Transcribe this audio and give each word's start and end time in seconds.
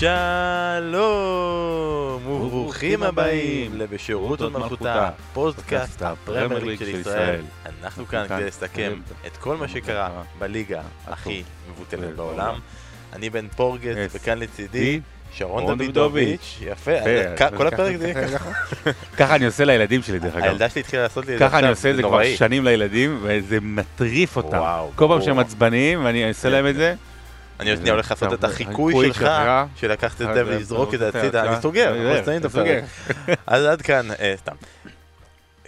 שלום 0.00 0.10
וברוכים 2.26 3.02
הבאים 3.02 3.70
לבשירות 3.74 4.40
עוד 4.40 4.52
מלכותה, 4.52 5.10
פודקאסט 5.32 6.02
הפרמייר 6.02 6.64
ליג 6.64 6.78
של 6.78 6.88
ישראל. 6.88 7.40
אנחנו 7.82 8.06
כאן 8.06 8.26
כדי 8.28 8.44
לסכם 8.44 8.92
את 9.26 9.36
כל 9.36 9.56
מה 9.56 9.68
שקרה 9.68 10.22
בליגה 10.38 10.80
הכי 11.06 11.42
מבוטלת 11.70 12.16
בעולם. 12.16 12.54
אני 13.12 13.30
בן 13.30 13.48
פורגס 13.48 13.96
וכאן 14.12 14.38
לצידי 14.38 15.00
שרון 15.32 15.78
דוידוביץ', 15.78 16.58
יפה, 16.60 16.92
כל 17.56 17.66
הפרק 17.66 17.96
זה 17.96 18.08
יהיה 18.08 18.28
ככה. 18.28 18.50
ככה 19.16 19.36
אני 19.36 19.46
עושה 19.46 19.64
לילדים 19.64 20.02
שלי 20.02 20.18
דרך 20.18 20.34
אגב. 20.34 20.44
הילדה 20.44 20.68
שלי 20.68 20.80
התחילה 20.80 21.02
לעשות 21.02 21.26
לי 21.26 21.34
את 21.34 21.38
זה 21.38 21.44
ככה 21.44 21.58
אני 21.58 21.68
עושה 21.68 21.90
את 21.90 21.96
זה 21.96 22.02
כבר 22.02 22.20
שנים 22.36 22.64
לילדים, 22.64 23.18
וזה 23.22 23.58
מטריף 23.62 24.36
אותם. 24.36 24.62
כל 24.94 25.06
פעם 25.08 25.22
שהם 25.22 25.38
עצבניים 25.38 26.04
ואני 26.04 26.28
אעשה 26.28 26.48
להם 26.48 26.66
את 26.66 26.74
זה. 26.74 26.94
אני 27.60 27.76
שנייה 27.76 27.92
הולך 27.92 28.10
לעשות 28.10 28.32
את 28.32 28.44
החיקוי 28.44 28.94
שלך, 29.14 29.28
שלקחת 29.76 30.22
את 30.22 30.34
זה 30.34 30.46
ולזרוק 30.46 30.94
את 30.94 30.98
זה 30.98 31.08
הצידה, 31.08 31.44
אני 31.44 31.62
סוגר, 31.62 31.94
אז 33.46 33.64
עד 33.64 33.82
כאן, 33.82 34.08
סתם. 34.36 34.54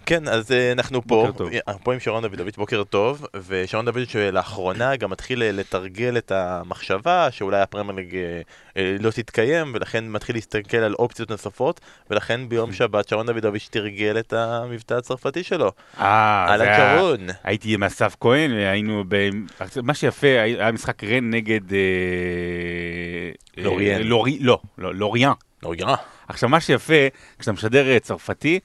כן, 0.09 0.29
אז 0.29 0.51
אנחנו 0.73 1.03
פה, 1.03 1.29
אנחנו 1.69 1.85
פה 1.85 1.93
עם 1.93 2.01
שרון 2.01 2.27
דוידוביץ', 2.27 2.57
בוקר 2.57 2.85
טוב, 2.85 3.27
ושרון 3.47 3.85
דוידוביץ' 3.85 4.15
לאחרונה 4.33 4.97
גם 4.97 5.11
מתחיל 5.11 5.43
לתרגל 5.45 6.19
את 6.19 6.33
המחשבה 6.33 7.31
שאולי 7.31 7.61
הפרמייר 7.61 7.97
ליג 7.97 8.17
לא 8.77 9.11
תתקיים, 9.11 9.73
ולכן 9.75 10.09
מתחיל 10.09 10.37
להסתכל 10.37 10.77
על 10.77 10.95
אופציות 10.95 11.31
נוספות, 11.31 11.81
ולכן 12.11 12.49
ביום 12.49 12.73
שבת 12.79 13.09
שרון 13.09 13.27
דוידוביץ' 13.27 13.69
תרגל 13.71 14.19
את 14.19 14.33
המבטא 14.33 14.95
הצרפתי 14.95 15.43
שלו. 15.43 15.73
אה, 16.01 16.47
על 16.49 16.63
הכרון. 16.63 17.27
הייתי 17.45 17.75
עם 17.75 17.83
אסף 17.83 18.17
כהן, 18.21 18.51
היינו 18.51 19.05
ב... 19.09 19.29
מה 19.83 19.95
שיפה, 19.95 20.27
היה 20.27 20.73
משחק 20.73 21.05
רן 21.05 21.31
נגד... 21.31 21.61
לוריאן. 23.57 24.03
לא, 24.03 24.63
לוריאן. 24.79 25.33
לוריאן. 25.63 25.95
עכשיו, 26.29 26.49
מה 26.49 26.61
שיפה, 26.61 26.95
כשאתה 27.39 27.53
משדר 27.53 27.99
צרפתי, 27.99 28.61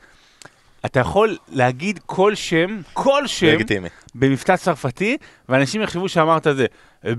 אתה 0.86 1.00
יכול 1.00 1.38
להגיד 1.50 2.00
כל 2.06 2.36
שם, 2.36 2.82
כל 2.94 3.28
שם, 3.28 3.48
לגיטימי. 3.48 3.90
במבטא 4.16 4.56
צרפתי, 4.56 5.18
ואנשים 5.50 5.82
יחשבו 5.82 6.10
שאמרת 6.10 6.48
זה 6.56 6.66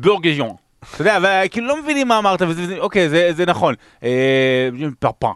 בורגז'ון. 0.00 0.56
אתה 0.94 1.00
יודע, 1.00 1.18
וכאילו 1.46 1.66
לא 1.66 1.82
מבינים 1.82 2.08
מה 2.08 2.18
אמרת, 2.18 2.42
וזה, 2.42 2.78
אוקיי, 2.78 3.08
זה, 3.08 3.30
זה 3.32 3.46
נכון. 3.46 3.74
פרפן, 4.98 5.28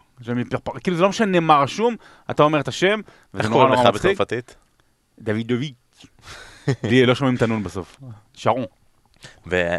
פרפן, 0.50 0.78
כאילו 0.82 0.96
זה 0.96 1.02
לא 1.02 1.08
משנה 1.08 1.40
מה 1.40 1.56
רשום, 1.56 1.96
אתה 2.30 2.42
אומר 2.42 2.60
את 2.60 2.68
השם, 2.68 3.00
וזה. 3.34 3.42
איך 3.42 3.52
קוראים 3.52 3.72
לך 3.72 3.80
בצרפתית? 3.94 4.56
דוידוביץ'. 5.18 6.06
לי 6.82 7.06
לא 7.06 7.14
שומעים 7.14 7.36
את 7.36 7.42
הנון 7.42 7.62
בסוף. 7.62 7.96
שרון. 8.34 8.64
ו... 9.46 9.76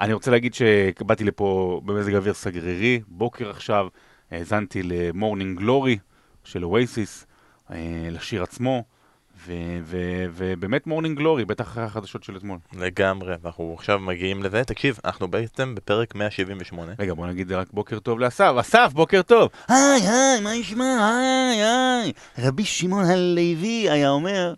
אני 0.00 0.12
רוצה 0.12 0.30
להגיד 0.30 0.54
שבאתי 0.54 1.24
לפה 1.24 1.80
במזג 1.84 2.14
אוויר 2.14 2.34
סגרירי, 2.34 3.00
בוקר 3.08 3.50
עכשיו, 3.50 3.86
האזנתי 4.30 4.82
ל 4.82 4.92
morning 4.92 5.58
glory 5.58 5.98
של 6.44 6.64
אוייסיס. 6.64 7.26
לשיר 8.10 8.42
עצמו, 8.42 8.84
ובאמת 10.34 10.86
morning 10.86 11.18
glory, 11.18 11.44
בטח 11.44 11.64
אחרי 11.64 11.84
החדשות 11.84 12.24
של 12.24 12.36
אתמול. 12.36 12.58
לגמרי, 12.72 13.34
ואנחנו 13.42 13.74
עכשיו 13.78 13.98
מגיעים 13.98 14.42
לזה. 14.42 14.64
תקשיב, 14.64 14.98
אנחנו 15.04 15.28
בעצם 15.28 15.74
בפרק 15.74 16.14
178. 16.14 16.92
רגע, 16.98 17.14
בוא 17.14 17.26
נגיד 17.26 17.52
רק 17.52 17.68
בוקר 17.72 17.98
טוב 17.98 18.20
לאסף. 18.20 18.52
אסף, 18.60 18.90
בוקר 18.92 19.22
טוב! 19.22 19.48
היי, 19.68 20.08
היי, 20.08 20.40
מה 20.40 20.50
נשמע? 20.60 20.84
היי, 20.84 21.62
היי. 21.64 22.12
רבי 22.38 22.64
שמעון 22.64 23.04
הלוי 23.04 23.90
היה 23.90 24.10
אומר... 24.10 24.54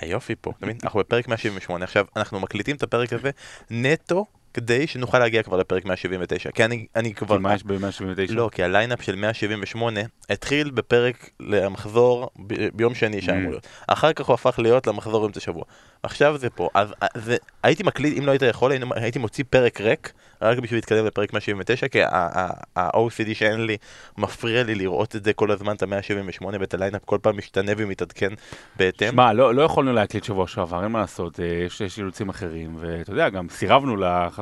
היופי 0.00 0.34
פה, 0.40 0.52
אתה 0.58 0.66
מבין? 0.66 0.78
אנחנו 0.84 1.00
בפרק 1.00 1.28
178. 1.28 1.84
עכשיו, 1.84 2.06
אנחנו 2.16 2.40
מקליטים 2.40 2.76
את 2.76 2.82
הפרק 2.82 3.12
הזה 3.12 3.30
נטו 3.70 4.26
כדי 4.56 4.86
שנוכל 4.86 5.18
להגיע 5.18 5.42
כבר 5.42 5.56
לפרק 5.56 5.84
179, 5.84 6.50
כי 6.50 6.64
אני, 6.64 6.86
אני 6.96 7.14
כבר... 7.14 7.36
כי 7.36 7.42
מה 7.42 7.54
יש 7.54 7.64
ב-179? 7.64 8.32
לא, 8.34 8.48
כי 8.52 8.62
ה 8.62 8.68
lineup 8.68 9.02
של 9.02 9.16
178 9.16 10.00
התחיל 10.30 10.70
בפרק 10.70 11.30
למחזור 11.40 12.30
ב- 12.46 12.68
ביום 12.74 12.94
שני 12.94 13.22
שאמור 13.22 13.50
להיות. 13.50 13.66
אחר 13.88 14.12
כך 14.12 14.26
הוא 14.26 14.34
הפך 14.34 14.58
להיות 14.58 14.86
למחזור 14.86 15.26
אמצע 15.26 15.40
שבוע. 15.40 15.64
עכשיו 16.02 16.38
זה 16.38 16.50
פה, 16.50 16.68
אז 16.74 16.88
זה, 17.16 17.36
הייתי 17.62 17.82
מקליט, 17.82 18.18
אם 18.18 18.26
לא 18.26 18.30
היית 18.30 18.42
יכול, 18.42 18.72
הייתי 18.90 19.18
מוציא 19.18 19.44
פרק 19.50 19.80
ריק, 19.80 20.12
רק 20.42 20.58
בשביל 20.58 20.78
להתקדם 20.78 21.06
לפרק 21.06 21.32
179, 21.32 21.88
כי 21.88 22.02
ה 22.02 22.35
OCD 22.35 23.34
שאין 23.34 23.66
לי 23.66 23.76
מפריע 24.18 24.62
לי 24.62 24.74
לראות 24.74 25.16
את 25.16 25.24
זה 25.24 25.32
כל 25.32 25.50
הזמן, 25.50 25.76
את 25.76 25.82
ה-178 25.82 26.44
ואת 26.60 26.74
ה 26.74 26.78
lineup 26.78 27.04
כל 27.04 27.18
פעם 27.22 27.38
משתנה 27.38 27.72
ומתעדכן 27.76 28.28
בהתאם. 28.76 29.10
שמע, 29.10 29.32
לא, 29.32 29.54
לא 29.54 29.62
יכולנו 29.62 29.92
להקליט 29.92 30.24
שבוע 30.24 30.46
שעבר, 30.46 30.82
אין 30.82 30.92
מה 30.92 31.00
לעשות, 31.00 31.38
יש, 31.38 31.80
יש 31.80 31.98
אילוצים 31.98 32.28
אחרים, 32.28 32.76
ואתה 32.78 33.10
יודע, 33.10 33.28
גם 33.28 33.48
סירבנו 33.48 33.96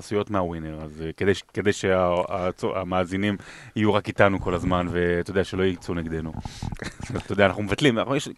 לחסויות 0.04 0.30
מהווינר, 0.30 0.78
אז 0.82 1.04
כדי, 1.16 1.32
כדי 1.54 1.70
שהמאזינים 1.72 3.36
יהיו 3.76 3.94
רק 3.94 4.08
איתנו 4.08 4.40
כל 4.40 4.54
הזמן, 4.54 4.86
ואתה 4.90 5.30
יודע, 5.30 5.44
שלא 5.44 5.62
יצאו 5.62 5.94
נגדנו. 5.94 6.32
אתה 7.16 7.32
יודע, 7.32 7.46
אנחנו 7.46 7.62
מבטלים, 7.62 7.98
אנחנו, 7.98 8.16
יש, 8.16 8.28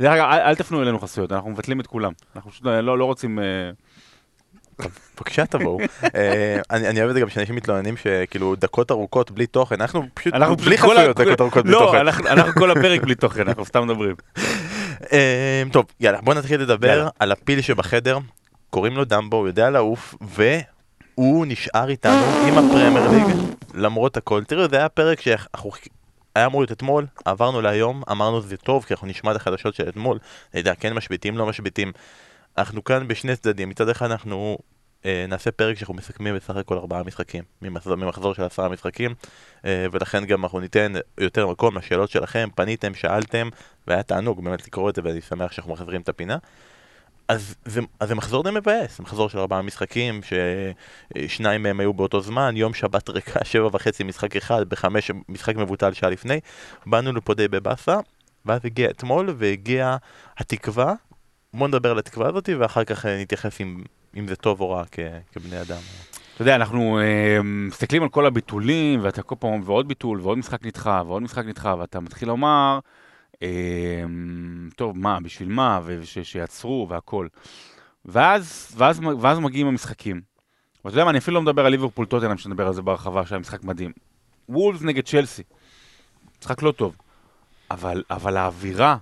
דרך 0.00 0.12
אגב, 0.12 0.24
אל, 0.24 0.40
אל 0.40 0.54
תפנו 0.54 0.82
אלינו 0.82 0.98
חסויות, 0.98 1.32
אנחנו 1.32 1.50
מבטלים 1.50 1.80
את 1.80 1.86
כולם. 1.86 2.12
אנחנו 2.36 2.50
פשוט 2.50 2.64
לא, 2.64 2.98
לא 2.98 3.04
רוצים... 3.04 3.38
בבקשה 4.78 5.46
תבואו. 5.46 5.78
אני 6.70 6.98
אוהב 6.98 7.08
את 7.08 7.14
זה 7.14 7.20
גם 7.20 7.28
שאנשים 7.28 7.54
מתלוננים 7.54 7.96
שכאילו 7.96 8.54
דקות 8.56 8.90
ארוכות 8.90 9.30
בלי 9.30 9.46
תוכן, 9.46 9.80
אנחנו 9.80 10.06
פשוט 10.14 10.34
בלי 10.64 10.78
חסויות 10.78 11.20
דקות 11.20 11.40
ארוכות 11.40 11.64
בלי 11.64 11.74
תוכן. 11.74 12.06
לא, 12.06 12.10
אנחנו 12.10 12.52
כל 12.52 12.70
הפרק 12.70 13.02
בלי 13.02 13.14
תוכן, 13.14 13.48
אנחנו 13.48 13.64
סתם 13.64 13.84
מדברים. 13.84 14.14
טוב, 15.72 15.84
יאללה, 16.00 16.20
בוא 16.20 16.34
נתחיל 16.34 16.60
לדבר 16.60 17.08
על 17.18 17.32
הפיל 17.32 17.60
שבחדר, 17.60 18.18
קוראים 18.70 18.96
לו 18.96 19.04
דמבו, 19.04 19.36
הוא 19.36 19.46
יודע 19.46 19.70
לעוף, 19.70 20.14
והוא 21.18 21.46
נשאר 21.46 21.88
איתנו 21.88 22.22
עם 22.48 22.58
הפרמייר 22.58 23.10
ליג, 23.10 23.36
למרות 23.74 24.16
הכל. 24.16 24.44
תראו, 24.44 24.68
זה 24.68 24.76
היה 24.76 24.88
פרק 24.88 25.20
שאנחנו... 25.20 25.70
היה 26.34 26.46
אמור 26.46 26.60
להיות 26.60 26.72
אתמול, 26.72 27.06
עברנו 27.24 27.60
להיום, 27.60 28.02
אמרנו 28.10 28.40
זה 28.40 28.56
טוב 28.56 28.84
כי 28.84 28.94
אנחנו 28.94 29.06
נשמע 29.06 29.30
את 29.30 29.36
החדשות 29.36 29.74
של 29.74 29.88
אתמול, 29.88 30.18
אני 30.54 30.60
יודע, 30.60 30.74
כן 30.74 30.92
משביתים, 30.92 31.38
לא 31.38 31.46
משביתים. 31.46 31.92
אנחנו 32.58 32.84
כאן 32.84 33.08
בשני 33.08 33.36
צדדים, 33.36 33.68
מצד 33.68 33.88
אחד 33.88 34.10
אנחנו 34.10 34.58
אה, 35.04 35.24
נעשה 35.28 35.50
פרק 35.50 35.76
שאנחנו 35.76 35.94
מסכמים 35.94 36.36
בסך 36.36 36.56
הכל 36.56 36.78
ארבעה 36.78 37.02
משחקים, 37.02 37.44
ממחזור, 37.62 37.96
ממחזור 37.96 38.34
של 38.34 38.44
עשרה 38.44 38.68
משחקים, 38.68 39.14
אה, 39.64 39.86
ולכן 39.92 40.24
גם 40.24 40.44
אנחנו 40.44 40.60
ניתן 40.60 40.92
יותר 41.18 41.48
מקום 41.48 41.78
לשאלות 41.78 42.10
שלכם, 42.10 42.48
פניתם, 42.54 42.94
שאלתם, 42.94 43.48
והיה 43.86 44.02
תענוג 44.02 44.44
באמת 44.44 44.66
לקרוא 44.66 44.90
את 44.90 44.94
זה 44.94 45.02
ואני 45.04 45.20
שמח 45.20 45.52
שאנחנו 45.52 45.72
מחזירים 45.72 46.00
את 46.00 46.08
הפינה. 46.08 46.36
אז 47.28 47.54
זה, 47.64 47.80
אז 48.00 48.08
זה 48.08 48.14
מחזור 48.14 48.42
די 48.42 48.50
מבאס, 48.50 49.00
מחזור 49.00 49.28
של 49.28 49.38
ארבעה 49.38 49.62
משחקים, 49.62 50.20
ששניים 50.22 51.62
מהם 51.62 51.80
היו 51.80 51.92
באותו 51.92 52.20
זמן, 52.20 52.56
יום 52.56 52.74
שבת 52.74 53.10
ריקה, 53.10 53.44
שבע 53.50 53.68
וחצי 53.72 54.04
משחק 54.04 54.36
אחד, 54.36 54.68
בחמש 54.68 55.10
משחק 55.28 55.56
מבוטל 55.56 55.92
שעה 55.92 56.10
לפני, 56.10 56.40
באנו 56.86 57.12
לפה 57.12 57.34
די 57.34 57.48
בבאסה, 57.48 57.96
ואז 58.46 58.60
הגיע 58.64 58.90
אתמול 58.90 59.34
והגיעה 59.38 59.96
התקווה, 60.38 60.94
בוא 61.54 61.68
נדבר 61.68 61.90
על 61.90 61.98
התקווה 61.98 62.28
הזאת 62.28 62.48
ואחר 62.58 62.84
כך 62.84 63.06
נתייחס 63.06 63.60
אם, 63.60 63.82
אם 64.16 64.28
זה 64.28 64.36
טוב 64.36 64.60
או 64.60 64.70
רע 64.70 64.84
כ, 64.92 64.98
כבני 65.32 65.60
אדם. 65.60 65.80
אתה 66.34 66.42
יודע, 66.42 66.54
אנחנו 66.54 66.98
אה, 66.98 67.42
מסתכלים 67.42 68.02
על 68.02 68.08
כל 68.08 68.26
הביטולים, 68.26 69.00
ואתה 69.02 69.22
כל 69.22 69.34
פעם, 69.38 69.62
ועוד 69.64 69.88
ביטול, 69.88 70.20
ועוד 70.20 70.38
משחק 70.38 70.66
נדחה, 70.66 71.02
ועוד 71.06 71.22
משחק 71.22 71.44
נדחה, 71.44 71.74
ואתה 71.78 72.00
מתחיל 72.00 72.28
לומר, 72.28 72.78
טוב, 74.76 74.98
מה, 74.98 75.20
בשביל 75.20 75.48
מה, 75.48 75.80
ושיעצרו 75.84 76.86
והכל. 76.90 77.26
ואז, 78.04 78.74
ואז, 78.76 79.00
ואז 79.20 79.38
מגיעים 79.38 79.66
המשחקים. 79.66 80.20
ואתה 80.84 80.94
יודע 80.94 81.04
מה, 81.04 81.10
אני 81.10 81.18
אפילו 81.18 81.34
לא 81.34 81.42
מדבר 81.42 81.66
על 81.66 81.70
ליברפול 81.70 82.06
טוטנאם, 82.06 82.38
שנדבר 82.38 82.66
על 82.66 82.74
זה 82.74 82.82
בהרחבה, 82.82 83.26
שהיה 83.26 83.38
משחק 83.38 83.64
מדהים. 83.64 83.92
וולס 84.48 84.82
נגד 84.82 85.04
צ'לסי. 85.04 85.42
משחק 86.40 86.62
לא 86.62 86.72
טוב. 86.72 86.96
אבל, 87.70 88.02
אבל 88.10 88.36
האווירה, 88.36 88.96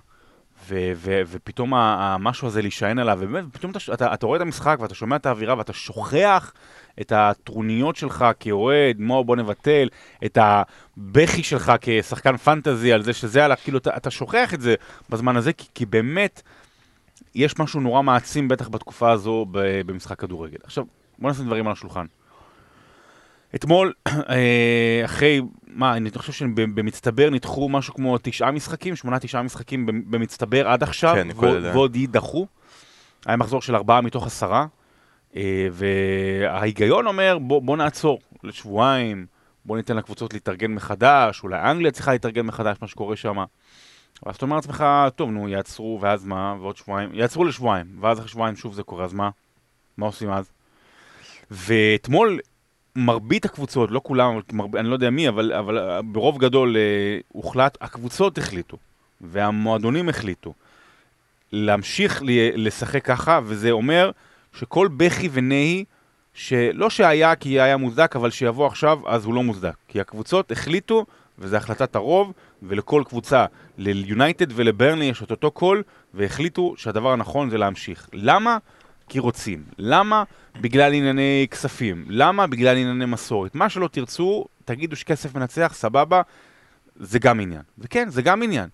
ו- 0.67 0.91
ו- 0.95 1.21
ופתאום 1.27 1.73
המשהו 1.73 2.47
הזה 2.47 2.61
להישען 2.61 2.99
עליו, 2.99 3.17
ובאמת, 3.21 3.53
פתאום 3.53 3.71
אתה, 3.71 3.93
אתה, 3.93 4.13
אתה 4.13 4.25
רואה 4.25 4.37
את 4.37 4.41
המשחק 4.41 4.77
ואתה 4.79 4.95
שומע 4.95 5.15
את 5.15 5.25
האווירה 5.25 5.57
ואתה 5.57 5.73
שוכח 5.73 6.53
את 7.01 7.11
הטרוניות 7.15 7.95
שלך 7.95 8.25
כאוהד, 8.39 8.99
מו 8.99 9.23
בוא 9.23 9.35
נבטל, 9.35 9.89
את 10.25 10.37
הבכי 10.41 11.43
שלך 11.43 11.71
כשחקן 11.81 12.37
פנטזי 12.37 12.93
על 12.93 13.03
זה 13.03 13.13
שזה 13.13 13.45
עלה, 13.45 13.55
כאילו 13.55 13.77
אתה, 13.77 13.97
אתה 13.97 14.11
שוכח 14.11 14.53
את 14.53 14.61
זה 14.61 14.75
בזמן 15.09 15.37
הזה, 15.37 15.53
כי, 15.53 15.67
כי 15.73 15.85
באמת 15.85 16.41
יש 17.35 17.59
משהו 17.59 17.81
נורא 17.81 18.01
מעצים 18.01 18.47
בטח 18.47 18.69
בתקופה 18.69 19.11
הזו 19.11 19.45
במשחק 19.85 20.19
כדורגל. 20.19 20.57
עכשיו, 20.63 20.83
בוא 21.19 21.31
נשים 21.31 21.45
דברים 21.45 21.67
על 21.67 21.73
השולחן. 21.73 22.05
אתמול, 23.55 23.93
אחרי, 25.05 25.41
מה, 25.67 25.97
אני 25.97 26.09
חושב 26.15 26.33
שבמצטבר 26.33 27.29
נדחו 27.29 27.69
משהו 27.69 27.93
כמו 27.93 28.17
תשעה 28.21 28.51
משחקים, 28.51 28.95
שמונה 28.95 29.19
תשעה 29.19 29.43
משחקים 29.43 29.85
במצטבר 29.85 30.67
עד 30.67 30.83
עכשיו, 30.83 31.15
כן, 31.15 31.27
ועוד 31.39 31.95
יידחו. 31.95 32.47
היה 33.25 33.37
מחזור 33.37 33.61
של 33.61 33.75
ארבעה 33.75 34.01
מתוך 34.01 34.27
עשרה, 34.27 34.65
וההיגיון 35.71 37.07
אומר, 37.07 37.37
בוא, 37.41 37.61
בוא 37.61 37.77
נעצור 37.77 38.19
לשבועיים, 38.43 39.25
בוא 39.65 39.77
ניתן 39.77 39.97
לקבוצות 39.97 40.33
להתארגן 40.33 40.71
מחדש, 40.71 41.43
אולי 41.43 41.61
אנגליה 41.71 41.91
צריכה 41.91 42.11
להתארגן 42.11 42.45
מחדש, 42.45 42.77
מה 42.81 42.87
שקורה 42.87 43.15
שם. 43.15 43.37
ואז 44.25 44.35
אתה 44.35 44.45
אומר 44.45 44.55
לעצמך, 44.55 44.85
טוב, 45.15 45.31
נו, 45.31 45.49
יעצרו, 45.49 45.99
ואז 46.01 46.25
מה, 46.25 46.55
ועוד 46.59 46.77
שבועיים, 46.77 47.09
יעצרו 47.13 47.45
לשבועיים, 47.45 47.85
ואז 47.99 48.19
אחרי 48.19 48.29
שבועיים 48.29 48.55
שוב 48.55 48.73
זה 48.73 48.83
קורה, 48.83 49.05
אז 49.05 49.13
מה? 49.13 49.29
מה 49.97 50.05
עושים 50.05 50.29
אז? 50.29 50.51
ואתמול 51.51 52.39
מרבית 52.95 53.45
הקבוצות, 53.45 53.91
לא 53.91 54.01
כולם, 54.03 54.39
מרב, 54.53 54.75
אני 54.75 54.87
לא 54.87 54.93
יודע 54.93 55.09
מי, 55.09 55.29
אבל, 55.29 55.53
אבל 55.53 55.77
אה, 55.77 56.01
ברוב 56.01 56.37
גדול 56.37 56.77
אה, 56.77 57.19
הוחלט, 57.27 57.77
הקבוצות 57.81 58.37
החליטו, 58.37 58.77
והמועדונים 59.21 60.09
החליטו, 60.09 60.53
להמשיך 61.51 62.21
לשחק 62.55 63.05
ככה, 63.05 63.39
וזה 63.43 63.71
אומר 63.71 64.11
שכל 64.53 64.87
בכי 64.97 65.29
ונהי, 65.31 65.85
שלא 66.33 66.89
שהיה 66.89 67.35
כי 67.35 67.59
היה 67.59 67.77
מוצדק, 67.77 68.15
אבל 68.15 68.29
שיבוא 68.29 68.67
עכשיו, 68.67 68.99
אז 69.05 69.25
הוא 69.25 69.33
לא 69.33 69.43
מוצדק. 69.43 69.75
כי 69.87 70.01
הקבוצות 70.01 70.51
החליטו, 70.51 71.05
וזו 71.39 71.57
החלטת 71.57 71.95
הרוב, 71.95 72.33
ולכל 72.63 73.03
קבוצה, 73.07 73.45
ליונייטד 73.77 74.47
ולברנלי 74.55 75.05
יש 75.05 75.23
את 75.23 75.31
אותו 75.31 75.51
קול, 75.51 75.83
והחליטו 76.13 76.73
שהדבר 76.77 77.11
הנכון 77.11 77.49
זה 77.49 77.57
להמשיך. 77.57 78.09
למה? 78.13 78.57
כי 79.09 79.19
רוצים. 79.19 79.63
למה? 79.77 80.23
בגלל 80.61 80.93
ענייני 80.93 81.47
כספים. 81.51 82.05
למה? 82.07 82.47
בגלל 82.47 82.77
ענייני 82.77 83.05
מסורת. 83.05 83.55
מה 83.55 83.69
שלא 83.69 83.87
תרצו, 83.87 84.45
תגידו 84.65 84.95
שכסף 84.95 85.35
מנצח, 85.35 85.71
סבבה, 85.75 86.21
זה 86.95 87.19
גם 87.19 87.39
עניין. 87.39 87.61
וכן, 87.79 88.09
זה 88.09 88.21
גם 88.21 88.43
עניין. 88.43 88.69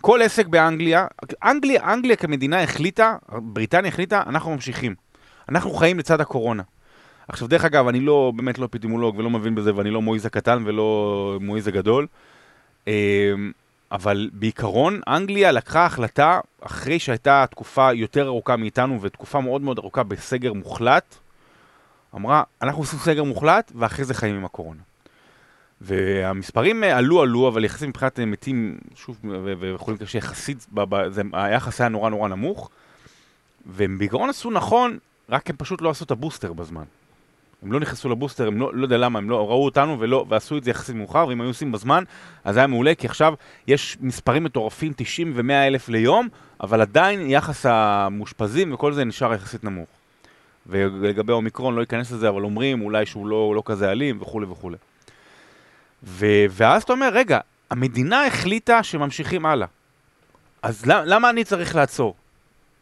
כל 0.00 0.22
עסק 0.22 0.46
באנגליה, 0.46 1.06
אנגליה, 1.44 1.92
אנגליה 1.92 2.16
כמדינה 2.16 2.62
החליטה, 2.62 3.16
בריטניה 3.28 3.88
החליטה, 3.88 4.22
אנחנו 4.26 4.54
ממשיכים. 4.54 4.94
אנחנו 5.48 5.70
חיים 5.70 5.98
לצד 5.98 6.20
הקורונה. 6.20 6.62
עכשיו, 7.28 7.48
דרך 7.48 7.64
אגב, 7.64 7.88
אני 7.88 8.00
לא, 8.00 8.32
באמת 8.36 8.58
לא 8.58 8.64
אפידמולוג 8.64 9.18
ולא 9.18 9.30
מבין 9.30 9.54
בזה, 9.54 9.74
ואני 9.74 9.90
לא 9.90 10.02
מועיז 10.02 10.26
הקטן 10.26 10.62
ולא 10.66 11.38
מועיז 11.40 11.68
הגדול, 11.68 12.06
אמ, 12.86 12.92
אבל 13.92 14.30
בעיקרון, 14.32 15.00
אנגליה 15.08 15.52
לקחה 15.52 15.86
החלטה, 15.86 16.40
אחרי 16.60 16.98
שהייתה 16.98 17.44
תקופה 17.50 17.92
יותר 17.92 18.26
ארוכה 18.26 18.56
מאיתנו, 18.56 19.02
ותקופה 19.02 19.40
מאוד 19.40 19.62
מאוד 19.62 19.78
ארוכה 19.78 20.02
בסגר 20.02 20.52
מוחלט, 20.52 21.16
אמרה, 22.14 22.42
אנחנו 22.62 22.82
עושים 22.82 22.98
סגר 22.98 23.24
מוחלט, 23.24 23.72
ואחרי 23.74 24.04
זה 24.04 24.14
חיים 24.14 24.36
עם 24.36 24.44
הקורונה. 24.44 24.80
והמספרים 25.80 26.84
עלו 26.84 27.22
עלו, 27.22 27.48
אבל 27.48 27.64
יחסית 27.64 27.88
מבחינת 27.88 28.20
מתים, 28.20 28.78
שוב, 28.94 29.20
וחולים 29.60 29.98
קשה, 29.98 30.18
יחסית, 30.18 30.66
היחס 31.32 31.80
היה 31.80 31.88
נורא 31.88 32.10
נורא 32.10 32.28
נמוך, 32.28 32.70
והם 33.66 33.98
בעיקרון 33.98 34.30
עשו 34.30 34.50
נכון, 34.50 34.98
רק 35.30 35.50
הם 35.50 35.56
פשוט 35.56 35.82
לא 35.82 35.90
עשו 35.90 36.04
את 36.04 36.10
הבוסטר 36.10 36.52
בזמן. 36.52 36.84
הם 37.62 37.72
לא 37.72 37.80
נכנסו 37.80 38.08
לבוסטר, 38.08 38.48
הם 38.48 38.60
לא, 38.60 38.74
לא 38.74 38.82
יודע 38.82 38.98
למה, 38.98 39.18
הם 39.18 39.30
לא 39.30 39.48
ראו 39.48 39.64
אותנו 39.64 40.00
ולא, 40.00 40.24
ועשו 40.28 40.58
את 40.58 40.64
זה 40.64 40.70
יחסית 40.70 40.96
מאוחר, 40.96 41.26
ואם 41.26 41.40
היו 41.40 41.50
עושים 41.50 41.72
בזמן, 41.72 42.04
אז 42.44 42.56
היה 42.56 42.66
מעולה, 42.66 42.94
כי 42.94 43.06
עכשיו 43.06 43.34
יש 43.66 43.96
מספרים 44.00 44.44
מטורפים, 44.44 44.92
90 44.96 45.32
ו-100 45.36 45.52
אלף 45.52 45.88
ליום, 45.88 46.28
אבל 46.60 46.80
עדיין 46.80 47.30
יחס 47.30 47.66
המאושפזים 47.66 48.74
וכל 48.74 48.92
זה 48.92 49.04
נשאר 49.04 49.34
יחסית 49.34 49.64
נמוך. 49.64 49.88
ולגבי 50.66 51.32
אומיקרון, 51.32 51.74
לא 51.74 51.82
אכנס 51.82 52.12
לזה, 52.12 52.28
אבל 52.28 52.42
אומרים 52.42 52.82
אולי 52.82 53.06
שהוא 53.06 53.26
לא, 53.26 53.52
לא 53.56 53.62
כזה 53.64 53.90
אלים 53.90 54.18
וכולי 54.22 54.46
וכולי. 54.46 54.76
ו- 56.02 56.44
ואז 56.50 56.82
אתה 56.82 56.92
אומר, 56.92 57.08
רגע, 57.12 57.38
המדינה 57.70 58.26
החליטה 58.26 58.82
שממשיכים 58.82 59.46
הלאה. 59.46 59.66
אז 60.62 60.86
למה 60.86 61.30
אני 61.30 61.44
צריך 61.44 61.74
לעצור? 61.74 62.14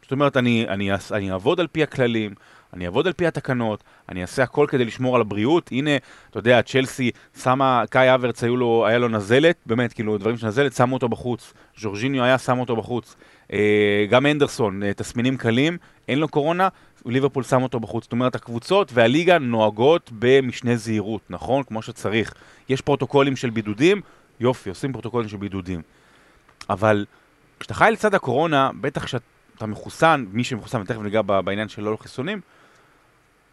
זאת 0.09 0.11
אומרת, 0.11 0.37
אני, 0.37 0.65
אני, 0.69 0.89
אני 1.11 1.31
אעבוד 1.31 1.59
על 1.59 1.67
פי 1.67 1.83
הכללים, 1.83 2.33
אני 2.73 2.85
אעבוד 2.85 3.07
על 3.07 3.13
פי 3.13 3.27
התקנות, 3.27 3.83
אני 4.09 4.21
אעשה 4.21 4.43
הכל 4.43 4.65
כדי 4.69 4.85
לשמור 4.85 5.15
על 5.15 5.21
הבריאות. 5.21 5.69
הנה, 5.71 5.91
אתה 6.29 6.39
יודע, 6.39 6.61
צ'לסי 6.61 7.11
שמה, 7.43 7.83
קאי 7.89 8.15
אברץ 8.15 8.43
לו, 8.43 8.85
היה 8.87 8.97
לו 8.97 9.07
נזלת, 9.07 9.55
באמת, 9.65 9.93
כאילו, 9.93 10.17
דברים 10.17 10.37
של 10.37 10.47
נזלת, 10.47 10.73
שמו 10.73 10.93
אותו 10.93 11.09
בחוץ. 11.09 11.53
ז'ורג'יניו 11.77 12.23
היה, 12.23 12.37
שם 12.37 12.59
אותו 12.59 12.75
בחוץ. 12.75 13.15
אה, 13.53 14.05
גם 14.09 14.25
אנדרסון, 14.25 14.83
אה, 14.83 14.93
תסמינים 14.93 15.37
קלים, 15.37 15.77
אין 16.07 16.19
לו 16.19 16.27
קורונה, 16.27 16.67
ליברפול 17.05 17.43
שם 17.43 17.63
אותו 17.63 17.79
בחוץ. 17.79 18.03
זאת 18.03 18.11
אומרת, 18.11 18.35
הקבוצות 18.35 18.91
והליגה 18.93 19.37
נוהגות 19.37 20.09
במשנה 20.19 20.75
זהירות, 20.75 21.21
נכון? 21.29 21.63
כמו 21.63 21.81
שצריך. 21.81 22.33
יש 22.69 22.81
פרוטוקולים 22.81 23.35
של 23.35 23.49
בידודים, 23.49 24.01
יופי, 24.39 24.69
עושים 24.69 24.91
פרוטוקולים 24.91 25.29
של 25.29 25.37
בידודים. 25.37 25.81
אבל 26.69 27.05
כשאתה 27.59 27.73
חי 27.73 27.89
לצד 27.91 28.15
הקורונה, 28.15 28.69
בטח 28.81 29.05
כשאתה 29.05 29.38
מחוסן, 29.65 30.25
מי 30.31 30.43
שמחוסן, 30.43 30.81
ותכף 30.81 31.01
ניגע 31.01 31.21
בעניין 31.21 31.69
של 31.69 31.81
לא 31.81 31.97
חיסונים, 32.01 32.41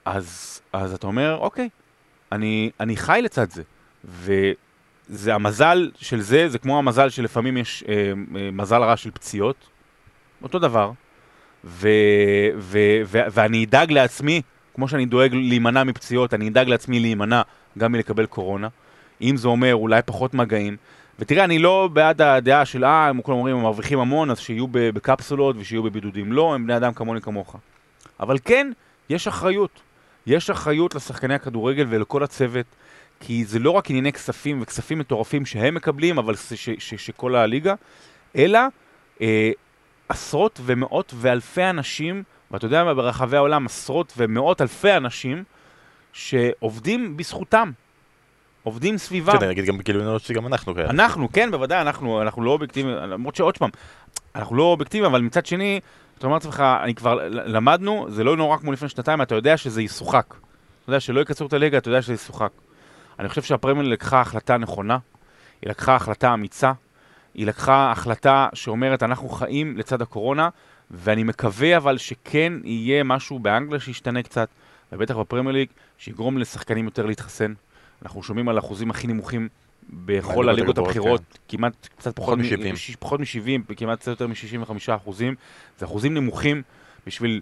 אז, 0.05 0.61
אז 0.73 0.95
אתה 0.95 1.07
אומר, 1.07 1.37
אוקיי, 1.41 1.69
אני, 2.33 2.71
אני 2.81 2.97
חי 2.97 3.21
לצד 3.23 3.51
זה. 3.51 3.63
וזה 4.05 5.35
המזל 5.35 5.91
של 5.97 6.21
זה, 6.21 6.49
זה 6.49 6.59
כמו 6.59 6.79
המזל 6.79 7.09
שלפעמים 7.09 7.57
יש 7.57 7.85
אה, 7.89 8.13
אה, 8.37 8.51
מזל 8.53 8.83
רע 8.83 8.97
של 8.97 9.11
פציעות, 9.11 9.69
אותו 10.43 10.59
דבר. 10.59 10.91
ו, 11.65 11.89
ו, 12.57 12.79
ו, 13.05 13.19
ואני 13.33 13.65
אדאג 13.65 13.93
לעצמי, 13.93 14.43
כמו 14.75 14.89
שאני 14.89 15.07
דואג 15.07 15.35
להימנע 15.35 15.85
מפציעות, 15.85 16.35
אני 16.35 16.49
אדאג 16.49 16.69
לעצמי 16.69 17.01
להימנע 17.01 17.43
גם 17.79 17.93
מלקבל 17.93 18.27
קורונה. 18.27 18.69
אם 19.23 19.37
זה 19.37 19.49
אומר 19.49 19.75
אולי 19.75 20.01
פחות 20.07 20.35
מגעים. 20.35 20.77
ותראה, 21.19 21.45
אני 21.45 21.59
לא 21.59 21.89
בעד 21.93 22.23
הדעה 22.23 22.65
של, 22.65 22.85
אה, 22.85 23.09
הם 23.09 23.23
כולם 23.23 23.39
אומרים, 23.39 23.57
הם 23.57 23.63
מרוויחים 23.63 23.99
המון, 23.99 24.31
אז 24.31 24.39
שיהיו 24.39 24.67
בקפסולות 24.71 25.57
ושיהיו 25.59 25.83
בבידודים. 25.83 26.33
לא, 26.33 26.55
הם 26.55 26.65
בני 26.65 26.77
אדם 26.77 26.93
כמוני 26.93 27.21
כמוך. 27.21 27.57
אבל 28.21 28.39
כן, 28.45 28.73
יש 29.11 29.29
אחריות. 29.29 29.81
יש 30.27 30.51
אחריות 30.51 30.95
לשחקני 30.95 31.35
הכדורגל 31.35 31.87
ולכל 31.89 32.23
הצוות, 32.23 32.67
כי 33.21 33.45
זה 33.45 33.59
לא 33.59 33.71
רק 33.71 33.91
ענייני 33.91 34.13
כספים 34.13 34.63
וכספים 34.63 34.99
מטורפים 34.99 35.47
שהם 35.47 35.75
מקבלים, 35.75 36.19
אבל 36.19 36.35
שכל 36.79 37.35
הליגה, 37.35 37.75
אלא 38.37 38.61
אה, 39.21 39.51
עשרות 40.09 40.61
ומאות 40.65 41.15
ואלפי 41.17 41.65
אנשים, 41.65 42.23
ואתה 42.51 42.67
יודע 42.67 42.85
מה, 42.85 42.95
ברחבי 42.95 43.37
העולם 43.37 43.67
עשרות 43.67 44.13
ומאות 44.17 44.61
אלפי 44.61 44.93
אנשים 44.93 45.45
שעובדים 46.13 47.17
בזכותם. 47.17 47.71
עובדים 48.67 48.99
סביבם. 48.99 49.39
כן, 49.39 49.49
נגיד 49.49 49.65
גם 49.65 49.79
בגילוי 49.79 50.05
נאות 50.05 50.23
שגם 50.23 50.47
אנחנו 50.47 50.75
כאלה. 50.75 50.91
אנחנו, 50.91 51.33
כן, 51.33 51.51
בוודאי, 51.51 51.81
אנחנו, 51.81 52.23
אנחנו 52.23 52.43
לא 52.43 52.51
אובייקטיביים, 52.51 52.97
למרות 52.97 53.37
שעוד 53.37 53.59
פעם, 53.59 53.71
אנחנו 54.35 54.57
לא 54.57 54.63
אובייקטיביים, 54.63 55.11
אבל 55.11 55.21
מצד 55.21 55.47
שני, 55.47 55.81
אתה 56.19 56.27
אומר 56.27 56.37
לעצמך, 56.37 56.63
אני 56.83 56.95
כבר 56.95 57.29
למדנו, 57.31 58.07
זה 58.09 58.25
לא 58.25 58.37
נורא 58.37 58.57
כמו 58.57 58.73
לפני 58.73 58.89
שנתיים, 58.89 59.23
אתה 59.23 59.35
יודע 59.35 59.57
שזה 59.57 59.83
ישוחק. 59.83 60.27
אתה 60.29 60.91
יודע 60.91 61.01
שלא 61.01 61.21
יקצרו 61.21 61.47
את 61.47 61.53
הליגה, 61.53 61.79
אתה 61.79 61.89
יודע 61.89 62.03
שזה 62.03 62.13
ישוחק. 62.13 62.51
אני 63.19 63.29
חושב 63.29 63.43
שהפרמייר 63.43 63.89
לקחה 63.89 64.21
החלטה 64.21 64.57
נכונה, 64.57 64.99
היא 65.63 65.71
לקחה 65.71 65.97
החלטה 65.97 66.35
אמיצה, 66.35 66.73
היא 67.35 67.47
לקחה 67.47 67.91
החלטה 67.91 68.49
שאומרת, 68.55 69.03
אנחנו 69.03 69.29
חיים 69.29 69.79
לצד 69.79 70.03
הקורונה, 70.03 70.49
ואני 70.91 71.23
מקווה 71.23 71.77
אבל 71.77 71.99
שכן 71.99 72.53
יהיה 72.65 73.05
משהו 73.05 73.39
באנגליה 73.39 73.81
שישתנה 73.81 74.23
קצת, 74.23 74.49
ובטח 74.93 75.17
בפרמייר 75.17 75.55
ליג, 75.55 75.69
שיגרום 75.99 76.39
לשחקנים 76.39 76.85
יותר 76.85 77.07
להתחסן. 77.07 77.53
אנחנו 78.03 78.23
שומעים 78.23 78.49
על 78.49 78.59
אחוזים 78.59 78.91
הכי 78.91 79.07
נמוכים 79.07 79.49
בכל 79.91 80.49
הליגות 80.49 80.79
הבכירות, 80.79 81.21
כן. 81.21 81.39
כמעט 81.57 81.89
קצת 81.97 82.17
פחות 82.17 82.39
מ-70, 82.39 82.97
פחות 82.99 83.21
מ-70, 83.21 83.75
כמעט 83.77 83.99
קצת 83.99 84.09
יותר 84.09 84.27
מ-65 84.27 84.73
אחוזים. 84.97 85.35
זה 85.79 85.85
אחוזים 85.87 86.15
נמוכים 86.15 86.63
בשביל, 87.07 87.41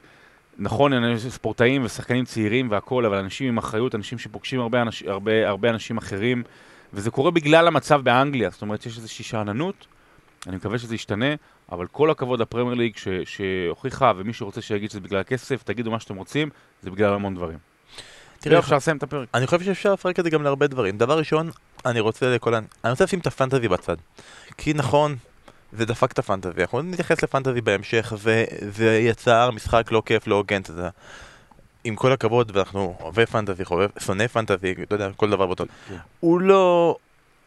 נכון, 0.58 0.92
ספורטאים 1.18 1.84
ושחקנים 1.84 2.24
צעירים 2.24 2.70
והכול, 2.70 3.06
אבל 3.06 3.16
אנשים 3.16 3.48
עם 3.48 3.58
אחריות, 3.58 3.94
אנשים 3.94 4.18
שפוגשים 4.18 4.60
הרבה, 4.60 4.82
אנש, 4.82 5.02
הרבה, 5.02 5.48
הרבה 5.48 5.70
אנשים 5.70 5.96
אחרים, 5.96 6.42
וזה 6.92 7.10
קורה 7.10 7.30
בגלל 7.30 7.66
המצב 7.66 8.00
באנגליה, 8.00 8.50
זאת 8.50 8.62
אומרת, 8.62 8.86
יש 8.86 8.96
איזושהי 8.96 9.24
שאננות, 9.24 9.86
אני 10.46 10.56
מקווה 10.56 10.78
שזה 10.78 10.94
ישתנה, 10.94 11.34
אבל 11.72 11.86
כל 11.86 12.10
הכבוד 12.10 12.40
לפרמייר 12.40 12.74
ליג 12.74 12.92
שהוכיחה, 13.24 14.12
ומי 14.16 14.32
שרוצה 14.32 14.60
שיגיד 14.60 14.90
שזה 14.90 15.00
בגלל 15.00 15.20
הכסף, 15.20 15.62
תגידו 15.62 15.90
מה 15.90 16.00
שאתם 16.00 16.16
רוצים, 16.16 16.50
זה 16.82 16.90
בגלל 16.90 17.14
המון 17.14 17.34
דברים. 17.34 17.73
תראה, 18.44 18.58
אפשר 18.58 18.76
לסיים 18.76 18.96
את 18.96 19.02
הפרק. 19.02 19.28
אני 19.34 19.46
חושב 19.46 19.62
שאפשר 19.62 19.92
לפרק 19.92 20.18
את 20.18 20.24
זה 20.24 20.30
גם 20.30 20.42
להרבה 20.42 20.66
דברים. 20.66 20.98
דבר 20.98 21.18
ראשון, 21.18 21.50
אני 21.86 22.00
רוצה 22.00 22.34
לכל... 22.34 22.54
אני 22.54 22.90
רוצה 22.90 23.04
לשים 23.04 23.18
את 23.18 23.26
הפנטזי 23.26 23.68
בצד. 23.68 23.96
כי 24.58 24.72
נכון, 24.72 25.16
זה 25.72 25.86
דפק 25.86 26.12
את 26.12 26.18
הפנטזי. 26.18 26.60
אנחנו 26.60 26.82
נתייחס 26.82 27.22
לפנטזי 27.22 27.60
בהמשך, 27.60 28.12
וזה 28.16 28.98
יצר 28.98 29.50
משחק 29.50 29.92
לא 29.92 30.02
כיף, 30.06 30.26
לא 30.26 30.34
הוגן. 30.34 30.60
זה... 30.66 30.88
עם 31.84 31.96
כל 31.96 32.12
הכבוד, 32.12 32.52
ואנחנו 32.54 32.96
אוהבי 33.00 33.26
פנטזי, 33.26 33.64
חובב, 33.64 33.88
שונא 33.98 34.26
פנטזי, 34.26 34.74
אתה 34.82 34.94
יודע, 34.94 35.08
כל 35.16 35.30
דבר 35.30 35.46
באותו. 35.46 35.64
כן. 35.88 35.96
הוא 36.20 36.40
לא 36.40 36.96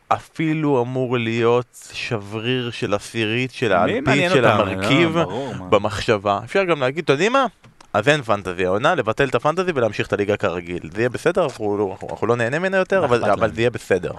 אפילו 0.07 0.81
אמור 0.81 1.17
להיות 1.17 1.89
שבריר 1.93 2.71
של 2.71 2.93
עשירית 2.93 3.51
של 3.51 3.73
האלפית 3.73 4.31
של 4.33 4.45
המרכיב 4.45 5.17
לא, 5.17 5.51
במחשבה. 5.69 6.39
אפשר 6.43 6.63
גם 6.63 6.79
להגיד, 6.79 7.03
אתה 7.03 7.13
יודעים 7.13 7.33
מה? 7.33 7.45
אז 7.97 8.07
אין 8.07 8.21
פנטזי 8.21 8.65
העונה, 8.65 8.95
לבטל 8.95 9.27
את 9.27 9.35
הפנטזי 9.35 9.71
ולהמשיך 9.75 10.07
את 10.07 10.13
הליגה 10.13 10.37
כרגיל. 10.37 10.79
זה 10.93 11.01
יהיה 11.01 11.09
בסדר, 11.09 11.43
אנחנו, 11.43 11.77
לא- 11.77 11.91
אנחנו, 11.91 12.07
אנחנו 12.11 12.27
לא 12.27 12.35
נהנה 12.35 12.59
ממנה 12.59 12.77
יותר, 12.77 13.05
אבל, 13.05 13.31
אבל 13.31 13.53
זה 13.53 13.61
יהיה 13.61 13.69
בסדר. 13.69 14.11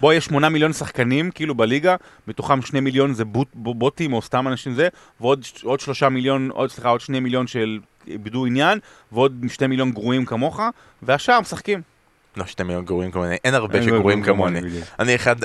בוא, 0.00 0.12
יש 0.12 0.24
8 0.24 0.48
מיליון 0.48 0.72
שחקנים 0.72 1.30
כאילו 1.30 1.54
בליגה, 1.54 1.96
מתוכם 2.28 2.62
2 2.62 2.84
מיליון 2.84 3.14
זה 3.14 3.24
בוט, 3.24 3.48
בוטים 3.54 4.12
או 4.12 4.22
סתם 4.22 4.48
אנשים 4.48 4.74
זה, 4.74 4.88
ועוד 5.20 5.44
עוד 5.62 5.80
3 5.80 6.02
מיליון, 6.02 6.50
עוד 6.50 6.70
סליחה, 6.70 6.88
עוד 6.88 7.00
2 7.00 7.22
מיליון 7.22 7.46
של 7.46 7.78
איבדו 8.06 8.46
עניין, 8.46 8.78
ועוד 9.12 9.44
2 9.48 9.70
מיליון 9.70 9.92
גרועים 9.92 10.24
כמוך, 10.24 10.60
והשאר 11.02 11.40
משחקים. 11.40 11.80
לא 12.38 12.46
שאתם 12.46 12.84
גרועים 12.84 13.10
כמוני, 13.10 13.36
אין 13.44 13.54
הרבה 13.54 13.82
שגרועים 13.82 14.22
כמוני. 14.22 14.60
אני 14.98 15.14
אחד, 15.14 15.36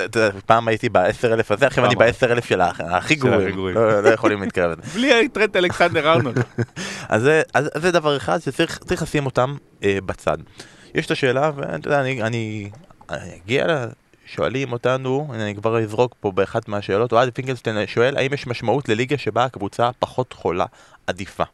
פעם 0.46 0.68
הייתי 0.68 0.88
בעשר 0.88 1.34
אלף 1.34 1.50
הזה, 1.50 1.66
עכשיו 1.66 1.84
אני 1.84 1.96
בעשר 1.96 2.32
אלף 2.32 2.44
של 2.44 2.60
הכי 2.60 3.14
גרועים. 3.14 3.74
לא, 3.74 4.00
לא 4.00 4.08
יכולים 4.08 4.42
להתקרב 4.42 4.70
לזה. 4.70 4.90
בלי 4.94 5.28
טרנט 5.28 5.56
אלכסנדר 5.56 6.12
ארנולד. 6.12 6.44
אז 7.08 7.28
זה 7.74 7.90
דבר 7.90 8.16
אחד 8.16 8.38
שצריך 8.38 9.02
לשים 9.02 9.26
אותם 9.26 9.56
אה, 9.84 9.98
בצד. 10.06 10.38
יש 10.94 11.06
את 11.06 11.10
השאלה, 11.10 11.50
ואתה 11.56 11.88
יודע, 11.88 12.00
אני, 12.00 12.70
אגיע 13.08 13.66
ל... 13.66 13.86
שואלים 14.26 14.72
אותנו, 14.72 15.28
אני 15.34 15.54
כבר 15.54 15.78
אזרוק 15.78 16.14
פה 16.20 16.32
באחת 16.32 16.68
מהשאלות, 16.68 17.12
אוהד 17.12 17.30
פינקלשטיין 17.34 17.86
שואל 17.86 18.16
האם 18.16 18.34
יש 18.34 18.46
משמעות 18.46 18.88
לליגה 18.88 19.18
שבה 19.18 19.44
הקבוצה 19.44 19.90
פחות 19.98 20.32
חולה 20.32 20.64
עדיפה. 21.06 21.44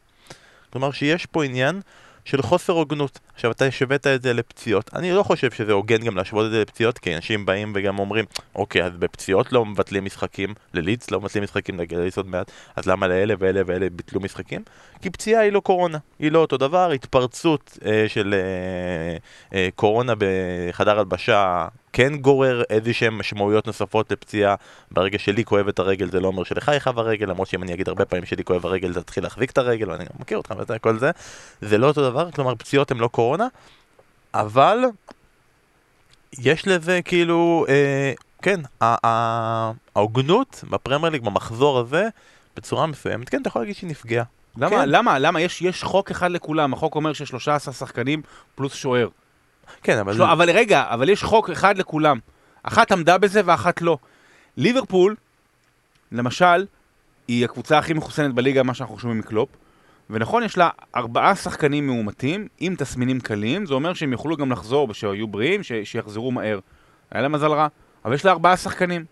כלומר 0.69 0.91
שיש 0.91 1.25
פה 1.25 1.43
עניין 1.43 1.81
של 2.25 2.41
חוסר 2.41 2.73
הוגנות. 2.73 3.19
עכשיו 3.33 3.51
אתה 3.51 3.65
השווית 3.65 4.07
את 4.07 4.21
זה 4.21 4.33
לפציעות, 4.33 4.89
אני 4.93 5.11
לא 5.11 5.23
חושב 5.23 5.51
שזה 5.51 5.71
הוגן 5.71 5.97
גם 5.97 6.17
להשוות 6.17 6.45
את 6.45 6.51
זה 6.51 6.61
לפציעות, 6.61 6.97
כי 6.97 7.15
אנשים 7.15 7.45
באים 7.45 7.71
וגם 7.75 7.99
אומרים, 7.99 8.25
אוקיי, 8.55 8.83
אז 8.83 8.91
בפציעות 8.99 9.53
לא 9.53 9.65
מבטלים 9.65 10.05
משחקים, 10.05 10.53
לליץ 10.73 11.11
לא 11.11 11.21
מבטלים 11.21 11.43
משחקים, 11.43 11.77
נגיד 11.77 11.97
לליץ 11.97 12.17
עוד 12.17 12.27
מעט, 12.27 12.51
אז 12.75 12.85
למה 12.85 13.07
לאלה 13.07 13.33
ואלה 13.39 13.61
ואלה 13.65 13.87
ביטלו 13.89 14.21
משחקים? 14.21 14.61
כי 15.01 15.09
פציעה 15.09 15.41
היא 15.41 15.51
לא 15.51 15.59
קורונה, 15.59 15.97
היא 16.19 16.31
לא 16.31 16.39
אותו 16.39 16.57
דבר, 16.57 16.91
התפרצות 16.91 17.77
אה, 17.85 18.05
של 18.07 18.33
אה, 18.33 19.17
אה, 19.57 19.69
קורונה 19.75 20.13
בחדר 20.17 20.99
הלבשה 20.99 21.67
כן 21.93 22.17
גורר 22.17 22.63
איזה 22.69 22.93
שהן 22.93 23.13
משמעויות 23.13 23.67
נוספות 23.67 24.11
לפציעה. 24.11 24.55
ברגע 24.91 25.19
שלי 25.19 25.45
כואב 25.45 25.67
את 25.67 25.79
הרגל 25.79 26.09
זה 26.09 26.19
לא 26.19 26.27
אומר 26.27 26.43
שלך 26.43 26.71
יכאב 26.75 26.99
הרגל, 26.99 27.29
למרות 27.29 27.47
שאם 27.47 27.63
אני 27.63 27.73
אגיד 27.73 27.87
הרבה 27.89 28.05
פעמים 28.05 28.25
שלי 28.25 28.43
כואב 28.43 28.65
הרגל 28.65 28.91
זה 28.91 29.01
תתחיל 29.01 29.23
להחזיק 29.23 29.51
את 29.51 29.57
הרגל, 29.57 29.91
ואני 29.91 30.05
גם 30.05 30.11
מכיר 30.19 30.37
אותך 30.37 30.53
וזה 30.57 30.79
כל 30.79 30.99
זה. 30.99 31.11
זה 31.61 31.77
לא 31.77 31.87
אותו 31.87 32.09
דבר, 32.09 32.31
כלומר 32.31 32.55
פציעות 32.55 32.91
הן 32.91 32.97
לא 32.97 33.07
קורונה, 33.07 33.47
אבל 34.33 34.77
יש 36.39 36.67
לזה 36.67 36.99
כאילו, 37.05 37.65
אה, 37.69 38.13
כן, 38.41 38.59
ההוגנות 39.95 40.63
בפרמייר 40.69 41.11
ליג 41.11 41.23
במחזור 41.23 41.79
הזה, 41.79 42.07
בצורה 42.55 42.87
מסוימת, 42.87 43.29
כן, 43.29 43.41
אתה 43.41 43.47
יכול 43.47 43.61
להגיד 43.61 43.75
שהיא 43.75 43.89
נפגעה. 43.89 44.23
למה, 44.57 44.69
כן. 44.69 44.89
למה, 44.89 45.19
למה? 45.19 45.41
יש, 45.41 45.61
יש 45.61 45.83
חוק 45.83 46.11
אחד 46.11 46.31
לכולם, 46.31 46.73
החוק 46.73 46.95
אומר 46.95 47.13
שיש 47.13 47.29
13 47.29 47.73
שחקנים 47.73 48.21
פלוס 48.55 48.73
שוער. 48.73 49.07
כן, 49.83 49.97
אבל... 49.97 50.13
שלא, 50.13 50.31
אבל 50.31 50.49
רגע, 50.49 50.83
אבל 50.89 51.09
יש 51.09 51.23
חוק 51.23 51.49
אחד 51.49 51.77
לכולם. 51.77 52.19
אחת 52.63 52.91
עמדה 52.91 53.17
בזה 53.17 53.41
ואחת 53.45 53.81
לא. 53.81 53.97
ליברפול, 54.57 55.15
למשל, 56.11 56.65
היא 57.27 57.45
הקבוצה 57.45 57.77
הכי 57.77 57.93
מחוסנת 57.93 58.33
בליגה, 58.33 58.63
מה 58.63 58.73
שאנחנו 58.73 58.99
שומעים 58.99 59.19
מקלופ. 59.19 59.49
ונכון, 60.09 60.43
יש 60.43 60.57
לה 60.57 60.69
ארבעה 60.95 61.35
שחקנים 61.35 61.87
מאומתים 61.87 62.47
עם 62.59 62.75
תסמינים 62.75 63.19
קלים, 63.19 63.65
זה 63.65 63.73
אומר 63.73 63.93
שהם 63.93 64.11
יוכלו 64.11 64.37
גם 64.37 64.51
לחזור, 64.51 64.89
ושהיו 64.89 65.27
בריאים, 65.27 65.63
ש- 65.63 65.71
שיחזרו 65.83 66.31
מהר. 66.31 66.59
היה 67.11 67.21
להם 67.21 67.31
מזל 67.31 67.51
רע, 67.51 67.67
אבל 68.05 68.13
יש 68.13 68.25
לה 68.25 68.31
ארבעה 68.31 68.57
שחקנים. 68.57 69.05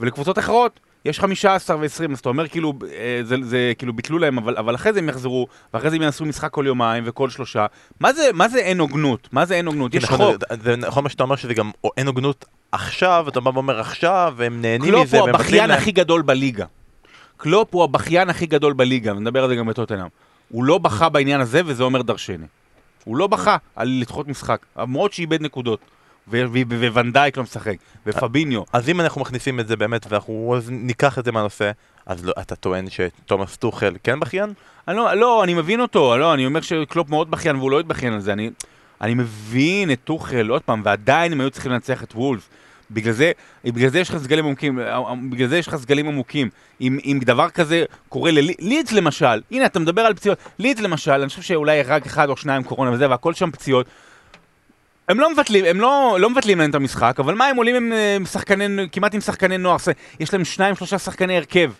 ולקבוצות 0.00 0.38
אחרות, 0.38 0.80
יש 1.04 1.20
15 1.20 1.76
ו-20, 1.76 1.84
אז 2.12 2.18
אתה 2.18 2.28
אומר 2.28 2.48
כאילו, 2.48 2.72
אה, 2.92 3.20
זה, 3.22 3.36
זה 3.42 3.72
כאילו 3.78 3.92
ביטלו 3.92 4.18
להם, 4.18 4.38
אבל, 4.38 4.56
אבל 4.56 4.74
אחרי 4.74 4.92
זה 4.92 4.98
הם 4.98 5.08
יחזרו, 5.08 5.46
ואחרי 5.74 5.90
זה 5.90 5.96
הם 5.96 6.02
יעשו 6.02 6.24
משחק 6.24 6.50
כל 6.50 6.64
יומיים 6.66 7.04
וכל 7.06 7.30
שלושה. 7.30 7.66
מה 8.00 8.12
זה, 8.12 8.22
מה 8.34 8.48
זה 8.48 8.58
אין 8.58 8.78
הוגנות? 8.80 9.28
מה 9.32 9.44
זה 9.46 9.54
אין 9.54 9.66
הוגנות? 9.66 9.94
יש 9.94 10.04
נכון, 10.04 10.18
חוק. 10.32 10.42
זה- 10.62 10.76
נכון 10.76 11.04
מה 11.04 11.10
שאתה 11.10 11.22
אומר 11.22 11.36
שזה 11.36 11.54
גם 11.54 11.70
אין 11.96 12.06
הוגנות 12.06 12.44
עכשיו, 12.72 13.24
אתה 13.28 13.40
בא 13.40 13.50
ואומר 13.54 13.80
עכשיו, 13.80 14.34
והם 14.36 14.62
נהנים 14.62 14.90
קלופ 14.90 15.02
מזה, 15.06 15.18
הוא 15.18 15.26
והם 15.26 15.34
הבכיין 15.34 15.68
להם. 15.68 15.78
הכי 15.78 15.92
גדול 15.92 16.22
בליגה. 16.22 16.64
קלופ 17.36 17.68
הוא 17.74 17.84
הבכיין 17.84 18.30
הכי 18.30 18.46
גדול 18.46 18.72
בליגה, 18.72 19.12
ונדבר 19.16 19.42
על 19.44 19.48
זה 19.50 19.56
גם 19.56 19.66
בטוטנאם. 19.66 20.06
הוא 20.48 20.64
לא 20.64 20.78
בכה 20.78 21.08
בעניין 21.08 21.40
הזה, 21.40 21.60
וזה 21.66 21.82
אומר 21.82 22.02
דרשני. 22.02 22.46
הוא 23.04 23.16
לא 23.16 23.26
בכה 23.26 23.56
על 23.76 23.88
לדחות 24.00 24.28
משחק, 24.28 24.66
למרות 24.78 25.12
שאיבד 25.12 25.42
נקודות. 25.42 25.80
וונדייק 26.28 27.36
לא 27.36 27.42
משחק, 27.42 27.76
ופביניו. 28.06 28.62
אז 28.72 28.88
אם 28.88 29.00
אנחנו 29.00 29.20
מכניסים 29.20 29.60
את 29.60 29.68
זה 29.68 29.76
באמת, 29.76 30.06
ואנחנו 30.08 30.56
ניקח 30.68 31.18
את 31.18 31.24
זה 31.24 31.32
מהנושא, 31.32 31.70
אז 32.06 32.24
לא, 32.24 32.32
אתה 32.40 32.56
טוען 32.56 32.86
שתומאס 32.90 33.56
טוחל 33.56 33.96
כן 34.02 34.20
בכיין? 34.20 34.52
אני 34.88 34.96
לא, 34.96 35.14
לא, 35.14 35.44
אני 35.44 35.54
מבין 35.54 35.80
אותו, 35.80 36.18
לא, 36.18 36.34
אני 36.34 36.46
אומר 36.46 36.60
שקלופ 36.60 37.10
מאוד 37.10 37.30
בכיין 37.30 37.56
והוא 37.56 37.70
לא 37.70 37.80
יתבכיין 37.80 38.12
על 38.12 38.20
זה. 38.20 38.32
אני, 38.32 38.50
אני 39.00 39.14
מבין 39.14 39.92
את 39.92 39.98
טוחל, 40.04 40.48
עוד 40.48 40.62
פעם, 40.62 40.82
ועדיין 40.84 41.32
הם 41.32 41.40
היו 41.40 41.50
צריכים 41.50 41.72
לנצח 41.72 42.02
את 42.02 42.14
וולף. 42.14 42.48
בגלל 42.90 43.12
זה, 43.12 43.32
בגלל 43.64 43.90
זה 43.90 43.98
יש 43.98 44.10
לך 44.10 44.16
סגלים 44.16 44.46
עמוקים, 44.46 44.78
בגלל 45.30 45.48
זה 45.48 45.58
יש 45.58 45.68
לך 45.68 45.76
סגלים 45.76 46.08
עמוקים. 46.08 46.50
אם, 46.80 46.98
אם 47.04 47.20
דבר 47.24 47.50
כזה 47.50 47.84
קורה 48.08 48.30
ללידס 48.30 48.92
למשל, 48.92 49.40
הנה 49.50 49.66
אתה 49.66 49.78
מדבר 49.78 50.02
על 50.02 50.14
פציעות, 50.14 50.38
לידס 50.58 50.80
למשל, 50.80 51.10
אני 51.10 51.28
חושב 51.28 51.42
שאולי 51.42 51.82
רק 51.82 52.06
אחד 52.06 52.28
או 52.28 52.36
שניים 52.36 52.62
קורונה 52.62 52.90
וזה, 52.92 53.10
והכל 53.10 53.34
שם 53.34 53.50
פציעות. 53.50 53.86
הם 55.10 55.20
לא 55.20 55.32
מבטלים, 55.32 55.64
הם 55.64 55.80
לא, 55.80 56.16
לא 56.20 56.30
מבטלים 56.30 56.58
להם 56.58 56.70
את 56.70 56.74
המשחק, 56.74 57.16
אבל 57.20 57.34
מה 57.34 57.46
הם 57.46 57.56
עולים 57.56 57.76
עם 57.76 57.92
אה, 57.92 58.16
שחקני, 58.32 58.88
כמעט 58.92 59.14
עם 59.14 59.20
שחקני 59.20 59.58
נוער, 59.58 59.76
יש 60.20 60.32
להם 60.32 60.44
שניים 60.44 60.74
שלושה 60.74 60.98
שחקני 60.98 61.36
הרכב. 61.36 61.72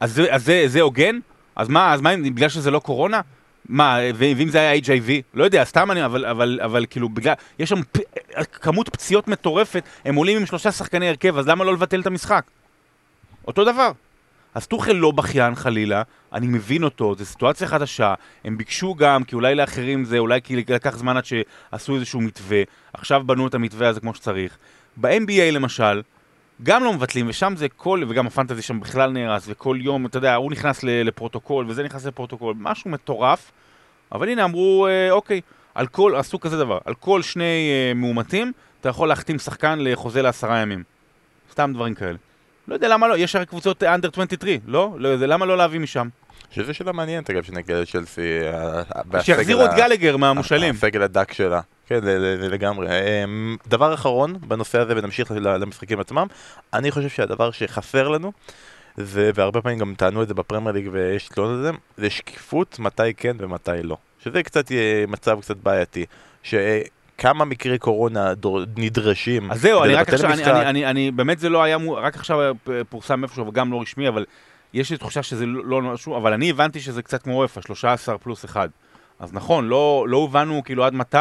אז 0.00 0.22
אז 0.30 0.44
זה, 0.44 0.64
זה 0.66 0.80
הוגן? 0.80 1.18
אז 1.56 1.68
מה, 1.68 1.94
אז 1.94 2.00
מה, 2.00 2.16
בגלל 2.16 2.48
שזה 2.48 2.70
לא 2.70 2.78
קורונה? 2.78 3.20
מה, 3.68 3.98
ואם 4.14 4.48
זה 4.48 4.58
היה 4.58 4.80
HIV? 4.80 5.10
לא 5.34 5.44
יודע, 5.44 5.64
סתם 5.64 5.90
אני, 5.90 6.04
אבל, 6.04 6.26
אבל, 6.26 6.60
אבל 6.64 6.86
כאילו, 6.90 7.08
בגלל, 7.08 7.34
יש 7.58 7.68
שם 7.68 7.82
פ, 7.92 7.98
כמות 8.52 8.88
פציעות 8.88 9.28
מטורפת, 9.28 9.82
הם 10.04 10.14
עולים 10.14 10.36
עם 10.36 10.46
שלושה 10.46 10.72
שחקני 10.72 11.08
הרכב, 11.08 11.38
אז 11.38 11.48
למה 11.48 11.64
לא 11.64 11.72
לבטל 11.72 12.00
את 12.00 12.06
המשחק? 12.06 12.44
אותו 13.46 13.64
דבר. 13.64 13.92
אז 14.54 14.66
טוחל 14.66 14.92
לא 14.92 15.10
בכיין 15.10 15.54
חלילה, 15.54 16.02
אני 16.32 16.46
מבין 16.46 16.84
אותו, 16.84 17.14
זו 17.14 17.24
סיטואציה 17.24 17.68
חדשה, 17.68 18.14
הם 18.44 18.58
ביקשו 18.58 18.94
גם, 18.94 19.24
כי 19.24 19.34
אולי 19.34 19.54
לאחרים 19.54 20.04
זה, 20.04 20.18
אולי 20.18 20.42
כי 20.42 20.56
לקח 20.56 20.96
זמן 20.96 21.16
עד 21.16 21.24
שעשו 21.24 21.94
איזשהו 21.94 22.20
מתווה, 22.20 22.62
עכשיו 22.92 23.22
בנו 23.26 23.46
את 23.46 23.54
המתווה 23.54 23.88
הזה 23.88 24.00
כמו 24.00 24.14
שצריך. 24.14 24.56
ב-NBA 24.96 25.50
למשל, 25.52 26.02
גם 26.62 26.84
לא 26.84 26.92
מבטלים, 26.92 27.28
ושם 27.28 27.54
זה 27.56 27.68
כל, 27.68 28.02
וגם 28.08 28.26
הפנטזי 28.26 28.62
שם 28.62 28.80
בכלל 28.80 29.10
נהרס, 29.10 29.44
וכל 29.48 29.78
יום, 29.80 30.06
אתה 30.06 30.18
יודע, 30.18 30.34
הוא 30.34 30.50
נכנס 30.50 30.82
לפרוטוקול, 30.82 31.66
וזה 31.68 31.82
נכנס 31.82 32.06
לפרוטוקול, 32.06 32.54
משהו 32.58 32.90
מטורף, 32.90 33.52
אבל 34.12 34.28
הנה 34.28 34.44
אמרו, 34.44 34.86
אה, 34.86 35.10
אוקיי, 35.10 35.40
על 35.74 35.86
כל, 35.86 36.16
עשו 36.16 36.40
כזה 36.40 36.58
דבר, 36.58 36.78
על 36.84 36.94
כל 36.94 37.22
שני 37.22 37.70
אה, 37.70 37.94
מאומתים, 37.94 38.52
אתה 38.80 38.88
יכול 38.88 39.08
להחתים 39.08 39.38
שחקן 39.38 39.78
לחוזה 39.80 40.22
לעשרה 40.22 40.58
ימים. 40.58 40.82
סתם 41.52 41.70
דברים 41.74 41.94
כאלה. 41.94 42.16
לא 42.68 42.74
יודע 42.74 42.88
למה 42.88 43.08
לא, 43.08 43.16
יש 43.18 43.36
הרי 43.36 43.46
קבוצות 43.46 43.82
אנדר 43.82 44.08
23, 44.12 44.50
לא? 44.66 44.94
לא 44.98 45.16
זה 45.16 45.26
למה 45.26 45.46
לא 45.46 45.56
להביא 45.56 45.80
משם? 45.80 46.08
שזה 46.50 46.74
שאלה 46.74 46.92
מעניינת 46.92 47.30
אגב 47.30 47.42
שנגיע 47.42 47.80
לצ'לסי. 47.80 48.38
אה, 49.12 49.22
שיחזירו 49.22 49.64
את 49.64 49.70
גלגר 49.76 50.16
מהמושאלים. 50.16 50.74
הסגל 50.74 51.02
הדק 51.02 51.32
שלה. 51.32 51.60
כן, 51.86 52.00
לגמרי. 52.40 52.88
אמ, 52.88 53.56
דבר 53.66 53.94
אחרון 53.94 54.36
בנושא 54.48 54.78
הזה, 54.78 54.92
ונמשיך 54.96 55.30
למשחקים 55.30 56.00
עצמם, 56.00 56.26
אני 56.72 56.90
חושב 56.90 57.08
שהדבר 57.08 57.50
שחסר 57.50 58.08
לנו, 58.08 58.32
זה, 58.96 59.30
והרבה 59.34 59.62
פעמים 59.62 59.78
גם 59.78 59.94
טענו 59.96 60.22
את 60.22 60.28
זה 60.28 60.34
בפרמייר 60.34 60.74
ליג 60.74 60.88
ויש 60.92 61.28
תלונות 61.28 61.56
על 61.56 61.62
זה, 61.62 61.70
זה 61.96 62.10
שקיפות 62.10 62.78
מתי 62.78 63.14
כן 63.16 63.36
ומתי 63.38 63.82
לא. 63.82 63.96
שזה 64.24 64.42
קצת 64.42 64.70
יהיה 64.70 65.06
מצב 65.06 65.40
קצת 65.40 65.56
בעייתי. 65.56 66.04
שכמה 67.18 67.44
מקרי 67.44 67.78
קורונה 67.78 68.34
דור- 68.34 68.60
נדרשים 68.76 69.50
אז 69.50 69.60
זהו, 69.60 69.84
אני 69.84 69.94
רק 69.94 70.08
עכשיו, 70.08 70.32
אני. 70.32 70.44
אני, 70.44 70.66
אני, 70.66 70.86
אני, 70.86 71.10
באמת 71.10 71.38
זה 71.38 71.48
לא 71.48 71.62
היה, 71.62 71.76
רק 71.96 72.16
עכשיו 72.16 72.54
פורסם 72.88 73.22
איפשהו, 73.24 73.46
וגם 73.46 73.72
לא 73.72 73.80
רשמי, 73.80 74.08
אבל 74.08 74.24
יש 74.74 74.90
לי 74.90 74.96
תחושה 74.96 75.22
שזה 75.22 75.46
לא 75.46 75.82
לא 75.82 75.92
משהו, 75.92 76.16
אבל 76.16 76.32
אני 76.32 76.50
הבנתי 76.50 76.80
שזה 76.80 77.02
קצת 77.02 77.22
כמו 77.22 77.42
אופה, 77.42 77.62
13 77.62 78.18
פלוס 78.18 78.44
1. 78.44 78.70
אז 79.20 79.32
נכון, 79.32 79.68
לא, 79.68 80.06
לא 80.08 80.24
הבנו 80.24 80.62
כאילו 80.64 80.84
עד 80.84 80.94
מתי, 80.94 81.18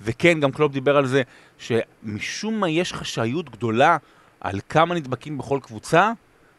וכן, 0.00 0.40
גם 0.40 0.52
קלופ 0.52 0.72
דיבר 0.72 0.96
על 0.96 1.06
זה, 1.06 1.22
שמשום 1.58 2.60
מה 2.60 2.68
יש 2.68 2.92
חשאיות 2.92 3.50
גדולה 3.50 3.96
על 4.40 4.60
כמה 4.68 4.94
נדבקים 4.94 5.38
בכל 5.38 5.58
קבוצה, 5.62 6.12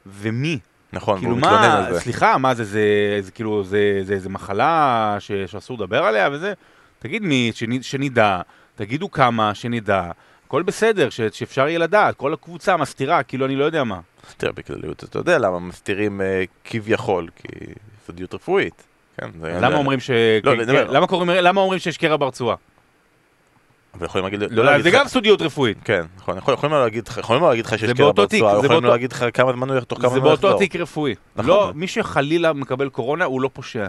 ומי. 0.05 0.59
נכון, 0.93 1.17
כאילו 1.19 1.31
והוא 1.31 1.41
מתלונן 1.41 1.67
מה, 1.67 1.87
על 1.87 1.93
זה. 1.93 1.99
סליחה, 1.99 2.37
מה 2.37 2.53
זה, 2.55 2.63
זה, 2.63 3.17
זה 3.21 3.31
כאילו, 3.31 3.63
זה, 3.63 3.99
זה, 4.03 4.19
זה 4.19 4.29
מחלה 4.29 5.15
ש, 5.19 5.31
שאסור 5.31 5.77
לדבר 5.77 6.03
עליה 6.03 6.29
וזה? 6.31 6.53
תגיד 6.99 7.21
מי, 7.23 7.51
שנ, 7.55 7.81
שנדע, 7.81 8.41
תגידו 8.75 9.11
כמה, 9.11 9.55
שנדע, 9.55 10.11
הכל 10.47 10.63
בסדר, 10.63 11.09
ש, 11.09 11.21
שאפשר 11.21 11.67
יהיה 11.67 11.79
לדעת, 11.79 12.15
כל 12.15 12.33
הקבוצה 12.33 12.77
מסתירה, 12.77 13.23
כאילו 13.23 13.45
אני 13.45 13.55
לא 13.55 13.63
יודע 13.65 13.83
מה. 13.83 13.99
תראה, 14.37 14.51
בכלליות 14.51 15.03
אתה 15.03 15.19
יודע 15.19 15.37
למה 15.37 15.59
מסתירים 15.59 16.21
אה, 16.21 16.43
כביכול, 16.63 17.29
כי 17.35 17.47
סודיות 18.05 18.33
רפואית. 18.33 18.83
כן, 19.17 19.29
זה... 19.41 19.57
למה 19.61 19.75
אומרים 19.75 19.99
ש... 19.99 20.09
לא, 20.43 20.51
כן, 20.55 20.65
כן, 20.65 20.87
למה 20.89 21.07
קוראים- 21.07 21.29
למה 21.29 21.61
אומרים 21.61 21.79
שיש 21.79 21.97
קרע 21.97 22.17
ברצועה? 22.17 22.55
אבל 23.93 24.05
יכולים 24.05 24.25
להגיד... 24.25 24.51
לא, 24.51 24.65
להגיד 24.65 24.83
זה 24.83 24.91
גם 24.91 25.07
סודיות 25.07 25.41
רפואית. 25.41 25.77
כן, 25.83 26.05
נכון, 26.17 26.37
יכול- 26.37 26.53
יכולים 26.53 26.75
לא 26.75 26.83
להגיד 26.83 27.07
לך, 27.07 27.17
יכולים 27.17 27.41
לא 27.43 27.49
להגיד 27.49 27.65
לך 27.65 27.71
שיש 27.79 27.81
זה 27.81 27.93
קרע 27.93 28.05
באותו 28.05 28.21
ברצועה, 28.21 28.51
זה 28.59 28.65
יכולים 28.65 28.71
לא 28.71 28.79
באותו- 28.79 28.87
להגיד 28.93 29.11
לך 29.11 29.25
כמה 29.33 29.51
זמן 29.53 29.69
הוא 29.69 29.79
תוך 29.79 29.99
כמה 29.99 30.09
זה 30.09 30.15
זמן 30.15 30.23
הוא 30.23 30.29
באותו 30.29 30.47
יחזור. 30.47 30.59
תיק 30.59 30.75
רפואי. 30.75 31.15
נכון. 31.35 31.49
לא, 31.49 31.71
מי 31.75 31.87
שחלילה 31.87 32.53
מקבל 32.53 32.89
קורונה 32.89 33.25
הוא 33.25 33.41
לא 33.41 33.49
פושע. 33.53 33.87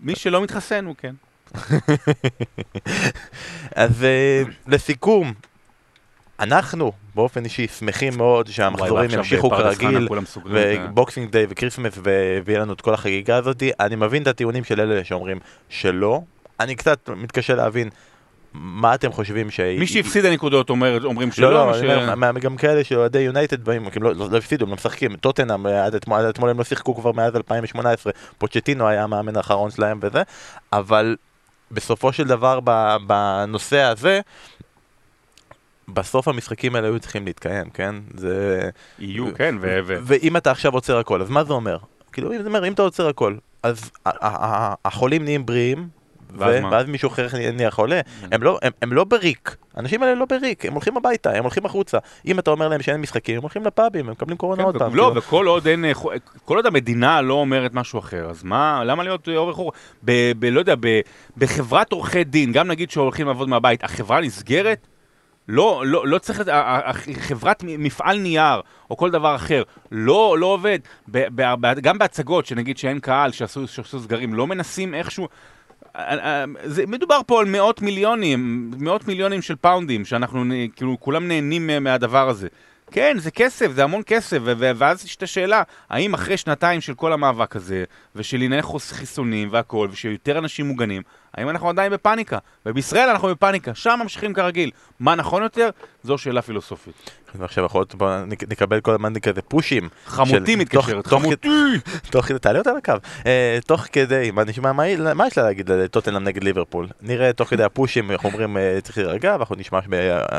מי 0.00 0.16
שלא 0.16 0.42
מתחסן 0.42 0.84
הוא 0.84 0.94
כן. 0.98 1.14
אז 3.74 4.04
אה, 4.04 4.42
לסיכום, 4.66 5.32
אנחנו 6.40 6.92
באופן 7.14 7.44
אישי 7.44 7.66
שמחים 7.68 8.16
מאוד 8.16 8.46
שהמחזורים 8.46 9.10
ימשיכו 9.10 9.50
כרגיל, 9.50 10.08
ו 10.90 10.96
boxing 10.96 11.30
day 11.30 11.46
ו 11.48 11.52
Christmas 11.52 11.92
ו- 12.04 12.38
ויהיה 12.44 12.60
לנו 12.60 12.72
את 12.72 12.80
כל 12.80 12.94
החגיגה 12.94 13.36
הזאת. 13.36 13.62
אני 13.80 13.96
מבין 13.96 14.22
את 14.22 14.26
הטיעונים 14.26 14.64
של 14.64 14.80
אלה 14.80 15.04
שאומרים 15.04 15.38
שלא, 15.68 16.20
אני 16.60 16.74
קצת 16.74 17.08
מתקשה 17.16 17.54
להבין 17.54 17.88
מה 18.54 18.94
אתם 18.94 19.12
חושבים 19.12 19.50
ש... 19.50 19.60
מי 19.60 19.86
שהפסיד 19.86 20.24
הנקודות 20.24 20.70
אומר- 20.70 20.98
אומרים 21.04 21.32
שלא. 21.32 21.52
לא, 21.52 21.66
לא, 21.66 21.78
אני 21.78 21.88
ש- 22.06 22.08
מה- 22.16 22.32
גם 22.32 22.56
כאלה 22.56 22.84
שאוהדי 22.84 23.18
יונייטד 23.20 23.64
באים, 23.64 23.90
כאילו, 23.90 24.14
לא 24.14 24.30
לא 24.30 24.36
הפסידו, 24.38 24.64
הם 24.64 24.70
לא 24.70 24.76
משחקים, 24.76 25.16
טוטנאם 25.16 25.66
אה, 25.66 25.84
עד 25.84 25.94
אתמול 25.94 26.18
עד 26.18 26.24
אתמול 26.24 26.50
הם 26.50 26.58
לא 26.58 26.64
שיחקו 26.64 26.94
כבר 26.94 27.12
מאז 27.12 27.36
2018, 27.36 28.12
פוצ'טינו 28.38 28.88
היה 28.88 29.04
המאמן 29.04 29.36
האחרון 29.36 29.70
שלהם 29.70 29.98
וזה, 30.02 30.22
אבל 30.72 31.16
בסופו 31.74 32.12
של 32.12 32.24
דבר 32.24 32.60
בנושא 33.06 33.80
הזה, 33.80 34.20
בסוף 35.88 36.28
המשחקים 36.28 36.76
האלה 36.76 36.86
היו 36.86 37.00
צריכים 37.00 37.24
להתקיים, 37.24 37.70
כן? 37.70 37.94
זה... 38.16 38.70
יהיו, 38.98 39.34
כן, 39.34 39.54
ו... 39.60 39.80
ואם 39.86 40.36
אתה 40.36 40.50
עכשיו 40.50 40.72
עוצר 40.72 40.98
הכל, 40.98 41.22
אז 41.22 41.30
מה 41.30 41.44
זה 41.44 41.52
אומר? 41.52 41.76
כאילו, 42.12 42.32
אם 42.32 42.56
אם 42.56 42.72
אתה 42.72 42.82
עוצר 42.82 43.08
הכל, 43.08 43.36
אז 43.62 43.90
החולים 44.84 45.24
נהיים 45.24 45.46
בריאים, 45.46 45.88
ואז 46.36 46.54
ו- 46.58 46.62
מה? 46.62 46.68
ואז 46.72 46.86
מישהו 46.86 47.08
אחר 47.08 47.26
נהיה- 47.52 47.70
חולה, 47.70 48.00
הם 48.32 48.42
לא, 48.42 48.58
הם, 48.62 48.72
הם 48.82 48.92
לא 48.92 49.04
בריק, 49.04 49.56
האנשים 49.74 50.02
האלה 50.02 50.14
לא 50.14 50.24
בריק, 50.24 50.64
הם 50.66 50.72
הולכים 50.72 50.96
הביתה, 50.96 51.30
הם 51.32 51.42
הולכים 51.42 51.66
החוצה. 51.66 51.98
אם 52.26 52.38
אתה 52.38 52.50
אומר 52.50 52.68
להם 52.68 52.82
שאין 52.82 53.00
משחקים, 53.00 53.36
הם 53.36 53.42
הולכים 53.42 53.64
לפאבים, 53.64 54.06
הם 54.06 54.12
מקבלים 54.12 54.36
קורונה 54.36 54.62
כן, 54.62 54.66
עוד 54.66 54.76
פעם. 54.78 54.94
לא, 54.94 55.02
כאילו. 55.02 55.16
וכל 55.16 55.46
עוד 55.46 55.66
אין, 55.66 55.84
אה, 55.84 55.94
חו- 55.94 56.10
כל 56.44 56.56
עוד 56.56 56.66
המדינה 56.66 57.20
לא 57.22 57.34
אומרת 57.34 57.74
משהו 57.74 57.98
אחר, 57.98 58.30
אז 58.30 58.44
מה, 58.44 58.82
למה 58.84 59.02
להיות 59.02 59.28
אה, 59.28 59.36
אורך 59.36 59.56
חור? 59.56 59.72
ב... 60.04 60.12
ב- 60.38 60.44
לא 60.44 60.58
יודע, 60.60 60.74
ב- 60.80 61.00
בחברת 61.36 61.92
עורכי 61.92 62.24
דין, 62.24 62.52
גם 62.52 62.68
נגיד 62.68 62.90
שהולכים 62.90 63.26
לעבוד 63.26 63.48
מהבית, 63.48 63.84
החברה 63.84 64.20
נסגרת? 64.20 64.86
לא, 65.48 65.82
לא, 65.86 66.06
לא 66.06 66.18
צריך, 66.18 66.42
חברת 67.20 67.62
מפעל 67.66 68.18
נייר, 68.18 68.60
או 68.90 68.96
כל 68.96 69.10
דבר 69.10 69.34
אחר, 69.34 69.62
לא, 69.92 70.36
לא 70.38 70.46
עובד. 70.46 70.78
ב, 71.08 71.26
ב, 71.34 71.54
ב, 71.60 71.80
גם 71.80 71.98
בהצגות, 71.98 72.46
שנגיד 72.46 72.78
שאין 72.78 72.98
קהל, 73.00 73.32
שעשו, 73.32 73.68
שעשו 73.68 74.00
סגרים, 74.00 74.34
לא 74.34 74.46
מנסים 74.46 74.94
איכשהו... 74.94 75.28
אה, 75.96 76.14
אה, 76.18 76.44
זה, 76.64 76.86
מדובר 76.86 77.20
פה 77.26 77.40
על 77.40 77.46
מאות 77.46 77.82
מיליונים, 77.82 78.70
מאות 78.78 79.08
מיליונים 79.08 79.42
של 79.42 79.56
פאונדים, 79.56 80.04
שאנחנו 80.04 80.44
כאילו 80.76 80.96
כולם 81.00 81.28
נהנים 81.28 81.66
מה- 81.66 81.80
מהדבר 81.80 82.28
הזה. 82.28 82.48
כן, 82.90 83.16
זה 83.18 83.30
כסף, 83.30 83.70
זה 83.72 83.84
המון 83.84 84.02
כסף, 84.06 84.38
ואז 84.44 85.04
יש 85.04 85.16
את 85.16 85.22
השאלה, 85.22 85.62
האם 85.90 86.14
אחרי 86.14 86.36
שנתיים 86.36 86.80
של 86.80 86.94
כל 86.94 87.12
המאבק 87.12 87.56
הזה, 87.56 87.84
ושל 88.16 88.36
ענייני 88.36 88.62
חיסונים 88.92 89.48
והכל, 89.52 89.88
ושיותר 89.92 90.38
אנשים 90.38 90.66
מוגנים, 90.66 91.02
האם 91.34 91.48
אנחנו 91.48 91.68
עדיין 91.68 91.92
בפאניקה? 91.92 92.38
ובישראל 92.66 93.08
אנחנו 93.08 93.28
בפאניקה, 93.28 93.74
שם 93.74 93.98
ממשיכים 94.02 94.34
כרגיל. 94.34 94.70
מה 95.00 95.14
נכון 95.14 95.42
יותר? 95.42 95.70
זו 96.02 96.18
שאלה 96.18 96.42
פילוסופית. 96.42 97.10
ועכשיו 97.38 97.64
יכול 97.64 97.78
להיות, 97.80 97.94
בוא 97.94 98.16
נק- 98.26 98.48
נקבל 98.52 98.80
כל 98.80 98.90
הזמן 98.94 99.20
כזה 99.20 99.42
פושים. 99.42 99.88
חמותי 100.06 100.56
מתקשרת, 100.56 101.06
חמותי! 101.06 101.48
תוך 102.10 102.24
כדי, 102.26 102.38
תעלה 102.38 102.58
אותה 102.58 102.70
לקו. 102.72 102.92
אה, 103.26 103.58
תוך 103.66 103.86
כדי, 103.92 104.30
מה 104.30 104.44
נשמע, 104.44 104.72
מה 104.72 104.88
יש 105.26 105.38
לה 105.38 105.44
להגיד 105.44 105.70
לטוטנאם 105.70 106.24
נגד 106.24 106.44
ליברפול? 106.44 106.88
נראה 107.02 107.32
תוך 107.32 107.48
כדי 107.48 107.62
הפושים, 107.64 108.10
איך 108.10 108.24
אומרים, 108.24 108.56
אה, 108.56 108.78
צריך 108.82 108.98
להירגע, 108.98 109.32
ואנחנו 109.32 109.56
נשמע 109.56 109.78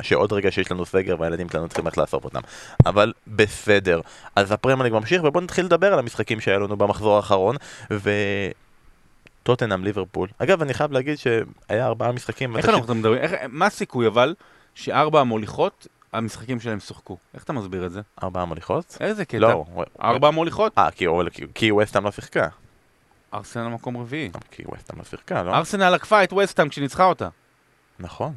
שעוד 0.01 0.33
רגע 0.33 0.51
שיש 0.51 0.71
לנו 0.71 0.85
סגר 0.85 1.15
והילדים 1.19 1.47
שלנו 1.51 1.67
צריכים 1.67 1.85
ללכת 1.85 1.97
לאסוף 1.97 2.23
אותם. 2.25 2.39
אבל 2.85 3.13
בסדר. 3.27 4.01
אז 4.35 4.51
הפרמייליג 4.51 4.93
ממשיך, 4.93 5.23
ובואו 5.23 5.43
נתחיל 5.43 5.65
לדבר 5.65 5.93
על 5.93 5.99
המשחקים 5.99 6.39
שהיו 6.39 6.59
לנו 6.59 6.77
במחזור 6.77 7.15
האחרון, 7.15 7.55
ו... 7.91 8.09
טוטנאם 9.43 9.83
ליברפול. 9.83 10.29
אגב, 10.37 10.61
אני 10.61 10.73
חייב 10.73 10.91
להגיד 10.91 11.17
שהיה 11.17 11.85
ארבעה 11.85 12.11
משחקים. 12.11 12.57
איך 12.57 12.69
אנחנו 12.69 12.95
מדברים? 12.95 13.21
מה 13.49 13.65
הסיכוי 13.65 14.07
אבל, 14.07 14.35
שארבע 14.75 15.19
המוליכות, 15.21 15.87
המשחקים 16.13 16.59
שלהם 16.59 16.79
שוחקו? 16.79 17.17
איך 17.33 17.43
אתה 17.43 17.53
מסביר 17.53 17.85
את 17.85 17.91
זה? 17.91 18.01
ש- 18.01 18.23
ארבעה 18.23 18.45
מוליכות? 18.45 18.97
איזה 18.99 19.25
קטע? 19.25 19.37
לא. 19.37 19.65
ארבע 20.01 20.27
המוליכות? 20.27 20.77
אה, 20.77 20.91
כי- 20.91 21.05
כי- 21.31 21.45
כי 21.55 21.71
ווסטהאם 21.71 22.03
לא 22.05 22.11
שיחקה. 22.11 22.47
ארסנל 23.33 23.67
מקום 23.67 23.97
רביעי. 23.97 24.29
כי 24.51 24.63
ווסטהאם 24.65 24.99
לא 24.99 25.05
שיחקה, 25.05 25.43
לא? 25.43 25.55
ארסנל 25.55 25.93
עקפה 25.93 26.23
את 26.23 26.33
וסטהאם 26.33 26.69
כשניצחה 26.69 27.05
אותה. 27.05 27.29
נכון. 27.99 28.33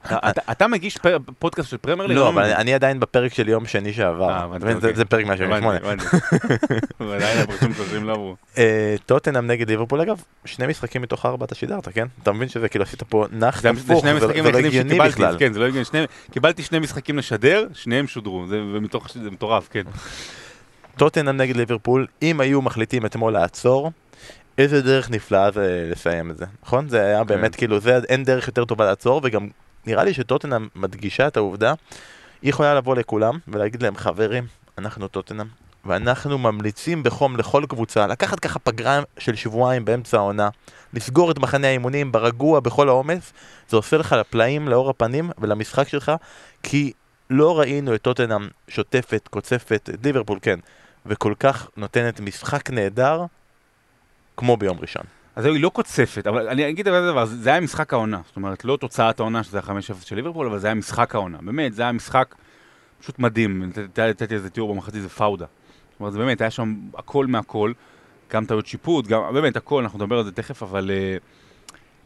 אתה- 0.50 0.66
מגיש 0.68 0.98
פודקאסט 1.38 1.68
של 1.70 1.76
פרמייר 1.76 2.06
ליג? 2.08 2.16
לא, 2.18 2.28
אבל. 2.28 2.52
אני 2.52 2.74
עדיין 2.74 3.00
בפרק 3.00 3.34
של 3.34 3.48
יום 3.48 3.66
שני 3.66 3.88
אה, 3.88 3.94
שעבר. 3.94 4.58
זה- 4.60 4.72
אוקיי. 4.74 4.94
זה 4.94 5.04
פרק 5.04 5.24
הבנתי, 5.26 5.44
מה-78. 5.60 5.64
הבנתי. 5.84 6.04
ועדיין 7.08 7.38
הפרקים 7.38 7.74
חוזרים 7.74 8.04
לא 8.04 8.12
עברו. 8.12 8.36
אה, 8.58 8.94
טוטנאם 9.06 9.46
נגד 9.46 9.70
ליברפול, 9.70 10.00
אגב, 10.00 10.22
שני 10.44 10.66
משחקים 10.66 11.02
מתוך 11.02 11.26
ארבע 11.26 11.44
אתה 11.44 11.54
שידרת, 11.54 11.88
כן? 11.88 12.06
אתה 12.22 12.32
מבין 12.32 12.48
שזה 12.48 12.68
כאילו 12.68 12.84
עשית 12.84 13.02
פה 13.02 13.26
נח 13.32 13.60
זה 13.62 13.70
זה 13.88 14.52
לא 14.52 14.58
הגיוני 14.58 14.98
בכלל. 14.98 15.36
כן, 15.38 15.52
זה 15.52 15.58
לא 15.58 15.64
הגיוני. 15.64 15.84
קיבלתי 16.32 16.62
שני 16.62 16.78
משחקים 16.78 17.18
לשדר, 17.18 17.66
שניהם 17.72 18.06
שודרו, 18.06 18.46
זה 18.48 18.60
מטורף, 19.30 19.68
כן. 19.70 19.82
טוטנאם 20.96 21.36
נגד 21.36 21.56
ליברפול, 21.56 22.06
אם 22.22 22.40
היו 22.40 22.62
מחליטים 22.62 23.06
אתמול 23.06 23.32
לעצור, 23.32 23.92
איזה 24.58 24.82
דרך 24.82 25.10
נפלאה 25.10 25.50
זה 25.50 25.88
לסיים 25.90 26.30
את 26.30 26.36
זה, 26.36 26.44
נכון? 26.62 26.88
זה 26.88 27.00
היה 27.00 27.18
כן. 27.18 27.26
באמת 27.26 27.56
כאילו, 27.56 27.80
זה 27.80 28.00
אין 28.08 28.24
דרך 28.24 28.46
יותר 28.48 28.64
טובה 28.64 28.84
לעצור, 28.84 29.20
וגם 29.24 29.48
נראה 29.86 30.04
לי 30.04 30.14
שטוטנאם 30.14 30.68
מדגישה 30.76 31.26
את 31.26 31.36
העובדה, 31.36 31.74
היא 32.42 32.50
יכולה 32.50 32.74
לבוא 32.74 32.96
לכולם 32.96 33.38
ולהגיד 33.48 33.82
להם, 33.82 33.96
חברים, 33.96 34.46
אנחנו 34.78 35.08
טוטנאם, 35.08 35.46
ואנחנו 35.84 36.38
ממליצים 36.38 37.02
בחום 37.02 37.36
לכל 37.36 37.64
קבוצה 37.68 38.06
לקחת 38.06 38.40
ככה 38.40 38.58
פגרה 38.58 39.00
של 39.18 39.36
שבועיים 39.36 39.84
באמצע 39.84 40.16
העונה, 40.16 40.48
לסגור 40.92 41.30
את 41.30 41.38
מחנה 41.38 41.66
האימונים 41.66 42.12
ברגוע 42.12 42.60
בכל 42.60 42.88
העומס, 42.88 43.32
זה 43.68 43.76
עושה 43.76 43.96
לך 43.96 44.12
לפלאים 44.12 44.68
לאור 44.68 44.90
הפנים 44.90 45.30
ולמשחק 45.38 45.88
שלך, 45.88 46.12
כי 46.62 46.92
לא 47.30 47.58
ראינו 47.60 47.94
את 47.94 48.02
טוטנאם 48.02 48.48
שוטפת, 48.68 49.28
קוצפת, 49.30 49.90
ליברפול 50.04 50.38
כן, 50.42 50.58
וכל 51.06 51.34
כך 51.40 51.68
נותנת 51.76 52.20
משחק 52.20 52.70
נהדר 52.70 53.24
כמו 54.36 54.56
ביום 54.56 54.78
ראשון. 54.80 55.19
אז 55.36 55.44
היא 55.44 55.62
לא 55.62 55.68
קוצפת, 55.68 56.26
אבל 56.26 56.48
אני 56.48 56.68
אגיד 56.68 56.88
את 56.88 56.94
הדבר, 56.94 57.24
זה 57.24 57.50
היה 57.50 57.60
משחק 57.60 57.92
העונה. 57.92 58.20
זאת 58.26 58.36
אומרת, 58.36 58.64
לא 58.64 58.76
תוצאת 58.76 59.20
העונה 59.20 59.42
שזה 59.42 59.58
היה 59.58 59.78
5-0 59.78 60.06
של 60.06 60.16
ליברפול, 60.16 60.46
אבל 60.46 60.58
זה 60.58 60.66
היה 60.66 60.74
משחק 60.74 61.14
העונה. 61.14 61.38
באמת, 61.42 61.74
זה 61.74 61.82
היה 61.82 61.92
משחק 61.92 62.34
פשוט 63.00 63.18
מדהים. 63.18 63.62
נת- 63.62 63.98
נתתי 63.98 64.34
איזה 64.34 64.50
תיאור 64.50 64.74
במחצית, 64.74 65.02
זה 65.02 65.08
פאודה. 65.08 65.46
זאת 65.92 66.00
אומרת, 66.00 66.12
זה 66.12 66.18
באמת, 66.18 66.40
היה 66.40 66.50
שם 66.50 66.74
הכל 66.98 67.26
מהכל, 67.26 67.72
גם 68.32 68.44
טעויות 68.46 68.66
שיפוט, 68.66 69.06
גם, 69.06 69.22
באמת, 69.34 69.56
הכל, 69.56 69.82
אנחנו 69.82 69.98
נדבר 69.98 70.18
על 70.18 70.24
זה 70.24 70.32
תכף, 70.32 70.62
אבל... 70.62 70.90
אה, 70.90 71.16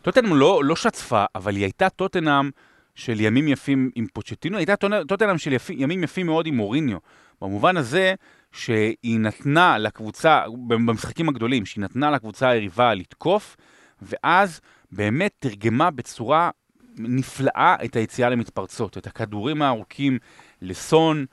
טוטנאם 0.03 0.35
לא, 0.37 0.61
לא 0.65 0.77
שצפה, 0.77 1.25
אבל 1.35 1.55
היא 1.57 1.65
הייתה 1.65 1.89
טוטנאם 1.89 2.51
של 2.95 3.21
ימים 3.21 3.49
יפים 3.49 3.91
עם 3.95 4.07
פוצ'טינו, 4.13 4.57
הייתה 4.57 4.75
טוטנאם- 5.09 5.39
של 5.39 5.53
יפי, 5.53 5.75
ימים 5.79 6.05
יפים 6.05 6.27
מאוד 6.27 6.47
עם 6.47 6.55
מוריניו. 6.57 6.99
במובן 7.43 7.77
הזה 7.77 8.15
שהיא 8.55 9.21
נתנה 9.21 9.79
לקבוצה, 9.79 10.40
במשחקים 10.67 11.29
הגדולים, 11.29 11.67
שהיא 11.67 11.83
נתנה 11.85 12.11
לקבוצה 12.11 12.49
היריבה 12.49 12.95
לתקוף, 12.95 13.57
ואז 14.03 14.61
באמת 14.93 15.33
תרגמה 15.38 15.90
בצורה 15.90 16.51
נפלאה 16.99 17.77
את 17.85 17.97
היציאה 17.97 18.29
למתפרצות, 18.31 18.99
את 18.99 19.07
הכדורים 19.07 19.62
הארוכים 19.62 20.19
לסון, 20.62 21.27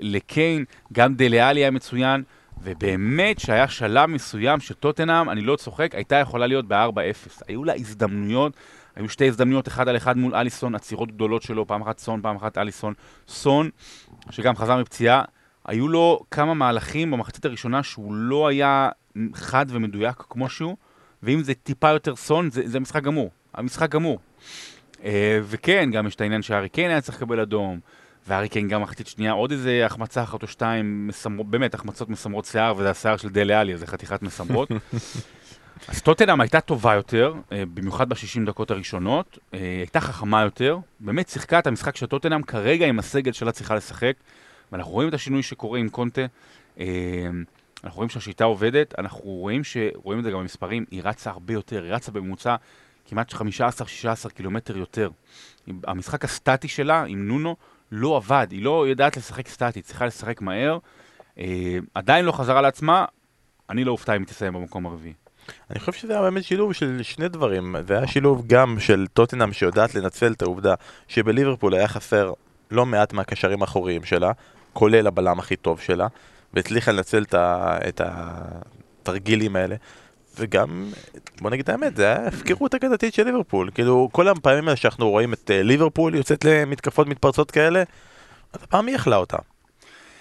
לקיין, 0.00 0.64
גם 0.92 1.14
דליאלי 1.14 1.60
היה 1.60 1.70
מצוין, 1.70 2.22
ובאמת 2.62 3.38
שהיה 3.38 3.68
שלב 3.68 4.06
מסוים 4.06 4.60
שטוטנאם, 4.60 5.30
אני 5.30 5.40
לא 5.40 5.56
צוחק, 5.56 5.94
הייתה 5.94 6.16
יכולה 6.16 6.46
להיות 6.46 6.68
ב-4-0. 6.68 7.42
היו 7.48 7.64
לה 7.64 7.74
הזדמנויות, 7.74 8.52
היו 8.96 9.08
שתי 9.08 9.28
הזדמנויות, 9.28 9.68
אחד 9.68 9.88
על 9.88 9.96
אחד 9.96 10.16
מול 10.16 10.34
אליסון, 10.34 10.74
עצירות 10.74 11.12
גדולות 11.12 11.42
שלו, 11.42 11.66
פעם 11.66 11.82
אחת 11.82 11.98
סון, 11.98 12.22
פעם 12.22 12.36
אחת 12.36 12.58
אליסון. 12.58 12.94
סון, 13.28 13.70
שגם 14.30 14.56
חזר 14.56 14.80
מפציעה, 14.80 15.22
היו 15.66 15.88
לו 15.88 16.20
כמה 16.30 16.54
מהלכים 16.54 17.10
במחצית 17.10 17.44
הראשונה 17.44 17.82
שהוא 17.82 18.14
לא 18.14 18.48
היה 18.48 18.88
חד 19.34 19.66
ומדויק 19.68 20.16
כמו 20.30 20.48
שהוא, 20.48 20.76
ואם 21.22 21.42
זה 21.42 21.54
טיפה 21.54 21.90
יותר 21.90 22.16
סון, 22.16 22.50
זה, 22.50 22.62
זה 22.64 22.80
משחק 22.80 23.02
גמור. 23.02 23.30
המשחק 23.54 23.90
גמור. 23.90 24.18
אה, 25.04 25.40
וכן, 25.42 25.90
גם 25.92 26.06
יש 26.06 26.14
את 26.14 26.20
העניין 26.20 26.42
שהארי 26.42 26.68
קיין 26.68 26.90
היה 26.90 27.00
צריך 27.00 27.16
לקבל 27.16 27.40
אדום, 27.40 27.80
והארי 28.28 28.48
קיין 28.48 28.68
גם 28.68 28.82
מחצית 28.82 29.06
שנייה, 29.06 29.32
עוד 29.32 29.52
איזה 29.52 29.86
החמצה 29.86 30.22
אחת 30.22 30.42
או 30.42 30.48
שתיים, 30.48 31.06
מסמר, 31.06 31.42
באמת, 31.42 31.74
החמצות 31.74 32.08
מסמרות 32.08 32.44
שיער, 32.44 32.74
וזה 32.76 32.90
השיער 32.90 33.16
של 33.16 33.28
דלה 33.28 33.60
עלי, 33.60 33.76
זה 33.76 33.86
חתיכת 33.86 34.22
מסמרות. 34.22 34.68
אז 35.88 36.02
טוטנאם 36.02 36.40
הייתה 36.40 36.60
טובה 36.60 36.94
יותר, 36.94 37.34
אה, 37.52 37.62
במיוחד 37.74 38.08
ב-60 38.08 38.46
דקות 38.46 38.70
הראשונות, 38.70 39.38
אה, 39.54 39.58
הייתה 39.60 40.00
חכמה 40.00 40.42
יותר, 40.42 40.78
באמת 41.00 41.28
שיחקה 41.28 41.58
את 41.58 41.66
המשחק 41.66 41.96
של 41.96 42.06
טוטנאם 42.06 42.42
כרגע 42.42 42.86
עם 42.86 42.98
הסגל 42.98 43.32
שלה 43.32 43.52
צריכה 43.52 43.74
לשחק, 43.74 44.12
ואנחנו 44.72 44.92
רואים 44.92 45.08
את 45.08 45.14
השינוי 45.14 45.42
שקורה 45.42 45.78
עם 45.78 45.88
קונטה, 45.88 46.26
אה, 46.80 46.86
אנחנו 47.84 47.96
רואים 47.96 48.10
שהשיטה 48.10 48.44
עובדת, 48.44 48.98
אנחנו 48.98 49.20
רואים 49.20 49.64
ש... 49.64 49.76
רואים 49.94 50.18
את 50.18 50.24
זה 50.24 50.30
גם 50.30 50.38
במספרים, 50.38 50.84
היא 50.90 51.00
רצה 51.04 51.30
הרבה 51.30 51.54
יותר, 51.54 51.82
היא 51.82 51.92
רצה 51.92 52.12
בממוצע 52.12 52.56
כמעט 53.08 53.32
15-16 53.32 53.38
קילומטר 54.34 54.76
יותר. 54.76 55.10
המשחק 55.84 56.24
הסטטי 56.24 56.68
שלה 56.68 57.04
עם 57.08 57.28
נונו 57.28 57.56
לא 57.92 58.16
עבד, 58.16 58.46
היא 58.50 58.62
לא 58.62 58.88
יודעת 58.88 59.16
לשחק 59.16 59.48
סטטי, 59.48 59.82
צריכה 59.82 60.06
לשחק 60.06 60.40
מהר, 60.40 60.78
אה, 61.38 61.78
עדיין 61.94 62.24
לא 62.24 62.32
חזרה 62.32 62.60
לעצמה, 62.60 63.04
אני 63.70 63.84
לא 63.84 63.92
אופתע 63.92 64.16
אם 64.16 64.20
היא 64.20 64.26
תסיים 64.26 64.52
במקום 64.52 64.86
הרביעי. 64.86 65.14
אני 65.70 65.78
חושב 65.80 65.92
שזה 65.92 66.12
היה 66.12 66.22
באמת 66.22 66.44
שילוב 66.44 66.72
של 66.72 67.02
שני 67.02 67.28
דברים. 67.28 67.76
זה 67.86 67.98
היה 67.98 68.06
שילוב 68.06 68.46
גם 68.46 68.80
של 68.80 69.06
טוטנאם 69.12 69.52
שיודעת 69.52 69.94
לנצל 69.94 70.32
את 70.32 70.42
העובדה 70.42 70.74
שבליברפול 71.08 71.74
היה 71.74 71.88
חסר 71.88 72.32
לא 72.70 72.86
מעט 72.86 73.12
מהקשרים 73.12 73.62
האחוריים 73.62 74.04
שלה, 74.04 74.32
כולל 74.76 75.06
הבלם 75.06 75.38
הכי 75.38 75.56
טוב 75.56 75.80
שלה, 75.80 76.06
והצליחה 76.54 76.92
לנצל 76.92 77.24
את, 77.88 78.00
התרגילים 78.00 79.56
האלה. 79.56 79.76
וגם, 80.38 80.90
בוא 81.40 81.50
נגיד 81.50 81.62
את 81.62 81.68
האמת, 81.68 81.96
זה 81.96 82.04
היה 82.04 82.26
הפקרות 82.26 82.74
הגנתית 82.74 83.14
של 83.14 83.24
ליברפול. 83.24 83.70
כאילו, 83.74 84.08
כל 84.12 84.28
הפעמים 84.28 84.64
האלה 84.64 84.76
שאנחנו 84.76 85.10
רואים 85.10 85.32
את 85.32 85.50
אה, 85.50 85.62
ליברפול 85.62 86.14
יוצאת 86.14 86.44
למתקפות 86.44 87.06
מתפרצות 87.06 87.50
כאלה, 87.50 87.82
אז 88.52 88.62
הפעם 88.62 88.86
היא 88.86 88.96
אכלה 88.96 89.16
אותה. 89.16 89.36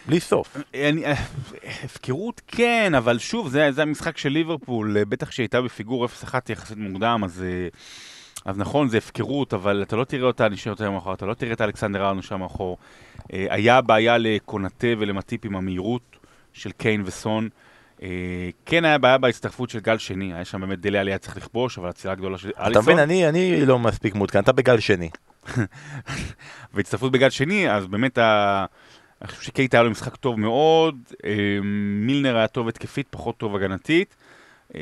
בלי 0.07 0.19
סוף. 0.19 0.57
אה, 0.75 1.13
הפקרות 1.83 2.41
כן, 2.47 2.95
אבל 2.95 3.19
שוב, 3.19 3.49
זה, 3.49 3.69
המשחק 3.77 4.17
של 4.17 4.29
ליברפול, 4.29 4.97
אה, 4.97 5.05
בטח 5.05 5.31
שהייתה 5.31 5.61
בפיגור 5.61 6.05
0-1 6.05 6.35
יחסית 6.49 6.77
מוקדם, 6.77 7.21
אז, 7.25 7.43
אז 8.45 8.57
נכון, 8.57 8.87
זה 8.87 8.97
הפקרות, 8.97 9.53
אבל 9.53 9.83
אתה 9.83 9.95
לא 9.95 10.03
תראה 10.03 10.27
אותה 10.27 10.49
נשארת 10.49 10.79
יותר 10.79 10.91
מאחור, 10.91 11.13
אתה 11.13 11.25
לא 11.25 11.33
תראה 11.33 11.53
את 11.53 11.61
אלכסנדר 11.61 12.07
ארנו 12.07 12.23
שם 12.23 12.39
מאחור. 12.39 12.77
היה 13.29 13.81
בעיה 13.81 14.17
לקונטה 14.17 14.87
ולמטיפ 14.97 15.45
עם 15.45 15.55
המהירות 15.55 16.17
של 16.53 16.71
קיין 16.71 17.03
וסון. 17.05 17.49
כן 18.65 18.85
היה 18.85 18.97
בעיה 18.97 19.17
בהצטרפות 19.17 19.69
של 19.69 19.79
גל 19.79 19.97
שני, 19.97 20.33
היה 20.33 20.45
שם 20.45 20.61
באמת 20.61 20.79
דלי 20.79 20.97
עלייה 20.97 21.17
צריך 21.17 21.37
לכבוש, 21.37 21.77
אבל 21.77 21.89
הצילה 21.89 22.15
גדולה 22.15 22.37
של 22.37 22.49
אליסון. 22.59 22.71
אתה 22.71 22.81
מבין, 22.81 22.99
אני, 22.99 23.29
אני 23.29 23.65
לא 23.65 23.79
מספיק 23.79 24.15
מעודכן, 24.15 24.39
אתה 24.39 24.51
בגל 24.51 24.79
שני. 24.79 25.09
והצטרפות 26.73 27.11
בגל 27.11 27.29
שני, 27.29 27.71
אז 27.71 27.87
באמת 27.87 28.17
ה... 28.17 28.65
אני 29.21 29.27
חושב 29.27 29.41
שקייט 29.41 29.73
היה 29.73 29.83
לו 29.83 29.91
משחק 29.91 30.15
טוב 30.15 30.39
מאוד, 30.39 30.95
אה, 31.25 31.59
מילנר 31.99 32.37
היה 32.37 32.47
טוב 32.47 32.67
התקפית, 32.67 33.07
פחות 33.09 33.37
טוב 33.37 33.55
הגנתית. 33.55 34.15
אה, 34.75 34.81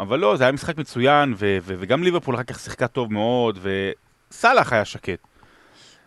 אבל 0.00 0.18
לא, 0.18 0.36
זה 0.36 0.44
היה 0.44 0.52
משחק 0.52 0.78
מצוין, 0.78 1.34
ו- 1.36 1.58
ו- 1.62 1.74
וגם 1.78 2.02
ליברפול 2.02 2.34
אחר 2.34 2.42
כך 2.42 2.58
שיחקה 2.58 2.88
טוב 2.88 3.12
מאוד, 3.12 3.58
וסאלח 3.62 4.72
היה 4.72 4.84
שקט. 4.84 5.26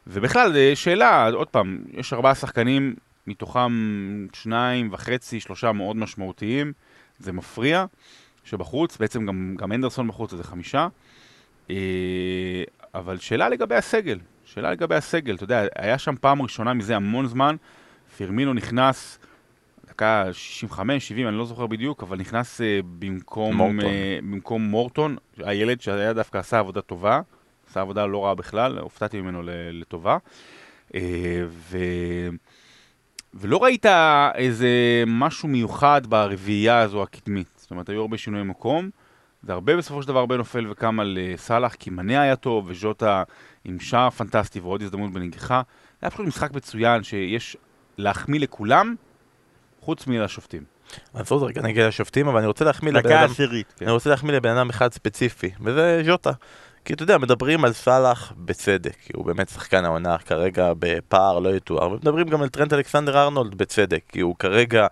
ובכלל, 0.07 0.55
אה, 0.55 0.71
שאלה, 0.75 1.29
עוד 1.29 1.47
פעם, 1.47 1.83
יש 1.91 2.13
ארבעה 2.13 2.35
שחקנים, 2.35 2.95
מתוכם 3.27 3.71
שניים 4.33 4.89
וחצי, 4.91 5.39
שלושה 5.39 5.71
מאוד 5.71 5.95
משמעותיים, 5.95 6.73
זה 7.19 7.31
מפריע, 7.31 7.85
שבחוץ, 8.43 8.97
בעצם 8.97 9.25
גם, 9.25 9.55
גם 9.57 9.71
אנדרסון 9.71 10.07
בחוץ, 10.07 10.31
זה 10.33 10.43
חמישה. 10.43 10.87
אבל 12.95 13.17
שאלה 13.17 13.49
לגבי 13.49 13.75
הסגל, 13.75 14.19
שאלה 14.45 14.71
לגבי 14.71 14.95
הסגל, 14.95 15.35
אתה 15.35 15.43
יודע, 15.43 15.65
היה 15.75 15.97
שם 15.97 16.15
פעם 16.21 16.41
ראשונה 16.41 16.73
מזה 16.73 16.95
המון 16.95 17.27
זמן, 17.27 17.55
פירמינו 18.17 18.53
נכנס, 18.53 19.19
דקה 19.91 20.25
65, 20.33 21.07
70, 21.07 21.27
אני 21.27 21.37
לא 21.37 21.45
זוכר 21.45 21.67
בדיוק, 21.67 22.03
אבל 22.03 22.17
נכנס 22.17 22.61
uh, 22.61 22.63
במקום 22.99 23.55
מורטון. 23.55 23.79
Uh, 23.79 23.83
במקום 24.21 24.61
מורטון, 24.61 25.15
הילד 25.37 25.81
שהיה 25.81 26.13
דווקא 26.13 26.37
עשה 26.37 26.59
עבודה 26.59 26.81
טובה, 26.81 27.21
עשה 27.69 27.81
עבודה 27.81 28.05
לא 28.05 28.25
רעה 28.25 28.35
בכלל, 28.35 28.77
הופתעתי 28.77 29.21
ממנו 29.21 29.41
לטובה. 29.71 30.17
Uh, 30.89 30.95
ו... 31.47 31.77
ולא 33.33 33.63
ראית 33.63 33.85
איזה 34.35 34.69
משהו 35.07 35.49
מיוחד 35.49 36.01
ברביעייה 36.07 36.79
הזו 36.79 37.03
הקדמית. 37.03 37.47
זאת 37.55 37.71
אומרת, 37.71 37.89
היו 37.89 38.01
הרבה 38.01 38.17
שינויי 38.17 38.43
מקום. 38.43 38.89
זה 39.43 39.53
הרבה 39.53 39.77
בסופו 39.77 40.01
של 40.01 40.07
דבר 40.07 40.19
הרבה 40.19 40.37
נופל 40.37 40.67
וקם 40.71 40.99
על 40.99 41.17
סאלח, 41.35 41.75
כי 41.75 41.89
מנה 41.89 42.21
היה 42.21 42.35
טוב, 42.35 42.65
וז'וטה 42.67 43.23
עם 43.65 43.79
שער 43.79 44.09
פנטסטי 44.09 44.59
ועוד 44.59 44.81
הזדמנות 44.81 45.11
בנגיחה. 45.11 45.61
זה 45.65 45.97
היה 46.01 46.11
פשוט 46.11 46.27
משחק 46.27 46.53
מצוין 46.53 47.03
שיש 47.03 47.57
להחמיא 47.97 48.39
לכולם, 48.39 48.95
חוץ 49.81 50.07
מלשופטים. 50.07 50.63
עוד 51.29 51.43
רגע 51.43 51.61
נגיע 51.61 51.87
לשופטים, 51.87 52.27
אבל 52.27 52.37
אני 52.37 52.47
רוצה 52.47 52.65
להחמיא 52.65 52.91
לבן 52.91 53.11
אדם, 53.11 53.33
כן. 53.33 53.43
אני 53.81 53.91
רוצה 53.91 54.09
להחמיא 54.09 54.33
לבן 54.33 54.57
אדם 54.57 54.69
אחד 54.69 54.93
ספציפי, 54.93 55.51
וזה 55.61 56.01
ז'וטה. 56.05 56.31
כי 56.85 56.93
אתה 56.93 57.03
יודע, 57.03 57.17
מדברים 57.17 57.65
על 57.65 57.73
סאלח 57.73 58.33
בצדק, 58.37 58.95
כי 59.05 59.13
הוא 59.15 59.25
באמת 59.25 59.49
שחקן 59.49 59.85
העונה 59.85 60.17
כרגע 60.17 60.71
בפער 60.79 61.39
לא 61.39 61.55
יתואר, 61.55 61.91
ומדברים 61.91 62.27
גם 62.27 62.41
על 62.41 62.49
טרנט 62.49 62.73
אלכסנדר 62.73 63.23
ארנולד 63.23 63.55
בצדק, 63.55 64.01
כי 64.07 64.19
הוא 64.19 64.35
כרגע 64.39 64.87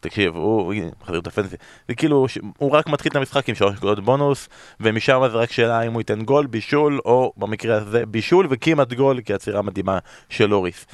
תקשיב, 0.00 0.36
הוא, 0.36 0.72
הנה, 0.72 0.86
מחזיר 1.02 1.20
את 1.20 1.26
הפנסיה, 1.26 1.58
וכאילו, 1.88 2.26
הוא 2.58 2.70
רק 2.70 2.86
מתחיל 2.86 3.10
את 3.10 3.16
המשחק 3.16 3.48
עם 3.48 3.54
שלוש 3.54 3.74
נקודות 3.74 4.04
בונוס, 4.04 4.48
ומשם 4.80 5.20
זה 5.30 5.36
רק 5.36 5.52
שאלה 5.52 5.82
אם 5.82 5.92
הוא 5.92 6.00
ייתן 6.00 6.22
גול, 6.22 6.46
בישול, 6.46 7.00
או 7.04 7.32
במקרה 7.36 7.76
הזה 7.76 8.06
בישול 8.06 8.46
וכמעט 8.50 8.92
גול, 8.92 9.20
כי 9.20 9.34
עצירה 9.34 9.62
מדהימה 9.62 9.98
של 10.28 10.54
אוריס. 10.54 10.86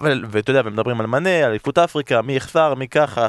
אבל, 0.00 0.24
ואתה 0.28 0.50
יודע, 0.50 0.62
ומדברים 0.64 1.00
על 1.00 1.06
מנה, 1.06 1.38
על 1.38 1.50
אליפות 1.50 1.78
אפריקה, 1.78 2.22
מי 2.22 2.36
יחסר, 2.36 2.74
מי 2.74 2.88
ככה, 2.88 3.26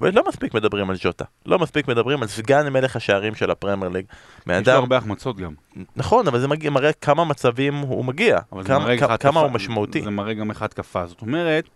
ולא 0.00 0.22
מספיק 0.28 0.54
מדברים 0.54 0.90
על 0.90 0.96
ג'וטה, 1.00 1.24
לא 1.46 1.58
מספיק 1.58 1.88
מדברים 1.88 2.22
על 2.22 2.28
סגן 2.28 2.68
מלך 2.68 2.96
השערים 2.96 3.34
של 3.34 3.50
הפרמייר 3.50 3.90
ליג. 3.90 4.04
יש 4.46 4.68
לו 4.68 4.72
הרבה 4.72 4.96
החמצות 4.96 5.36
גם. 5.36 5.52
נכון, 5.96 6.26
אבל 6.26 6.40
זה 6.40 6.48
מגיע, 6.48 6.70
מראה 6.70 6.92
כמה 6.92 7.24
מצבים 7.24 7.74
הוא 7.74 8.04
מגיע, 8.04 8.38
כמה, 8.64 9.16
כמה 9.16 9.40
הוא 9.40 9.50
משמעותי. 9.50 10.02
זה 10.02 10.10
מראה 10.10 10.34
גם 10.34 10.50
איך 10.50 10.62
התקפה, 10.62 11.06
זאת 11.06 11.20
אומרת... 11.20 11.68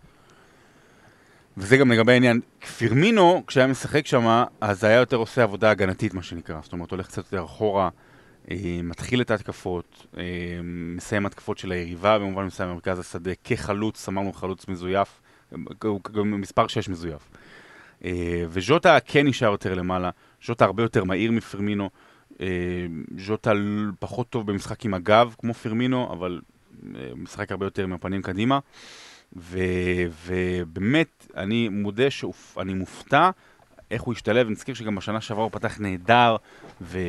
וזה 1.57 1.77
גם 1.77 1.91
לגבי 1.91 2.11
העניין, 2.11 2.39
פירמינו, 2.77 3.43
כשהיה 3.47 3.67
משחק 3.67 4.07
שם, 4.07 4.43
אז 4.61 4.83
היה 4.83 4.95
יותר 4.95 5.17
עושה 5.17 5.43
עבודה 5.43 5.69
הגנתית, 5.69 6.13
מה 6.13 6.23
שנקרא. 6.23 6.55
זאת 6.63 6.73
אומרת, 6.73 6.91
הולך 6.91 7.07
קצת 7.07 7.17
יותר 7.17 7.45
אחורה, 7.45 7.89
מתחיל 8.83 9.21
את 9.21 9.31
ההתקפות, 9.31 10.05
אה, 10.17 10.23
מסיים 10.63 11.25
התקפות 11.25 11.57
של 11.57 11.71
היריבה, 11.71 12.19
במובן 12.19 12.45
מסוים 12.45 12.69
במרכז 12.69 12.99
השדה, 12.99 13.31
כחלוץ, 13.43 14.07
אמרנו 14.07 14.33
חלוץ 14.33 14.67
מזויף, 14.67 15.21
גם 16.11 16.41
מספר 16.41 16.67
6 16.67 16.89
מזויף. 16.89 17.29
אה, 18.05 18.43
וז'וטה 18.47 18.97
כן 19.05 19.27
נשאר 19.27 19.51
יותר 19.51 19.73
למעלה, 19.73 20.09
ז'וטה 20.45 20.65
הרבה 20.65 20.83
יותר 20.83 21.03
מהיר 21.03 21.31
מפירמינו, 21.31 21.89
אה, 22.41 22.47
ז'וטה 23.17 23.51
פחות 23.99 24.29
טוב 24.29 24.51
במשחק 24.51 24.85
עם 24.85 24.93
הגב, 24.93 25.35
כמו 25.37 25.53
פירמינו, 25.53 26.13
אבל 26.13 26.41
אה, 26.95 27.11
משחק 27.15 27.51
הרבה 27.51 27.65
יותר 27.65 27.83
עם 27.83 27.93
הפנים 27.93 28.21
קדימה. 28.21 28.59
ובאמת, 29.33 31.27
אני 31.35 31.69
מודה 31.69 32.09
שאני 32.09 32.73
מופתע 32.73 33.29
איך 33.91 34.01
הוא 34.01 34.13
השתלב, 34.13 34.49
נזכיר 34.49 34.75
שגם 34.75 34.95
בשנה 34.95 35.21
שעברה 35.21 35.43
הוא 35.43 35.51
פתח 35.51 35.79
נהדר, 35.79 36.35
ו, 36.81 36.99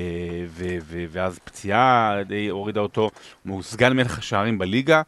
ו, 0.48 0.64
ו, 0.82 1.04
ואז 1.10 1.38
פציעה 1.44 2.14
די 2.26 2.48
הורידה 2.48 2.80
אותו, 2.80 3.10
הוא 3.48 3.62
סגן 3.62 3.92
מלך 3.92 4.18
השערים 4.18 4.58
בליגה, 4.58 5.02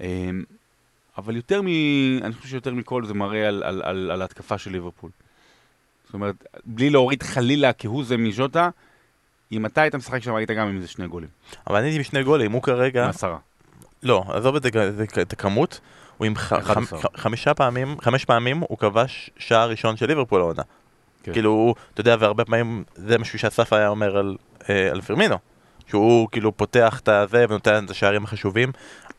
אמ, 0.00 0.44
אבל 1.18 1.36
יותר 1.36 1.62
מ... 1.62 1.66
אני 2.22 2.32
חושב 2.32 2.48
שיותר 2.48 2.74
מכל 2.74 3.04
זה 3.04 3.14
מראה 3.14 3.48
על, 3.48 3.62
על, 3.62 3.82
על, 3.84 4.10
על 4.10 4.22
ההתקפה 4.22 4.58
של 4.58 4.70
ליברפול. 4.70 5.10
זאת 6.04 6.14
אומרת, 6.14 6.44
בלי 6.64 6.90
להוריד 6.90 7.22
חלילה 7.22 7.72
כהוא 7.72 8.04
זה 8.04 8.16
מז'וטה, 8.16 8.70
אם 9.52 9.66
אתה 9.66 9.82
היית 9.82 9.94
משחק 9.94 10.22
שם, 10.22 10.34
היית 10.34 10.50
גם 10.50 10.68
עם 10.68 10.76
איזה 10.76 10.88
שני 10.88 11.08
גולים. 11.08 11.28
אבל 11.66 11.76
אני 11.76 11.86
הייתי 11.86 11.98
עם 11.98 12.02
שני 12.02 12.22
גולים, 12.22 12.52
הוא 12.52 12.62
כרגע... 12.62 13.06
מעשרה. 13.06 13.38
לא, 14.02 14.24
עזוב 14.28 14.56
את 14.56 15.32
הכמות. 15.32 15.80
הוא 16.18 16.26
עם 16.26 16.34
חמישה 17.16 17.54
פעמים, 17.54 18.00
חמש 18.00 18.24
פעמים 18.24 18.58
הוא 18.58 18.78
כבש 18.78 19.30
שער 19.38 19.70
ראשון 19.70 19.96
של 19.96 20.06
ליברפול 20.06 20.40
העונה. 20.40 20.62
כן. 21.22 21.32
כאילו, 21.32 21.74
אתה 21.94 22.00
יודע, 22.00 22.16
והרבה 22.18 22.44
פעמים 22.44 22.84
זה 22.94 23.18
משהו 23.18 23.38
שאסף 23.38 23.72
היה 23.72 23.88
אומר 23.88 24.16
על, 24.16 24.36
אה, 24.70 24.90
על 24.90 25.00
פרמינו. 25.00 25.36
שהוא 25.88 26.28
כאילו 26.32 26.56
פותח 26.56 27.00
את 27.02 27.08
הזה 27.08 27.44
ונותן 27.48 27.84
את 27.84 27.90
השערים 27.90 28.24
החשובים. 28.24 28.72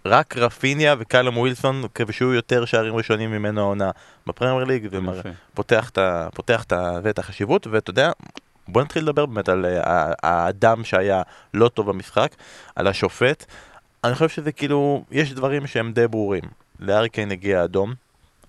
רק 0.06 0.38
רפיניה 0.38 0.96
וקלום 1.00 1.38
ווילסון 1.38 1.84
כבשו 1.96 2.34
יותר 2.34 2.66
שערים 2.66 2.96
ראשונים 2.96 3.32
ממנו 3.32 3.62
העונה 3.62 3.92
בפרמייר 4.28 4.64
ליג, 4.64 4.88
ופותח 5.54 6.64
את 7.10 7.20
החשיבות, 7.20 7.68
ואתה 7.68 7.90
יודע, 7.90 8.12
בוא 8.68 8.82
נתחיל 8.82 9.04
לדבר 9.04 9.26
באמת 9.26 9.50
על 9.50 9.66
uh, 9.66 9.88
האדם 10.24 10.84
שהיה 10.84 11.22
לא 11.54 11.68
טוב 11.68 11.90
במשחק, 11.90 12.36
על 12.76 12.88
השופט. 12.88 13.46
אני 14.04 14.14
חושב 14.14 14.30
שזה 14.30 14.52
כאילו, 14.52 15.04
יש 15.12 15.34
דברים 15.34 15.68
שהם 15.68 15.94
די 15.94 16.08
ברורים. 16.08 16.44
לארי 16.80 17.10
קיין 17.10 17.32
הגיע 17.32 17.64
אדום. 17.64 17.94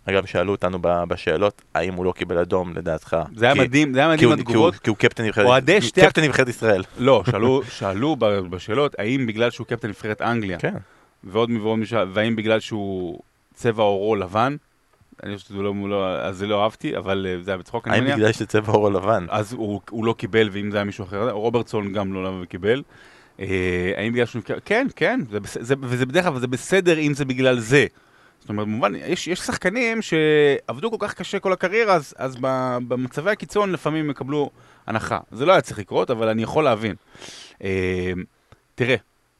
אגב, 0.04 0.26
שאלו 0.26 0.52
אותנו 0.52 0.78
בשאלות, 0.82 1.62
האם 1.74 1.94
הוא 1.94 2.04
לא 2.04 2.12
קיבל 2.12 2.38
אדום 2.38 2.74
לדעתך? 2.74 3.16
זה 3.36 3.44
היה 3.44 3.54
מדהים, 3.54 3.94
זה 3.94 4.00
היה 4.00 4.08
מדהים 4.08 4.32
התגובות. 4.32 4.76
כי 4.76 4.90
הוא 4.90 4.96
קפטן 4.96 6.24
נבחרת 6.24 6.48
ישראל. 6.48 6.82
לא, 6.98 7.22
שאלו 7.68 8.16
בשאלות, 8.50 8.94
האם 8.98 9.26
בגלל 9.26 9.50
שהוא 9.50 9.66
קפטן 9.66 9.88
נבחרת 9.88 10.22
אנגליה, 10.22 10.58
כן. 10.58 10.74
ועוד 11.24 11.50
ועוד 11.50 11.78
משאל, 11.78 12.08
והאם 12.12 12.36
בגלל 12.36 12.60
שהוא 12.60 13.20
צבע 13.54 13.82
עורו 13.82 14.16
לבן, 14.16 14.56
אני 15.22 15.36
חושב 15.36 15.48
שזה 15.48 15.62
לא, 15.62 15.74
לא, 15.86 16.20
אז 16.20 16.36
זה 16.36 16.46
לא 16.46 16.62
אהבתי, 16.62 16.96
אבל 16.96 17.26
אה, 17.28 17.42
זה 17.42 17.50
היה 17.50 17.58
בצחוק, 17.58 17.88
אני 17.88 18.00
מניח. 18.00 18.12
האם 18.12 18.18
בגלל 18.18 18.32
שצבע 18.32 18.72
עורו 18.72 18.90
לבן? 18.90 19.26
אז 19.28 19.52
הוא, 19.52 19.80
הוא 19.90 20.04
לא 20.04 20.12
קיבל, 20.18 20.48
ואם 20.52 20.70
זה 20.70 20.76
היה 20.76 20.84
מישהו 20.84 21.04
אחר, 21.04 21.30
רוברטסון 21.30 21.92
גם 21.92 22.12
לא 22.12 22.24
לבן 22.24 22.40
וקיבל. 22.42 22.82
אה, 23.40 23.92
האם 23.96 24.12
בגלל 24.12 24.26
שהוא... 24.26 24.42
כן, 24.64 24.86
כן, 24.96 25.20
זה, 25.30 25.38
זה, 25.44 25.74
וזה 25.80 26.06
בדרך 26.06 26.24
כלל, 26.24 26.38
זה 26.38 26.46
בסדר 26.46 26.98
אם 26.98 27.14
זה 27.14 27.24
בגלל 27.24 27.58
זה. 27.58 27.86
זאת 28.40 28.48
אומרת, 28.48 28.66
במובן, 28.66 28.92
יש, 28.94 29.28
יש 29.28 29.40
שחקנים 29.40 30.02
שעבדו 30.02 30.90
כל 30.90 30.96
כך 30.98 31.14
קשה 31.14 31.38
כל 31.38 31.52
הקריירה, 31.52 31.94
אז, 31.94 32.14
אז 32.18 32.36
במצבי 32.88 33.30
הקיצון 33.30 33.72
לפעמים 33.72 34.10
יקבלו 34.10 34.50
הנחה. 34.86 35.18
זה 35.32 35.46
לא 35.46 35.52
היה 35.52 35.60
צריך 35.60 35.78
לקרות, 35.78 36.10
אבל 36.10 36.28
אני 36.28 36.42
יכול 36.42 36.64
להבין. 36.64 36.94
אה, 37.64 38.12
תראה, 38.74 38.96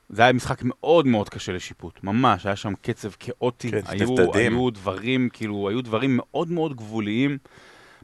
זה 0.09 0.23
היה 0.23 0.33
משחק 0.33 0.61
מאוד 0.65 1.07
מאוד 1.07 1.29
קשה 1.29 1.53
לשיפוט, 1.53 2.05
ממש, 2.05 2.47
היה 2.47 2.57
שם 2.57 2.73
קצב 2.83 3.11
כאוטי, 3.21 3.71
כן, 3.71 3.81
היו, 3.87 4.17
היו 4.35 4.71
דברים, 4.71 5.29
כאילו, 5.33 5.69
היו 5.69 5.83
דברים 5.83 6.17
מאוד 6.17 6.51
מאוד 6.51 6.77
גבוליים. 6.77 7.39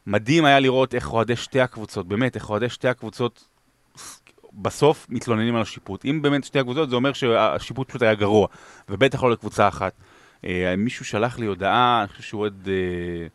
מדהים 0.06 0.44
היה 0.44 0.60
לראות 0.60 0.94
איך 0.94 1.12
אוהדי 1.12 1.36
שתי 1.36 1.60
הקבוצות, 1.60 2.08
באמת, 2.08 2.36
איך 2.36 2.50
אוהדי 2.50 2.68
שתי 2.68 2.88
הקבוצות 2.88 3.48
בסוף 4.52 5.06
מתלוננים 5.10 5.56
על 5.56 5.62
השיפוט. 5.62 6.04
אם 6.04 6.22
באמת 6.22 6.44
שתי 6.44 6.58
הקבוצות, 6.58 6.90
זה 6.90 6.96
אומר 6.96 7.12
שהשיפוט 7.12 7.88
פשוט 7.88 8.02
היה 8.02 8.14
גרוע, 8.14 8.46
ובטח 8.88 9.22
לא 9.22 9.30
לקבוצה 9.30 9.68
אחת. 9.68 9.92
אה, 10.44 10.74
מישהו 10.78 11.04
שלח 11.04 11.38
לי 11.38 11.46
הודעה, 11.46 12.00
אני 12.00 12.08
חושב 12.08 12.22
שהוא 12.22 12.40
אוהד, 12.40 12.68
אה, 12.68 13.26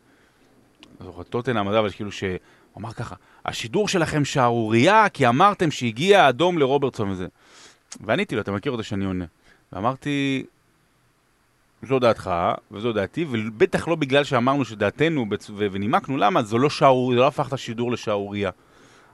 לא 1.00 1.06
זוכר, 1.06 1.22
טוטנאם, 1.22 1.68
אבל 1.68 1.90
כאילו 1.90 2.12
שהוא 2.12 2.38
אמר 2.78 2.92
ככה, 2.92 3.14
השידור 3.46 3.88
שלכם 3.88 4.24
שערורייה, 4.24 5.08
כי 5.08 5.28
אמרתם 5.28 5.70
שהגיע 5.70 6.28
אדום 6.28 6.58
לרוברטסון 6.58 7.10
וזה. 7.10 7.26
ועניתי 8.00 8.34
לו, 8.34 8.40
אתה 8.40 8.52
מכיר 8.52 8.72
אותו 8.72 8.84
שאני 8.84 9.04
עונה. 9.04 9.24
ואמרתי, 9.72 10.44
זו 11.82 11.98
דעתך, 11.98 12.30
וזו 12.70 12.92
דעתי, 12.92 13.26
ובטח 13.30 13.88
לא 13.88 13.94
בגלל 13.96 14.24
שאמרנו 14.24 14.64
שדעתנו. 14.64 15.26
ו... 15.56 15.66
ונימקנו, 15.72 16.16
למה? 16.16 16.42
זה 16.42 16.56
לא 16.56 16.70
שעור... 16.70 17.14
זה 17.14 17.20
לא 17.20 17.26
הפך 17.26 17.48
את 17.48 17.52
השידור 17.52 17.92
לשערורייה. 17.92 18.50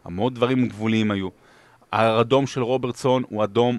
המון 0.05 0.35
דברים 0.35 0.69
גבוליים 0.69 1.11
היו. 1.11 1.29
האדום 1.93 2.47
של 2.47 2.63
רוברטסון 2.63 3.23
הוא 3.29 3.45
אדום 3.45 3.79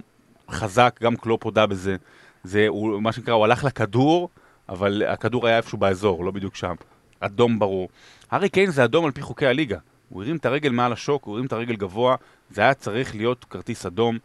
חזק, 0.52 1.00
גם 1.02 1.16
קלופ 1.16 1.44
הודה 1.44 1.66
בזה. 1.66 1.96
זה, 2.44 2.68
הוא, 2.68 3.02
מה 3.02 3.12
שנקרא, 3.12 3.34
הוא 3.34 3.44
הלך 3.44 3.64
לכדור, 3.64 4.30
אבל 4.70 5.04
הכדור 5.08 5.48
היה 5.48 5.58
איפשהו 5.58 5.78
באזור, 5.78 6.26
לא 6.26 6.32
בדיוק 6.32 6.56
שם. 6.56 6.76
אדום 7.20 7.60
ברור. 7.60 7.90
הארי 8.32 8.50
קיין 8.50 8.72
זה 8.72 8.84
אדום 8.84 9.06
על 9.06 9.12
פי 9.12 9.22
חוקי 9.22 9.48
הליגה. 9.48 9.78
הוא 10.10 10.24
הרים 10.24 10.38
את 10.38 10.46
הרגל 10.46 10.70
מעל 10.70 10.94
השוק, 10.94 11.24
הוא 11.24 11.34
הרים 11.34 11.46
את 11.46 11.54
הרגל 11.54 11.76
גבוה, 11.76 12.16
זה 12.50 12.62
היה 12.62 12.74
צריך 12.74 13.16
להיות 13.16 13.46
כרטיס 13.50 13.86
אדום. 13.86 14.18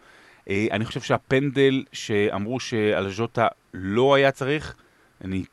אה, 0.51 0.67
אני 0.73 0.85
חושב 0.85 1.01
שהפנדל 1.01 1.85
שאמרו 1.93 2.61
שעל 2.61 3.11
ז'וטה 3.11 3.47
לא 3.75 4.15
היה 4.15 4.31
צריך, 4.31 4.75
אני, 5.25 5.45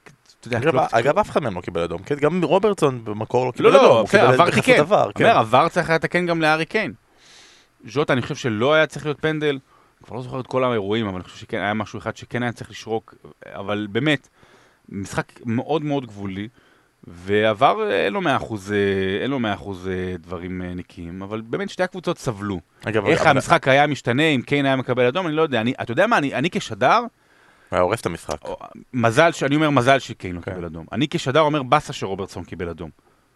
יודע, 0.46 0.60
אגב, 0.92 1.18
אף 1.18 1.30
אחד 1.30 1.44
מהם 1.44 1.56
לא 1.56 1.62
קיבל 1.62 1.82
אדום, 1.82 2.04
כן? 2.04 2.16
גם 2.16 2.44
רוברטסון 2.44 3.06
במקור 3.06 3.42
לא 3.42 3.48
לא, 3.48 3.52
קיבל 3.52 3.70
לא, 3.70 3.78
אדום, 3.78 3.86
לא, 3.86 4.00
הוא 4.00 4.08
קיבל 4.08 4.28
בסדר, 4.28 4.34
עבר 4.34 4.52
תיקן. 4.52 4.80
עבר, 4.80 5.12
כן. 5.16 5.24
אומר, 5.24 5.38
עבר 5.38 5.70
צריך 5.70 5.90
היה 5.90 5.96
לתקן 5.96 6.26
גם 6.26 6.42
להארי 6.42 6.66
קיין. 6.66 6.94
ז'וטה, 7.88 8.14
אני 8.14 8.22
חושב 8.22 8.36
שלא 8.36 8.74
היה 8.74 8.88
צריך 8.88 9.06
להיות 9.06 9.20
פנדל. 9.22 9.60
כבר 10.04 10.16
לא 10.16 10.22
זוכר 10.22 10.40
את 10.40 10.48
כל 10.48 10.64
האירועים, 10.64 11.06
אבל 11.08 11.16
אני 11.16 11.24
חושב 11.24 11.38
שכן 11.38 11.58
היה 11.58 11.74
משהו 11.74 12.00
אחד 12.00 12.16
שכן 12.18 12.44
היה 12.44 12.52
צריך 12.52 12.70
לשרוק. 12.72 13.16
אבל 13.46 13.88
באמת, 13.92 14.28
משחק 14.90 15.32
מאוד 15.46 15.84
מאוד 15.84 16.06
גבולי, 16.06 16.48
ועבר, 17.08 17.90
אה, 17.92 18.06
אין 18.06 18.14
לו 18.14 18.22
מאה 18.22 18.36
אחוז, 18.36 18.72
אה, 18.72 18.78
אין 19.24 19.32
לו 19.32 19.40
מאה 19.40 19.54
אחוז 19.54 19.88
אה, 19.88 20.18
דברים 20.18 20.62
נקיים, 20.76 21.22
אבל 21.22 21.42
באמת 21.42 21.70
שתי 21.70 21.84
הקבוצות 21.84 22.18
סבלו. 22.18 22.60
אגב, 22.86 23.06
איך 23.06 23.22
אבל- 23.22 23.30
המשחק 23.30 23.68
היה 23.68 23.88
משתנה 23.88 24.24
אם 24.24 24.42
קיין 24.42 24.66
היה 24.66 24.76
מקבל 24.76 25.06
אדום, 25.06 25.28
אני 25.28 25.36
לא 25.36 25.42
יודע. 25.42 25.62
אני, 25.62 25.74
אתה 25.82 25.92
יודע 25.92 26.08
מה, 26.08 26.18
אני, 26.18 26.34
אני 26.34 26.50
כשדר, 26.50 27.00
היה 27.72 27.82
הורס 27.82 28.02
את 28.02 28.06
המשחק. 28.06 28.38
מזל, 28.94 29.30
אני 29.46 29.56
אומר 29.56 29.70
מזל 29.70 30.00
שקיין 30.00 30.36
לא 30.36 30.42
כן. 30.42 30.52
קיבל 30.52 30.66
אדום. 30.66 30.86
אני 30.92 31.08
כשדר 31.10 31.40
אומר 31.42 31.64
באסה 31.64 31.94
שרוברטסון 31.94 32.44
קיבל 32.44 32.70
אדום. 32.70 32.90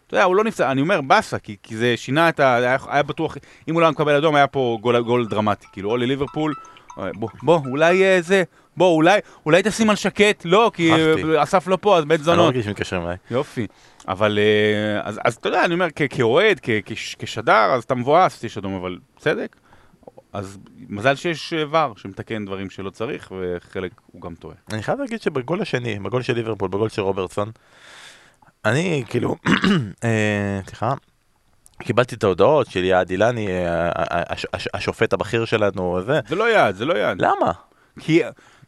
אתה 0.07 0.15
יודע, 0.15 0.23
הוא 0.23 0.35
לא 0.35 0.43
נפצע, 0.43 0.71
אני 0.71 0.81
אומר 0.81 1.01
באסה, 1.01 1.39
כי, 1.39 1.55
כי 1.63 1.77
זה 1.77 1.97
שינה 1.97 2.29
את 2.29 2.39
ה... 2.39 2.55
היה, 2.55 2.77
היה 2.87 3.03
בטוח, 3.03 3.37
אם 3.67 3.73
הוא 3.73 3.81
לא 3.81 3.85
היה 3.85 3.91
מקבל 3.91 4.15
אדום, 4.15 4.35
היה 4.35 4.47
פה 4.47 4.77
גול, 4.81 5.01
גול 5.01 5.27
דרמטי. 5.27 5.67
כאילו, 5.73 5.91
או 5.91 5.97
לליברפול, 5.97 6.53
בוא, 6.97 7.29
בוא, 7.43 7.59
אולי 7.65 8.03
אה, 8.03 8.21
זה, 8.21 8.43
בוא, 8.77 8.95
אולי, 8.95 9.19
אולי 9.45 9.63
תשים 9.63 9.89
על 9.89 9.95
שקט, 9.95 10.45
לא, 10.45 10.71
כי 10.73 10.91
אסף 11.37 11.67
לא 11.67 11.77
פה, 11.81 11.97
אז 11.97 12.05
בית 12.05 12.19
אני 12.19 12.27
לא 12.27 12.33
זונות. 12.33 12.45
מרגיש 12.45 12.65
שמתקשרים 12.65 13.01
אליי. 13.01 13.17
יופי. 13.31 13.67
אבל, 14.07 14.39
אה, 14.41 15.01
אז, 15.03 15.19
אז 15.25 15.35
אתה 15.35 15.49
יודע, 15.49 15.65
אני 15.65 15.73
אומר, 15.73 15.87
כאוהד, 16.09 16.59
כשדר, 17.19 17.71
אז 17.73 17.83
אתה 17.83 17.95
מבואס, 17.95 18.43
יש 18.43 18.57
אדום, 18.57 18.75
אבל 18.75 18.97
צדק. 19.17 19.55
אז 20.33 20.57
מזל 20.89 21.15
שיש 21.15 21.53
אה, 21.53 21.63
ור 21.69 21.97
שמתקן 21.97 22.45
דברים 22.45 22.69
שלא 22.69 22.89
צריך, 22.89 23.31
וחלק 23.39 23.91
הוא 24.11 24.21
גם 24.21 24.35
טועה. 24.35 24.55
אני 24.73 24.83
חייב 24.83 24.99
להגיד 24.99 25.21
שבגול 25.21 25.61
השני, 25.61 25.99
בגול 25.99 26.21
של 26.21 26.33
ליברפול, 26.33 26.69
בגול 26.69 26.89
של 26.89 27.01
רוברטסון, 27.01 27.51
אני 28.65 29.03
כאילו, 29.09 29.35
אה, 30.03 30.59
סליחה, 30.67 30.93
קיבלתי 31.83 32.15
את 32.15 32.23
ההודעות 32.23 32.67
של 32.67 32.83
יעד 32.83 33.09
אילני, 33.09 33.47
אה, 33.47 33.89
הש- 34.29 34.67
השופט 34.73 35.13
הבכיר 35.13 35.45
שלנו, 35.45 35.99
זה, 36.05 36.19
זה 36.27 36.35
לא 36.35 36.51
יעד, 36.51 36.75
זה 36.75 36.85
לא 36.85 36.93
יעד. 36.93 37.21
למה? 37.21 37.51
כי, 37.99 38.21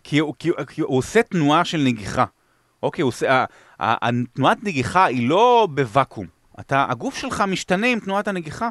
כי, 0.04 0.20
הוא- 0.20 0.34
כי, 0.40 0.50
כי 0.68 0.82
הוא 0.82 0.98
עושה 0.98 1.24
תנועה 1.24 1.66
של 1.66 1.78
נגיחה. 1.78 2.26
אוקיי, 2.84 3.02
הוא 3.02 3.08
עושה, 3.10 3.46
התנועת 3.80 4.58
נגיחה 4.64 5.06
היא 5.06 5.30
לא 5.30 5.68
בוואקום. 5.72 6.26
אתה, 6.60 6.86
הגוף 6.90 7.16
שלך 7.18 7.44
משתנה 7.48 7.88
עם 7.88 8.00
תנועת 8.00 8.28
הנגיחה, 8.28 8.70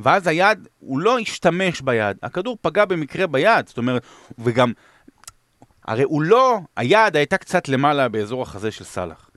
ואז 0.00 0.26
היד, 0.26 0.68
הוא 0.78 1.00
לא 1.00 1.18
השתמש 1.18 1.80
ביד. 1.80 2.16
הכדור 2.22 2.58
פגע 2.62 2.84
במקרה 2.84 3.26
ביד, 3.26 3.66
זאת 3.68 3.78
אומרת, 3.78 4.02
וגם, 4.38 4.72
הרי 5.86 6.02
הוא 6.02 6.22
לא, 6.22 6.58
היד 6.76 7.16
הייתה 7.16 7.36
קצת 7.36 7.68
למעלה 7.68 8.08
באזור 8.08 8.42
החזה 8.42 8.70
של 8.70 8.84
סאלח. 8.84 9.27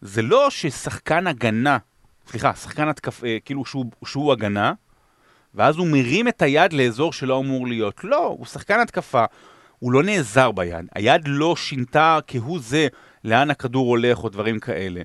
זה 0.00 0.22
לא 0.22 0.50
ששחקן 0.50 1.26
הגנה, 1.26 1.78
סליחה, 2.26 2.54
שחקן 2.54 2.88
התקף, 2.88 3.24
אה, 3.24 3.38
כאילו 3.44 3.64
שהוא, 3.64 3.84
שהוא 4.04 4.32
הגנה, 4.32 4.72
ואז 5.54 5.76
הוא 5.76 5.86
מרים 5.86 6.28
את 6.28 6.42
היד 6.42 6.72
לאזור 6.72 7.12
שלא 7.12 7.38
אמור 7.38 7.66
להיות. 7.66 8.04
לא, 8.04 8.26
הוא 8.26 8.46
שחקן 8.46 8.80
התקפה, 8.80 9.24
הוא 9.78 9.92
לא 9.92 10.02
נעזר 10.02 10.52
ביד, 10.52 10.86
היד 10.94 11.22
לא 11.26 11.56
שינתה 11.56 12.18
כהוא 12.26 12.58
זה 12.60 12.88
לאן 13.24 13.50
הכדור 13.50 13.88
הולך 13.88 14.24
או 14.24 14.28
דברים 14.28 14.60
כאלה. 14.60 15.02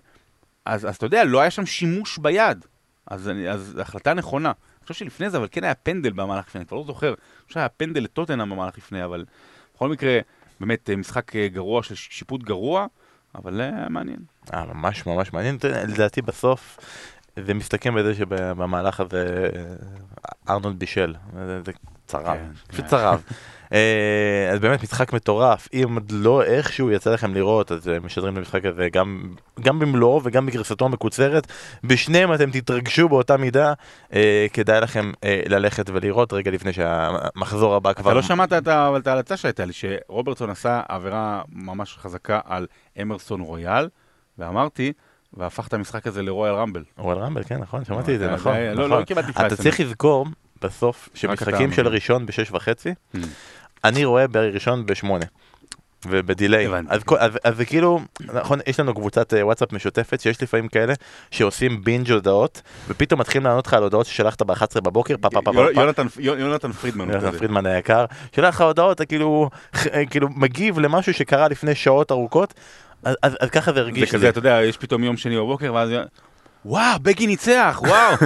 אז, 0.65 0.85
אז 0.85 0.95
אתה 0.95 1.05
יודע, 1.05 1.23
לא 1.23 1.41
היה 1.41 1.51
שם 1.51 1.65
שימוש 1.65 2.17
ביד. 2.17 2.65
אז, 3.07 3.31
אז 3.49 3.79
החלטה 3.81 4.13
נכונה. 4.13 4.49
אני 4.49 4.87
חושב 4.87 4.93
שלפני 4.93 5.29
זה, 5.29 5.37
אבל 5.37 5.47
כן 5.51 5.63
היה 5.63 5.75
פנדל 5.75 6.11
במהלך 6.11 6.47
לפני, 6.47 6.59
אני 6.59 6.67
כבר 6.67 6.77
לא 6.77 6.83
זוכר. 6.83 7.07
אני 7.07 7.15
חושב 7.47 7.53
שהיה 7.53 7.69
פנדל 7.69 8.03
לטוטנאם 8.03 8.49
במהלך 8.49 8.77
לפני, 8.77 9.05
אבל 9.05 9.25
בכל 9.75 9.89
מקרה, 9.89 10.19
באמת 10.59 10.89
אה, 10.89 10.95
משחק 10.95 11.35
אה, 11.35 11.47
גרוע 11.47 11.83
של 11.83 11.95
שיפוט 11.95 12.43
גרוע, 12.43 12.87
אבל 13.37 13.61
אה, 13.61 13.89
מעניין. 13.89 14.19
אה, 14.53 14.65
ממש 14.65 15.05
ממש 15.05 15.33
מעניין, 15.33 15.57
לדעתי 15.87 16.21
בסוף 16.21 16.79
זה 17.39 17.53
מסתכם 17.53 17.95
בזה 17.95 18.15
שבמהלך 18.15 18.99
הזה 18.99 19.49
אה, 19.55 20.53
ארנולד 20.53 20.79
בישל, 20.79 21.15
זה 21.33 21.61
זה 21.65 21.71
צרב, 22.07 22.25
כן, 22.37 22.45
פשוט 22.67 22.81
כן. 22.85 22.89
צרב. 22.89 23.21
אה, 23.73 24.49
אז 24.53 24.59
באמת 24.59 24.83
משחק 24.83 25.13
מטורף, 25.13 25.67
אם 25.73 25.93
עוד 25.93 26.11
לא 26.11 26.43
איכשהו 26.43 26.91
יצא 26.91 27.13
לכם 27.13 27.33
לראות, 27.33 27.71
אז 27.71 27.87
אה, 27.89 27.99
משדרים 27.99 28.33
את 28.33 28.37
המשחק 28.37 28.65
הזה 28.65 28.89
גם, 28.89 29.33
גם 29.61 29.79
במלואו 29.79 30.21
וגם 30.23 30.45
בגרסתו 30.45 30.85
המקוצרת, 30.85 31.47
בשניהם 31.83 32.33
אתם 32.33 32.51
תתרגשו 32.51 33.09
באותה 33.09 33.37
מידה, 33.37 33.73
אה, 34.13 34.45
כדאי 34.53 34.81
לכם 34.81 35.11
אה, 35.23 35.41
ללכת 35.49 35.89
ולראות 35.89 36.33
רגע 36.33 36.51
לפני 36.51 36.73
שהמחזור 36.73 37.75
הבא 37.75 37.93
כבר... 37.93 38.09
אתה 38.11 38.15
לא 38.15 38.21
שמעת 38.21 38.53
את 38.53 39.07
ההלצה 39.07 39.37
שהייתה 39.37 39.65
לי, 39.65 39.73
שרוברטסון 39.73 40.49
עשה 40.49 40.81
עבירה 40.89 41.41
ממש 41.51 41.97
חזקה 42.01 42.39
על 42.45 42.67
אמרסון 43.01 43.41
רויאל, 43.41 43.89
ואמרתי, 44.37 44.93
והפך 45.33 45.67
את 45.67 45.73
המשחק 45.73 46.07
הזה 46.07 46.21
לרויאל 46.23 46.53
רמבל. 46.55 46.83
רואל 46.97 47.17
רמבל, 47.17 47.43
כן, 47.43 47.57
נכון, 47.57 47.85
שמעתי 47.85 48.13
את 48.15 48.19
זה, 48.19 48.25
אתה- 48.25 48.33
נכון. 48.35 48.53
אתה- 48.53 48.73
לא, 48.73 48.85
נכון. 48.87 48.99
לא 48.99 49.05
קיבלתי 49.05 49.31
אתה 49.31 49.39
פלייסן. 49.39 49.55
צריך 49.55 49.79
לזכור 49.79 50.25
בסוף 50.61 51.09
שמשחקים 51.13 51.71
של. 51.73 51.87
ראשון 51.87 52.25
בשש 52.25 52.51
וחצי, 52.51 52.93
Mm. 53.15 53.17
אני 53.83 54.05
רואה 54.05 54.27
בראשון 54.27 54.85
בשמונה. 54.85 55.25
ובדיליי. 56.07 56.67
אז, 56.89 57.01
אז, 57.19 57.31
אז 57.43 57.55
זה 57.57 57.65
כאילו, 57.65 57.99
נכון, 58.33 58.59
יש 58.67 58.79
לנו 58.79 58.93
קבוצת 58.93 59.33
אה, 59.33 59.45
וואטסאפ 59.45 59.73
משותפת 59.73 60.19
שיש 60.21 60.41
לפעמים 60.43 60.67
כאלה 60.67 60.93
שעושים 61.31 61.83
בינג' 61.83 62.11
הודעות 62.11 62.61
ופתאום 62.87 63.19
מתחילים 63.19 63.45
לענות 63.47 63.67
לך 63.67 63.73
על 63.73 63.83
הודעות 63.83 64.05
ששלחת 64.05 64.41
ב-11 64.41 64.81
בבוקר, 64.83 65.15
פה 65.21 65.29
פה 65.29 65.41
פה 65.41 65.51
פה 65.53 65.67
פה, 65.73 65.81
יונתן- 65.81 66.07
יונ- 66.19 66.39
יונתן 66.39 66.71
פרידמן 66.71 67.09
יונתן. 67.09 67.37
פרידמן 67.37 67.65
היקר, 67.65 68.05
שולח 68.35 68.55
לך 68.55 68.61
הודעות, 68.61 68.95
אתה 68.95 69.05
כאילו, 69.05 69.49
כאילו 70.09 70.27
מגיב 70.35 70.79
למשהו 70.79 71.13
שקרה 71.13 71.47
לפני 71.47 71.75
שעות 71.75 72.11
ארוכות, 72.11 72.53
אז, 73.03 73.15
אז, 73.21 73.37
אז 73.39 73.49
ככה 73.49 73.71
זה 73.71 73.75
זה 73.75 73.81
הרגיש 73.81 74.01
לי. 74.11 74.17
כזה, 74.17 74.29
אתה 74.29 74.39
יודע, 74.39 74.59
יש 74.63 74.77
פתאום 74.77 75.03
יום 75.03 75.17
שני 75.17 75.37
בבוקר, 75.37 75.73
ואז... 75.73 75.89
וואו, 76.65 76.99
בגין 77.01 77.29
ניצח, 77.29 77.81
וואו. 77.87 78.15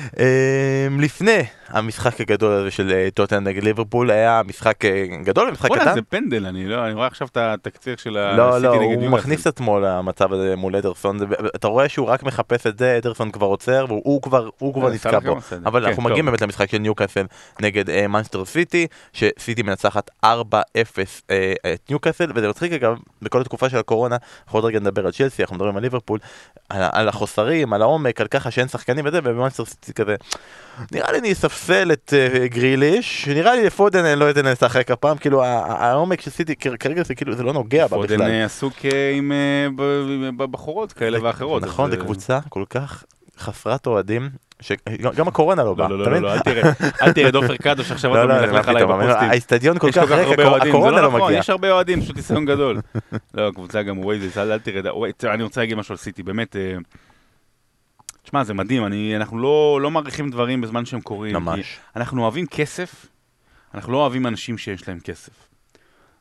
לפני 0.99 1.43
המשחק 1.71 2.21
הגדול 2.21 2.53
הזה 2.53 2.71
של 2.71 2.91
אה, 2.91 3.07
טוטנאם 3.13 3.43
נגד 3.43 3.63
ליברפול 3.63 4.11
היה 4.11 4.41
משחק 4.47 4.85
אה, 4.85 5.05
גדול 5.23 5.49
ומשחק 5.49 5.71
קטן. 5.71 5.93
זה 5.93 6.01
פנדל, 6.01 6.45
אני 6.45 6.65
לא, 6.67 6.85
אני 6.85 6.93
רואה 6.93 7.07
עכשיו 7.07 7.27
את 7.31 7.37
התקציר 7.37 7.95
של 7.95 8.09
לא, 8.09 8.49
הסיטי 8.49 8.63
לא, 8.63 8.75
נגד 8.75 8.81
הוא 8.81 8.95
ניוקאסל. 8.95 9.09
מכניס 9.09 9.41
את 9.41 9.47
עצמו 9.47 9.79
למצב 9.79 10.33
הזה 10.33 10.55
מול 10.55 10.75
אדרסון, 10.75 11.17
אתה 11.55 11.67
רואה 11.67 11.89
שהוא 11.89 12.07
רק 12.07 12.23
מחפש 12.23 12.67
את 12.67 12.77
זה, 12.77 12.97
אדרסון 12.97 13.31
כבר 13.31 13.47
עוצר 13.47 13.85
והוא 13.89 14.21
כבר 14.21 14.49
הוא 14.57 14.73
כבר 14.73 14.87
אה, 14.87 14.93
נתקע 14.93 15.19
בו. 15.19 15.37
אבל 15.65 15.81
כן, 15.81 15.87
אנחנו. 15.87 16.03
מגיעים 16.03 16.25
באמת 16.25 16.41
למשחק 16.41 16.69
של 16.69 16.77
ניוקאסל 16.77 17.25
נגד 17.61 18.07
מנסטר 18.07 18.45
סיטי, 18.45 18.87
שסיטי 19.13 19.63
מנצחת 19.63 20.09
4-0 20.25 20.27
אה, 21.31 21.53
את 21.73 21.89
ניוקאסל, 21.89 22.31
וזה 22.35 22.49
מצחיק 22.49 22.73
אגב, 22.73 22.95
בכל 23.21 23.41
התקופה 23.41 23.69
של 23.69 23.77
הקורונה, 23.77 24.17
אנחנו 24.45 24.57
עוד 24.57 24.65
רגע 24.65 24.79
נדבר 24.79 25.05
על 25.05 25.11
צ'לסי, 25.11 25.41
אנחנו 25.41 25.55
מדברים 25.55 25.77
על 25.77 25.83
ליברפול, 25.83 26.19
על, 26.69 26.83
על 26.91 27.09
החוסרים, 27.09 27.73
על 27.73 27.81
העומק, 27.81 28.21
על 28.21 28.27
ככה 28.27 28.51
שאין 28.51 28.67
שחקנים 28.67 29.05
וזה, 29.05 29.19
ובמנסטר 29.23 29.65
סיטי 29.65 29.93
כזה, 30.03 30.15
נראה 30.91 31.11
לי 31.11 31.19
אני 31.19 31.31
אספסל 31.31 31.91
את 31.91 32.13
אה, 32.17 32.47
גריליש, 32.47 33.27
נראה 33.27 33.55
לי 33.55 33.65
לפודן 33.65 34.05
אני 34.05 34.19
לא 34.19 34.29
אתן 34.29 34.45
לשחק 34.45 34.91
הפעם, 34.91 35.17
כאילו 35.17 35.43
העומק 35.43 36.21
כ- 36.59 36.67
כרגע 36.79 37.03
זה 37.03 37.15
כאילו, 37.15 37.35
זה 37.35 37.43
לא 37.43 37.53
נוגע 37.53 37.87
בה 37.87 37.97
פודן 37.97 38.15
בכלל. 38.15 38.29
אה, 38.31 38.45
עסוק 38.45 38.73
אה, 38.85 39.11
עם 39.15 39.31
אה, 39.31 39.67
ב- 39.75 40.29
בבחורות 40.43 40.93
כאלה 40.93 41.17
ואחרות. 41.23 41.63
נכון, 41.63 41.91
זו 41.91 41.97
אה, 41.97 42.01
קבוצה 42.01 42.39
כל 42.49 42.63
כך 42.69 43.03
חסרת 43.39 43.87
אוהדים, 43.87 44.29
שגם 44.61 45.27
הקורונה 45.27 45.63
לא 45.63 45.73
באה, 45.73 45.89
לא, 45.89 45.97
לא, 45.97 46.03
אתה 46.03 46.09
לא? 46.11 46.19
לא, 46.19 46.33
אל 46.33 46.39
תראה, 46.39 46.71
אל 47.01 47.11
תראה 47.13 47.29
את 47.29 47.35
עופר 47.35 47.55
קדוש 47.57 47.91
עכשיו 47.91 48.13
לא, 48.15 48.27
לא, 48.27 48.33
פעם 48.33 48.51
מה 48.51 48.57
ילך 48.57 48.67
עליי 48.67 48.85
בפוסטים. 48.85 49.29
האיצטדיון 49.29 49.79
כל 49.79 49.91
כך 49.91 50.11
ריק, 50.11 50.39
הקורונה 50.39 50.97
לא 50.97 51.01
לא 51.01 51.07
נכון, 51.07 51.21
מגיעה. 51.21 51.39
יש 51.39 51.49
הרבה 51.49 51.71
אוהדים, 51.71 52.01
פשוט 52.01 52.15
ניסיון 52.15 52.45
גדול. 52.45 52.77
לא, 53.33 53.47
הקבוצה 53.47 53.83
גם 53.83 53.99
ווייז, 53.99 54.37
אל 54.37 54.59
תראה, 54.59 55.33
אני 55.33 55.43
רוצה 55.43 55.61
להגיד 55.61 55.77
משהו 55.77 55.93
על 55.93 55.97
סיטי, 55.97 56.23
באמת, 56.23 56.55
אה, 56.55 56.75
תשמע, 58.23 58.43
זה 58.43 58.53
מדהים, 58.53 58.85
אני- 58.85 59.15
אנחנו 59.15 59.39
לא 59.39 59.79
לא 59.81 59.91
מעריכים 59.91 60.29
דברים 60.29 60.61
בזמן 60.61 60.85
שהם 60.85 61.01
קורים. 61.01 61.33
ממש. 61.35 61.79
אנחנו 61.95 62.21
אוהבים 62.23 62.45
כסף, 62.47 63.05
אנחנו 63.73 63.91
לא 63.93 63.97
אוהבים 63.97 64.27
אנשים 64.27 64.57
שיש 64.57 64.87
להם 64.87 64.99
כסף. 64.99 65.31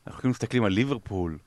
אנחנו 0.06 0.20
כאילו 0.20 0.30
מסתכלים 0.30 0.64
על 0.64 0.72
ליברפול, 0.72 1.38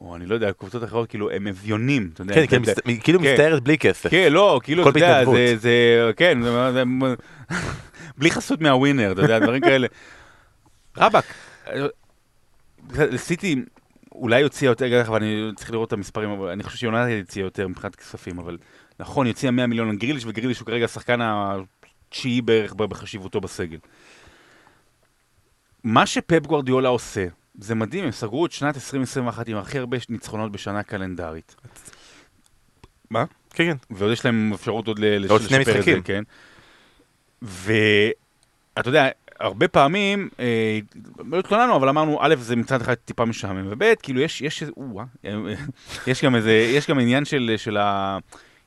או 0.00 0.16
אני 0.16 0.26
לא 0.26 0.34
יודע, 0.34 0.52
קבוצות 0.52 0.84
אחרות, 0.84 1.08
כאילו, 1.08 1.30
הם 1.30 1.46
אביונים, 1.46 2.10
אתה 2.14 2.22
יודע. 2.22 2.34
כן, 2.34 2.46
כן, 2.46 2.62
מסת- 2.62 2.80
כאילו 3.02 3.20
כן. 3.20 3.32
מסתערת 3.32 3.62
בלי 3.62 3.78
כסף. 3.78 4.10
כן, 4.10 4.32
לא, 4.32 4.60
כאילו, 4.62 4.88
אתה 4.88 4.98
יודע. 4.98 5.24
זה, 5.24 5.56
זה, 5.56 6.10
כן, 6.16 6.42
זה, 6.42 6.72
זה, 6.72 6.82
בלי 8.18 8.30
חסות 8.30 8.60
מהווינר, 8.60 9.12
אתה 9.12 9.20
יודע, 9.22 9.38
דברים 9.38 9.60
כאלה. 9.62 9.86
רבאק, 10.96 11.24
סיטי, 13.16 13.56
אולי 14.12 14.40
יוציא 14.40 14.68
יותר, 14.68 15.00
אבל 15.06 15.16
אני 15.22 15.50
צריך 15.56 15.70
לראות 15.70 15.88
את 15.88 15.92
המספרים, 15.92 16.30
אבל 16.30 16.48
אני 16.48 16.62
חושב 16.62 16.78
שיונתן 16.78 17.10
יוציא 17.10 17.42
יותר 17.42 17.68
מבחינת 17.68 17.96
כספים, 17.96 18.38
אבל 18.38 18.58
נכון, 19.00 19.26
יוציא 19.26 19.50
100 19.50 19.66
מיליון 19.66 19.88
על 19.88 19.96
גריליש, 19.96 20.24
וגריליש 20.26 20.58
הוא 20.58 20.66
כרגע 20.66 20.84
השחקן 20.84 21.20
התשיעי 21.22 22.40
בערך 22.40 22.74
בחשיבותו 22.74 23.40
בסגל. 23.40 23.78
מה 25.84 26.06
שפפ 26.06 26.46
גוורדיולה 26.46 26.88
עושה, 26.88 27.26
זה 27.58 27.74
מדהים, 27.74 28.04
הם 28.04 28.10
סגרו 28.10 28.46
את 28.46 28.52
שנת 28.52 28.74
2021 28.74 29.48
עם 29.48 29.56
הכי 29.56 29.78
הרבה 29.78 29.96
ניצחונות 30.08 30.52
בשנה 30.52 30.82
קלנדרית. 30.82 31.56
מה? 33.10 33.24
כן, 33.50 33.64
כן. 33.64 33.76
ועוד 33.96 34.12
יש 34.12 34.24
להם 34.24 34.52
אפשרות 34.54 34.88
עוד 34.88 34.98
לשפר 34.98 35.78
את 35.78 35.84
זה. 35.84 35.98
כן. 36.04 36.22
ואתה 37.42 38.88
יודע, 38.88 39.08
הרבה 39.40 39.68
פעמים, 39.68 40.28
אה, 40.40 40.78
לא 41.30 41.38
התלוננו, 41.38 41.76
אבל 41.76 41.88
אמרנו, 41.88 42.18
א', 42.20 42.34
זה 42.38 42.56
מצד 42.56 42.80
אחד 42.80 42.94
טיפה 42.94 43.24
משעמם, 43.24 43.66
וב', 43.70 43.94
כאילו 43.94 44.20
יש, 44.20 44.40
יש 44.40 44.62
איזה, 44.62 44.72
או-אה, 44.76 45.04
אה, 45.24 45.54
יש 46.06 46.24
גם 46.24 46.36
איזה, 46.36 46.52
יש 46.52 46.90
גם 46.90 46.98
עניין 46.98 47.24
של, 47.24 47.54
של 47.56 47.76
ה... 47.76 48.18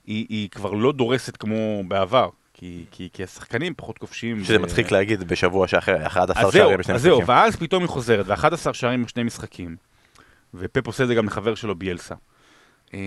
היא, 0.05 0.25
היא 0.29 0.49
כבר 0.49 0.73
לא 0.73 0.91
דורסת 0.91 1.37
כמו 1.37 1.83
בעבר, 1.87 2.29
כי, 2.53 2.85
כי, 2.91 3.09
כי 3.13 3.23
השחקנים 3.23 3.73
פחות 3.77 3.97
כובשים. 3.97 4.43
שזה 4.43 4.59
ו- 4.59 4.61
מצחיק 4.61 4.91
להגיד 4.91 5.23
בשבוע 5.23 5.67
שאחרי 5.67 6.05
11 6.07 6.43
אז 6.43 6.53
זהו, 6.53 6.61
שערים 6.61 6.79
בשני 6.79 6.95
אז 6.95 7.01
זהו, 7.01 7.17
משחקים. 7.17 7.35
ואז 7.35 7.55
פתאום 7.55 7.83
היא 7.83 7.89
חוזרת, 7.89 8.25
ו-11 8.27 8.73
שערים 8.73 9.03
בשני 9.05 9.23
משחקים, 9.23 9.75
ופפ 10.53 10.87
עושה 10.87 11.03
את 11.03 11.07
זה 11.07 11.15
גם 11.15 11.25
לחבר 11.25 11.55
שלו 11.55 11.75
ביאלסה. 11.75 12.15
אה, 12.93 12.99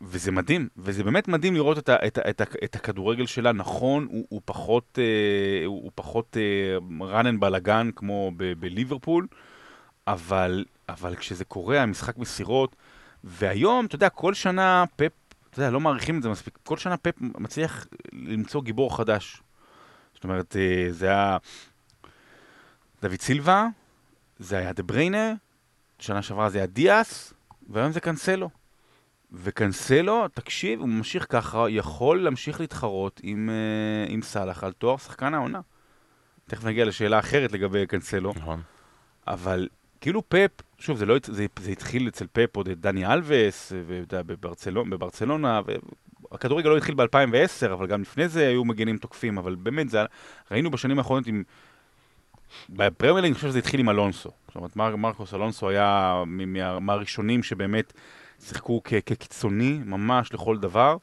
וזה 0.00 0.32
מדהים, 0.32 0.68
וזה 0.76 1.04
באמת 1.04 1.28
מדהים 1.28 1.54
לראות 1.54 1.78
את, 1.78 1.88
ה, 1.88 1.96
את, 2.06 2.18
ה, 2.18 2.30
את, 2.30 2.40
ה, 2.40 2.44
את 2.64 2.74
הכדורגל 2.74 3.26
שלה, 3.26 3.52
נכון, 3.52 4.06
הוא, 4.10 4.26
הוא 4.28 4.40
פחות, 4.44 4.98
אה, 4.98 5.66
הוא, 5.66 5.82
הוא 5.82 5.90
פחות 5.94 6.36
אה, 6.36 6.76
run 7.22 7.24
and 7.24 7.38
בלאגן 7.40 7.90
כמו 7.96 8.32
ב, 8.36 8.52
בליברפול, 8.52 9.26
אבל, 10.06 10.64
אבל 10.88 11.14
כשזה 11.14 11.44
קורה, 11.44 11.82
המשחק 11.82 12.18
מסירות, 12.18 12.76
והיום, 13.24 13.86
אתה 13.86 13.94
יודע, 13.94 14.08
כל 14.08 14.34
שנה 14.34 14.84
פפ, 14.96 15.12
אתה 15.56 15.64
יודע, 15.64 15.70
לא 15.70 15.80
מעריכים 15.80 16.18
את 16.18 16.22
זה 16.22 16.28
מספיק, 16.28 16.58
כל 16.62 16.76
שנה 16.76 16.96
פפ 16.96 17.14
מצליח 17.20 17.86
למצוא 18.12 18.62
גיבור 18.62 18.96
חדש. 18.96 19.42
זאת 20.14 20.24
אומרת, 20.24 20.56
אה, 20.56 20.86
זה 20.90 21.06
היה 21.06 21.36
דוד 23.02 23.20
סילבה, 23.20 23.66
זה 24.38 24.58
היה 24.58 24.72
דה 24.72 24.82
בריינה, 24.82 25.32
שנה 25.98 26.22
שעברה 26.22 26.50
זה 26.50 26.58
היה 26.58 26.66
דיאס, 26.66 27.34
והיום 27.68 27.92
זה 27.92 28.00
קנסלו. 28.00 28.50
וקנסלו, 29.32 30.28
תקשיב, 30.28 30.80
הוא 30.80 30.88
ממשיך 30.88 31.26
ככה, 31.28 31.70
יכול 31.70 32.24
להמשיך 32.24 32.60
להתחרות 32.60 33.20
עם, 33.22 33.50
אה, 33.50 34.12
עם 34.12 34.22
סאלח 34.22 34.64
על 34.64 34.72
תואר 34.72 34.96
שחקן 34.96 35.34
העונה. 35.34 35.60
תכף 36.46 36.64
נגיע 36.64 36.84
לשאלה 36.84 37.18
אחרת 37.18 37.52
לגבי 37.52 37.86
קנסלו, 37.86 38.32
נכון. 38.36 38.62
אבל 39.26 39.68
כאילו 40.00 40.22
פפ, 40.28 40.50
שוב, 40.78 40.96
זה, 40.96 41.06
לא, 41.06 41.16
זה, 41.24 41.46
זה 41.60 41.70
התחיל 41.70 42.08
אצל 42.08 42.26
פפ 42.32 42.56
עוד 42.56 42.68
את 42.68 42.80
דני 42.80 43.06
אלווס, 43.06 43.72
בברצלונה, 44.10 44.90
בברצלונה 44.90 45.60
והכדורגל 46.30 46.68
לא 46.68 46.76
התחיל 46.76 46.94
ב-2010, 46.94 47.72
אבל 47.72 47.86
גם 47.86 48.02
לפני 48.02 48.28
זה 48.28 48.48
היו 48.48 48.64
מגנים 48.64 48.98
תוקפים, 48.98 49.38
אבל 49.38 49.54
באמת, 49.54 49.88
זה, 49.88 49.98
ראינו 50.50 50.70
בשנים 50.70 50.98
האחרונות 50.98 51.26
עם... 51.26 51.42
בפרמייר 52.68 53.14
ליג 53.14 53.24
אני 53.24 53.34
חושב 53.34 53.48
שזה 53.48 53.58
התחיל 53.58 53.80
עם 53.80 53.88
אלונסו. 53.88 54.30
זאת 54.46 54.56
אומרת, 54.56 54.76
מר, 54.76 54.96
מרקוס 54.96 55.34
אלונסו 55.34 55.68
היה 55.68 56.22
מה, 56.26 56.80
מהראשונים 56.80 57.42
שבאמת 57.42 57.92
שיחקו 58.40 58.80
כ- 58.84 58.94
כקיצוני, 59.06 59.80
ממש 59.84 60.32
לכל 60.32 60.58
דבר. 60.58 60.96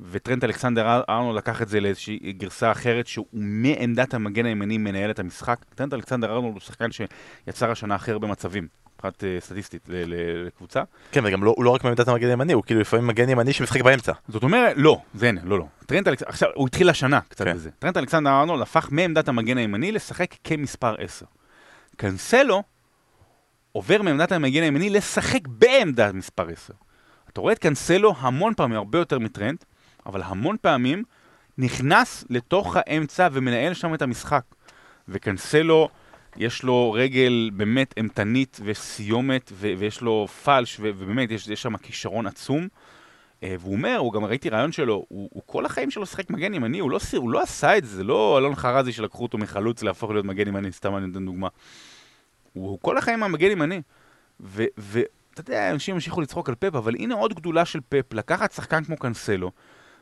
וטרנט 0.00 0.44
אלכסנדר 0.44 0.86
אר- 0.86 1.02
ארנולד 1.08 1.36
לקח 1.36 1.62
את 1.62 1.68
זה 1.68 1.80
לאיזושהי 1.80 2.32
גרסה 2.32 2.72
אחרת, 2.72 3.06
שהוא 3.06 3.26
מעמדת 3.32 4.14
המגן 4.14 4.46
הימני 4.46 4.78
מנהל 4.78 5.10
את 5.10 5.18
המשחק. 5.18 5.64
טרנט 5.74 5.94
אלכסנדר 5.94 6.32
ארנולד 6.34 6.52
הוא 6.52 6.60
שחקן 6.60 6.88
שיצר 6.92 7.70
השנה 7.70 7.94
הכי 7.94 8.10
הרבה 8.10 8.26
מצבים, 8.26 8.68
מבחינת 8.98 9.24
אה, 9.24 9.40
סטטיסטית, 9.40 9.88
לקבוצה. 10.46 10.82
כן, 11.12 11.20
וגם 11.24 11.44
לא- 11.44 11.54
הוא 11.56 11.64
לא 11.64 11.70
רק 11.70 11.84
מעמדת 11.84 12.08
המגן 12.08 12.28
הימני, 12.28 12.52
הוא 12.52 12.62
כאילו 12.66 12.80
לפעמים 12.80 13.06
מגן 13.06 13.28
ימני 13.28 13.52
שמשחק 13.52 13.82
באמצע. 13.82 14.12
זאת 14.28 14.42
אומרת, 14.42 14.72
לא, 14.76 15.00
זה 15.14 15.28
הנה, 15.28 15.40
לא, 15.44 15.58
לא. 15.58 15.64
טרנט 15.86 16.08
אלכסנדר, 16.08 16.30
עכשיו, 16.30 16.48
הוא 16.54 16.66
התחיל 16.66 16.90
השנה 16.90 17.20
קצת 17.28 17.44
כן. 17.44 17.54
בזה. 17.54 17.70
טרנט 17.78 17.96
אלכסנדר 17.96 18.30
ארנולד 18.30 18.62
הפך 18.62 18.88
מעמדת 18.90 19.28
המגן 19.28 19.58
הימני 19.58 19.92
לשחק 19.92 20.34
כמספר 20.44 20.94
10. 20.98 21.26
קנסלו 21.96 22.62
עובר 23.72 24.02
מעמדת 24.02 24.32
המגן 24.32 24.62
הימני 24.62 24.90
לשחק 24.90 25.40
בעמדת 25.48 26.14
מספר 26.14 26.48
10. 26.48 26.72
אתה 27.32 27.40
רואה 27.40 27.52
את 27.52 27.58
קנסלו 27.58 28.14
המון 28.18 28.54
פעמים, 28.54 28.76
הרבה 28.76 28.98
יותר 28.98 29.18
מטרנט, 29.18 29.64
אבל 30.06 30.22
המון 30.24 30.56
פעמים 30.60 31.02
נכנס 31.58 32.24
לתוך 32.30 32.76
האמצע 32.80 33.28
ומנהל 33.32 33.74
שם 33.74 33.94
את 33.94 34.02
המשחק. 34.02 34.42
וקנסלו, 35.08 35.88
יש 36.38 36.62
לו 36.62 36.92
רגל 36.92 37.50
באמת 37.52 37.94
אימתנית 37.96 38.60
וסיומת, 38.64 39.52
ו- 39.54 39.72
ויש 39.78 40.00
לו 40.00 40.26
פלש, 40.44 40.80
ו- 40.80 40.90
ובאמת, 40.96 41.30
יש, 41.30 41.48
יש 41.48 41.62
שם 41.62 41.76
כישרון 41.76 42.26
עצום. 42.26 42.68
אה, 43.42 43.54
והוא 43.60 43.72
אומר, 43.72 43.96
הוא 43.96 44.12
גם 44.12 44.24
ראיתי 44.24 44.48
רעיון 44.48 44.72
שלו, 44.72 45.04
הוא, 45.08 45.28
הוא 45.32 45.42
כל 45.46 45.66
החיים 45.66 45.90
שלו 45.90 46.06
שיחק 46.06 46.30
מגן 46.30 46.54
ימני, 46.54 46.78
הוא 46.78 46.90
לא, 46.90 46.98
הוא 47.16 47.30
לא 47.30 47.42
עשה 47.42 47.78
את 47.78 47.84
זה, 47.84 47.96
זה 47.96 48.04
לא 48.04 48.38
אלון 48.38 48.54
חרזי 48.54 48.92
שלקחו 48.92 49.22
אותו 49.22 49.38
מחלוץ 49.38 49.82
להפוך 49.82 50.10
להיות 50.10 50.24
מגן 50.24 50.48
ימני, 50.48 50.72
סתם 50.72 50.96
אני 50.96 51.06
נותן 51.06 51.26
דוגמה. 51.26 51.48
הוא, 52.52 52.68
הוא 52.68 52.78
כל 52.82 52.98
החיים 52.98 53.22
המגן 53.22 53.50
ימני. 53.50 53.80
ואתה 54.40 55.40
יודע, 55.40 55.70
אנשים 55.70 55.94
המשיכו 55.94 56.20
לצחוק 56.20 56.48
על 56.48 56.54
פפ, 56.54 56.74
אבל 56.74 56.94
הנה 56.94 57.14
עוד 57.14 57.34
גדולה 57.34 57.64
של 57.64 57.80
פפ, 57.88 58.12
לקחת 58.12 58.52
שחקן 58.52 58.84
כמו 58.84 58.96
קנסלו, 58.96 59.50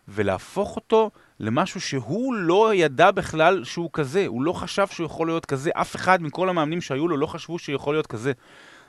ולהפוך 0.09 0.77
אותו 0.77 1.11
למשהו 1.41 1.81
שהוא 1.81 2.35
לא 2.35 2.75
ידע 2.75 3.11
בכלל 3.11 3.65
שהוא 3.65 3.91
כזה, 3.93 4.27
הוא 4.27 4.43
לא 4.43 4.53
חשב 4.53 4.87
שהוא 4.87 5.07
יכול 5.07 5.27
להיות 5.27 5.47
כזה, 5.47 5.71
אף 5.75 5.97
אחד 5.97 6.23
מכל 6.23 6.49
המאמנים 6.49 6.81
שהיו 6.81 7.09
לו 7.09 7.17
לא 7.17 7.27
חשבו 7.27 7.59
שהוא 7.59 7.75
יכול 7.75 7.95
להיות 7.95 8.07
כזה. 8.07 8.33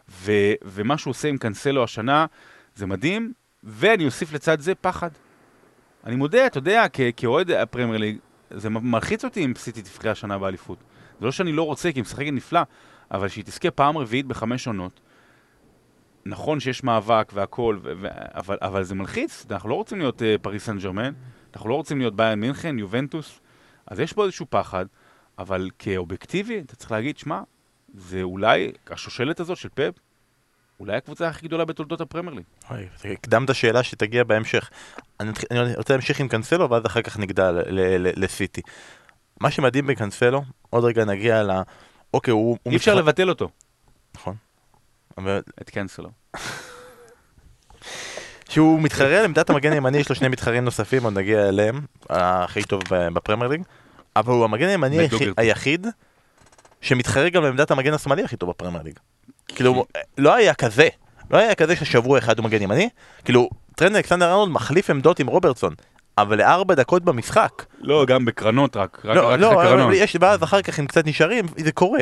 ו- 0.10 0.54
ומה 0.66 0.98
שהוא 0.98 1.12
עושה 1.12 1.28
עם 1.28 1.38
קנסלו 1.38 1.84
השנה, 1.84 2.26
זה 2.76 2.86
מדהים, 2.86 3.34
ואני 3.64 4.06
אוסיף 4.06 4.34
לצד 4.34 4.60
זה 4.60 4.76
פחד. 4.76 5.10
אני 6.06 6.16
מודה, 6.16 6.48
אתה 6.48 6.58
יודע, 6.58 6.86
כאוהד 7.18 7.52
הפרמייר 7.52 7.98
ליג, 7.98 8.18
זה 8.52 8.70
מלחיץ 8.70 9.26
אותי 9.26 9.46
אם 9.46 9.54
סיטי 9.56 9.82
תבחר 9.82 10.12
השנה 10.12 10.38
באליפות. 10.38 10.78
זה 11.20 11.26
לא 11.26 11.32
שאני 11.32 11.52
לא 11.52 11.64
רוצה, 11.64 11.92
כי 11.92 12.00
היא 12.00 12.02
משחקת 12.02 12.32
נפלא, 12.32 12.62
אבל 13.12 13.28
שהיא 13.28 13.44
תזכה 13.44 13.72
פעם 13.72 13.98
רביעית 13.98 14.26
בחמש 14.26 14.68
עונות. 14.68 15.00
נכון 16.26 16.60
שיש 16.60 16.84
מאבק 16.84 17.32
והכל, 17.34 17.78
ו- 17.82 17.92
ו- 18.02 18.08
אבל, 18.12 18.58
אבל 18.62 18.84
זה 18.84 18.96
מלחיץ, 18.96 19.46
אנחנו 19.52 19.70
לא 19.70 19.76
רוצים 19.76 20.00
להיות 20.00 20.22
uh, 20.22 20.26
פריס 20.42 20.66
סן 20.66 20.78
ג'רמן, 20.78 21.14
אנחנו 21.56 21.70
לא 21.70 21.76
רוצים 21.76 21.98
להיות 22.00 22.16
ביין 22.16 22.40
מינכן, 22.40 22.80
יובנטוס, 22.80 23.40
אז 23.88 24.00
יש 24.00 24.14
פה 24.14 24.24
איזשהו 24.26 24.46
פחד, 24.50 24.86
אבל 25.40 25.70
כאובייקטיבי, 25.80 26.60
אתה 26.60 26.76
צריך 26.76 26.92
להגיד, 26.92 27.18
שמע, 27.18 27.42
זה 27.94 28.22
אולי, 28.22 28.72
השושלת 28.90 29.40
הזאת 29.40 29.58
של 29.58 29.70
פפ, 29.70 29.94
אולי 30.80 30.98
הקבוצה 30.98 31.28
הכי 31.28 31.48
גדולה 31.48 31.66
בתולדות 31.66 32.02
הפרמייר 32.02 32.34
ליג. 32.34 32.46
אוי, 32.70 33.14
הקדמת 33.14 33.56
שאלה 33.56 33.84
שתגיע 33.84 34.24
בהמשך. 34.24 34.70
אני 35.20 35.32
אני 35.52 35.76
רוצה 35.76 35.94
להמשיך 35.94 36.20
עם 36.20 36.28
קנסלו 36.28 36.70
ואז 36.70 36.86
אחר 36.86 37.02
כך 37.02 37.20
נגדל 37.20 37.62
לסיטי. 37.96 38.62
מה 39.42 39.52
שמדהים 39.52 39.88
בקנסלו, 39.88 40.44
עוד 40.70 40.84
רגע 40.84 41.06
נגיע 41.06 41.44
ל... 41.44 41.52
אוקיי, 42.14 42.32
הוא... 42.32 42.58
אי 42.66 42.76
אפשר 42.76 42.96
לבטל 42.96 43.30
אותו, 43.30 43.50
נכון. 44.16 44.36
אבל 45.18 45.42
את 45.62 45.70
קנסלו. 45.70 46.10
שהוא 48.50 48.82
מתחרה 48.82 49.20
על 49.20 49.26
עמדת 49.26 49.50
המגן 49.50 49.72
הימני, 49.72 49.98
יש 49.98 50.10
לו 50.10 50.16
שני 50.16 50.28
מתחרים 50.28 50.66
נוספים, 50.66 51.04
עוד 51.04 51.14
נגיע 51.18 51.48
אליהם, 51.50 51.82
הכי 52.10 52.64
טוב 52.64 52.82
בפרמייר 52.90 53.50
ליג, 53.52 53.62
אבל 54.16 54.34
הוא 54.34 54.44
המגן 54.46 54.68
הימני 54.68 54.98
היחיד- 55.38 55.88
שמתחרה 56.82 57.30
גם 57.30 57.44
לעמדת 57.44 57.72
המגן 57.72 57.94
השמאלי 57.94 58.24
הכי 58.24 58.38
טוב 58.38 58.50
בפרמייר 58.50 58.84
ליג. 58.84 58.94
כאילו, 59.48 59.86
לא 60.18 60.36
היה 60.36 60.54
כזה, 60.54 60.88
לא 61.32 61.38
היה 61.38 61.56
כזה 61.56 61.76
ששבוע 61.76 62.18
אחד 62.20 62.38
הוא 62.38 62.46
מגן 62.46 62.62
ימני, 62.62 62.90
כאילו, 63.26 63.50
טרנד 63.76 63.96
אלכסנדר 63.96 64.32
ארנולד 64.32 64.52
מחליף 64.52 64.90
עמדות 64.90 65.20
עם 65.20 65.28
רוברטסון, 65.28 65.74
אבל 66.18 66.38
לארבע 66.38 66.76
דקות 66.76 67.04
במשחק. 67.04 67.66
לא, 67.82 68.06
גם 68.06 68.26
בקרנות 68.26 68.78
רק, 68.78 69.02
רק, 69.06 69.16
לא, 69.16 69.30
רק 69.30 69.40
לא, 69.40 69.52
אחרי 69.54 69.64
קרנות. 69.66 69.94
יש, 69.96 70.18
ואז 70.22 70.44
אחר 70.44 70.62
כך 70.62 70.80
אם 70.80 70.88
קצת 70.88 71.06
נשארים, 71.08 71.46
זה 71.58 71.72
קורה. 71.72 72.00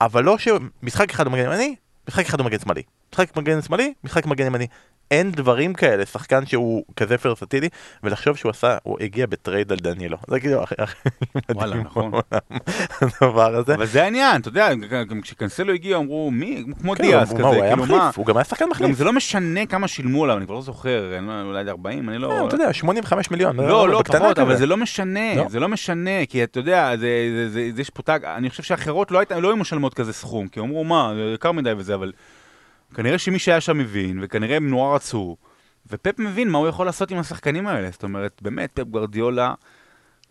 אבל 0.00 0.24
לא 0.24 0.38
שמשחק 0.38 1.10
אחד 1.10 1.26
הוא 1.26 1.32
מגן 1.32 1.44
ימני, 1.44 1.74
משחק 2.08 2.26
אחד 2.26 2.40
הוא 2.40 2.46
מגן 2.46 2.58
שמאלי. 2.58 2.82
משחק 3.12 3.36
מגן 3.36 3.62
שמאלי, 3.62 3.92
משחק 4.04 4.26
מגן 4.26 4.46
ימני. 4.46 4.66
אין 5.10 5.30
דברים 5.30 5.74
כאלה, 5.74 6.06
שחקן 6.06 6.46
שהוא 6.46 6.84
כזה 6.96 7.18
ורסטילי, 7.18 7.68
ולחשוב 8.02 8.36
שהוא 8.36 8.50
עשה, 8.50 8.76
הוא 8.82 8.98
הגיע 9.00 9.26
ב 9.26 9.34
trade 9.34 9.72
על 9.72 9.78
דנילו. 9.78 10.16
זה 10.28 10.40
כאילו 10.40 10.62
הכי 10.62 10.74
הכי 10.78 10.96
וואלה, 11.54 11.70
מדהים 11.70 11.86
נכון. 11.86 12.12
הדבר 13.00 13.54
הזה. 13.56 13.74
אבל 13.74 13.86
זה 13.86 14.02
העניין, 14.02 14.40
אתה 14.40 14.48
יודע, 14.48 14.74
גם 15.08 15.20
כשקנסלו 15.20 15.72
הגיע 15.72 15.96
אמרו, 15.96 16.30
מי, 16.30 16.64
כמו 16.80 16.94
כן, 16.94 17.04
הוא- 17.04 17.20
כזה, 17.22 17.34
מה, 17.34 17.48
הוא 17.48 17.54
היה 17.54 17.76
כאילו 17.76 17.82
מחליף, 17.82 18.16
הוא 18.18 18.26
גם 18.26 18.36
היה 18.36 18.44
שחקן 18.44 18.64
מחליף. 18.70 18.96
זה 18.96 19.04
לא 19.04 19.12
משנה 19.12 19.66
כמה 19.66 19.88
שילמו 19.88 20.24
עליו, 20.24 20.36
אני 20.36 20.44
כבר 20.46 20.54
לא 20.54 20.62
זוכר, 20.62 21.12
לא- 21.22 21.42
אולי 21.42 21.70
40, 21.70 22.08
אני 22.08 22.18
לא... 22.18 22.32
אה, 22.32 22.46
אתה 22.46 22.54
יודע, 22.54 22.72
85 22.72 23.30
מיליון. 23.30 23.56
לא, 23.56 23.88
לא, 23.88 23.98
בקטנה 23.98 24.20
פחות, 24.20 24.38
אבל. 24.38 24.56
זה 24.56 24.66
לא 24.66 24.76
משנה, 24.76 25.34
לא. 25.36 25.44
זה 25.48 25.60
לא 25.60 25.68
משנה, 25.68 26.26
כי 26.28 26.44
אתה 26.44 26.58
יודע, 26.58 26.92
יש 27.76 27.90
price 27.90 28.02
tag, 28.02 28.24
אני 28.24 28.50
חושב 28.50 28.62
שאחרות 28.62 29.10
לא 29.10 29.20
לא 29.36 29.48
היו 29.48 29.56
משלמות 29.56 29.94
כזה 29.94 30.12
סכום, 30.12 30.48
כי 30.48 30.60
אמרו, 30.60 30.84
מה, 30.84 31.12
זה 31.14 31.32
יקר 31.34 31.52
מדי 31.52 31.72
וזה, 31.76 31.94
אבל 31.94 32.12
כנראה 32.94 33.18
שמי 33.18 33.38
שהיה 33.38 33.60
שם 33.60 33.78
מבין, 33.78 34.18
וכנראה 34.22 34.56
הם 34.56 34.70
נורא 34.70 34.94
רצו, 34.94 35.36
ופפ 35.90 36.18
מבין 36.18 36.48
מה 36.50 36.58
הוא 36.58 36.68
יכול 36.68 36.86
לעשות 36.86 37.10
עם 37.10 37.18
השחקנים 37.18 37.66
האלה, 37.66 37.90
זאת 37.90 38.02
אומרת, 38.02 38.38
באמת, 38.42 38.70
פפ 38.74 38.82
גוורדיולה 38.84 39.54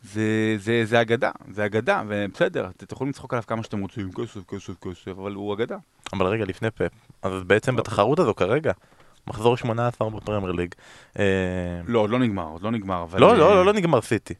זה- 0.03 0.21
זה 0.57 0.81
זה 0.85 1.01
אגדה, 1.01 1.31
זה 1.51 1.65
אגדה, 1.65 2.03
ובסדר, 2.07 2.69
אתם 2.77 2.85
יכולים 2.91 3.09
לצחוק 3.09 3.33
עליו 3.33 3.43
כמה 3.47 3.63
שאתם 3.63 3.79
רוצים, 3.79 4.11
כסף, 4.11 4.39
כסף, 4.47 4.73
כסף, 4.81 5.07
אבל 5.07 5.33
הוא 5.33 5.53
אגדה. 5.53 5.77
אבל 6.13 6.25
רגע, 6.25 6.45
לפני 6.45 6.71
פפ. 6.71 6.91
אז 7.21 7.43
בעצם 7.43 7.75
בתחרות 7.75 8.19
הזו 8.19 8.33
כרגע, 8.33 8.71
מחזור 9.27 9.57
18 9.57 10.09
בפרמייר 10.09 10.51
ליג. 10.51 10.73
אה, 11.19 11.23
לא, 11.87 11.99
עוד 11.99 12.09
לא 12.09 12.19
נגמר, 12.19 12.43
עוד 12.47 12.61
לא 12.61 12.71
נגמר. 12.71 13.03
אבל, 13.03 13.19
לא, 13.21 13.31
אה, 13.31 13.37
לא, 13.37 13.55
לא, 13.55 13.65
לא 13.65 13.73
נגמר 13.73 14.01
סיטי. 14.01 14.33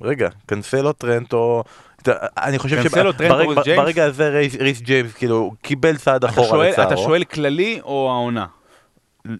רגע, 0.00 0.28
קנסלו 0.46 0.92
טרנט, 0.92 1.37
או, 1.37 1.64
אתה- 2.02 2.12
אני 2.36 2.58
חושב 2.58 2.76
טרנט? 3.12 3.64
שברגע 3.64 4.04
הזה 4.04 4.28
ריס- 4.60 4.80
ג'יימס 4.82 5.12
כאילו 5.12 5.54
קיבל 5.62 5.96
צעד 5.96 6.24
אחורה 6.24 6.68
לצערו. 6.70 6.88
אתה 6.92 6.96
שואל 6.96 7.24
כללי 7.24 7.80
או 7.82 8.10
העונה? 8.10 8.46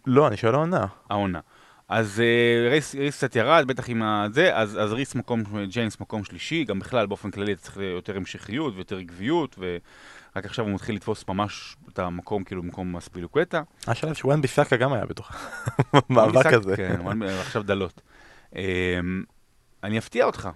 לא, 0.07 0.27
אני 0.29 0.37
שואל 0.37 0.55
העונה. 0.55 0.87
העונה. 1.11 1.41
אז 1.89 2.21
אה, 2.21 2.71
ריס, 2.71 2.95
קצת 3.11 3.37
ירד, 3.37 3.65
בטח 3.67 3.89
עם 3.89 4.03
הזה, 4.03 4.57
אז, 4.57 4.79
אז 4.83 4.93
ריס 4.93 5.15
מקום, 5.15 5.43
ג'יימס 5.69 6.01
מקום 6.01 6.25
שלישי, 6.25 6.65
גם 6.65 6.79
בכלל 6.79 7.07
באופן 7.07 7.31
כללי 7.31 7.53
אתה 7.53 7.61
צריך 7.63 7.77
יותר 7.77 8.17
המשכיות 8.17 8.75
ויותר 8.77 8.99
עקביות, 8.99 9.57
ורק 9.59 10.45
עכשיו 10.45 10.65
הוא 10.65 10.75
מתחיל 10.75 10.95
לתפוס 10.95 11.25
ממש 11.29 11.77
את 11.93 11.99
המקום, 11.99 12.45
כאילו 12.45 12.63
במקום 12.63 12.97
אספילוקטה. 12.97 13.63
השלב 13.87 14.15
שוואן 14.15 14.41
ביסאקה 14.43 14.77
גם 14.77 14.93
היה 14.93 15.07
בתוך 15.07 15.33
המאבק 15.93 16.47
הזה. 16.47 16.77
כן, 16.77 17.01
עכשיו 17.41 17.63
דלות. 17.63 18.01
אני 19.83 19.99
אפתיע 19.99 20.25
אותך. 20.25 20.49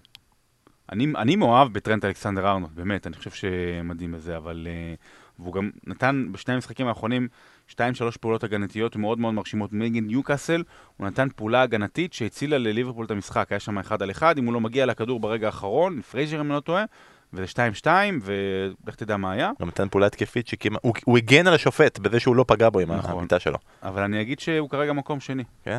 אני, 0.93 1.07
אני 1.17 1.37
מאוהב 1.37 1.73
בטרנט 1.73 2.05
אלכסנדר 2.05 2.49
ארנולד, 2.49 2.75
באמת, 2.75 3.07
אני 3.07 3.17
חושב 3.17 3.31
שמדהים 3.31 4.13
בזה, 4.13 4.37
אבל... 4.37 4.69
אה, 4.71 4.95
והוא 5.39 5.53
גם 5.55 5.71
נתן 5.87 6.29
בשני 6.33 6.55
המשחקים 6.55 6.87
האחרונים 6.87 7.29
2-3 7.71 7.75
פעולות 8.21 8.45
הגנתיות 8.45 8.97
מאוד 8.97 9.19
מאוד 9.19 9.35
מרשימות 9.35 9.73
נגד 9.73 10.03
ניוקאסל, 10.03 10.63
הוא 10.97 11.07
נתן 11.07 11.29
פעולה 11.37 11.63
הגנתית 11.63 12.13
שהצילה 12.13 12.59
לליברפול 12.59 13.07
את 13.07 13.11
המשחק, 13.11 13.47
היה 13.51 13.61
שם 13.61 13.79
אחד 13.79 14.03
על 14.03 14.11
אחד, 14.11 14.39
אם 14.39 14.45
הוא 14.45 14.55
לא 14.55 14.61
מגיע 14.61 14.87
לכדור 14.87 15.21
ברגע 15.21 15.47
האחרון, 15.47 16.03
פרייזר 16.03 16.41
אם 16.41 16.47
אני 16.47 16.55
לא 16.55 16.61
טועה, 16.61 16.85
וזה 17.33 17.45
2-2, 17.83 17.87
ולך 18.23 18.95
תדע 18.95 19.17
מה 19.17 19.33
היה. 19.33 19.51
גם 19.61 19.69
נתן 19.69 19.89
פעולה 19.89 20.07
התקפית 20.07 20.49
שכמעט, 20.49 20.81
הוא- 20.83 20.95
הוא 21.05 21.19
הגן 21.19 21.47
על 21.47 21.55
השופט 21.55 21.99
בזה 21.99 22.21
שהוא 22.21 22.37
לא 22.37 22.45
פגע 22.49 22.69
בו 22.71 22.79
עם 22.81 22.93
נכון. 22.93 23.19
המיטה 23.19 23.39
שלו. 23.39 23.59
אבל 23.83 24.03
אני 24.03 24.21
אגיד 24.21 24.41
שהוא 24.41 24.71
כרגע 24.71 24.93
מקום 24.93 25.21
שני. 25.21 25.45
כן? 25.65 25.79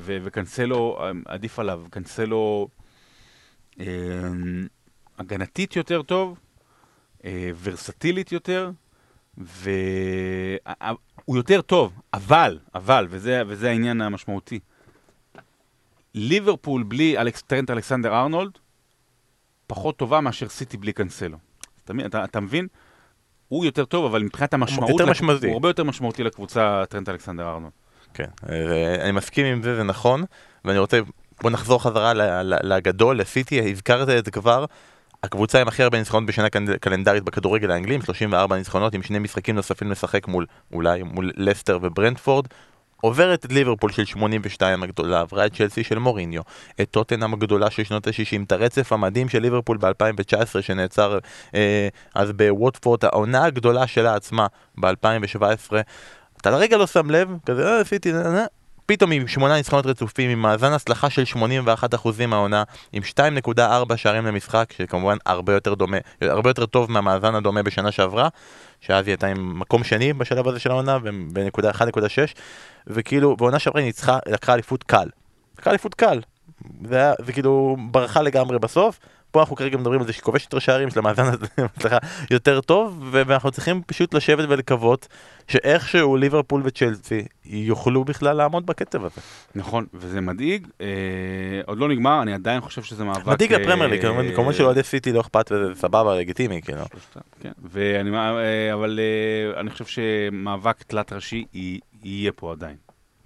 וקנסלו 0.00 0.98
עדיף 1.24 1.58
עליו, 1.58 1.82
קנסלו 1.90 2.68
אה, 3.80 3.84
הגנתית 5.18 5.76
יותר 5.76 6.02
טוב, 6.02 6.38
אה, 7.24 7.50
ורסטילית 7.62 8.32
יותר, 8.32 8.70
והוא 9.38 10.56
יותר 11.36 11.60
טוב, 11.62 11.92
אבל, 12.14 12.58
אבל, 12.74 13.06
וזה, 13.10 13.42
וזה 13.46 13.70
העניין 13.70 14.00
המשמעותי, 14.00 14.58
ליברפול 16.14 16.82
בלי 16.82 17.18
אלכס, 17.18 17.42
טרנט 17.42 17.70
אלכסנדר 17.70 18.14
ארנולד, 18.14 18.58
פחות 19.66 19.96
טובה 19.96 20.20
מאשר 20.20 20.48
סיטי 20.48 20.76
בלי 20.76 20.92
קנסלו. 20.92 21.38
אתה, 21.84 21.92
אתה, 22.06 22.24
אתה 22.24 22.40
מבין? 22.40 22.66
הוא 23.48 23.64
יותר 23.64 23.84
טוב, 23.84 24.04
אבל 24.04 24.22
מבחינת 24.22 24.54
המשמעות, 24.54 25.00
משמעותי. 25.10 25.46
הוא 25.46 25.54
הרבה 25.54 25.68
יותר 25.68 25.84
משמעותי 25.84 26.24
לקבוצה 26.24 26.84
טרנט 26.88 27.08
אלכסנדר 27.08 27.48
ארנולד. 27.48 27.72
כן, 28.14 28.24
אה, 28.48 28.94
אני 29.04 29.12
מסכים 29.12 29.46
עם 29.46 29.62
זה, 29.62 29.76
זה 29.76 29.82
נכון, 29.82 30.24
ואני 30.64 30.78
רוצה, 30.78 30.98
בוא 31.42 31.50
נחזור 31.50 31.82
חזרה 31.82 32.12
לגדול, 32.42 33.18
לסיטי, 33.20 33.70
הזכרת 33.70 34.08
את 34.08 34.24
זה 34.24 34.30
כבר, 34.30 34.64
הקבוצה 35.22 35.60
עם 35.60 35.68
הכי 35.68 35.82
הרבה 35.82 35.98
ניצחונות 35.98 36.28
בשנה 36.28 36.48
קל- 36.48 36.76
קלנדרית 36.80 37.22
בכדורגל 37.22 37.70
האנגלי, 37.70 37.94
עם 37.94 38.02
34 38.02 38.56
ניצחונות, 38.56 38.94
עם 38.94 39.02
שני 39.02 39.18
משחקים 39.18 39.54
נוספים 39.54 39.90
לשחק 39.90 40.28
מול, 40.28 40.46
אולי 40.72 41.02
מול 41.02 41.32
לסטר 41.36 41.78
וברנדפורד. 41.82 42.46
עוברת 43.00 43.44
את 43.44 43.52
ליברפול 43.52 43.92
של 43.92 44.04
82 44.04 44.82
הגדולה, 44.82 45.20
עברה 45.20 45.46
את 45.46 45.54
צ'לסי 45.54 45.84
של 45.84 45.98
מוריניו, 45.98 46.42
את 46.80 46.90
טוטנאם 46.90 47.32
הגדולה 47.34 47.70
של 47.70 47.84
שנות 47.84 48.06
ה-60, 48.06 48.42
את 48.46 48.52
הרצף 48.52 48.92
המדהים 48.92 49.28
של 49.28 49.38
ליברפול 49.38 49.76
ב-2019 49.76 50.60
שנעצר 50.60 51.18
אה, 51.54 51.88
אז 52.14 52.32
בווטפורד, 52.32 53.04
העונה 53.04 53.44
הגדולה 53.44 53.86
שלה 53.86 54.14
עצמה 54.14 54.46
ב-2017. 54.80 55.72
אתה 56.40 56.50
לרגע 56.50 56.76
לא 56.76 56.86
שם 56.86 57.10
לב, 57.10 57.28
כזה, 57.46 57.66
אה, 57.66 57.80
עשיתי, 57.80 58.12
אה, 58.12 58.18
אה, 58.18 58.44
פתאום 58.86 59.12
עם 59.12 59.28
שמונה 59.28 59.56
ניצחונות 59.56 59.86
רצופים, 59.86 60.30
עם 60.30 60.42
מאזן 60.42 60.72
הצלחה 60.72 61.10
של 61.10 61.22
81% 61.26 62.26
מהעונה, 62.28 62.62
עם 62.92 63.02
2.4 63.02 63.96
שערים 63.96 64.26
למשחק, 64.26 64.72
שכמובן 64.76 65.16
הרבה 65.26 65.52
יותר 65.52 65.74
דומה, 65.74 65.96
הרבה 66.20 66.50
יותר 66.50 66.66
טוב 66.66 66.90
מהמאזן 66.90 67.34
הדומה 67.34 67.62
בשנה 67.62 67.92
שעברה, 67.92 68.28
שאז 68.80 69.06
היא 69.06 69.12
הייתה 69.12 69.26
עם 69.26 69.58
מקום 69.58 69.84
שני 69.84 70.12
בשלב 70.12 70.48
הזה 70.48 70.58
של 70.58 70.70
העונה, 70.70 70.98
בנקודה 71.32 71.70
1.6, 71.70 71.78
וכאילו, 72.86 73.36
בעונה 73.36 73.58
שעברה 73.58 73.80
היא 73.80 73.86
ניצחה, 73.86 74.18
לקחה 74.26 74.54
אליפות 74.54 74.84
קל. 74.84 75.08
לקחה 75.58 75.70
אליפות 75.70 75.94
קל. 75.94 76.20
זה 76.88 76.96
היה, 76.96 77.12
זה 77.24 77.32
כאילו 77.32 77.76
ברחה 77.90 78.22
לגמרי 78.22 78.58
בסוף. 78.58 78.98
פה 79.36 79.40
אנחנו 79.40 79.56
כרגע 79.56 79.76
מדברים 79.76 80.00
על 80.00 80.06
זה 80.06 80.12
שכובש 80.12 80.44
יותר 80.44 80.58
שערים 80.58 80.90
של 80.90 80.98
המאזן 80.98 81.22
הזה, 81.24 81.46
יותר 82.30 82.60
טוב, 82.60 83.08
ואנחנו 83.10 83.50
צריכים 83.50 83.82
פשוט 83.86 84.14
לשבת 84.14 84.48
ולקוות 84.48 85.08
שאיכשהו 85.48 86.16
ליברפול 86.16 86.62
וצ'לסי 86.64 87.24
יוכלו 87.44 88.04
בכלל 88.04 88.36
לעמוד 88.36 88.66
בקצב 88.66 89.04
הזה. 89.04 89.20
נכון, 89.54 89.86
וזה 89.94 90.20
מדאיג. 90.20 90.66
אה, 90.80 90.86
עוד 91.66 91.78
לא 91.78 91.88
נגמר, 91.88 92.22
אני 92.22 92.34
עדיין 92.34 92.60
חושב 92.60 92.82
שזה 92.82 93.04
מאבק... 93.04 93.26
מדאיג 93.26 93.52
אה, 93.52 93.60
הפרמייר 93.62 93.90
ליג, 93.90 94.02
כמובן- 94.02 94.34
כמובן 94.34 94.52
שלאוהדי 94.52 94.82
סיטי 94.82 95.12
לא 95.12 95.20
אכפת 95.20 95.52
וזה 95.52 95.74
סבבה, 95.80 96.18
לגיטימי, 96.18 96.62
כאילו. 96.62 96.82
כן. 97.40 97.52
ואני, 97.70 98.16
אה, 98.16 98.74
אבל 98.74 98.98
אה, 99.02 99.60
אני 99.60 99.70
חושב 99.70 99.84
שמאבק 99.86 100.82
תלת 100.82 101.12
ראשי 101.12 101.44
יהיה 102.02 102.32
פה 102.32 102.52
עדיין. 102.52 102.76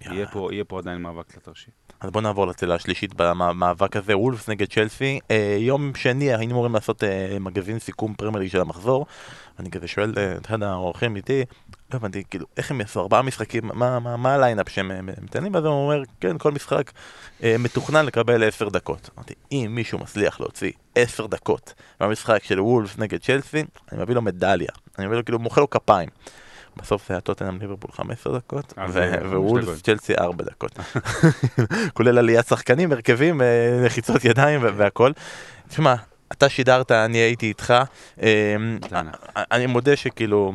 יהיה 0.05 0.27
פה, 0.27 0.49
יהיה 0.51 0.63
פה 0.63 0.79
עדיין 0.79 1.01
מאבק 1.01 1.31
תלת 1.31 1.47
ראשי. 1.47 1.71
אז 2.01 2.11
בוא 2.11 2.21
נעבור 2.21 2.47
לצלע 2.47 2.75
השלישית 2.75 3.13
במאבק 3.15 3.95
הזה, 3.95 4.17
וולפס 4.17 4.49
נגד 4.49 4.67
צ'לסי. 4.67 5.19
אה, 5.31 5.57
יום 5.59 5.95
שני 5.95 6.35
היינו 6.35 6.53
אמורים 6.53 6.73
לעשות 6.73 7.03
אה, 7.03 7.37
מגזין 7.39 7.79
סיכום 7.79 8.13
פרמייר 8.13 8.39
ליג 8.39 8.51
של 8.51 8.61
המחזור. 8.61 9.05
אני 9.59 9.71
כזה 9.71 9.87
שואל 9.87 10.13
אה, 10.17 10.35
את 10.35 10.45
אחד 10.45 10.63
האורחים 10.63 11.15
איתי, 11.15 11.43
לא 11.93 11.97
הבנתי, 11.97 12.23
כאילו, 12.29 12.45
איך 12.57 12.71
הם 12.71 12.81
יעשו 12.81 12.99
ארבעה 12.99 13.21
משחקים, 13.21 13.63
מה, 13.73 13.99
מה, 13.99 14.17
מה 14.17 14.33
ה 14.33 14.38
lineup 14.38 14.69
שהם 14.69 14.91
אה, 14.91 15.01
מתנים? 15.01 15.55
ואז 15.55 15.65
הוא 15.65 15.73
אומר, 15.73 16.03
כן, 16.19 16.37
כל 16.37 16.51
משחק 16.51 16.91
אה, 17.43 17.55
מתוכנן 17.59 18.05
לקבל 18.05 18.43
עשר 18.47 18.69
דקות. 18.69 19.09
אמרתי, 19.17 19.33
אם 19.51 19.67
מישהו 19.69 19.99
מצליח 19.99 20.39
להוציא 20.39 20.71
עשר 20.95 21.27
דקות 21.27 21.73
מהמשחק 21.99 22.43
של 22.43 22.61
וולפס 22.61 22.97
נגד 22.97 23.19
צ'לסי, 23.21 23.63
אני 23.91 24.01
מביא 24.01 24.15
לו 24.15 24.21
מדליה. 24.21 24.69
אני 24.97 25.05
מביא 25.05 25.17
לו, 25.17 25.25
כאילו, 25.25 25.39
מוחא 25.39 25.59
לו 25.59 25.69
כפיים. 25.69 26.09
בסוף 26.77 27.07
זה 27.07 27.13
היה 27.13 27.21
טוטנאם 27.21 27.59
ליברפול 27.59 27.91
15 27.91 28.37
דקות, 28.37 28.73
אז 28.77 28.89
ו- 28.89 28.93
זה 28.93 29.17
חמש 29.19 29.33
ווולפס 29.33 29.67
דקות. 29.67 29.83
צ'לסי 29.83 30.13
4 30.17 30.43
דקות. 30.43 30.79
כולל 31.93 32.17
עליית 32.17 32.47
שחקנים, 32.47 32.91
הרכבים, 32.91 33.41
אה, 33.41 33.81
לחיצות 33.85 34.25
ידיים 34.25 34.61
והכל. 34.63 35.11
תשמע, 35.69 35.95
אתה 36.31 36.49
שידרת, 36.49 36.91
אני 36.91 37.17
הייתי 37.17 37.45
איתך. 37.45 37.73
אה. 38.21 38.55
אני 39.51 39.65
מודה 39.65 39.95
שכאילו 39.95 40.53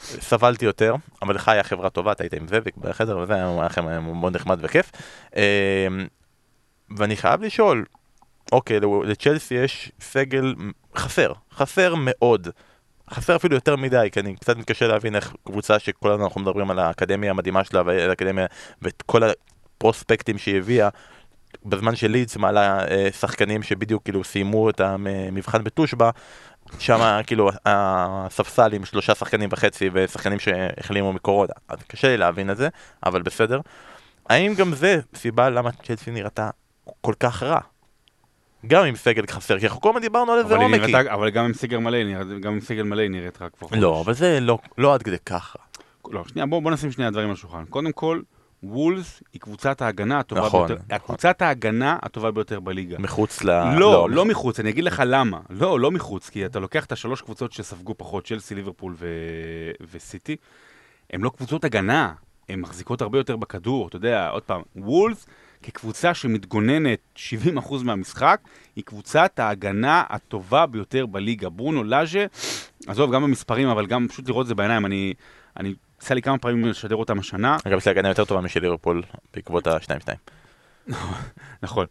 סבלתי 0.00 0.64
יותר, 0.64 0.94
אבל 1.22 1.34
לך 1.34 1.48
היה 1.48 1.62
חברה 1.62 1.90
טובה, 1.90 2.12
אתה 2.12 2.22
היית 2.22 2.34
עם 2.34 2.48
זאביק 2.48 2.76
בחדר 2.76 3.18
וזה 3.18 3.34
היה 3.34 3.58
לכם 3.66 4.02
מאוד 4.02 4.36
נחמד 4.36 4.58
וכיף. 4.62 4.92
אה, 5.36 5.86
ואני 6.96 7.16
חייב 7.16 7.42
לשאול, 7.42 7.84
אוקיי, 8.52 8.80
לצ'לסי 9.04 9.54
יש 9.54 9.92
סגל 10.00 10.54
חסר, 10.96 11.32
חסר 11.54 11.94
מאוד. 11.98 12.48
חסר 13.10 13.36
אפילו 13.36 13.54
יותר 13.54 13.76
מדי, 13.76 14.08
כי 14.12 14.20
אני 14.20 14.36
קצת 14.36 14.56
מתקשה 14.56 14.86
להבין 14.86 15.16
איך 15.16 15.34
קבוצה 15.44 15.78
שכולנו 15.78 16.24
אנחנו 16.24 16.40
מדברים 16.40 16.70
על 16.70 16.78
האקדמיה 16.78 17.30
המדהימה 17.30 17.64
שלה 17.64 17.82
והאקדמיה 17.86 18.46
ואת 18.82 19.02
כל 19.06 19.22
הפרוספקטים 19.22 20.38
שהיא 20.38 20.56
הביאה, 20.56 20.88
בזמן 21.64 21.96
שלידס 21.96 22.36
מעלה 22.36 22.88
אה, 22.88 23.08
שחקנים 23.12 23.62
שבדיוק 23.62 24.02
כאילו 24.02 24.24
סיימו 24.24 24.70
את 24.70 24.80
המבחן 24.80 25.64
בתושבע, 25.64 26.10
שם 26.78 27.20
כאילו 27.26 27.50
הספסל 27.66 28.72
עם 28.74 28.84
שלושה 28.84 29.14
שחקנים 29.14 29.48
וחצי 29.52 29.90
ושחקנים 29.92 30.38
שהחלימו 30.38 31.12
מקורונה, 31.12 31.52
אז 31.68 31.78
קשה 31.88 32.08
לי 32.08 32.16
להבין 32.16 32.50
את 32.50 32.56
זה, 32.56 32.68
אבל 33.06 33.22
בסדר. 33.22 33.60
האם 34.28 34.54
גם 34.54 34.74
זה 34.74 35.00
סיבה 35.14 35.50
למה 35.50 35.70
צ'לסי 35.72 36.10
נראתה 36.10 36.50
כל 37.00 37.14
כך 37.20 37.42
רע? 37.42 37.60
גם 38.66 38.84
עם 38.84 38.96
סגל 38.96 39.22
חסר, 39.30 39.58
כי 39.58 39.66
אנחנו 39.66 39.80
כל 39.80 39.88
הזמן 39.88 40.00
דיברנו 40.00 40.32
על 40.32 40.38
איזה 40.38 40.54
אבל, 40.54 40.64
היא 40.64 40.74
עומק. 40.74 40.90
נראתה, 40.90 41.14
אבל 41.14 41.30
גם 41.30 41.44
עם 41.44 41.52
סגל 41.52 41.78
מלא, 41.78 41.98
גם 42.40 42.52
עם 42.52 42.60
סגל 42.60 42.82
מלא 42.82 43.08
נראית 43.08 43.42
רק 43.42 43.52
כבר. 43.58 43.68
לא. 43.72 44.00
אבל 44.04 44.12
זה 44.12 44.40
לא, 44.40 44.58
לא 44.78 44.94
עד 44.94 45.02
כדי 45.02 45.18
ככה. 45.26 45.58
לא, 46.10 46.24
שנייה, 46.28 46.46
בוא, 46.46 46.62
בוא 46.62 46.70
נשים 46.70 46.92
שנייה 46.92 47.10
דברים 47.10 47.28
על 47.28 47.34
השולחן. 47.34 47.64
קודם 47.64 47.92
כל, 47.92 48.20
וולס 48.62 49.22
היא 49.32 49.40
קבוצת 49.40 49.82
ההגנה 49.82 50.18
הטובה 50.18 50.46
נכון, 50.46 50.66
ביותר. 50.68 50.82
נכון. 50.88 50.98
קבוצת 50.98 51.42
ההגנה 51.42 51.98
הטובה 52.02 52.30
ביותר 52.30 52.60
בליגה. 52.60 52.98
מחוץ 52.98 53.44
ל... 53.44 53.74
לא, 53.78 54.10
לא 54.10 54.24
מחוץ, 54.24 54.60
אני 54.60 54.70
אגיד 54.70 54.84
לך 54.84 55.02
למה. 55.06 55.40
לא, 55.50 55.80
לא 55.80 55.90
מחוץ, 55.90 56.30
כי 56.30 56.46
אתה 56.46 56.60
לוקח 56.60 56.84
את 56.84 56.92
השלוש 56.92 57.22
קבוצות 57.22 57.52
שספגו 57.52 57.94
פחות, 57.96 58.26
צ'לסי, 58.26 58.54
ליברפול 58.54 58.94
ו... 58.96 59.08
וסיטי, 59.92 60.36
הן 61.12 61.20
לא 61.20 61.30
קבוצות 61.30 61.64
הגנה, 61.64 62.12
הן 62.48 62.60
מחזיקות 62.60 63.02
הרבה 63.02 63.18
יותר 63.18 63.36
בכדור, 63.36 63.88
אתה 63.88 63.96
יודע, 63.96 64.28
עוד 64.28 64.42
פעם, 64.42 64.62
וולס 64.76 65.26
כקבוצה 65.62 66.14
שמתגוננת 66.14 66.98
70% 67.16 67.84
מהמשחק, 67.84 68.40
היא 68.76 68.84
קבוצת 68.84 69.38
ההגנה 69.38 70.04
הטובה 70.08 70.66
ביותר 70.66 71.06
בליגה. 71.06 71.48
ברונו 71.48 71.84
לאז'ה, 71.84 72.26
עזוב, 72.86 73.14
גם 73.14 73.22
במספרים, 73.22 73.68
אבל 73.68 73.86
גם 73.86 74.08
פשוט 74.08 74.28
לראות 74.28 74.42
את 74.42 74.48
זה 74.48 74.54
בעיניים, 74.54 74.86
אני... 74.86 75.14
אני 75.56 75.74
יצא 76.02 76.14
לי 76.14 76.22
כמה 76.22 76.38
פעמים 76.38 76.64
לשדר 76.64 76.96
אותם 76.96 77.18
השנה, 77.18 77.56
אגב, 77.64 77.78
יש 77.78 77.86
לי 77.86 77.90
הגנה 77.90 78.08
יותר 78.08 78.24
טובה 78.24 78.40
משל 78.40 78.60
ליברפול 78.60 79.02
בעקבות 79.34 79.66
ה-2-2. 79.66 80.92
נכון. 81.62 81.86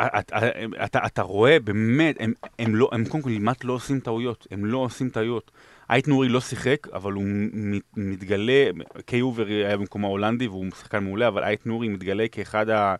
אתה, 0.00 0.38
אתה, 0.84 1.06
אתה 1.06 1.22
רואה 1.22 1.60
באמת, 1.60 2.16
הם, 2.20 2.32
הם, 2.58 2.74
לא, 2.74 2.88
הם 2.92 3.04
קודם 3.04 3.22
כל 3.22 3.30
כמעט 3.38 3.64
לא 3.64 3.72
עושים 3.72 4.00
טעויות, 4.00 4.46
הם 4.50 4.64
לא 4.64 4.78
עושים 4.78 5.08
טעויות. 5.08 5.50
אייט 5.90 6.08
נורי 6.08 6.28
לא 6.28 6.40
שיחק, 6.40 6.88
אבל 6.92 7.12
הוא 7.12 7.24
מת- 7.52 7.82
מתגלה, 7.96 8.64
קיי 9.06 9.20
הובר 9.20 9.46
היה 9.46 9.76
במקומו 9.76 10.06
ההולנדי 10.06 10.48
והוא 10.48 10.66
שחקן 10.80 11.04
מעולה, 11.04 11.28
אבל 11.28 11.44
אייט 11.44 11.66
נורי 11.66 11.88
מתגלה 11.88 12.24
כאחד 12.32 12.70
ה... 12.70 12.94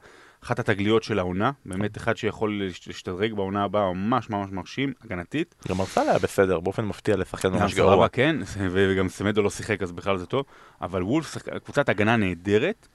אחת 0.45 0.59
התגליות 0.59 1.03
של 1.03 1.19
העונה, 1.19 1.51
באמת 1.67 1.97
אחד 1.97 2.17
שיכול 2.17 2.63
להש- 2.63 2.87
להשתדרג 2.89 3.33
בעונה 3.33 3.65
הבאה, 3.65 3.93
ממש 3.93 4.31
ממש 4.31 4.51
מרשים, 4.53 4.93
הגנתית. 5.05 5.55
גם 5.69 5.81
מרסל 5.81 6.01
היה 6.09 6.19
בסדר, 6.19 6.61
באופן 6.61 6.85
מפתיע 6.85 7.17
לשחקן 7.17 7.49
ממש 7.53 7.73
סבבה, 7.75 7.87
גרוע. 7.91 8.09
כן, 8.09 8.37
וגם 8.71 9.09
סמדו 9.09 9.43
לא 9.43 9.51
שיחק, 9.51 9.83
אז 9.83 9.93
בכלל 9.93 10.19
זה 10.19 10.27
טוב. 10.27 10.45
אבל 10.81 11.03
וולפס, 11.03 11.37
קבוצת 11.65 11.89
הגנה 11.89 12.17
נהדרת, 12.17 12.89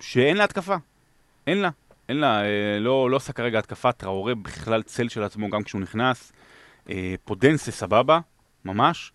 שאין 0.00 0.36
לה 0.36 0.44
התקפה. 0.44 0.76
אין 1.46 1.58
לה. 1.62 1.70
אין 2.08 2.16
לה, 2.16 2.42
אה, 2.44 2.78
לא, 2.80 3.10
לא 3.10 3.16
עושה 3.16 3.32
כרגע 3.32 3.58
התקפה, 3.58 3.92
טראורה 3.92 4.34
בכלל 4.34 4.82
צל 4.82 5.08
של 5.08 5.22
עצמו 5.22 5.50
גם 5.50 5.62
כשהוא 5.62 5.80
נכנס. 5.80 6.32
אה, 6.90 7.14
פודנסה 7.24 7.70
סבבה, 7.72 8.18
ממש. 8.64 9.12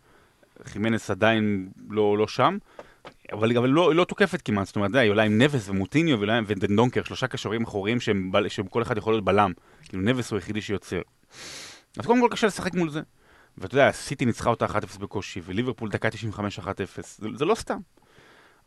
חימנס 0.64 1.10
עדיין 1.12 1.70
לא, 1.90 2.18
לא 2.18 2.28
שם. 2.28 2.58
אבל, 3.34 3.58
אבל 3.58 3.70
לא, 3.70 3.96
לא 3.96 4.04
תוקפת 4.04 4.42
כמעט, 4.42 4.68
זאת 4.68 4.76
אומרת, 4.76 4.96
היא 4.96 5.12
עולה 5.12 5.24
עם 5.24 5.42
נבס 5.42 5.70
ומוטיניו 5.70 6.18
ודנדונקר, 6.48 7.04
שלושה 7.04 7.28
קשרים 7.28 7.64
אחוריים 7.64 8.00
שהם, 8.00 8.32
בל- 8.32 8.48
שהם 8.48 8.68
כל 8.68 8.82
אחד 8.82 8.98
יכול 8.98 9.14
להיות 9.14 9.26
בלם. 9.26 9.52
כאילו 9.84 10.04
נבס 10.04 10.32
הוא 10.32 10.38
היחידי 10.38 10.62
שיוצר. 10.62 11.02
אז 11.98 12.06
קודם 12.06 12.22
כל 12.22 12.28
קשה 12.32 12.48
לשחק 12.48 12.74
מול 12.74 12.90
זה. 12.90 13.02
ואתה 13.58 13.76
יודע, 13.76 13.92
סיטי 13.92 14.26
ניצחה 14.26 14.50
אותה 14.50 14.66
1-0 14.66 15.00
בקושי, 15.00 15.42
וליברפול 15.46 15.90
דקה 15.90 16.10
95 16.10 16.60
1-0, 16.60 16.66
זה, 17.18 17.28
זה 17.36 17.46
לא 17.46 17.56
סתם. 17.56 17.78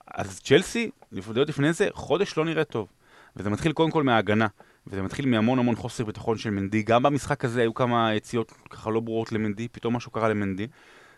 אז 0.07 0.41
צ'לסי, 0.41 0.91
לפני 1.13 1.73
זה, 1.73 1.89
חודש 1.93 2.37
לא 2.37 2.45
נראה 2.45 2.65
טוב. 2.65 2.89
וזה 3.37 3.51
מתחיל 3.51 3.73
קודם 3.73 3.91
כל 3.91 4.03
מההגנה, 4.03 4.47
וזה 4.91 5.03
מתחיל 5.03 5.27
מהמון 5.27 5.59
המון 5.59 5.77
חוסר 5.77 6.05
ביטחון 6.05 6.39
של 6.39 6.51
מנדי. 6.51 6.83
גם 6.83 7.03
במשחק 7.03 7.45
הזה 7.45 7.61
היו 7.61 7.75
כמה 7.75 8.15
יציאות 8.15 8.53
ככה 8.71 8.91
לא 8.91 9.01
ברורות 9.01 9.33
למנדי, 9.33 9.69
פתאום 9.69 9.97
משהו 9.97 10.11
קרה 10.11 10.29
למנדי. 10.29 10.67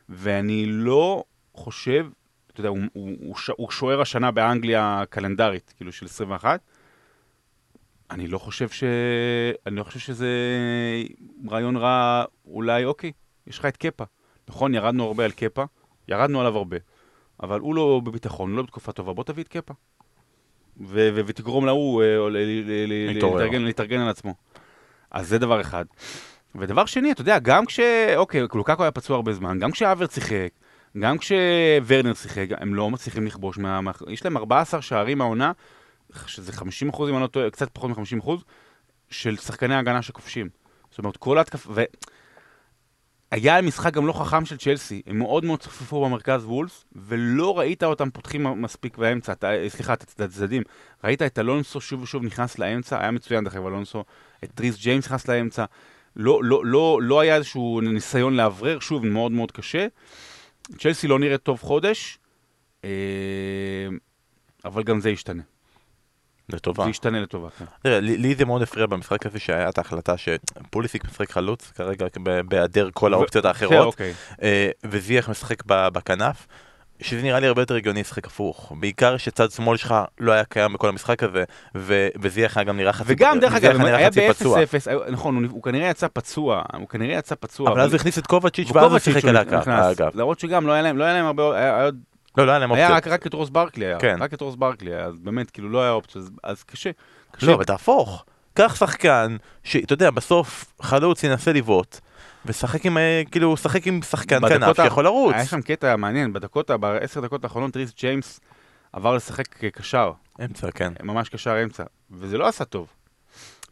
ואני 0.09 0.67
לא 0.67 1.25
חושב, 1.55 2.07
אתה 2.53 2.61
יודע, 2.61 2.69
הוא, 2.69 2.79
הוא, 2.93 3.17
הוא, 3.21 3.37
הוא 3.57 3.71
שוער 3.71 4.01
השנה 4.01 4.31
באנגליה 4.31 5.03
קלנדרית, 5.11 5.75
כאילו 5.77 5.93
של 5.93 6.07
21. 6.07 6.61
אני 8.11 8.29
לא 8.29 8.39
חושב 8.39 8.69
ש... 8.69 8.85
אני 9.67 9.77
לא 9.77 9.85
חושב 9.85 9.99
שזה 9.99 10.29
רעיון 11.51 11.77
רע, 11.77 12.25
אולי, 12.45 12.85
אוקיי, 12.85 13.13
יש 13.47 13.59
לך 13.59 13.67
את 13.67 13.77
קפה. 13.77 14.05
נכון, 14.49 14.75
ירדנו 14.75 15.05
הרבה 15.05 15.25
על 15.25 15.31
קפה, 15.31 15.65
ירדנו 16.09 16.41
עליו 16.41 16.57
הרבה, 16.57 16.77
אבל 17.43 17.61
הוא 17.61 17.75
לא 17.75 18.01
בביטחון, 18.05 18.51
הוא 18.51 18.57
לא 18.57 18.63
בתקופה 18.63 18.93
טובה, 18.93 19.13
בוא 19.13 19.25
תביא 19.25 19.43
את 19.43 19.49
קפה. 19.49 19.75
ותגרום 20.91 21.67
להוא 21.67 22.03
אה. 22.03 22.29
להתארגן, 23.65 24.01
על 24.01 24.09
עצמו. 24.09 24.35
אז 25.11 25.29
זה 25.29 25.39
דבר 25.39 25.61
אחד. 25.61 25.85
ודבר 26.55 26.87
שני, 26.87 27.13
אתה 27.13 27.21
יודע, 27.21 27.39
גם 27.39 27.67
כש... 27.67 27.81
אוקיי, 28.17 28.41
לוקקו 28.41 28.83
היה 28.83 28.91
פצוע 28.91 29.17
הרבה 29.17 29.33
זמן, 29.33 29.59
גם 29.59 29.71
כשאבר 29.71 30.07
שיחק, 30.07 30.49
גם 30.99 31.19
כשוורנר 31.19 32.15
שיחק, 32.15 32.47
הם 32.51 32.75
לא 32.75 32.91
מצליחים 32.91 33.27
לכבוש 33.27 33.59
מה... 33.59 33.81
יש 34.09 34.25
להם 34.25 34.37
14 34.37 34.83
שערים 34.83 35.19
מהעונה, 35.19 35.53
שזה 36.27 36.53
50 36.53 36.89
אחוז, 36.89 37.11
אם 37.11 37.15
אני 37.15 37.23
לא 37.23 37.27
טועה, 37.27 37.51
קצת 37.51 37.69
פחות 37.73 37.91
מ-50 37.91 38.21
אחוז, 38.21 38.45
של 39.11 39.37
שחקני 39.37 39.75
הגנה 39.75 40.03
שכובשים. 40.03 40.49
זאת 40.91 40.99
אומרת, 40.99 41.17
כל 41.17 41.39
ההתקפה... 41.39 41.83
היה 43.33 43.63
משחק 43.63 43.93
גם 43.93 44.07
לא 44.07 44.13
חכם 44.13 44.45
של 44.45 44.57
צ'לסי, 44.57 45.03
הם 45.07 45.19
מאוד 45.19 45.45
מאוד 45.45 45.61
צפפו 45.61 46.05
במרכז 46.05 46.45
וולפס, 46.45 46.85
ולא 46.93 47.59
ראית 47.59 47.85
אותם 47.85 48.11
פותחים 48.11 48.63
מספיק 48.63 48.99
באמצע, 48.99 49.33
אתה, 49.33 49.51
סליחה, 49.69 49.93
את 49.93 50.21
הצדדים. 50.21 50.63
ראית 51.05 51.23
את 51.23 51.39
אלונסו 51.39 51.81
שוב 51.81 52.03
ושוב 52.03 52.23
נכנס 52.23 52.59
לאמצע, 52.59 53.01
היה 53.01 53.11
מצוין 53.11 53.45
דרך 53.45 53.55
אגב 53.55 53.67
אלונסו, 53.67 54.05
את 54.45 54.51
ריס 54.55 54.79
ג'יימס 54.79 55.07
נכנס 55.07 55.29
לאמצע, 55.29 55.65
לא, 56.17 56.45
לא, 56.45 56.65
לא, 56.65 56.99
לא 57.03 57.21
היה 57.21 57.37
איזשהו 57.37 57.81
ניסיון 57.81 58.37
לאוורר, 58.37 58.79
שוב, 58.79 59.07
מאוד 59.07 59.33
מאוד 59.33 59.53
קשה. 59.53 59.87
צ'לסי 60.79 61.09
לא 61.09 61.19
נראית 61.19 61.43
טוב 61.43 61.61
חודש, 61.61 62.19
אה, 62.85 62.91
אבל 64.65 64.83
גם 64.83 65.01
זה 65.01 65.11
ישתנה. 65.11 65.43
לטובה. 66.55 66.85
זה 66.85 66.91
ישתנה 66.91 67.21
לטובה, 67.21 67.49
כן. 67.59 67.65
תראה, 67.83 68.01
לי 68.01 68.17
לי 68.17 68.35
זה 68.35 68.45
מאוד 68.45 68.63
הפריע 68.63 68.87
במשחק 68.87 69.27
הזה 69.27 69.39
שהיה 69.39 69.69
את 69.69 69.79
ההחלטה 69.79 70.15
שפוליסיק 70.17 71.05
משחק 71.05 71.31
חלוץ, 71.31 71.73
כרגע 71.77 72.07
בהיעדר 72.49 72.89
כל 72.95 73.15
האופציות 73.15 73.45
ו- 73.45 73.49
האחרות, 73.49 73.87
אוקיי. 73.87 74.13
אה, 74.43 74.71
וזייח 74.85 75.29
משחק 75.31 75.63
בכנף. 75.67 76.47
שזה 77.01 77.23
נראה 77.23 77.41
לי 77.41 77.47
הרבה 77.47 77.63
יותר 77.63 77.75
הגיוני 77.75 78.01
לשחק 78.01 78.27
הפוך. 78.27 78.73
בעיקר 78.81 79.17
שצד 79.17 79.51
שמאל 79.51 79.77
שלך 79.77 79.95
לא 80.21 80.33
היה 80.33 80.45
קיים 80.45 80.73
בכל 80.73 80.89
המשחק 80.89 81.23
הזה, 81.23 81.45
ו- 81.77 82.09
וזייח 82.21 82.57
היה 82.57 82.65
גם 82.65 82.77
נראה 82.77 82.93
חצי 82.93 83.13
וגם, 83.13 83.39
דרך 83.41 83.55
אגב, 83.55 83.81
היה 83.81 84.07
חצי 84.11 84.29
פצוע. 84.29 84.59
ב-0-0, 84.65 85.11
נכון, 85.11 85.37
הוא- 85.45 85.53
הוא 85.53 85.63
כנראה 85.63 85.89
יצא 85.89 86.07
פצוע, 86.13 86.63
הוא 86.77 86.89
כנראה 86.89 87.15
יצא 87.19 87.35
פצוע. 87.41 87.71
אבל 87.71 87.81
אז 87.81 87.91
הוא 87.93 87.97
הכניס 87.97 88.19
את 88.19 88.27
קובצ'יץ' 88.27 88.69
ואז 88.75 88.91
הוא 88.93 88.99
שיחק 88.99 89.25
על 89.25 89.37
הקו. 89.37 89.57
למרות 90.15 90.41
שגם 90.41 90.67
לא 90.67 90.73
היה 90.73 90.83
להם, 90.83 90.99
לא 90.99 91.05
היה 91.05 91.15
להם 91.15 91.27
הרבה, 91.27 91.57
היה, 91.59 91.81
היה, 91.81 91.91
לא, 92.37 92.47
לא 92.47 92.51
היה 92.51 92.59
להם 92.59 92.73
היה 92.73 92.89
אופציות. 92.89 93.07
רק, 93.07 93.13
רק 93.13 93.27
את 93.27 93.35
רוס 93.35 93.49
ברקלי, 93.49 93.87
היה, 93.87 93.99
כן. 93.99 94.17
רק 94.21 94.35
את 94.35 94.41
רוס 94.41 94.55
ברקלי, 94.55 94.95
היה, 94.95 95.05
אז 95.05 95.19
באמת, 95.19 95.51
כאילו 95.51 95.69
לא 95.69 95.83
היה 95.83 95.91
אופציה, 95.91 96.21
אז, 96.21 96.31
אז 96.43 96.63
קשה. 96.63 96.91
קשה. 97.31 97.47
לא, 97.47 97.59
ותהפוך. 97.61 98.25
קח 98.55 98.75
שחקן, 98.75 99.37
שאתה 99.65 99.93
יודע, 99.93 100.11
בסוף 100.11 100.73
חלוץ 100.83 101.25
ינסה 101.25 101.53
לבעוט, 101.53 102.01
ושחק 102.47 102.87
עם, 102.87 102.99
אה, 102.99 103.23
כאילו, 103.31 103.57
שחק 103.57 103.87
עם 103.87 104.03
שחקן 104.03 104.49
כנף 104.49 104.77
שיכול 104.77 105.05
לרוץ. 105.05 105.35
היה 105.35 105.45
שם 105.47 105.63
קטע 105.63 105.97
מעניין, 105.97 106.33
בדקות, 106.33 106.71
בעשר 106.71 107.21
דקות 107.21 107.45
האחרונות 107.45 107.73
ריס 107.73 107.95
ג'יימס 107.97 108.41
עבר 108.93 109.15
לשחק 109.15 109.49
כקשר, 109.49 110.13
אמצע, 110.45 110.71
כן. 110.71 110.93
ממש 111.03 111.29
קשר 111.29 111.63
אמצע, 111.63 111.85
וזה 112.11 112.39
לא 112.39 112.49
עשה 112.49 112.65
טוב. 112.65 112.87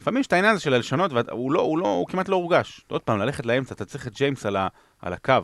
לפעמים 0.01 0.21
יש 0.21 0.27
את 0.27 0.33
העניין 0.33 0.53
הזה 0.53 0.63
של 0.63 0.75
לשנות, 0.75 1.13
והוא 1.13 1.53
לא, 1.53 1.61
הוא 1.61 1.79
לא, 1.79 1.87
הוא 1.87 2.07
כמעט 2.07 2.29
לא 2.29 2.37
הורגש. 2.37 2.81
עוד 2.89 3.01
פעם, 3.01 3.19
ללכת 3.19 3.47
לאמצע, 3.47 3.75
אתה 3.75 3.85
צריך 3.85 4.07
את 4.07 4.15
ג'יימס 4.15 4.47
על, 4.47 4.57
ה, 4.57 4.69
על 5.03 5.13
הקו. 5.13 5.35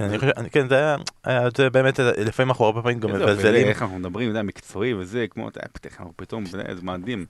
אני 0.00 0.18
חושב, 0.18 0.30
אני- 0.36 0.50
כן, 0.50 0.68
זה 0.68 0.94
היה, 1.24 1.48
זה 1.56 1.70
באמת, 1.70 1.98
לפעמים 1.98 2.50
אנחנו 2.50 2.64
הרבה 2.64 2.82
פעמים 2.82 3.00
גם 3.00 3.08
יופי, 3.08 3.22
מזלזלים. 3.24 3.66
איך 3.66 3.82
אנחנו 3.82 3.98
מדברים, 3.98 4.28
יודע, 4.28 4.42
מקצועי 4.42 4.94
וזה, 4.94 5.26
כמו, 5.30 5.48
אתה 5.48 5.60
אנחנו 6.00 6.12
פתאום, 6.16 6.44
זה 6.46 6.58
מדהים. 6.82 7.24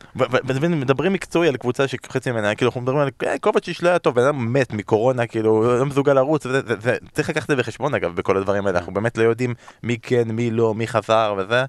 מדברים 0.81 1.13
מקצועי 1.13 1.49
על 1.49 1.57
קבוצה 1.57 1.89
שחצי 1.89 2.31
ממנה, 2.31 2.55
כאילו 2.55 2.69
אנחנו 2.69 2.81
מדברים 2.81 2.99
על 3.01 3.09
"אה, 3.27 3.39
קובצ'יץ' 3.39 3.83
לא 3.83 3.89
היה 3.89 3.99
טוב, 3.99 4.15
בן 4.15 4.23
אדם 4.23 4.53
מת 4.53 4.73
מקורונה, 4.73 5.27
כאילו 5.27 5.79
לא 5.79 5.87
מסוגל 5.87 6.13
לרוץ, 6.13 6.47
זה- 6.47 6.81
זה- 6.81 6.97
צריך 7.13 7.31
לקחת 7.31 7.43
את 7.51 7.57
זה 7.57 7.63
בחשבון 7.63 7.95
אגב 7.95 8.15
בכל 8.17 8.37
הדברים 8.37 8.67
האלה, 8.67 8.79
אנחנו 8.79 8.95
באמת 8.95 9.19
לא 9.19 9.23
יודעים 9.23 9.55
מי 9.83 9.97
כן, 10.03 10.29
מי 10.31 10.51
לא, 10.51 10.75
מי 10.75 10.87
חזר 10.87 11.35
וזה. 11.39 11.65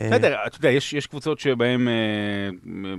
אה, 0.00 0.08
בסדר, 0.10 0.36
אתה 0.46 0.56
יודע, 0.58 0.70
יש, 0.70 0.92
קבוצות 1.06 1.40
שבהן, 1.40 1.88
אה, 1.88 1.92
אה, 2.84 2.94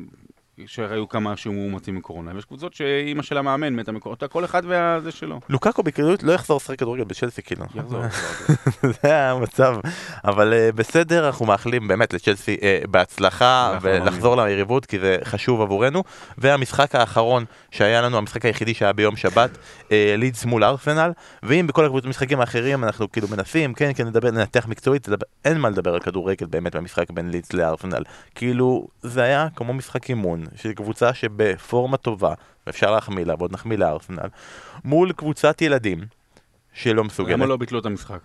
שהיו 0.65 1.09
כמה 1.09 1.37
שהיו 1.37 1.53
מאומתים 1.53 1.95
מקורונה, 1.95 2.31
ויש 2.35 2.45
קבוצות 2.45 2.73
שאימא 2.73 3.21
של 3.21 3.37
המאמן 3.37 3.75
מתה 3.75 3.91
מקורונה, 3.91 4.27
כל 4.29 4.45
אחד 4.45 4.61
והזה 4.65 5.11
שלו. 5.11 5.39
לוקקו 5.49 5.83
בקלות 5.83 6.23
לא 6.23 6.31
יחזור 6.31 6.57
לשחק 6.57 6.79
כדורגל 6.79 7.03
בצ'לסי 7.03 7.41
כאילו. 7.41 7.65
יחזור. 7.75 8.01
זה 9.01 9.29
המצב, 9.29 9.75
אבל 10.25 10.53
uh, 10.53 10.75
בסדר, 10.75 11.27
אנחנו 11.27 11.45
מאחלים 11.45 11.87
באמת 11.87 12.13
לצ'לסי 12.13 12.55
uh, 12.55 12.87
בהצלחה 12.87 13.77
ולחזור 13.81 14.35
ליריבות 14.35 14.85
כי 14.85 14.99
זה 14.99 15.17
חשוב 15.23 15.61
עבורנו. 15.61 16.03
והמשחק 16.37 16.95
האחרון 16.95 17.45
שהיה 17.71 18.01
לנו, 18.01 18.17
המשחק 18.17 18.45
היחידי 18.45 18.73
שהיה 18.73 18.93
ביום 18.93 19.15
שבת, 19.15 19.49
uh, 19.83 19.91
לידס 20.17 20.45
מול 20.45 20.63
ארסנל, 20.63 21.11
ואם 21.43 21.67
בכל 21.67 21.99
המשחקים 22.03 22.39
האחרים 22.39 22.83
אנחנו 22.83 23.11
כאילו 23.11 23.27
מנסים, 23.27 23.73
כן, 23.73 23.91
כן, 23.95 24.07
נדבר, 24.07 24.31
ננתח 24.31 24.67
מקצועית, 24.67 25.07
אין 25.45 25.57
מה 25.57 25.69
לדבר 25.69 25.93
על 25.93 25.99
כדורגל 25.99 26.45
באמת 26.45 26.75
במשחק 26.75 27.11
בין 27.11 27.29
לידס 27.29 27.53
לארסנל. 27.53 28.03
כאילו, 28.35 28.87
זה 29.01 29.23
היה 29.23 29.47
כמו 29.55 29.73
משחק 29.73 30.09
אימון, 30.09 30.42
של 30.55 30.73
קבוצה 30.73 31.13
שבפורמה 31.13 31.97
טובה, 31.97 32.33
ואפשר 32.67 32.91
להחמיא 32.91 33.25
לה, 33.25 33.33
ועוד 33.37 33.51
נחמיא 33.53 33.77
לארסנל, 33.77 34.27
מול 34.83 35.11
קבוצת 35.11 35.61
ילדים. 35.61 35.99
שלא 36.73 37.03
מסוגלת. 37.03 37.33
למה 37.33 37.45
לא 37.45 37.57
ביטלו 37.57 37.79
את 37.79 37.85
המשחק? 37.85 38.19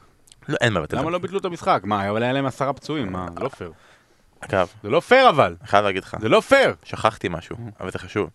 לא, 0.49 0.57
אין 0.61 0.73
מה 0.73 0.81
לבטל. 0.81 0.99
למה 0.99 1.11
לא 1.11 1.19
ביטלו 1.19 1.39
את 1.39 1.45
המשחק? 1.45 1.81
מה, 1.85 2.11
אבל 2.11 2.23
היה 2.23 2.33
להם 2.33 2.47
עשרה 2.47 2.73
פצועים, 2.73 3.13
מה? 3.13 3.27
זה 3.35 3.41
לא 3.45 3.49
פייר. 3.49 3.73
אגב, 4.41 4.69
זה 4.83 4.91
לא 4.91 5.01
פייר 5.01 5.29
אבל, 5.29 5.57
אני 5.61 5.69
חייב 5.69 5.85
להגיד 5.85 6.03
לך, 6.05 6.17
זה 6.21 6.29
לא 6.29 6.41
פייר. 6.41 6.75
שכחתי 6.85 7.29
משהו, 7.31 7.57
אבל 7.81 7.91
זה 7.91 7.99
חשוב. 7.99 8.31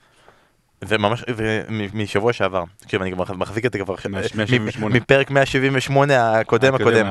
זה 0.82 0.98
ממש, 0.98 1.24
זה 1.36 1.64
משבוע 1.94 2.34
שעבר, 2.34 2.64
תקשיב, 2.78 3.02
אני 3.02 3.12
כבר 3.12 3.34
מחזיק 3.34 3.66
את 3.66 3.74
זה 3.74 3.80
כבר, 3.80 3.96
מה- 4.10 4.20
מ- 4.20 4.38
178. 4.38 4.96
מפרק 4.96 5.32
178 5.32 6.40
הקודם 6.40 6.76
הקודם. 6.76 7.06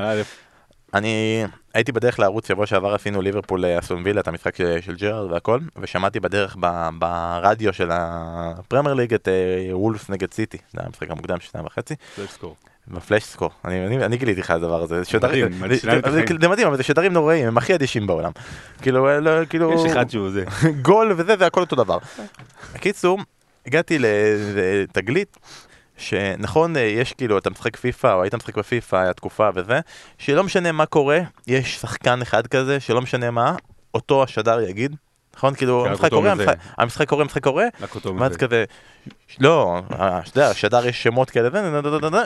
אה, 0.95 0.99
אני 0.99 1.45
הייתי 1.75 1.93
בדרך 1.93 2.19
לערוץ 2.21 2.49
שבוע 2.49 2.67
שעבר 2.67 2.95
עשינו 2.95 3.23
ליברפול 3.23 3.65
אה, 3.65 3.79
אסטון 3.79 4.03
וילה 4.05 4.21
את 4.21 4.29
המשחק 4.29 4.57
של- 4.57 4.79
של 4.81 4.97
ג'רארד 4.97 5.33
והכל 5.33 5.59
ושמעתי 5.81 6.21
בדרך 6.21 6.57
ב- 6.61 6.89
ברדיו 6.99 7.73
של 7.73 7.89
הפרמייר 7.93 8.95
ליג 8.95 9.15
את 9.15 9.29
אה, 9.29 9.77
וולף 9.77 10.11
נגד 10.11 10.33
סיטי 10.33 10.59
זה 10.73 10.79
היה 10.81 10.87
המשחק 10.87 11.11
המוקדם 11.11 11.41
של 11.41 11.49
שניים 11.51 11.67
וחצי 11.67 11.95
לא. 12.43 12.55
בפלאש 12.89 13.23
סקור 13.25 13.51
אני, 13.65 13.87
אני, 13.87 14.05
אני 14.05 14.17
גיליתי 14.17 14.41
לך 14.41 14.51
את 14.51 14.57
הדבר 14.57 14.83
הזה 14.83 14.99
זה 14.99 15.11
שדרים 15.11 15.47
מדהים, 15.61 15.81
זה- 16.11 16.49
מדהים 16.49 16.67
אבל 16.67 16.77
זה 16.77 16.83
שדרים 16.83 17.13
נוראים 17.13 17.49
הם 17.49 17.59
הכי 17.59 17.75
אדישים 17.75 18.07
בעולם 18.07 18.31
כאילו 18.83 19.09
אה, 19.09 19.21
לא, 19.21 19.45
כאילו 19.45 19.73
יש 19.75 19.93
אחד 19.93 20.11
שהוא 20.11 20.31
זה. 20.31 20.45
גול 20.83 21.13
וזה 21.17 21.37
זה 21.37 21.47
הכל 21.47 21.61
אותו 21.61 21.77
דבר. 21.77 21.99
בקיצור 22.75 23.19
הגעתי 23.67 23.99
לתגלית 23.99 25.37
שנכון, 25.97 26.77
אה, 26.77 26.81
יש 26.83 27.13
כאילו, 27.13 27.39
אתה 27.39 27.51
משחק 27.51 27.77
פיפא, 27.77 28.13
או 28.15 28.23
היית 28.23 28.35
משחק 28.35 28.57
בפיפא, 28.59 28.97
היה 28.97 29.13
תקופה 29.13 29.49
וזה, 29.55 29.81
שלא 30.19 30.45
משנה 30.45 30.73
מה 30.73 30.87
קורה, 30.87 31.19
יש 31.47 31.77
שחקן 31.81 32.23
אחד 32.23 32.47
כזה, 32.47 32.81
שלא 32.81 33.01
משנה 33.03 33.31
מה, 33.31 33.55
אותו 33.95 34.23
השדר 34.23 34.61
יגיד, 34.61 34.97
נכון? 35.37 35.55
כאילו, 35.55 35.87
המשחק 35.87 36.11
קורה. 36.11 36.33
המשחק- 36.79 37.09
קורה, 37.09 37.23
המשחק 37.23 37.43
קורה, 37.45 37.65
ואז. 38.21 38.37
כזה, 38.37 38.65
לא, 39.41 39.81
אה, 40.01 40.19
אתה 40.19 40.39
יודע, 40.39 40.51
השדר 40.51 40.87
יש 40.87 41.03
שמות 41.03 41.31
כאלה, 41.31 41.49
זה, 41.51 41.81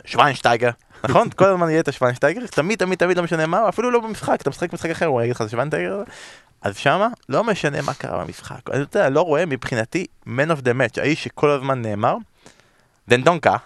שויינשטייגר, 0.05 0.71
נכון? 1.05 1.29
כל 1.31 1.45
הזמן 1.45 1.71
יהיה 1.71 1.81
את 1.81 1.89
השוונשטייגר, 1.89 2.47
תמיד 2.47 2.79
תמיד 2.79 2.99
תמיד 2.99 3.17
לא 3.17 3.23
משנה 3.23 3.47
מה, 3.47 3.69
אפילו 3.69 3.91
לא 3.91 4.01
במשחק, 4.01 4.41
אתה 4.41 4.51
משחק 4.51 4.73
משחק 4.73 4.91
אחר, 4.91 5.07
הוא 5.07 5.23
יגיד 5.23 5.35
לך 5.37 5.45
שוונשטייגר, 5.51 6.03
אז 6.63 6.77
שמה 6.77 7.09
לא 7.29 7.45
משנה 7.45 7.83
מה 7.83 7.95
קרה 7.95 8.25
במשחק, 8.25 8.71
אני 8.71 8.79
יודע, 8.81 9.11
לא 9.11 9.21
רואה 9.21 9.47
מבחינתי 9.47 10.07
man 10.27 10.51
of 10.51 10.61
the 10.61 10.69
match, 10.81 11.01
האיש 11.01 11.25
שכל 11.25 11.51
הזמן 11.51 11.83
נאמר, 11.83 12.17
דנדונקה, 13.09 13.57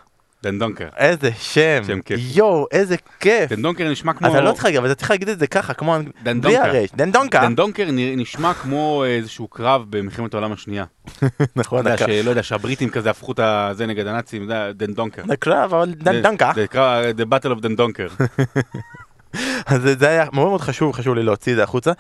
דן 0.42 0.58
דונקר. 0.58 0.88
איזה 0.96 1.30
שם, 1.38 1.82
שם 1.86 2.00
כיף. 2.00 2.20
יואו, 2.34 2.66
איזה 2.72 2.96
כיף. 3.20 3.50
דן 3.52 3.62
דונקר 3.62 3.88
נשמע 3.90 4.12
כמו... 4.12 4.28
אתה 4.28 4.40
לא 4.40 4.52
צריך 4.52 4.64
להגיד, 4.64 4.78
אבל 4.78 4.86
אתה 4.86 4.94
צריך 4.94 5.10
להגיד 5.10 5.28
את 5.28 5.38
זה 5.38 5.46
ככה, 5.46 5.74
כמו... 5.74 5.96
בלי 5.98 6.12
דנדונקה. 6.22 6.64
הרש, 6.64 6.88
דנדונקה. 6.96 7.40
דן 7.40 7.54
דונקר 7.54 7.84
נ- 7.92 8.20
נשמע 8.20 8.54
כמו 8.54 9.04
איזשהו 9.06 9.48
קרב 9.48 9.84
במלחמת 9.90 10.34
העולם 10.34 10.52
השנייה. 10.52 10.84
נכון, 11.56 11.80
אתה 11.86 12.04
יודע. 12.04 12.06
שלא 12.22 12.30
יודע, 12.30 12.42
שהבריטים 12.42 12.90
כזה 12.90 13.10
הפכו 13.10 13.32
את 13.32 13.40
זה 13.76 13.86
נגד 13.86 14.06
הנאצים, 14.06 14.44
אתה 14.44 14.54
יודע, 14.54 14.72
דן 14.86 14.92
דונקר. 14.94 15.22
הקרב, 15.32 15.74
אבל 15.74 15.94
דנדונקה. 15.94 16.52
זה 16.54 16.62
נקרא 16.62 17.02
The 17.18 17.34
Battle 17.34 17.56
of 17.56 17.60
דן 17.60 17.76
דונקר. 17.76 18.08
אז 19.66 19.82
זה- 19.82 19.94
זה 19.98 20.08
היה 20.08 20.24
מאוד 20.32 20.48
מאוד 20.48 20.60
חשוב, 20.60 20.92
חשוב 20.92 21.14
לי 21.14 21.22
להוציא 21.22 21.52
את 21.52 21.56
זה 21.56 21.62
החוצה. 21.62 21.92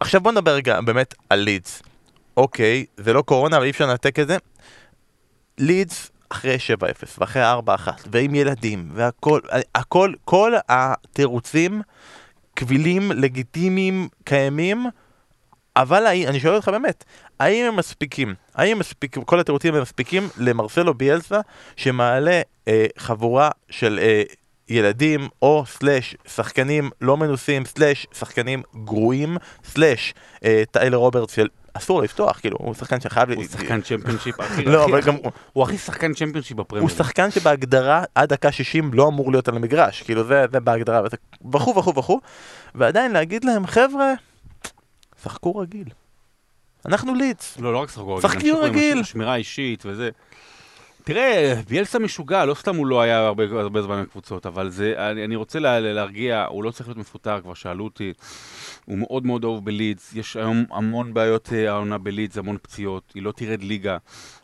עכשיו 0.00 0.20
בוא 0.20 0.32
נדבר 0.32 0.50
רגע 0.54 0.80
באמת 0.80 1.14
על 1.30 1.38
לידס. 1.38 1.82
אוקיי, 2.36 2.84
זה 2.96 3.12
לא 3.12 3.22
קורונה, 3.22 3.56
אבל 3.56 3.64
אי 3.64 3.70
אפשר 3.70 3.86
לנתק 3.86 4.18
את 4.18 4.28
זה. 4.28 4.36
לידס 5.58 6.10
אחרי 6.28 6.56
7-0 6.80 6.82
ואחרי 7.18 7.42
4-1 7.66 7.88
ועם 8.12 8.34
ילדים 8.34 8.88
והכל, 8.94 9.40
הכל, 9.74 10.12
כל 10.24 10.52
התירוצים 10.68 11.82
קבילים, 12.54 13.12
לגיטימיים, 13.12 14.08
קיימים, 14.24 14.86
אבל 15.76 16.06
אני 16.06 16.40
שואל 16.40 16.54
אותך 16.54 16.68
באמת, 16.68 17.04
האם 17.40 17.66
הם 17.66 17.76
מספיקים? 17.76 18.34
האם 18.54 18.78
מספיקים, 18.78 19.24
כל 19.24 19.40
התירוצים 19.40 19.74
הם 19.74 19.82
מספיקים 19.82 20.28
למרסלו 20.36 20.94
ביאלסה 20.94 21.40
שמעלה 21.76 22.40
אה, 22.68 22.86
חבורה 22.98 23.50
של 23.70 23.98
אה, 24.02 24.22
ילדים 24.68 25.28
או 25.42 25.64
סלאש 25.66 26.16
שחקנים 26.26 26.90
לא 27.00 27.16
מנוסים 27.16 27.64
סלאש 27.64 28.06
שחקנים 28.12 28.62
גרועים 28.84 29.36
slash 29.64 30.14
אה, 30.44 30.62
טיילר 30.70 30.96
רוברטס 30.96 31.34
של 31.34 31.48
אסור 31.78 32.02
לפתוח 32.02 32.38
כאילו 32.40 32.56
הוא 32.60 32.74
שחקן 32.74 33.00
שחייב 33.00 33.30
הוא 33.30 33.44
שחקן 33.44 33.80
צ'מפיונשיפ 33.80 34.40
הכי... 34.40 34.64
לא, 34.64 34.84
אבל 34.84 35.00
גם 35.02 35.14
הוא- 35.52 35.64
הכי 35.64 35.78
שחקן 35.78 36.14
צ'מפיונשיפ 36.14 36.56
בפרמייר. 36.56 36.82
הוא 36.82 36.96
שחקן 36.96 37.30
שבהגדרה 37.30 38.04
עד 38.14 38.28
דקה 38.28 38.52
60 38.52 38.90
לא 38.94 39.08
אמור 39.08 39.30
להיות 39.30 39.48
על 39.48 39.56
המגרש 39.56 40.02
כאילו 40.02 40.24
זה, 40.24 40.44
בהגדרה 40.48 41.02
וכו' 41.52 41.74
וכו' 41.76 41.94
וכו' 41.94 42.20
ועדיין 42.74 43.12
להגיד 43.12 43.44
להם 43.44 43.66
חבר'ה 43.66 44.12
שחקו 45.22 45.56
רגיל 45.56 45.88
אנחנו 46.86 47.14
לידס 47.14 47.58
לא, 47.58 47.72
לא 47.72 47.78
רק 47.78 47.90
שחקו 47.90 48.20
שחקו 48.22 48.34
תמשיכו 48.34 48.58
עם 48.58 48.64
רגיל. 48.64 49.02
שמירה 49.02 49.36
אישית 49.36 49.82
וזה. 49.86 50.10
תראה, 51.08 51.54
ביאלסה 51.68 51.98
משוגע, 51.98 52.44
לא 52.44 52.54
סתם 52.54 52.76
הוא 52.76 52.86
לא 52.86 53.00
היה 53.00 53.26
הרבה, 53.26 53.44
הרבה 53.44 53.82
זמן 53.82 54.02
בקבוצות, 54.02 54.46
אבל 54.46 54.70
זה, 54.70 54.94
אני, 55.10 55.24
אני 55.24 55.36
רוצה 55.36 55.58
לה, 55.58 55.80
להרגיע, 55.80 56.44
הוא 56.48 56.64
לא 56.64 56.70
צריך 56.70 56.88
להיות 56.88 56.98
מפוטר, 56.98 57.40
כבר 57.40 57.54
שאלו 57.54 57.84
אותי. 57.84 58.12
הוא 58.84 58.98
מאוד 58.98 59.26
מאוד 59.26 59.44
אוהב 59.44 59.64
בלידס, 59.64 60.12
יש 60.14 60.36
היום 60.36 60.64
המון 60.70 61.14
בעיות 61.14 61.52
אה, 61.52 61.70
העונה 61.70 61.98
בלידס, 61.98 62.38
המון 62.38 62.56
פציעות, 62.62 63.12
היא 63.14 63.22
לא 63.22 63.32
תרד 63.32 63.62
ליגה, 63.62 63.96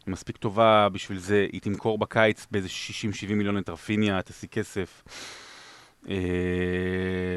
היא 0.07 0.13
מספיק 0.13 0.37
טובה 0.37 0.89
בשביל 0.89 1.19
זה, 1.19 1.47
היא 1.53 1.61
תמכור 1.61 1.99
בקיץ 1.99 2.47
באיזה 2.51 2.69
60-70 3.29 3.35
מיליון 3.35 3.59
את 3.59 3.69
רפיניה, 3.69 4.23
תשיג 4.23 4.51
כסף. 4.51 5.05
אה, 6.09 6.17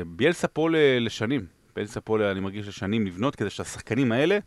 ביאלסה 0.07 0.47
פה 0.47 0.69
לשנים, 0.99 1.45
ביאלסה 1.75 2.01
פה, 2.01 2.32
אני 2.32 2.39
מרגיש 2.39 2.67
לשנים 2.67 3.05
לבנות, 3.05 3.36
כדי 3.36 3.49
שהשחקנים 3.49 4.11
האלה, 4.11 4.39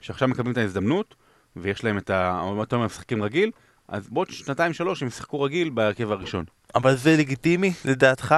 שעכשיו 0.00 0.28
מקבלים 0.28 0.52
את 0.52 0.58
ההזדמנות, 0.58 1.14
ויש 1.56 1.84
להם 1.84 1.98
את 1.98 2.10
ה... 2.10 2.40
אותם 2.40 2.76
הם 2.76 2.86
משחקים 2.86 3.22
רגיל, 3.22 3.50
אז 3.88 4.08
בעוד 4.10 4.26
שנתיים 4.30 4.72
שלוש 4.72 5.02
הם 5.02 5.08
ישחקו 5.08 5.42
רגיל 5.42 5.68
בהרכב 5.70 6.12
הראשון. 6.12 6.44
אבל 6.74 6.96
זה 6.96 7.16
לגיטימי 7.16 7.72
לדעתך? 7.84 8.34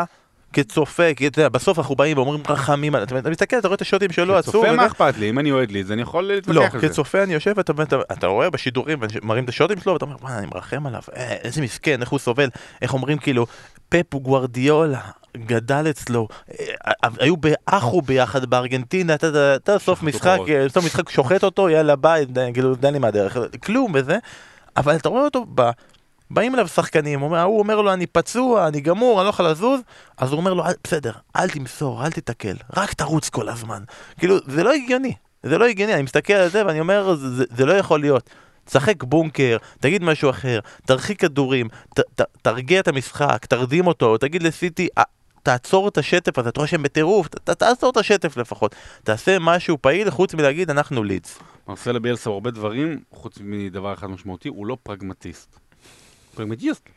כצופה, 0.53 1.15
כי 1.17 1.27
אתה 1.27 1.39
יודע, 1.41 1.49
בסוף 1.49 1.79
אנחנו 1.79 1.95
באים 1.97 2.17
ואומרים 2.17 2.43
רחמים, 2.49 2.95
על- 2.95 3.03
אתה 3.03 3.31
מסתכל, 3.31 3.59
אתה 3.59 3.69
רואה 3.69 3.77
את 3.77 3.81
השוטים 3.81 4.13
שלא 4.13 4.39
עצרו, 4.39 4.53
צופה 4.53 4.67
וזה- 4.67 4.77
מה 4.77 4.87
אכפת 4.87 5.15
לי, 5.19 5.31
אם 5.31 5.39
אני 5.39 5.53
אוהד 5.53 5.71
לי, 5.71 5.81
אז 5.81 5.93
אני 5.93 6.03
יכול 6.03 6.25
לא, 6.25 6.35
להתווכח 6.35 6.75
על 6.75 6.81
זה. 6.81 6.89
כצופה 6.89 7.23
אני 7.23 7.33
יושב 7.35 7.53
ואתה 7.57 7.73
אתה, 7.83 7.97
אתה 8.13 8.27
רואה 8.27 8.51
בשידורים 8.51 8.99
מראים 9.23 9.45
את 9.45 9.49
השוטים 9.49 9.81
שלו 9.81 9.93
ואתה 9.93 10.05
אומר 10.05 10.17
וואי 10.21 10.33
אני 10.39 10.47
מרחם 10.55 10.87
עליו 10.87 11.01
אה, 11.17 11.33
איזה 11.33 11.63
מסכן 11.63 12.01
איך 12.01 12.09
הוא 12.09 12.19
סובל 12.19 12.49
איך 12.83 12.95
אומרים 12.95 13.19
כאילו 13.19 13.47
פפ 13.89 14.15
הוא 14.15 14.23
גוורדיולה 14.23 15.01
גדל 15.37 15.87
אצלו 15.91 16.29
אה, 16.61 16.65
אה, 17.05 17.09
היו 17.19 17.35
באחו 17.37 18.03
ביחד 18.03 18.45
בארגנטינה 18.45 19.15
אתה 19.15 19.79
סוף 19.79 20.03
משחק 20.03 20.39
סוף 20.69 20.85
משחק 20.85 21.09
שוחט 21.11 21.45
אותו 21.45 21.69
יאללה 21.69 21.97
ביי 21.97 22.27
כאילו 22.55 22.75
די 22.75 22.91
לי 22.93 22.99
מהדרך 22.99 23.37
כלום 23.65 23.93
וזה 23.95 24.19
אבל 24.77 24.97
אתה 24.97 25.09
רואה 25.09 25.25
אותו 25.25 25.47
ב... 25.55 25.71
באים 26.31 26.55
אליו 26.55 26.69
שחקנים, 26.69 27.21
הוא 27.21 27.27
אומר- 27.29 27.43
הוא 27.43 27.59
אומר 27.59 27.81
לו 27.81 27.93
אני 27.93 28.07
פצוע, 28.07 28.69
אני 28.69 28.81
גמור, 28.81 29.19
אני 29.21 29.25
לא 29.25 29.31
יכול 29.31 29.47
לזוז, 29.49 29.81
אז 30.19 30.31
הוא 30.33 30.37
אומר 30.41 30.55
לו 30.55 30.67
"אל- 30.67 30.73
בסדר, 30.85 31.13
אל 31.37 31.49
תמסור, 31.51 32.05
אל 32.05 32.11
תתקל, 32.11 32.57
רק 32.77 32.93
תרוץ 32.93 33.29
כל 33.29 33.49
הזמן. 33.49 33.83
כאילו, 34.19 34.37
זה 34.47 34.63
לא 34.65 34.73
הגיוני, 34.73 35.15
זה 35.43 35.59
לא 35.59 35.65
הגיוני, 35.65 35.95
אני 35.95 36.03
מסתכל 36.03 36.33
על 36.33 36.49
זה 36.49 36.67
ואני 36.67 36.81
אומר, 36.81 37.15
זה, 37.15 37.45
זה, 37.57 37.67
לא 37.67 37.73
יכול 37.73 38.01
להיות. 38.01 38.31
תשחק 38.65 39.05
בונקר, 39.05 39.57
תגיד 39.81 40.03
משהו 40.05 40.31
אחר, 40.31 40.59
תרחיק 40.87 41.21
כדורים, 41.21 41.69
ת, 41.95 42.01
ת, 42.01 42.23
תרגיע 42.43 42.81
את 42.81 42.89
המשחק, 42.89 43.47
תרדים 43.47 43.87
אותו, 43.87 44.19
תגיד 44.19 44.43
לסיטי, 44.43 44.89
"אה, 44.99 45.03
תעצור 45.43 45.89
את 45.89 45.99
השטף 45.99 46.39
הזה, 46.39 46.49
אתה 46.49 46.61
רואה 46.61 46.69
שהם 46.69 46.83
בטירוף, 46.83 47.29
ת, 47.29 47.51
תעצור 47.51 47.91
את 47.91 47.97
השטף 47.97 48.37
לפחות, 48.37 48.75
תעשה 49.05 49.37
משהו 49.41 49.79
פעיל 49.81 50.11
חוץ 50.11 50.35
מלהגיד 50.35 50.71
אנחנו 50.71 51.05
לידס. 51.05 51.39
מרסלה 51.69 51.99
ביאלסה 51.99 52.31
הוא 52.31 52.35
הרבה 52.35 52.51
דברים, 52.51 53.01
חוץ 53.13 53.39
מדבר 53.41 53.93
אחד 53.95 54.07
משמעותי, 54.11 54.49
הוא 54.49 54.67
לא 54.67 54.77
פרגמטיסט. 54.83 55.59
פרגמטיסט. 56.35 56.89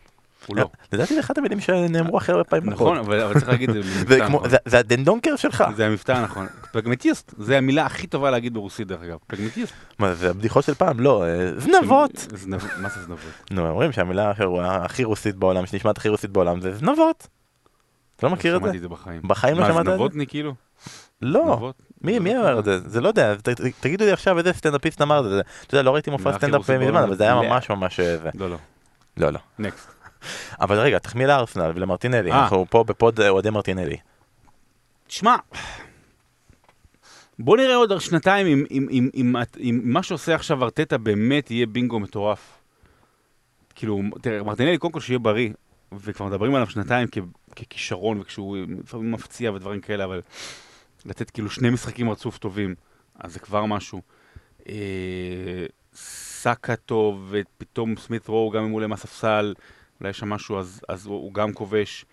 הוא 0.47 0.57
לא. 0.57 0.69
לדעתי 0.93 1.13
זה 1.13 1.19
אחת 1.19 1.37
המילים 1.37 1.59
שנאמרו 1.59 2.17
הכי 2.17 2.31
הרבה 2.31 2.43
פעמים. 2.43 2.69
נכון, 2.69 2.97
אבל 2.97 3.33
צריך 3.33 3.47
להגיד 3.49 3.69
זה 4.07 4.17
נכון. 4.23 4.49
הדנדונקר 4.73 5.35
שלך. 5.35 5.63
זה 5.75 5.85
המבטא 5.85 6.11
הנכון. 6.11 6.47
פרגמטיסט, 6.71 7.33
זה 7.37 7.57
המילה 7.57 7.85
הכי 7.85 8.07
טובה 8.07 8.31
להגיד 8.31 8.53
ברוסית 8.53 8.87
דרך 8.87 9.01
אגב. 9.01 9.17
פרגמטיסט. 9.27 9.73
מה, 9.99 10.13
זה 10.15 10.29
הבדיחות 10.29 10.63
של 10.63 10.73
פעם? 10.73 10.99
לא, 10.99 11.23
אה, 11.25 11.59
זנבות. 11.59 12.11
זנב- 12.33 12.77
מה 12.81 12.89
זה 12.89 13.01
זנבות? 13.01 13.51
נו, 13.51 13.69
אומרים 13.69 13.91
שהמילה 13.91 14.31
הכי- 14.59 15.03
רוסית 15.03 15.35
בעולם, 15.35 15.65
שנשמעת 15.65 15.97
הכי 15.97 16.09
רוסית 16.09 16.29
בעולם, 16.31 16.61
זה 16.61 16.75
זנבות. 16.75 17.27
אתה 18.15 18.27
לא 18.27 18.33
מכיר 18.33 18.55
את 18.55 18.61
זה? 18.61 18.65
שמעתי 18.65 18.77
את 18.77 18.81
זה 18.81 18.89
בחיים. 18.89 19.21
בחיים 19.23 19.55
לא 19.55 19.61
מה, 19.61 19.67
שמעת 19.67 19.79
את 19.79 19.85
זה? 19.85 19.91
זנבותני 19.91 20.27
כאילו? 20.27 20.53
לא. 21.21 21.73
מי, 22.03 22.19
מי 22.19 22.33
לא 22.33 22.39
אמר. 22.39 22.59
את 22.59 22.65
זה? 22.65 22.79
זה 22.89 23.01
לא 23.01 23.07
יודע, 23.07 23.35
תגידו 23.79 24.05
לי 24.05 24.11
עכשיו 24.11 24.37
איזה 24.37 24.53
סטנדאפיסט 24.53 25.01
אמר 25.01 25.19
את 25.19 25.29
זה. 25.29 25.41
אתה 25.67 25.75
יודע, 25.75 25.83
לא 25.83 25.93
ראיתי 25.93 26.11
מופע 26.11 26.33
סטנדאפ 26.37 26.69
מזמן, 26.69 26.95
אבל 27.03 27.15
זה 27.15 27.23
היה 27.23 27.39
זה- 27.41 27.47
ממש 27.47 27.69
ממש 27.69 27.99
אה, 27.99 28.17
זה. 28.17 28.29
לא, 28.33 28.49
לא. 28.49 28.57
לא, 29.17 29.29
לא. 29.29 29.39
next. 29.59 29.87
אבל 30.61 30.79
רגע, 30.79 30.99
תחמיא 30.99 31.25
לארסנל 31.27 31.71
ולמרטינלי, 31.75 32.31
אה. 32.31 32.43
אנחנו 32.43 32.65
פה 32.69 32.83
ב 32.83 32.92
pod 32.92 33.19
אה, 33.21 33.29
אוהדי 33.29 33.49
מרטינלי. 33.49 33.97
תשמע, 35.07 35.35
בוא 37.39 37.57
נראה 37.57 37.75
עוד 37.75 38.01
שנתיים 38.01 38.47
אם, 38.47 38.65
אם, 38.71 38.87
אם, 38.91 39.09
אם, 39.13 39.35
אם, 39.35 39.43
אם 39.69 39.81
מה 39.83 40.03
שעושה 40.03 40.35
עכשיו 40.35 40.63
ארטטה 40.63 40.97
באמת 40.97 41.51
יהיה 41.51 41.65
בינגו 41.65 41.99
מטורף. 41.99 42.39
כאילו, 43.75 44.01
תראה, 44.21 44.43
מרטינלי 44.43 44.77
קודם 44.77 44.93
כל 44.93 44.99
שיהיה 44.99 45.19
בריא, 45.19 45.49
וכבר 45.99 46.25
מדברים 46.25 46.55
עליו 46.55 46.69
שנתיים 46.69 47.07
כ, 47.11 47.17
ככישרון, 47.55 48.19
וכשהוא 48.19 48.57
לפעמים 48.83 49.11
מפציע 49.11 49.51
ודברים 49.51 49.81
כאלה, 49.81 50.03
אבל 50.05 50.21
לתת 51.05 51.29
כאילו 51.29 51.49
שני 51.49 51.69
משחקים 51.69 52.09
רצוף 52.09 52.37
טובים, 52.37 52.75
אז 53.19 53.33
זה 53.33 53.39
כבר 53.39 53.65
משהו. 53.65 54.01
אה, 54.69 55.65
סאקה 55.93 56.75
טוב, 56.75 57.27
ופתאום 57.31 57.95
סמית 57.97 58.27
רו, 58.27 58.51
גם 58.51 58.63
אם 58.63 58.69
הוא 58.69 58.75
עולה 58.75 58.87
מהספסל, 58.87 59.53
אולי 59.99 60.09
יש 60.09 60.19
שם 60.19 60.29
משהו, 60.29 60.59
אז, 60.59 60.81
אז 60.89 61.05
הוא, 61.05 61.15
הוא 61.15 61.33
גם 61.33 61.53
כובש. 61.53 62.05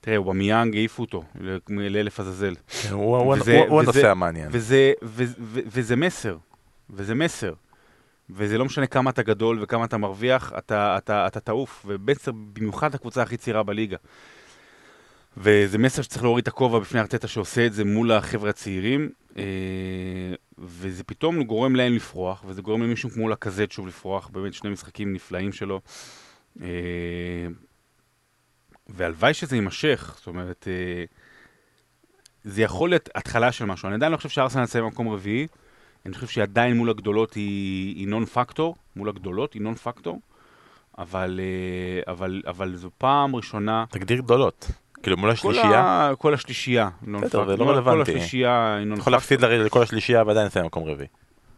תראה, 0.00 0.16
הוא 0.16 0.26
במיאנג 0.26 0.76
העיפו 0.76 1.02
אותו 1.02 1.22
לאלף 1.68 2.20
עזאזל. 2.20 2.54
כן, 2.82 2.92
הוא- 2.92 3.80
הנושא 3.80 4.10
המעניין. 4.10 4.48
וזה, 4.52 4.92
מסר, 5.96 6.36
וזה 6.90 7.14
מסר. 7.14 7.54
וזה 8.30 8.58
לא 8.58 8.64
משנה 8.64 8.86
כמה 8.86 9.10
אתה 9.10 9.22
גדול 9.22 9.58
וכמה 9.62 9.84
אתה 9.84 9.96
מרוויח, 9.98 10.52
אתה, 10.58 10.96
אתה, 10.98 11.26
אתה 11.26 11.40
תעוף, 11.40 11.84
ובעצם 11.88 12.32
במיוחד 12.52 12.94
הקבוצה 12.94 13.22
הכי 13.22 13.36
צעירה 13.36 13.62
בליגה. 13.62 13.96
וזה 15.40 15.78
מסר 15.78 16.02
שצריך 16.02 16.22
להוריד 16.22 16.42
את 16.42 16.48
הכובע 16.48 16.78
בפני 16.78 17.00
ארטטה 17.00 17.28
שעושה 17.28 17.66
את 17.66 17.72
זה 17.72 17.84
מול 17.84 18.12
החבר'ה 18.12 18.50
הצעירים, 18.50 19.10
אה, 19.36 19.42
וזה 20.58 21.04
פתאום 21.04 21.42
גורם 21.42 21.76
להם 21.76 21.92
לפרוח, 21.92 22.44
וזה 22.46 22.62
גורם 22.62 22.82
למישהו 22.82 23.10
כמו 23.10 23.28
לקזט 23.28 23.70
שוב 23.70 23.86
לפרוח, 23.86 24.28
באמת 24.28 24.54
שני 24.54 24.70
משחקים 24.70 25.12
נפלאים 25.12 25.52
שלו. 25.52 25.80
אה, 26.62 26.66
והלוואי 28.86 29.34
שזה 29.34 29.56
יימשך, 29.56 30.14
זאת 30.16 30.26
אומרת, 30.26 30.68
אה, 30.68 31.04
זה 32.44 32.62
יכול 32.62 32.88
להיות 32.88 33.08
התחלה 33.14 33.52
של 33.52 33.64
משהו. 33.64 33.86
אני 33.86 33.94
עדיין 33.94 34.12
לא 34.12 34.16
חושב 34.16 34.28
שארסנל 34.28 34.64
יצא 34.64 34.80
במקום 34.80 35.08
רביעי, 35.08 35.46
אני 36.06 36.14
חושב 36.14 36.26
שעדיין 36.26 36.76
מול 36.76 36.90
הגדולות 36.90 37.34
היא, 37.34 37.96
היא 37.96 38.08
נון 38.08 38.24
פקטור, 38.24 38.76
מול 38.96 39.08
הגדולות 39.08 39.52
היא 39.52 39.62
נון 39.62 39.74
פקטור, 39.74 40.20
אבל, 40.98 41.40
אבל, 42.06 42.42
אבל 42.46 42.76
זו 42.76 42.90
פעם 42.98 43.36
ראשונה... 43.36 43.84
תגדיר 43.90 44.20
גדולות. 44.20 44.70
כאילו 45.02 45.16
מול 45.16 45.34
כל, 45.36 45.50
השלישייה, 45.50 46.10
כל 46.18 46.34
השלישייה, 46.34 46.90
בסדר, 47.02 47.18
זה 47.20 47.26
פקטור. 47.26 47.44
לא 47.44 47.56
כל 47.56 47.64
רלוונטי. 47.64 48.10
השלישייה 48.10 48.76
היא 48.78 48.86
נון 48.86 48.98
יכול 48.98 49.12
להפסיד 49.12 49.40
פקטור. 49.40 49.56
לכל 49.56 49.82
השלישייה 49.82 50.22
ועדיין 50.26 50.46
לסיים 50.46 50.62
במקום 50.62 50.84
רביעי. 50.84 51.08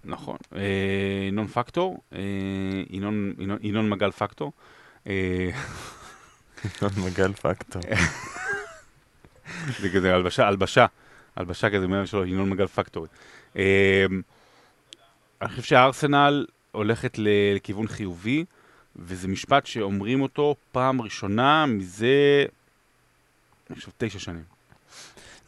נכון. 0.05 0.37
אה, 0.57 1.29
נון 1.33 1.47
פקטור, 1.47 1.99
אה, 2.13 2.21
ינון, 3.63 3.89
מגל 3.91 4.11
פקטור. 4.11 4.53
אה, 5.07 5.13
ינון 6.65 6.93
מגל 7.07 7.33
פקטור. 7.33 7.83
זה 9.81 9.89
כזה 9.95 10.15
הלבשה, 10.15 10.49
הלבשה, 10.49 10.87
הלבשה 11.37 11.71
כזה 11.71 11.87
מהיום 11.87 12.07
שלו, 12.07 12.27
ינון 12.27 12.51
מגל 12.51 12.67
פקטורי. 12.67 13.09
אה, 13.57 14.07
אני 15.43 15.49
חושב 15.49 15.63
שהארסנל 15.63 16.47
הולכת 16.73 17.19
לכיוון 17.19 17.89
חיובי, 17.89 18.45
וזה 18.97 19.29
משפט 19.29 19.67
שאומרים 19.67 20.21
אותו 20.21 20.55
פעם 20.73 21.01
ראשונה 21.01 21.67
מזה, 21.67 22.45
אני 23.71 23.77
חושב, 23.77 23.91
תשע 23.99 24.19
שנים. 24.19 24.45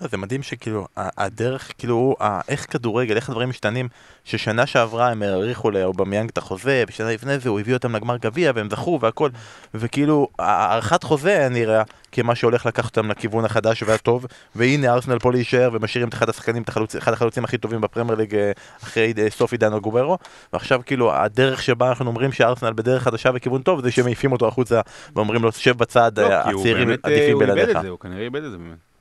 לא, 0.02 0.08
זה 0.08 0.16
מדהים 0.16 0.42
שכאילו, 0.42 0.86
הדרך, 0.96 1.72
כאילו, 1.78 2.16
איך 2.48 2.66
כדורגל, 2.70 3.16
איך 3.16 3.28
הדברים 3.28 3.48
משתנים, 3.48 3.88
ששנה 4.24 4.66
שעברה 4.66 5.10
הם 5.10 5.22
האריכו 5.22 5.70
לאובמיאנג 5.70 6.30
את 6.30 6.38
החוזה, 6.38 6.84
ושנה 6.88 7.12
לפני 7.12 7.38
זה 7.38 7.48
הוא 7.48 7.60
הביא 7.60 7.74
אותם 7.74 7.96
לגמר 7.96 8.16
גביע, 8.16 8.52
והם 8.54 8.70
זכו 8.70 8.98
והכל, 9.02 9.30
וכאילו, 9.74 10.28
הארכת 10.38 11.02
חוזה 11.02 11.48
נראה 11.50 11.82
כמה 12.12 12.34
שהולך 12.34 12.66
לקחת 12.66 12.96
אותם 12.96 13.10
לכיוון 13.10 13.44
החדש 13.44 13.82
והטוב, 13.82 14.26
והנה 14.54 14.92
ארסנל 14.92 15.18
פה 15.18 15.32
להישאר, 15.32 15.70
ומשאירים 15.72 16.08
את 16.08 16.14
אחד 16.14 16.28
השחקנים, 16.28 16.62
את 16.62 16.68
החלוצ... 16.68 16.96
אחד 16.96 17.12
החלוצים 17.12 17.44
הכי 17.44 17.58
טובים 17.58 17.80
בפרמייר 17.80 18.18
ליג 18.18 18.34
אה, 18.34 18.52
אחרי 18.82 19.12
אה, 19.18 19.30
סוף 19.30 19.52
עידן 19.52 19.72
הגוברו, 19.72 20.18
ועכשיו 20.52 20.80
כאילו, 20.86 21.14
הדרך 21.14 21.62
שבה 21.62 21.88
אנחנו 21.88 22.06
אומרים 22.06 22.32
שארסנל 22.32 22.72
בדרך 22.72 23.02
חדשה 23.02 23.30
וכיוון 23.34 23.62
טוב, 23.62 23.82
זה 23.82 23.90
שמעיפים 23.90 24.32
אותו 24.32 24.48
החוצה, 24.48 24.80
ואומרים 25.16 25.42
לו, 25.42 25.52
שב 25.52 25.78
בצד, 25.78 26.18
לא, 26.18 26.26
אה, 26.26 26.40
הצעירים 26.40 26.90
עדיפים 27.02 27.32
הוא 27.32 27.42
איבד 27.42 27.52
בלעדיך. 27.52 27.76
את 27.76 27.82
זה, 27.82 27.88
הוא 27.88 27.98
כנראה 27.98 28.22
איבד 28.22 28.44
את 28.44 28.50
זה 28.50 28.58
באמת. 28.58 28.91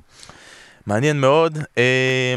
מעניין 0.88 1.22
מאוד. 1.22 1.58
אה, 1.78 1.84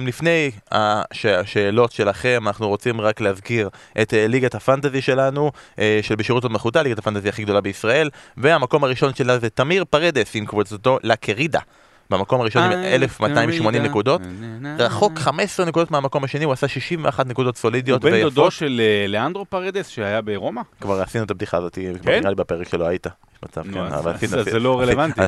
לפני 0.07 0.51
הש- 0.73 1.27
השאלות 1.27 1.93
שלכם, 1.93 2.43
אנחנו 2.47 2.69
רוצים 2.69 3.01
רק 3.01 3.21
להזכיר 3.21 3.69
את 4.03 4.15
אה, 4.15 4.27
ליגת 4.27 4.55
הפנטזי 4.55 5.03
שלנו, 5.03 5.51
אה, 5.79 5.99
של 6.03 6.15
בשירות 6.15 6.45
המחותה, 6.45 6.83
ליגת 6.83 6.99
הפנטזי 6.99 7.29
הכי 7.29 7.43
גדולה 7.45 7.61
בישראל, 7.61 8.11
והמקום 8.37 8.85
הראשון 8.85 9.15
שלה 9.15 9.39
זה 9.39 9.51
תמיר 9.51 9.85
פרדס 9.91 10.31
עם 10.37 10.47
קבוצתו 10.47 10.99
לקרידה. 11.03 11.61
במקום 12.11 12.41
הראשון 12.41 12.63
עם 12.63 12.73
אה, 12.73 12.95
1280 12.95 13.63
קרידה. 13.73 13.89
נקודות. 13.89 14.21
רחוק 14.79 15.19
15 15.19 15.67
נקודות 15.67 15.91
מהמקום 15.91 16.25
השני, 16.25 16.45
הוא 16.45 16.53
עשה 16.53 16.69
61 16.69 17.27
נקודות 17.27 17.55
הוא 17.57 17.61
סולידיות 17.61 18.01
בן 18.05 18.11
דודו 18.21 18.41
ויפות. 18.41 18.53
של 18.53 18.81
לאנדרו 19.09 19.45
פרדס 19.45 19.89
שהיה 19.89 20.21
ברומא? 20.23 20.61
כבר 20.81 21.03
עשינו 21.03 21.25
את 21.25 21.31
הבדיחה 21.31 21.57
הזאת, 21.57 21.79
כן? 22.03 22.19
נראה 22.19 22.29
לי 22.31 22.35
בפרק 22.35 22.69
שלו 22.69 22.87
היית. 22.87 23.07
מצב, 23.45 23.63
כן, 23.63 23.79
אבל 23.79 24.13
עשינו- 24.13 24.43
זה 24.45 24.59
לא 24.59 24.81
רלוונטי. 24.81 25.21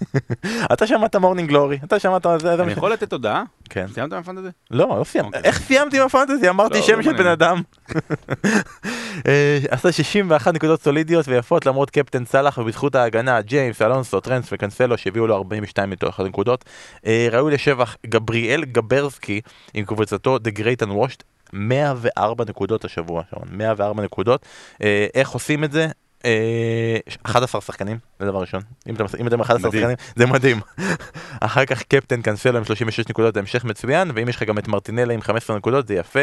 אתה 0.72 0.86
שמעת 0.86 1.16
Morning 1.16 1.48
Glory, 1.48 1.78
אתה 1.84 1.98
שמעת 1.98 2.26
אני 2.26 2.72
יכול 2.72 2.92
לתת 2.92 3.12
הודעה? 3.12 3.42
כן. 3.70 3.86
סיימת 3.94 4.12
עם 4.12 4.18
ה 4.18 4.21
fantasy? 4.21 4.48
לא, 4.70 4.96
לא 4.98 5.04
סיימתי. 5.04 5.36
אוקיי. 5.36 5.42
איך 5.48 5.58
סיימתי 5.58 6.00
עם 6.00 6.06
ה 6.06 6.11
fantasy? 6.11 6.48
אמרתי 6.48 6.78
לא, 6.78 6.82
שם 6.82 6.96
לא 6.96 7.02
של 7.02 7.08
מעניין. 7.08 7.24
בן 7.24 7.30
אדם. 7.30 7.62
אה, 9.28 9.58
עשה 9.70 9.92
61 9.92 10.54
נקודות 10.54 10.82
סולידיות 10.82 11.28
ויפות 11.28 11.66
למרות 11.66 11.90
קפטן 11.90 12.24
סאלח 12.24 12.58
ובזכות 12.58 12.94
ההגנה, 12.94 13.40
ג'יימס, 13.40 13.82
אלונסו, 13.82 14.20
טרנט 14.20 14.48
וקנסלו 14.52 14.98
שהביאו 14.98 15.26
לו 15.26 15.36
42 15.36 15.90
מתוך 15.90 16.20
הנקודות. 16.20 16.64
אה, 17.06 17.28
ראוי 17.32 17.52
לשבח 17.52 17.96
גבריאל 18.06 18.64
גברסקי 18.64 19.40
עם 19.74 19.84
קבוצתו 19.84 20.36
The 20.36 20.58
Great 20.58 20.86
Unwashed. 20.86 21.22
104 21.52 22.44
נקודות 22.48 22.84
השבוע, 22.84 23.22
שרון, 23.30 23.48
104 23.50 24.02
נקודות. 24.02 24.46
אה, 24.82 25.06
איך 25.14 25.30
עושים 25.30 25.64
את 25.64 25.72
זה? 25.72 25.88
אה, 26.24 26.98
11 27.22 27.60
שחקנים, 27.60 27.98
זה 28.18 28.26
דבר 28.26 28.40
ראשון. 28.40 28.60
אם 28.88 28.94
אתם, 28.94 29.04
אם 29.20 29.26
אתם 29.26 29.40
11 29.40 29.68
מדהים. 29.68 29.82
שחקנים, 29.82 29.96
זה 30.16 30.26
מדהים. 30.26 30.60
אחר 31.40 31.64
כך 31.64 31.82
קפטן 31.82 32.22
קנסלו 32.22 32.58
עם 32.58 32.64
36 32.64 33.08
נקודות, 33.08 33.34
זה 33.34 33.40
המשך 33.40 33.64
מצוין, 33.64 34.10
ואם 34.14 34.28
יש 34.28 34.36
לך 34.36 34.42
גם 34.42 34.58
את 34.58 34.68
מרטינלה 34.68 35.14
עם 35.14 35.20
15 35.20 35.56
נקודות, 35.56 35.88
זה 35.88 35.94
יפה, 35.94 36.20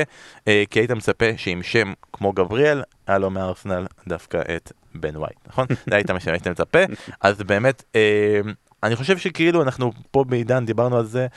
אה, 0.47 0.64
כי 0.70 0.80
היית 0.80 0.91
מצפה 0.91 1.26
שעם 1.38 1.64
שם 1.64 1.93
כמו 2.14 2.34
גבריאל, 2.34 2.84
היה 3.08 3.18
לו 3.18 3.30
מארסנל 3.30 3.86
דווקא 4.08 4.41
את 4.56 4.72
בן 4.95 5.18
ווייט, 5.18 5.39
נכון? 5.47 5.66
זה 5.89 5.95
היית 5.95 6.12
מה 6.12 6.20
שהיית 6.20 6.47
מצפה, 6.47 6.80
אז 7.22 7.38
באמת, 7.38 7.84
אה, 7.95 8.39
אני 8.84 8.95
חושב 8.95 9.18
שכאילו 9.18 9.62
אנחנו 9.62 9.91
פה 10.12 10.24
בעידן 10.24 10.66
דיברנו 10.66 10.97
על 10.97 11.06
זה, 11.06 11.28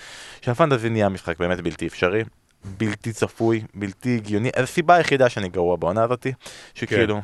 שהפנטזי 0.40 0.88
נהיה 0.88 1.08
משחק 1.08 1.38
באמת 1.38 1.60
בלתי 1.60 1.86
אפשרי. 1.86 2.24
בלתי 2.78 3.12
צפוי, 3.12 3.62
בלתי 3.74 4.16
הגיוני, 4.16 4.50
הסיבה 4.56 4.94
היחידה 4.94 5.28
שאני 5.28 5.48
גרוע 5.48 5.76
בעונה 5.76 6.02
הזאתי, 6.02 6.32
שכאילו, 6.74 7.20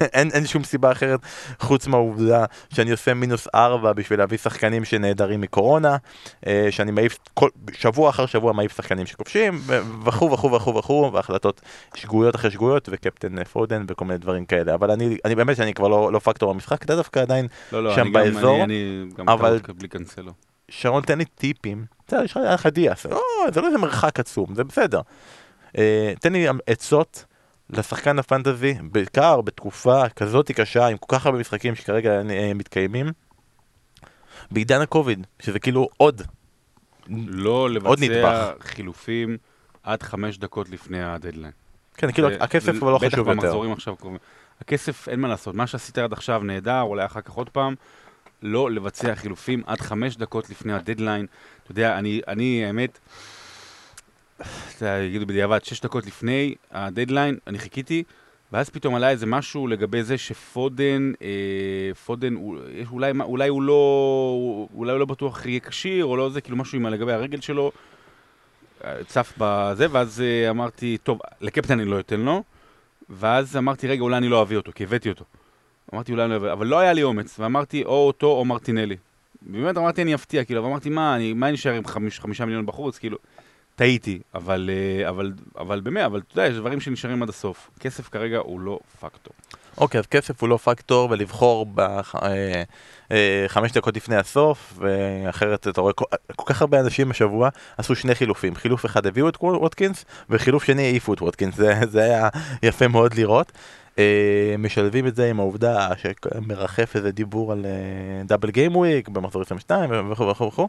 אין, 0.00 0.30
אין 0.32 0.46
שום 0.46 0.64
סיבה 0.64 0.92
אחרת 0.92 1.20
חוץ 1.60 1.86
מהעובדה 1.86 2.44
שאני 2.74 2.90
עושה 2.90 3.14
מינוס 3.14 3.48
ארבע 3.54 3.92
בשביל 3.92 4.18
להביא 4.18 4.38
שחקנים 4.38 4.84
שנעדרים 4.84 5.40
מקורונה, 5.40 5.96
אה, 6.46 6.66
שאני 6.70 6.90
מעיף 6.90 7.18
כל, 7.34 7.48
שבוע 7.72 8.10
אחר 8.10 8.26
שבוע 8.26 8.52
מעיף 8.52 8.76
שחקנים 8.76 9.06
שכובשים, 9.06 9.60
וכו' 10.04 10.32
וכו' 10.32 10.52
וכו' 10.52 10.74
וכו', 10.74 11.10
והחלטות 11.14 11.60
שגויות 11.94 12.34
אחרי 12.36 12.50
שגויות, 12.50 12.88
וקפטן 12.92 13.38
אה, 13.38 13.44
פודן 13.44 13.84
וכל 13.88 14.04
מיני 14.04 14.18
דברים 14.18 14.44
כאלה, 14.44 14.74
אבל 14.74 14.90
אני, 14.90 15.16
אני 15.24 15.34
באמת 15.34 15.56
שאני 15.56 15.74
כבר 15.74 15.88
לא, 15.88 16.12
לא 16.12 16.18
פקטור 16.18 16.52
במשחק, 16.54 16.82
אתה 16.82 16.96
דווקא 16.96 17.18
עדיין, 17.20 17.46
לא, 17.72 17.84
לא, 17.84 17.94
שם 17.94 18.00
אני 18.00 18.10
גם- 18.10 18.12
באזור, 18.12 18.64
אני- 18.64 18.64
אני 18.64 19.10
גם 19.18 19.28
אבל- 19.28 19.60
בלי 19.78 19.88
קנסלו. 19.88 20.32
שרון 20.68 21.02
תן 21.02 21.18
לי 21.18 21.24
טיפים, 21.24 21.84
בסדר, 22.08 22.24
יש 22.24 22.36
לך 22.36 22.66
דיאס, 22.66 23.06
לא, 23.06 23.20
זה 23.54 23.60
לא 23.60 23.66
איזה 23.66 23.78
מרחק 23.78 24.20
עצום, 24.20 24.54
זה 24.54 24.64
בסדר. 24.64 25.00
אה, 25.78 26.12
תן 26.20 26.32
לי 26.32 26.46
עצות 26.66 27.24
לשחקן 27.70 28.18
הפנטזי, 28.18 28.74
בעיקר 28.82 29.40
בתקופה 29.40 30.08
כזאת 30.08 30.50
קשה, 30.52 30.86
עם 30.86 30.96
כל 30.96 31.16
כך 31.16 31.26
הרבה 31.26 31.38
משחקים 31.38 31.74
שכרגע 31.74 32.10
אה, 32.30 32.52
מתקיימים, 32.54 33.06
בעידן 34.50 34.80
הקוביד, 34.80 35.26
שזה 35.42 35.58
כאילו 35.58 35.88
עוד. 35.96 36.22
לא 37.26 37.50
עוד 37.50 37.70
לבצע 37.70 37.94
נדבך. 38.00 38.52
חילופים 38.60 39.36
עד 39.82 40.02
חמש 40.02 40.38
דקות 40.38 40.68
לפני 40.70 41.02
הדדליין. 41.02 41.52
כן, 41.96 42.12
כאילו 42.12 42.28
זה- 42.30 42.36
הכסף 42.40 42.72
כבר 42.78 42.90
לא 42.92 42.98
חשוב 42.98 43.08
בטח 43.08 43.18
יותר. 43.18 43.30
במחזורים 43.30 43.72
עכשיו 43.72 43.96
קרובים. 43.96 44.18
הכסף, 44.60 45.08
אין 45.08 45.20
מה 45.20 45.28
לעשות. 45.28 45.54
מה 45.54 45.66
שעשית 45.66 45.98
עד 45.98 46.12
עכשיו 46.12 46.42
נהדר, 46.42 46.80
אולי 46.80 47.04
אחר 47.04 47.20
כך 47.20 47.32
עוד 47.32 47.48
פעם. 47.50 47.74
לא 48.42 48.70
לבצע 48.70 49.14
חילופים 49.14 49.62
עד 49.66 49.80
חמש 49.80 50.16
דקות 50.16 50.50
לפני 50.50 50.72
הדדליין. 50.72 51.26
אתה 51.62 51.72
יודע, 51.72 51.98
אני, 51.98 52.20
אני, 52.28 52.64
האמת, 52.66 52.98
אתה 54.40 54.46
יודע, 54.86 54.98
יגידו 55.04 55.26
בדיעבד, 55.26 55.64
שש 55.64 55.80
דקות 55.80 56.06
לפני 56.06 56.54
הדדליין, 56.70 57.36
אני 57.46 57.58
חיכיתי, 57.58 58.02
ואז 58.52 58.70
פתאום 58.70 58.94
עלה 58.94 59.10
איזה 59.10 59.26
משהו 59.26 59.66
לגבי 59.66 60.02
זה 60.02 60.18
שפודן, 60.18 61.12
אה, 61.22 61.28
פודן, 62.06 62.34
יש- 62.74 62.88
אולי, 62.90 63.12
אולי 63.20 63.48
הוא 63.48 63.62
לא, 63.62 63.78
אולי 64.74 64.92
הוא 64.92 64.98
לא 65.00 65.04
בטוח 65.06 65.46
יהיה 65.46 65.60
כשיר, 65.60 66.04
או 66.04 66.16
לא 66.16 66.30
זה, 66.30 66.40
כאילו 66.40 66.56
משהו 66.56 66.78
עם 66.78 66.86
לגבי 66.86 67.12
הרגל 67.12 67.40
שלו. 67.40 67.72
אה, 68.84 69.04
צף 69.06 69.32
בזה, 69.38 69.86
ואז 69.90 70.20
אה, 70.20 70.50
אמרתי, 70.50 70.98
טוב, 71.02 71.18
לקפטן 71.40 71.80
אני 71.80 71.90
לא 71.90 72.00
אתן 72.00 72.20
לו, 72.20 72.42
ואז 73.10 73.56
אמרתי, 73.56 73.88
רגע, 73.88 74.02
אולי 74.02 74.16
אני 74.16 74.28
לא 74.28 74.42
אביא 74.42 74.56
אותו, 74.56 74.72
כי 74.74 74.84
הבאתי 74.84 75.08
אותו. 75.08 75.24
אמרתי, 75.94 76.12
אולי 76.12 76.24
אני 76.24 76.30
לא 76.30 76.36
אביא, 76.36 76.52
אבל 76.52 76.66
לא 76.66 76.78
היה 76.78 76.92
לי 76.92 77.02
אומץ, 77.02 77.40
ואמרתי, 77.40 77.84
או 77.84 78.06
אותו 78.06 78.26
או 78.26 78.44
מרטינלי. 78.44 78.96
באמת 79.42 79.78
אמרתי, 79.78 80.02
אני 80.02 80.14
אפתיע, 80.14 80.44
כאילו, 80.44 80.64
ואמרתי, 80.64 80.90
מה, 80.90 81.16
אני, 81.16 81.32
מה 81.32 81.50
נשאר 81.50 81.72
עם 81.72 81.84
חמיש, 81.86 82.20
חמישה 82.20 82.44
מיליון 82.44 82.66
בחוץ, 82.66 82.98
כאילו, 82.98 83.18
טעיתי, 83.76 84.18
אבל, 84.34 84.70
אה, 84.72 85.08
אבל, 85.08 85.32
אבל 85.58 85.80
באמת, 85.80 86.04
אבל 86.04 86.18
אתה 86.28 86.40
יודע, 86.40 86.50
יש 86.50 86.56
דברים 86.56 86.80
שנשארים 86.80 87.22
עד 87.22 87.28
הסוף. 87.28 87.70
כסף 87.80 88.08
כרגע 88.08 88.38
הוא 88.38 88.60
לא 88.60 88.78
פקטור. 89.00 89.32
אוקיי, 89.78 89.98
אז 89.98 90.06
כסף 90.06 90.40
הוא 90.42 90.48
לא 90.48 90.56
פקטור, 90.56 91.10
ולבחור 91.10 91.66
בח- 91.66 92.14
אה, 92.22 92.62
אה, 93.12 93.46
דקות 93.74 93.96
לפני 93.96 94.16
הסוף, 94.16 94.78
ואחרת 94.78 95.68
אתה 95.68 95.80
רואה 95.80 95.92
כל, 95.92 96.04
כל 96.36 96.52
כך 96.54 96.60
הרבה 96.60 96.80
אנשים 96.80 97.10
השבוע 97.10 97.48
עשו 97.78 97.94
שני 97.94 98.14
חילופים. 98.14 98.54
חילוף 98.54 98.86
אחד 98.86 99.06
הביאו 99.06 99.28
את 99.28 99.36
ווטקינס, 99.40 100.04
וחילוף 100.30 100.64
שני 100.64 100.82
העיפו 100.82 101.14
את 101.14 101.22
ווטקינס. 101.22 101.56
זה, 101.56 101.74
זה 101.90 102.00
היה 102.02 102.28
יפה 102.62 102.88
מאוד 102.88 103.14
לראות. 103.14 103.52
אה, 103.98 104.54
משלבים 104.58 105.06
את 105.06 105.16
זה 105.16 105.30
עם 105.30 105.40
העובדה 105.40 105.88
שמרחף 105.96 106.96
איזה 106.96 107.10
דיבור 107.10 107.52
על 107.52 107.66
double 108.24 108.50
gameweek 108.50 109.08
במחזור 109.08 109.42
22 109.42 109.90
וכו' 110.10 110.28
וכו' 110.28 110.46
וכו'. 110.46 110.68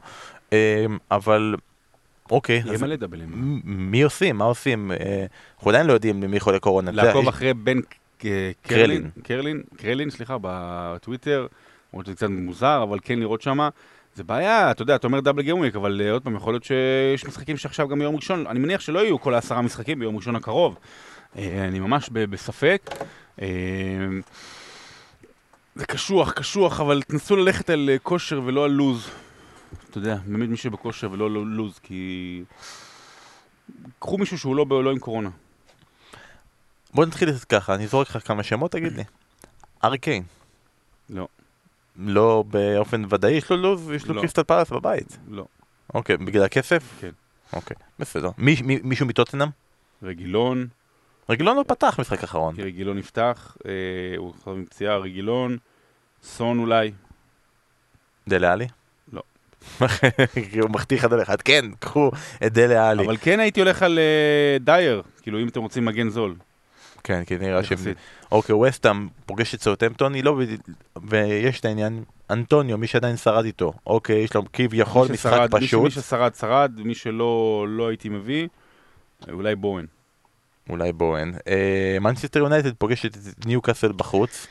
אבל 1.12 1.56
אוקיי, 2.32 2.62
יהיה 2.66 2.78
מלא 2.82 2.96
דאבלים. 2.96 3.30
מי 3.66 4.02
עושים? 4.02 4.38
מה 4.38 4.46
עושים? 4.46 4.92
אה, 4.92 5.26
אנחנו 5.58 5.70
עדיין 5.70 5.88
לא 5.88 5.94
יודעים 5.94 6.20
מי 6.20 6.40
חולה 6.40 6.60
קורונה. 6.60 6.92
לעקוב 6.92 7.28
אחרי 7.28 7.54
בן 7.54 7.82
ק- 7.82 8.26
קרלין. 8.62 9.10
קרלין, 9.24 9.64
קרלין, 9.78 10.10
סליחה, 10.10 10.38
בטוויטר, 10.42 11.48
למרות 11.94 12.06
שזה 12.06 12.16
קצת 12.16 12.28
מוזר, 12.30 12.84
אבל 12.84 13.00
כן 13.04 13.20
לראות 13.20 13.42
שמה. 13.42 13.70
זה 14.16 14.24
בעיה, 14.24 14.72
אתה 14.72 14.82
יודע, 14.82 14.96
אתה 14.96 15.08
אומר 15.08 15.20
double 15.20 15.42
gameweek, 15.42 15.76
אבל 15.76 16.02
אה, 16.06 16.12
עוד 16.12 16.22
פעם, 16.24 16.36
יכול 16.36 16.54
להיות 16.54 16.64
שיש 16.64 17.26
משחקים 17.26 17.58
שעכשיו 17.58 17.88
גם 17.88 18.00
ביום 18.00 18.16
ראשון, 18.16 18.48
אני 18.48 18.60
מניח 18.60 18.82
שלא 18.82 19.00
יהיו 19.00 19.20
כל 19.20 19.34
העשרה 19.34 19.62
משחקים 19.62 20.00
ביום 20.00 20.16
ראשון 20.18 20.36
הקרוב. 20.36 20.76
אה, 21.38 21.66
אני 21.68 21.80
ממש 21.80 22.10
בספק. 22.14 22.90
אה, 23.42 23.48
זה 25.76 25.86
קשוח, 25.86 26.32
קשוח, 26.32 26.82
אבל 26.82 27.02
תנסו 27.02 27.36
ללכת 27.36 27.70
על 27.70 27.90
אה, 27.94 27.98
כושר 28.00 28.42
ולא 28.46 28.66
על 28.66 28.72
לוז. 28.72 29.10
אתה 29.90 29.98
יודע, 29.98 30.18
באמת 30.26 30.50
מי 30.50 30.58
שבכושר 30.58 31.12
ולא 31.12 31.26
על 31.26 31.32
לוז, 31.32 31.80
כי... 31.80 32.44
קחו 34.00 34.18
מישהו 34.18 34.38
שהוא 34.38 34.56
לא, 34.56 34.84
לא 34.84 34.92
עם 34.92 35.00
קורונה. 35.00 35.30
בוא 36.94 37.06
נתחיל 37.06 37.30
את 37.30 37.38
זה 37.38 37.46
ככה, 37.46 37.76
אני 37.76 37.84
אזרוק 37.84 38.10
לך 38.10 38.28
כמה 38.28 38.44
שמות, 38.44 38.72
תגיד 38.72 38.94
לי. 38.94 39.04
אריקיין. 39.84 40.24
לא. 41.10 41.28
לא 41.96 42.44
באופן 42.48 43.04
ודאי, 43.10 43.32
יש 43.32 43.50
לו 43.50 43.58
לוז, 43.58 43.92
יש 43.92 44.06
לו 44.06 44.14
לא. 44.14 44.22
קריסטל 44.22 44.44
פלאס 44.44 44.72
בבית. 44.72 45.18
לא. 45.30 45.46
אוקיי, 45.94 46.18
בגלל 46.18 46.44
הכסף? 46.44 46.98
כן. 47.02 47.12
אוקיי, 47.54 47.78
בסדר. 48.00 48.30
מי, 48.38 48.56
מי, 48.64 48.80
מישהו 48.84 49.06
מטוטנאם? 49.06 49.50
רגילון, 50.04 50.68
רגילון 51.30 51.58
לא 51.58 51.64
פתח 51.68 51.96
משחק 52.00 52.24
אחרון. 52.24 52.56
כי 52.56 52.62
רגילון 52.62 52.98
נפתח, 52.98 53.58
אה, 53.66 53.72
הוא 54.18 54.34
חזר 54.34 54.54
מפציעה, 54.54 54.98
רגילון, 54.98 55.58
סון 56.24 56.60
אולי? 56.60 56.92
לא. 58.28 58.36
כי 58.40 58.68
הוא 60.62 60.70
מחטיא 60.70 60.98
אחד 60.98 61.14
על 61.14 61.22
אחד, 61.22 61.42
כן, 61.42 61.66
קחו 61.80 62.12
את 62.46 62.54
דלה 62.54 62.90
עלי. 62.90 63.06
אבל 63.06 63.18
כן 63.22 63.40
הייתי 63.40 63.60
הולך 63.60 63.84
על 63.84 64.00
אה, 64.00 64.58
דייר, 64.60 65.02
כאילו 65.22 65.40
אם 65.40 65.48
אתם 65.48 65.62
רוצים 65.62 65.86
מגן 65.86 66.10
זול. 66.10 66.36
כן, 67.04 67.24
כי 67.24 67.38
נראה 67.38 67.64
ש... 67.64 67.72
אוקיי, 68.32 68.56
וסטאם 68.56 69.08
פוגש 69.26 69.56
את 69.56 69.62
סאוטהמפטון, 69.62 70.14
היא 70.14 70.24
לא... 70.24 70.40
ויש 71.04 71.60
את 71.60 71.66
העניין, 71.66 72.04
אנטוניו, 72.30 72.78
מי 72.78 72.88
שעדיין 72.88 73.18
שרד 73.18 73.46
איתו. 73.46 73.74
אוקיי, 73.88 74.16
יש 74.16 74.34
לו 74.34 74.44
כביכול 74.54 75.08
משחק 75.12 75.48
פשוט. 75.52 75.84
מי 75.84 75.92
ששרד, 75.92 76.36
שרד, 76.36 76.72
מי 76.84 76.96
שלא 76.96 77.66
לא 77.70 77.88
הייתי 77.88 78.10
מביא, 78.10 78.48
אה, 79.28 79.34
אולי 79.34 79.56
בואן. 79.56 79.86
אולי 80.70 80.94
בואן. 80.94 81.32
מנצ'סטר 82.02 82.40
יונייטד 82.40 82.74
פוגשת 82.74 83.18
את 83.18 83.46
ניוקאסל 83.46 83.92
בחוץ. 83.92 84.48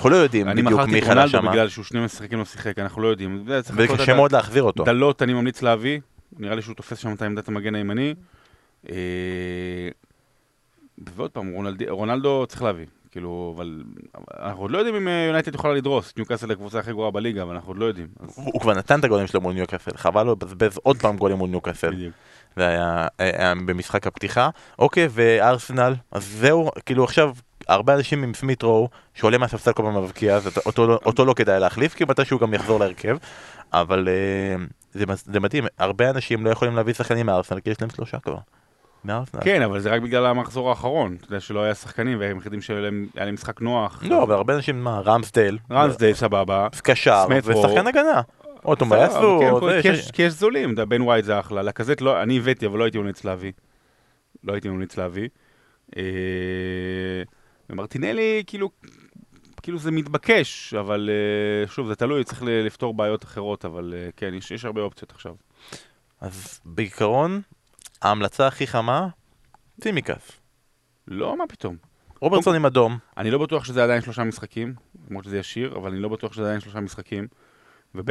אנחנו 0.00 0.10
לא 0.10 0.16
יודעים 0.16 0.48
אני 0.48 0.62
בדיוק 0.62 0.80
מכרתי 0.80 0.92
מי 0.92 1.02
חלה 1.02 1.28
שם. 1.28 1.48
בגלל 1.50 1.68
שהוא 1.68 1.84
שני 1.84 2.04
משחקים 2.04 2.38
לא 2.38 2.44
שיחק, 2.44 2.78
אנחנו 2.78 3.02
לא 3.02 3.08
יודעים. 3.08 3.44
וקשה 3.76 4.14
מאוד 4.14 4.32
להחזיר 4.32 4.62
אותו. 4.62 4.84
דלות 4.84 5.22
אני 5.22 5.32
ממליץ 5.34 5.62
להביא, 5.62 6.00
נראה 6.38 6.54
לי 6.54 6.62
שהוא 6.62 6.74
תופס 6.74 6.98
שם 6.98 7.12
את 7.12 7.22
עמדת 7.22 7.48
המגן 7.48 7.74
הימני. 7.74 8.14
אה, 8.90 8.94
ועוד 11.16 11.30
פעם, 11.30 11.50
רונלד- 11.52 11.88
רונלדו 11.88 12.46
צריך 12.48 12.62
להביא, 12.62 12.86
כאילו, 13.10 13.52
אבל 13.56 13.82
אנחנו 14.42 14.62
עוד 14.62 14.70
לא 14.70 14.78
יודעים 14.78 14.96
אם 14.96 15.08
אה, 15.08 15.24
יונייטד 15.26 15.54
יכולה 15.54 15.74
לדרוס. 15.74 16.12
ניוקאסל 16.16 16.50
הקבוצה 16.50 16.78
הכי 16.78 16.90
גרועה 16.92 17.10
בליגה, 17.10 17.42
אבל 17.42 17.54
אנחנו 17.54 17.70
עוד 17.70 17.78
לא 17.78 17.84
יודעים. 17.84 18.06
אז 18.20 18.34
הוא 18.36 18.50
הוא 18.52 18.60
כבר 18.60 18.74
נתן 18.74 18.98
את 18.98 19.04
הגולים 19.04 19.26
שלו 19.26 19.40
מול 19.40 19.52
ניוקאסל, 19.54 19.96
חבל 19.96 20.22
לו 20.22 20.32
לבזבז 20.32 20.78
עוד 20.82 20.96
פעם 20.96 21.16
גולים 21.16 21.36
מול 21.36 21.50
ניוקאסל. 21.50 21.90
בדיוק. 21.90 22.14
זה 22.56 22.66
היה, 22.68 23.06
היה 23.18 23.54
במשחק 23.54 24.06
הפתיחה. 24.06 24.50
אוקיי, 24.78 25.08
וארסנל, 25.10 25.94
אז 26.12 26.24
זהו, 26.24 26.70
כאילו 26.86 27.04
עכשיו, 27.04 27.30
הרבה 27.70 27.94
אנשים 27.94 28.22
עם 28.22 28.34
סמית 28.34 28.62
רואו, 28.62 28.88
שעולה 29.14 29.38
מהספסל 29.38 29.72
כל 29.72 29.82
פעם 29.82 30.02
מבקיע, 30.02 30.34
אז 30.36 30.58
אותו, 30.66 30.86
לא- 30.86 30.98
אותו 31.06 31.24
לא 31.24 31.34
כדאי 31.34 31.60
להחליף, 31.60 31.94
כי 31.94 32.04
מתי 32.04 32.24
שהוא 32.24 32.40
גם 32.40 32.54
יחזור 32.54 32.80
להרכב. 32.80 33.16
אבל 33.72 34.08
אה, 34.08 34.64
זה, 34.92 35.04
זה 35.24 35.40
מדהים, 35.40 35.64
הרבה 35.78 36.10
אנשים 36.10 36.44
לא 36.44 36.50
יכולים 36.50 36.76
להביא 36.76 36.94
שחקנים 36.94 37.26
מארסנל, 37.26 37.60
כי 37.60 37.70
יש 37.70 37.80
להם 37.80 37.90
שלושה 37.90 38.18
כבר. 38.18 38.36
מארסנל. 39.04 39.40
כן, 39.44 39.62
אבל 39.62 39.80
זה 39.80 39.90
רק 39.90 40.02
בגלל 40.02 40.26
המחזור 40.26 40.68
האחרון. 40.70 41.16
אתה 41.18 41.26
יודע 41.26 41.40
שלא 41.40 41.62
היה 41.62 41.74
שחקנים, 41.74 42.20
והם 42.20 42.36
היחידים 42.36 42.60
שהיה 42.62 42.80
להם 43.14 43.34
משחק 43.34 43.60
נוח. 43.60 44.02
לא, 44.06 44.22
אבל 44.22 44.34
הרבה 44.34 44.54
אנשים, 44.54 44.84
מה, 44.84 45.00
רמסדייל, 45.00 45.58
רנסדייל 45.70 46.14
סבבה. 46.14 46.68
קשר. 46.82 47.24
ושחקן 47.44 47.86
הגנה. 47.86 48.20
או 48.64 48.72
בסדר, 48.72 48.74
תומאסו, 48.74 49.58
אבל 49.58 49.82
כן, 49.82 49.92
כי 50.12 50.22
יש- 50.22 50.32
זולים, 50.32 50.74
בן 50.74 51.02
ווייט 51.02 51.24
זה 51.24 51.40
אחלה. 51.40 51.62
לקזט 51.62 52.00
לא, 52.00 52.22
אני 52.22 52.38
הבאתי, 52.38 52.66
אבל 52.66 52.78
לא 52.78 52.84
הייתי 52.84 52.98
ממליץ 52.98 53.24
להביא. 53.24 53.52
לא 54.44 54.52
הייתי 54.52 54.68
ממליץ 54.68 54.96
להביא. 54.96 55.28
אה, 57.70 57.74
ומרטינלי, 57.74 58.42
כאילו, 58.46 58.70
כאילו 59.62 59.78
זה 59.78 59.90
מתבקש, 59.90 60.74
אבל 60.74 61.10
אה, 61.10 61.68
שוב, 61.68 61.88
זה 61.88 61.94
תלוי, 61.94 62.24
צריך 62.24 62.42
לפתור 62.42 62.94
בעיות 62.94 63.24
אחרות, 63.24 63.64
אבל 63.64 63.94
אה, 63.96 64.08
כן, 64.16 64.34
יש 64.34 64.50
יש 64.50 64.64
הרבה 64.64 64.80
אופציות 64.80 65.10
עכשיו. 65.10 65.34
אז 66.20 66.60
בעיקרון, 66.64 67.42
ההמלצה 68.02 68.46
הכי 68.46 68.66
חמה, 68.66 69.08
צימקס. 69.80 70.32
לא, 71.08 71.36
מה 71.36 71.44
פתאום. 71.48 71.76
רוברטסון 72.20 72.56
עם 72.56 72.66
אדום, 72.66 72.98
אני 73.16 73.30
לא 73.30 73.38
בטוח 73.38 73.64
שזה 73.64 73.84
עדיין 73.84 74.02
שלושה 74.02 74.24
משחקים, 74.24 74.74
למרות 75.10 75.24
שזה 75.24 75.38
ישיר, 75.38 75.76
אבל 75.76 75.90
אני 75.90 76.00
לא 76.00 76.08
בטוח 76.08 76.32
שזה 76.32 76.42
עדיין 76.42 76.60
שלושה 76.60 76.80
משחקים. 76.80 77.26
וב' 77.94 78.10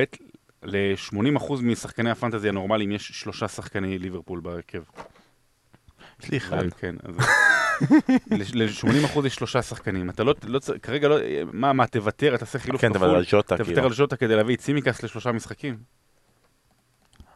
ל-80% 0.64 1.54
משחקני 1.64 2.12
הפנטזי 2.12 2.50
הנורמליים 2.50 2.92
יש 2.92 3.08
שלושה 3.08 3.48
שחקני 3.48 4.00
ליברפול 4.00 4.40
בהרכב. 4.40 4.84
יש 6.24 6.30
לי 6.32 6.38
אחד. 6.38 6.70
כן, 6.78 6.96
אז... 7.04 7.16
ל-80% 8.32 9.26
יש 9.26 9.36
שלושה 9.36 9.62
שחקנים. 9.62 10.10
אתה 10.10 10.24
לא, 10.24 10.36
לא 10.44 10.60
צריך, 10.60 10.86
כרגע 10.86 11.08
לא, 11.08 11.18
מה, 11.54 11.74
מה, 11.74 11.88
תוותר, 11.88 12.36
אתה 12.36 12.46
תעשה 12.46 12.60
חילוף 12.60 12.82
כן, 12.82 12.92
אבל 12.96 13.16
על 13.16 13.24
שוטה, 13.24 13.58
תוותר 13.58 13.74
כאילו. 13.74 13.88
על 13.88 13.94
שוטה 13.94 14.16
כדי 14.16 14.36
להביא 14.36 14.56
את 14.56 14.60
צימקס 14.60 15.04
לשלושה 15.04 15.32
משחקים. 15.32 15.78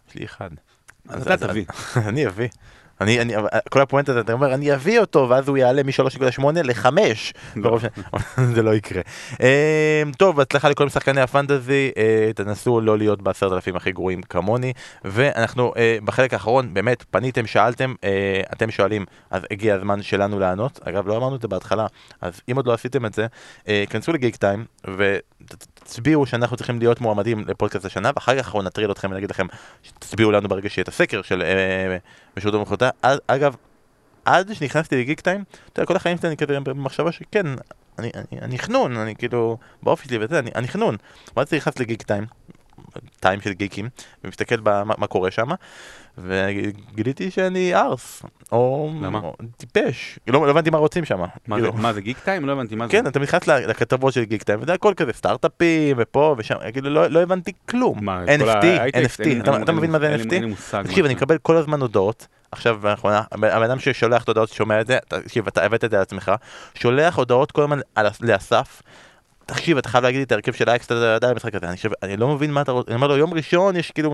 יש 0.09 0.15
לי 0.15 0.25
אחד. 0.25 0.49
אז 1.09 1.27
אתה 1.31 1.47
תביא. 1.47 1.65
אני 2.09 2.27
אביא. 2.27 2.47
אני, 3.01 3.21
אני, 3.21 3.37
אבל 3.37 3.47
כל 3.69 3.81
הפואנטה, 3.81 4.19
אתה 4.19 4.33
אומר, 4.33 4.53
אני 4.53 4.73
אביא 4.73 4.99
אותו, 4.99 5.29
ואז 5.29 5.47
הוא 5.47 5.57
יעלה 5.57 5.83
מ-3.8 5.83 6.43
ל-5. 6.63 6.87
לא. 7.55 7.79
זה 8.53 8.63
לא 8.63 8.75
יקרה. 8.75 9.01
אה, 9.41 10.03
טוב, 10.17 10.35
בהצלחה 10.35 10.69
לכל 10.69 10.89
שחקני 10.89 11.21
הפנטזי, 11.21 11.91
אה, 11.97 12.31
תנסו 12.35 12.81
לא 12.81 12.97
להיות 12.97 13.21
בעשרת 13.21 13.51
אלפים 13.51 13.75
הכי 13.75 13.91
גרועים 13.91 14.21
כמוני, 14.21 14.73
ואנחנו 15.05 15.73
אה, 15.77 15.97
בחלק 16.03 16.33
האחרון, 16.33 16.73
באמת, 16.73 17.03
פניתם, 17.11 17.47
שאלתם, 17.47 17.93
אה, 18.03 18.41
אתם 18.53 18.71
שואלים, 18.71 19.05
אז 19.31 19.41
הגיע 19.51 19.75
הזמן 19.75 20.01
שלנו 20.01 20.39
לענות. 20.39 20.79
אגב, 20.83 21.07
לא 21.07 21.17
אמרנו 21.17 21.35
את 21.35 21.41
זה 21.41 21.47
בהתחלה, 21.47 21.85
אז 22.21 22.41
אם 22.51 22.55
עוד 22.55 22.67
לא 22.67 22.73
עשיתם 22.73 23.05
את 23.05 23.13
זה, 23.13 23.27
אה, 23.67 23.83
כנסו 23.89 24.13
לגיק 24.13 24.35
טיים, 24.35 24.65
ותצביעו 24.97 26.25
שאנחנו 26.25 26.57
צריכים 26.57 26.79
להיות 26.79 27.01
מועמדים 27.01 27.43
לפודקאסט 27.47 27.85
השנה, 27.85 28.11
ואחר 28.15 28.39
כך 28.39 28.45
אנחנו 28.45 28.61
נטריד 28.61 28.89
אתכם 28.89 29.11
ונגיד 29.11 29.29
לכם, 29.29 29.47
תצביעו 29.99 30.31
לנו 30.31 30.49
ברגע 30.49 30.69
שיהיה 30.69 30.83
את 30.83 30.87
הסקר 30.87 31.21
של 31.21 31.41
אה, 31.41 31.97
בשירות 32.35 32.55
המחלטה. 32.55 32.89
אגב, 33.27 33.55
עד 34.25 34.53
שנכנסתי 34.53 34.97
לגיק 34.97 35.21
טיים, 35.21 35.43
אתה 35.73 35.81
יודע, 35.81 35.87
כל 35.87 35.95
החיים 35.95 36.17
שלי 36.17 36.27
אני 36.27 36.37
כזה 36.37 36.59
במחשבה 36.59 37.11
שכן, 37.11 37.45
אני, 37.99 38.11
אני, 38.15 38.41
אני 38.41 38.59
חנון, 38.59 38.97
אני 38.97 39.15
כאילו, 39.15 39.57
באופי 39.83 40.07
שלי 40.07 40.17
וזה, 40.21 40.39
אני, 40.39 40.67
חנון. 40.67 40.97
ואז 41.37 41.53
נכנס 41.53 41.79
לגיק 41.79 42.01
טיים, 42.01 42.25
טיים 43.19 43.41
של 43.41 43.53
גיקים, 43.53 43.89
ומסתכל 44.23 44.59
במה 44.59 44.93
מה 44.97 45.07
קורה 45.07 45.31
שם, 45.31 45.47
וגיליתי 46.17 47.31
שאני 47.31 47.75
ארס, 47.75 48.23
או, 48.51 48.91
למה? 49.01 49.19
או 49.19 49.35
טיפש, 49.57 50.19
לא, 50.27 50.45
לא 50.45 50.51
הבנתי 50.51 50.69
מה 50.69 50.77
רוצים 50.77 51.05
שם. 51.05 51.19
מה 51.47 51.61
זה- 51.61 51.71
מה 51.71 51.93
זה 51.93 52.01
גיק 52.01 52.19
טיים? 52.19 52.45
לא 52.45 52.51
הבנתי 52.51 52.75
מה 52.75 52.85
זה. 52.85 52.91
כן, 52.91 53.07
אתה 53.07 53.19
נכנס 53.19 53.47
לכתבות 53.47 54.13
של 54.13 54.23
גיק 54.23 54.43
טיים, 54.43 54.59
וזה 54.61 54.73
הכל 54.73 54.93
כזה 54.97 55.13
סטארט-אפים 55.13 55.95
ופה 55.99 56.35
ושם, 56.37 56.55
כאילו 56.73 56.89
לא, 56.89 57.07
לא 57.07 57.21
הבנתי 57.21 57.51
כלום. 57.69 58.05
מה, 58.05 58.23
NFT? 58.25 58.65
NFT, 58.95 59.43
אתה, 59.63 59.71
מבין 59.71 59.91
מה 59.91 59.99
זה 59.99 60.15
NFT? 60.15 60.33
אין 60.33 60.43
לי 60.43 60.49
מושג. 60.49 60.83
תקשיב, 60.83 61.05
אני. 61.05 61.13
מקבל 61.13 61.37
כל 61.37 61.57
הזמן 61.57 61.81
הודעות, 61.81 62.27
עכשיו 62.51 62.77
באחרונה, 62.81 63.21
הבן 63.31 63.63
אדם 63.63 63.79
ששולח 63.79 64.23
את 64.23 64.27
ההודעות 64.27 64.49
שומע 64.49 64.81
את 64.81 64.87
זה, 64.87 64.97
תקשיב, 65.07 65.47
אתה 65.47 65.63
הבאת 65.65 65.83
את 65.83 65.91
זה 65.91 65.95
על 65.95 66.01
עצמך, 66.01 66.31
שולח 66.75 67.17
הודעות 67.17 67.51
כל 67.51 67.61
הזמן 67.61 67.79
לאסף, 68.21 68.81
תקשיב, 69.45 69.77
אתה 69.77 69.89
חייב 69.89 70.03
להגיד 70.03 70.17
לי 70.17 70.23
את 70.23 70.31
ההרכב 70.31 70.53
של 70.53 70.69
אייקס, 70.69 70.85
אתה 70.85 70.93
יודע, 70.93 71.29
המשחק 71.29 71.55
הזה, 71.55 71.67
אני 71.67 71.77
חושב, 71.77 71.89
אני 72.03 72.17
לא 72.17 72.27
מבין 72.27 72.51
מה 72.51 72.61
אתה 72.61 72.71
רוצה, 72.71 72.91
אני 72.91 72.95
אומר 72.95 73.07
לו, 73.07 73.17
יום 73.17 73.33
ראשון 73.33 73.75
יש 73.75 73.91
כאילו, 73.91 74.13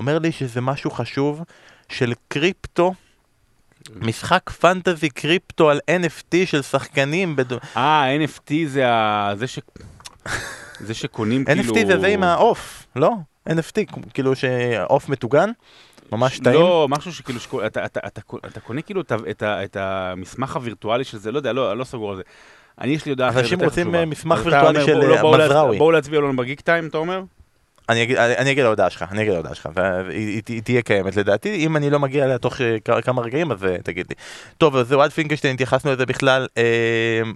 אומר 0.00 0.18
לי 0.18 0.32
שזה 0.32 0.60
משהו 0.60 0.90
חשוב 0.90 1.42
של 1.88 2.12
קריפטו, 2.28 2.94
משחק 3.94 4.50
פנטזי 4.50 5.08
קריפטו 5.08 5.70
על 5.70 5.80
NFT 5.90 6.46
של 6.46 6.62
שחקנים. 6.62 7.36
אה, 7.76 8.16
NFT 8.16 8.52
זה 8.66 8.88
ה... 8.88 9.32
זה 9.36 9.46
ש... 9.46 9.58
זה 10.80 10.94
שקונים 10.94 11.44
כאילו... 11.46 11.62
NFT 11.62 11.86
זה 11.86 11.98
זה 11.98 12.06
עם 12.06 12.22
העוף, 12.22 12.86
לא? 12.96 13.12
NFT, 13.48 14.00
כאילו 14.14 14.36
שעוף 14.36 15.08
מטוגן, 15.08 15.50
ממש 16.12 16.38
טעים. 16.38 16.60
לא, 16.60 16.86
משהו 16.90 17.12
שכאילו, 17.12 17.40
אתה, 17.66 17.84
אתה, 17.84 18.00
אתה, 18.06 18.20
אתה 18.46 18.60
קונה 18.60 18.82
כאילו 18.82 19.00
את, 19.00 19.12
את, 19.30 19.42
את 19.42 19.76
המסמך 19.76 20.56
הווירטואלי 20.56 21.04
של 21.04 21.18
זה, 21.18 21.32
לא 21.32 21.38
יודע, 21.38 21.52
לא, 21.52 21.76
לא 21.76 21.84
סגור 21.84 22.10
על 22.10 22.16
זה. 22.16 22.22
אני, 22.80 22.92
יש 22.92 23.04
לי 23.06 23.10
הודעה 23.10 23.28
אחרת 23.28 23.42
אנשים 23.42 23.60
רוצים. 23.64 23.94
אה, 23.94 24.04
מסמך 24.04 24.40
וירטואלי 24.44 24.84
של, 24.86 25.00
בואו- 25.20 25.34
אה, 25.34 25.44
מזרעוי. 25.46 25.78
בואו 25.78 25.90
להצביע 25.90 26.20
לנו 26.20 26.36
בגיק 26.36 26.60
טיים, 26.60 26.86
אתה 26.86 26.98
אומר? 26.98 27.22
אני 27.88 28.02
אגיד, 28.02 28.16
אני, 28.16 28.52
אגיד 28.52 28.64
להודעה 28.64 28.90
שלך, 28.90 29.04
אני 29.10 29.22
אגיד 29.22 29.32
להודעה 29.32 29.54
שלך, 29.54 29.68
והיא 29.74 30.08
היא- 30.26 30.42
היא 30.48 30.62
תהיה 30.62 30.82
קיימת 30.82 31.16
לדעתי, 31.16 31.54
אם 31.54 31.76
אני 31.76 31.90
לא 31.90 31.98
מגיע 31.98 32.24
אליה 32.24 32.38
תוך 32.38 32.60
אה, 32.60 33.00
כמה 33.02 33.22
רגעים 33.22 33.52
אז 33.52 33.64
אה, 33.64 33.76
תגיד 33.84 34.06
לי. 34.08 34.14
טוב, 34.58 34.76
אז 34.76 34.88
זהו, 34.88 35.00
עד 35.00 35.10
פינקלשטיין 35.12 35.54
התייחסנו 35.54 35.92
לזה 35.92 36.06
בכלל, 36.06 36.46
אה, 36.58 36.62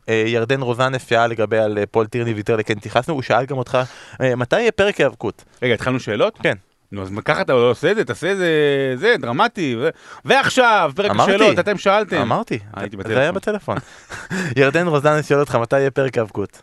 אה, 0.08 0.24
ירדן 0.26 0.60
רוזנס 0.60 1.08
שאל 1.08 1.30
לגבי 1.30 1.58
על 1.58 1.78
אה, 1.78 1.86
פול 1.86 2.06
טירני 2.06 2.32
ויטרלי, 2.32 2.64
כן 2.64 2.74
התייחסנו, 2.76 3.14
הוא 3.14 3.22
שאל 3.22 3.44
גם 3.46 3.58
אותך, 3.58 3.78
אה, 4.20 4.36
מתי 4.36 4.60
יהיה 4.60 4.72
פרק 4.72 4.96
היאבקות? 4.96 5.44
רגע, 5.62 5.74
התחלנו 5.74 6.00
שאלות? 6.00 6.38
כן. 6.42 6.54
נו, 6.92 7.02
אז 7.02 7.10
ככה 7.24 7.40
אתה 7.40 7.52
לא 7.52 7.70
עושה 7.70 7.90
את 7.90 7.96
זה, 7.96 8.04
תעשה 8.04 8.32
את 8.32 8.36
זה, 8.36 8.50
זה, 8.96 9.14
דרמטי. 9.18 9.76
ו... 9.80 9.88
ועכשיו, 10.24 10.92
פרק 10.96 11.10
אמרתי. 11.10 11.34
השאלות, 11.34 11.58
אתם 11.58 11.78
שאלתם. 11.78 12.16
אמרתי, 12.16 12.58
הייתי 12.74 12.96
זה 13.06 13.20
היה 13.20 13.32
בטלפון. 13.32 13.76
ירדן 14.56 14.86
רוזנס 14.86 15.28
שואל 15.28 15.40
אותך 15.40 15.54
מתי 15.54 15.78
יהיה 15.78 15.90
פרק 15.90 16.14
היאבקות. 16.14 16.62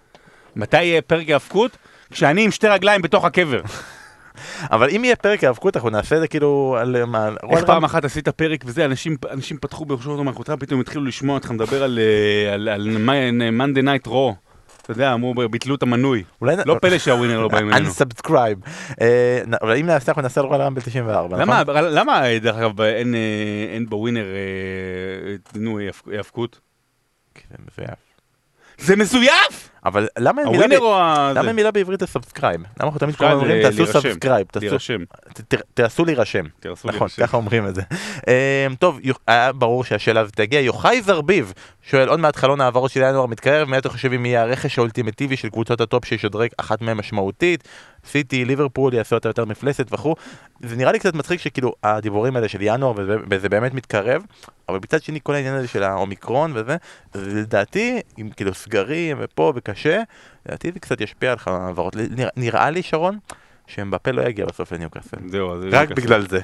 מתי 0.56 0.84
יהיה 0.84 1.02
פרק 1.02 1.30
ההאבקות? 1.30 1.78
כשאני 2.12 2.44
עם 2.46 2.52
שתי 2.52 2.68
רגליים 2.68 3.02
בתוך 3.02 3.26
הקבר. 3.26 3.62
אבל 4.72 4.90
אם 4.90 5.04
יהיה 5.04 5.16
פרק 5.16 5.44
היאבקות 5.44 5.76
אנחנו 5.76 5.90
נעשה 5.90 6.16
את 6.16 6.22
זה 6.22 6.28
כאילו 6.28 6.78
על 6.80 7.06
מה... 7.06 7.30
איך 7.52 7.64
פעם 7.64 7.84
אחת 7.84 8.06
עשית 8.06 8.30
פרק 8.30 8.64
וזה, 8.66 8.86
אנשים, 8.86 9.18
אנשים 9.32 9.58
פתחו 9.58 9.86
בראשות 9.86 10.20
המלכותך, 10.20 10.54
פתאום 10.60 10.82
התחילו 10.82 11.06
לשמוע 11.06 11.36
אותך 11.36 11.52
מדבר 11.52 11.84
על, 11.84 12.00
אה, 12.00 12.54
על, 12.54 12.70
על 12.70 12.98
Monday 13.60 13.84
Night 13.84 14.08
Raw. 14.08 14.47
אתה 14.88 14.96
יודע, 14.96 15.14
אמרו, 15.14 15.34
ביטלו 15.50 15.76
את 15.76 15.84
המנוי. 15.84 16.24
אולי 16.42 16.56
לא 16.66 16.78
פלא 16.82 16.98
שהווינר 16.98 17.40
לא 17.40 17.48
באים 17.48 17.74
אלינו. 17.74 17.90
unsubscribe. 17.92 18.70
אה, 19.02 19.42
נ- 19.48 19.54
אבל 19.62 19.78
אם 19.78 19.86
נעשה 19.86 20.12
אנחנו 20.12 20.22
נעשה 20.22 20.42
על 20.42 20.48
Royal 20.48 20.62
Rumble 20.62 20.82
94, 20.82 21.38
למה, 21.38 21.62
נכון? 21.64 21.76
למה, 21.84 22.22
דרך 22.42 22.56
אגב, 22.56 22.82
אין, 22.82 23.16
אה, 23.16 23.20
בווינר, 23.90 24.26
אה, 24.26 25.36
נו, 25.60 25.80
היאבק- 25.80 26.08
היאבקות? 26.12 26.60
כי 27.36 27.44
זה 27.52 27.58
מזויף. 27.68 28.00
זה 28.78 28.96
מזויף! 28.96 29.70
אבל 29.86 30.08
למה 30.20 30.42
אין 30.42 30.50
מילה 30.50 30.68
ב- 30.68 30.82
או 30.82 30.96
ה... 30.98 31.32
למה 31.36 31.44
זה? 31.44 31.54
מילה 31.54 31.72
בעברית 31.72 32.02
ל 32.02 32.07
subscribe? 32.07 32.62
למה 32.62 32.68
אנחנו 32.80 33.00
תמיד 33.00 33.16
אומרים 33.22 33.62
זה 33.72 33.78
תעשו. 33.86 34.02
subscribe, 34.02 34.48
תעשו- 35.74 36.06
להירשם. 36.06 36.44
נכון. 36.86 37.08
ככה 37.20 37.38
אומרים 37.38 37.68
את 37.68 37.76
זה. 37.76 37.82
אמ, 38.28 38.76
טוב, 38.76 39.00
היה 39.28 39.54
ברור 39.54 39.84
שהשאלה 39.84 40.20
הזאת 40.22 40.36
תגיע. 40.36 40.60
יוחאי 40.60 41.02
זרביב 41.02 41.54
שואל, 41.82 42.10
עוד 42.10 42.20
מעט 42.20 42.36
חלון 42.36 42.62
העברות 42.62 42.92
של 42.92 43.02
ינואר 43.02 43.26
מתקרב, 43.26 43.70
מה 43.70 43.78
אתם 43.78 43.90
חושבים 43.90 44.26
יהיה 44.26 44.42
הרכש 44.42 44.78
האולטימטיבי 44.78 45.38
של 45.38 45.50
קבוצות 45.50 45.82
הטופ 45.82 46.06
שישדרג 46.06 46.50
אחת 46.58 46.82
מהן 46.82 46.98
משמעותית? 46.98 47.64
סיטי, 48.06 48.46
ליברפול 48.46 48.94
יעשו 48.94 49.16
אותה 49.16 49.30
יותר 49.30 49.46
מפלצת 49.46 49.94
וכו'. 49.94 50.16
זה 50.64 50.76
נראה 50.76 50.92
לי 50.92 51.00
קצת 51.00 51.14
מצחיק 51.14 51.40
שכאילו 51.42 51.74
הדיבורים 51.84 52.36
האלה 52.36 52.48
של 52.48 52.58
ינואר 52.62 52.94
וזה, 53.30 53.50
באמת 53.50 53.74
מתקרב, 53.74 54.22
אבל 54.70 54.78
מצד 54.84 55.04
שני 55.04 55.20
כל 55.24 55.34
העניין 55.34 55.56
הזה 55.56 55.68
של 55.68 55.84
האומיקרון 55.84 56.52
וזה, 56.56 56.76
זה 57.14 57.40
לדעתי, 57.42 58.00
עם 58.18 58.30
כאילו 58.30 58.54
סגרים 58.54 59.18
ופה 59.20 59.54
וקשה, 59.78 60.02
לדעתי 60.46 60.72
זה 60.72 60.80
קצת 60.80 61.02
ישפיע 61.02 61.32
על 61.32 61.38
העברות. 61.46 61.96
נראה, 61.96 62.30
נראה 62.36 62.70
לי 62.70 62.84
שרון, 62.84 63.18
שאמבפה 63.68 64.12
לא 64.12 64.22
יגיע 64.22 64.46
בסוף 64.46 64.72
לניוקאסל. 64.72 65.18
זהו, 65.28 65.54
אז... 65.54 65.64
רק. 65.72 65.90
בגלל 65.92 66.28
זה. 66.28 66.40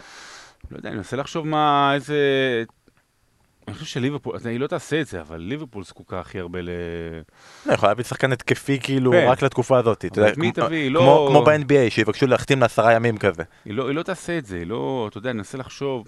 לא 0.71 0.77
יודע, 0.77 0.89
אני 0.89 0.97
מנסה 0.97 1.17
לחשוב 1.17 1.47
מה, 1.47 1.91
איזה... 1.95 2.17
אני 3.67 3.73
חושב 3.73 3.85
שליברפול, 3.85 4.37
היא 4.45 4.59
לא 4.59 4.67
תעשה 4.67 5.01
את 5.01 5.07
זה, 5.07 5.21
אבל 5.21 5.37
ליברפול 5.37 5.83
זקוקה 5.83 6.19
הכי 6.19 6.39
הרבה 6.39 6.61
ל... 6.61 6.69
לא, 7.65 7.73
יכולה 7.73 7.91
להביא 7.91 8.03
שחקן 8.03 8.31
התקפי 8.31 8.79
כאילו 8.79 9.11
כן. 9.11 9.27
רק 9.29 9.41
לתקופה 9.41 9.77
הזאת. 9.77 10.05
את 10.05 10.37
מי 10.37 10.53
כמו- 10.53 10.65
תביא? 10.65 10.91
לא- 10.91 11.27
כמו 11.29 11.43
ב-NBA, 11.43 11.89
שיבקשו 11.89 12.27
להחתים 12.27 12.59
לעשרה 12.61 12.93
ימים 12.93 13.17
כזה. 13.17 13.43
לא, 13.65 13.87
היא 13.87 13.95
לא 13.95 14.03
תעשה 14.03 14.37
את 14.37 14.45
זה, 14.45 14.55
היא 14.57 14.67
לא, 14.67 15.07
אתה 15.09 15.17
יודע, 15.17 15.29
אני 15.29 15.37
מנסה 15.37 15.57
לחשוב, 15.57 16.07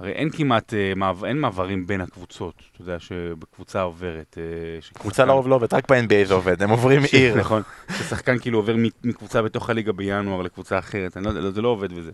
הרי 0.00 0.12
אין 0.12 0.30
כמעט, 0.30 0.74
אה, 0.74 0.92
אין 1.28 1.38
מעברים 1.40 1.86
בין 1.86 2.00
הקבוצות, 2.00 2.54
אתה 2.72 2.82
יודע, 2.82 2.98
שבקבוצה 2.98 3.82
עוברת. 3.82 4.38
אה, 4.38 4.98
קבוצה 5.00 5.24
לרוב 5.24 5.48
לא 5.48 5.54
עובדת, 5.54 5.74
רק 5.74 5.90
ב-NBA 5.92 6.24
זה 6.26 6.34
עובד, 6.34 6.62
הם 6.62 6.70
עוברים 6.70 7.02
עיר. 7.12 7.36
נכון, 7.36 7.62
ששחקן 7.98 8.38
כאילו 8.38 8.58
עובר 8.58 8.76
מקבוצה 9.04 9.42
בתוך 9.42 9.70
הליגה 9.70 9.92
בינואר 9.92 10.42
לקבוצה 10.42 10.78
אחרת, 10.78 11.16
אני 11.16 11.24
לא 11.24 11.30
יודע, 11.30 11.50
זה 11.50 11.62
לא 11.62 11.68
עובד 11.68 11.88
וזה. 11.92 12.10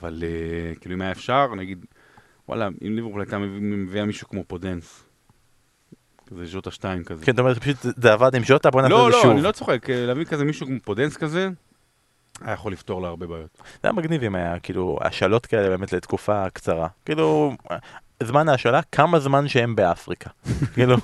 אבל 0.00 0.22
אה, 0.26 0.74
כאילו 0.80 0.94
אם 0.94 1.02
היה 1.02 1.10
אפשר, 1.12 1.54
נגיד, 1.56 1.84
וואלה, 2.48 2.68
אם 2.86 2.94
ליברפול 2.96 3.20
הייתה 3.20 3.38
מביא- 3.38 3.60
מביאה 3.62 4.04
מישהו 4.04 4.28
כמו 4.28 4.44
פודנס, 4.46 5.04
כזה 6.30 6.46
ז'וטה 6.46 6.70
2 6.70 7.04
כזה. 7.04 7.24
כן, 7.24 7.32
אתה 7.32 7.42
אומר, 7.42 7.54
פשוט 7.54 7.76
זה 7.82 8.12
עבד 8.12 8.34
עם 8.34 8.44
ז'וטה, 8.44 8.70
בוא 8.70 8.82
נעשה 8.82 8.94
לא, 8.94 9.06
את 9.06 9.12
זה 9.12 9.16
לא, 9.16 9.22
שוב. 9.22 9.30
אני 9.32 9.42
לא 9.42 9.52
צוחק, 9.52 9.86
להביא 9.90 10.24
כזה 10.24 10.44
מישהו 10.44 10.66
כמו 10.66 10.76
פודנס 10.84 11.16
כזה, 11.16 11.48
היה 12.44 12.54
יכול 12.54 12.72
לפתור 12.72 13.02
לה 13.02 13.08
הרבה 13.08 13.26
בעיות. 13.26 13.48
זה 13.58 13.62
היה 13.82 13.92
מגניב 13.92 14.22
אם 14.22 14.34
היה 14.34 14.58
כאילו 14.58 14.98
השאלות 15.00 15.46
כאלה 15.46 15.68
באמת 15.68 15.92
לתקופה 15.92 16.50
קצרה. 16.52 16.88
כאילו, 17.04 17.52
זמן 18.22 18.48
ההשאלה, 18.48 18.80
כמה 18.92 19.20
זמן 19.20 19.48
שהם 19.48 19.76
באפריקה. 19.76 20.30
כאילו, 20.74 20.96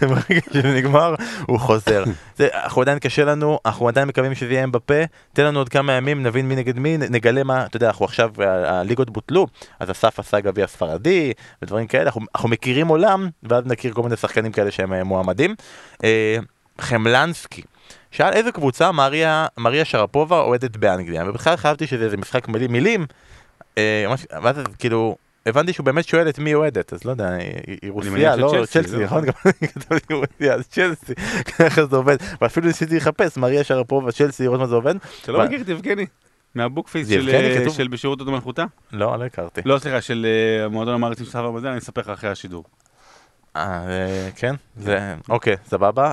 ברגע 0.00 0.40
שזה 0.52 0.74
נגמר, 0.76 1.14
הוא 1.46 1.58
חוזר. 1.58 2.04
זה, 2.36 2.48
אנחנו 2.54 2.82
עדיין 2.82 2.98
קשה 2.98 3.24
לנו, 3.24 3.58
אנחנו 3.66 3.88
עדיין 3.88 4.08
מקווים 4.08 4.34
שזה 4.34 4.52
יהיה 4.52 4.66
בפה, 4.66 4.94
תן 5.32 5.44
לנו 5.44 5.58
עוד 5.58 5.68
כמה 5.68 5.92
ימים, 5.92 6.22
נבין 6.22 6.48
מי 6.48 6.56
נגד 6.56 6.78
מי, 6.78 6.96
נגלה 6.96 7.44
מה, 7.44 7.66
אתה 7.66 7.76
יודע, 7.76 7.88
אנחנו 7.88 8.04
עכשיו, 8.04 8.30
ה- 8.38 8.80
הליגות 8.80 9.10
בוטלו, 9.10 9.46
אז 9.80 9.90
אסף 9.90 10.18
עשה 10.18 10.40
גביע 10.40 10.66
ספרדי, 10.66 11.32
ודברים 11.62 11.86
כאלה, 11.86 12.04
אנחנו, 12.04 12.20
אנחנו 12.34 12.48
מכירים 12.48 12.86
עולם, 12.88 13.28
ואז 13.42 13.64
נכיר 13.66 13.92
כל 13.92 14.02
מיני 14.02 14.16
שחקנים 14.16 14.52
כאלה 14.52 14.70
שהם 14.70 14.92
אה, 14.92 15.04
מועמדים. 15.04 15.54
אה, 16.04 16.36
חמלנסקי. 16.80 17.62
שאל 18.10 18.32
איזה 18.32 18.52
קבוצה 18.52 18.92
מריה, 18.92 19.46
מריה 19.58 19.84
שרפובה 19.84 20.40
אוהדת 20.40 20.76
באנגליה, 20.76 21.24
ובכלל 21.28 21.56
חשבתי 21.56 21.86
שזה 21.86 22.04
איזה 22.04 22.16
משחק 22.16 22.48
מילים, 22.48 22.72
מילים, 22.72 23.06
אה, 23.78 24.04
ואז 24.42 24.56
כאילו, 24.78 25.16
הבנתי 25.46 25.72
שהוא 25.72 25.84
באמת 25.86 26.08
שואל 26.08 26.28
את 26.28 26.38
מי 26.38 26.54
אוהדת, 26.54 26.92
אז 26.92 27.04
לא 27.04 27.10
יודע, 27.10 27.28
היא- 27.66 27.90
רוסיה, 27.90 28.36
לא 28.36 28.64
צ'לסי, 28.70 28.96
לא? 28.96 29.04
נכון? 29.04 29.24
גם 29.24 29.32
אני 29.46 29.68
כתבתי 29.68 30.14
רוסיה, 30.14 30.54
אז 30.54 30.68
צ'לסי, 30.68 31.14
ככה 31.58 31.86
זה 31.86 31.96
עובד, 31.96 32.16
ואפילו 32.40 32.66
ניסיתי 32.66 32.96
לחפש 32.96 33.36
מריה 33.36 33.64
שרפובה, 33.64 34.12
צ'לסי, 34.12 34.42
לראות 34.42 34.60
מה 34.60 34.66
זה 34.66 34.74
עובד, 34.74 34.94
אתה 35.22 35.32
לא? 35.32 35.44
מכיר 35.44 35.60
את 35.60 35.68
יבגני? 35.68 36.06
של, 37.08 37.28
יבגני 37.28 37.56
אה, 37.56 37.60
כתוב? 37.60 37.74
של 37.76 37.88
בשירות 37.88 38.18
עוד 38.20 38.30
מלכותה? 38.30 38.64
לא, 38.92 39.18
לא 39.18 39.24
הכרתי. 39.24 39.60
לא, 39.64 39.78
סליחה, 39.78 40.00
של 40.00 40.26
אה, 40.60 40.64
המועדון 40.64 40.94
המעריצים 40.94 41.24
של 41.26 41.30
סבא 41.32 41.50
בזה, 41.50 41.70
אני 41.70 41.78
אספר 41.78 42.00
לך 42.00 42.08
אחרי 42.08 42.30
השידור. 42.30 42.64
אה, 43.56 43.88
אה, 43.88 44.30
כן, 44.36 44.54
זה, 44.76 45.14
אוקיי, 45.28 45.56
סבבה. 45.66 46.12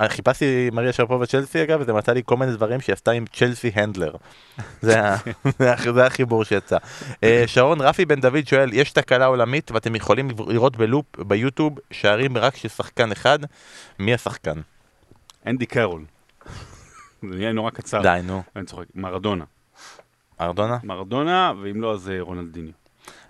אה, 0.00 0.08
חיפשתי 0.08 0.70
מריה 0.72 0.92
שרפובה 0.92 1.26
צ'לסי 1.26 1.62
אגב, 1.62 1.80
וזה 1.80 1.92
מצא 1.92 2.12
לי 2.12 2.22
כל 2.24 2.36
מיני 2.36 2.52
דברים 2.52 2.80
שהיא 2.80 2.92
עשתה 2.92 3.10
עם 3.10 3.24
צ'לסי 3.32 3.70
הנדלר. 3.74 4.14
זה 4.82 5.00
החיבור 6.06 6.44
שיצא. 6.44 6.76
שרון 7.46 7.80
רפי 7.80 8.04
בן 8.04 8.20
דוד 8.20 8.46
שואל, 8.46 8.72
יש 8.72 8.92
תקלה 8.92 9.26
עולמית 9.26 9.70
ואתם 9.70 9.94
יכולים 9.94 10.28
לראות 10.48 10.76
בלופ 10.76 11.06
ביוטיוב 11.18 11.78
שערים 11.90 12.36
רק 12.36 12.56
של 12.56 12.68
שחקן 12.68 13.12
אחד, 13.12 13.38
מי 13.98 14.14
השחקן? 14.14 14.60
אנדי 15.46 15.66
קרול. 15.66 16.04
זה 17.22 17.36
נהיה 17.36 17.52
נורא 17.52 17.70
קצר. 17.70 18.02
די, 18.02 18.20
נו. 18.24 18.42
אני 18.56 18.66
צוחק. 18.66 18.86
מרדונה. 18.94 19.44
ארדונה? 20.40 20.78
מרדונה, 20.84 21.52
ואם 21.62 21.80
לא, 21.80 21.92
אז 21.92 22.12
רונלדיניו. 22.20 22.81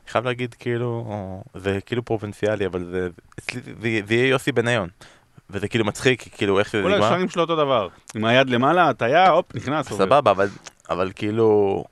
אני 0.05 0.13
חייב 0.13 0.25
להגיד 0.25 0.55
כאילו, 0.59 1.05
או, 1.09 1.43
זה 1.55 1.79
כאילו 1.87 2.05
פרובינציאלי, 2.05 2.67
אבל 2.67 2.85
זה, 2.85 3.09
אצלי 3.39 3.61
זה, 3.65 3.73
זה 4.07 4.15
יהיה 4.15 4.29
יוסי 4.29 4.53
בניון. 4.53 4.89
וזה 5.51 5.69
כאילו 5.69 5.85
מצחיק, 5.85 6.25
כאילו 6.37 6.59
איך 6.59 6.69
שזה 6.69 6.83
כל 6.83 6.89
נגמר. 6.95 7.07
השערים 7.07 7.29
שלו 7.29 7.43
אותו 7.43 7.57
דבר. 7.57 7.89
עם 8.15 8.25
היד 8.25 8.51
למעלה, 8.51 8.89
הטיה, 8.89 9.31
הופ, 9.31 9.55
נכנס. 9.55 9.89
סבבה, 9.89 10.31
אבל, 10.31 10.49
אבל 10.91 11.13
כאילו, 11.15 11.85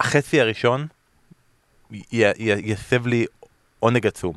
החצי 0.00 0.40
הראשון 0.40 0.86
י- 1.92 2.02
י- 2.12 2.32
יסב 2.72 3.06
לי 3.06 3.26
עונג 3.80 4.06
עצום. 4.06 4.34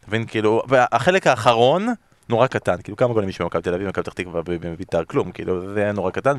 אתה 0.00 0.08
מבין, 0.08 0.26
כאילו, 0.26 0.62
והחלק 0.68 1.26
האחרון 1.26 1.86
נורא 2.28 2.46
קטן, 2.46 2.82
כאילו 2.82 2.96
כמה 2.96 3.12
גולים 3.12 3.28
יש 3.28 3.40
במכבי 3.40 3.62
תל 3.62 3.74
אביב, 3.74 3.88
מכבי 3.88 4.02
פתח 4.04 4.12
תקווה 4.12 4.40
ובית"ר, 4.46 5.04
כלום, 5.04 5.32
כאילו 5.32 5.74
זה 5.74 5.80
היה 5.82 5.92
נורא 5.92 6.10
קטן, 6.10 6.34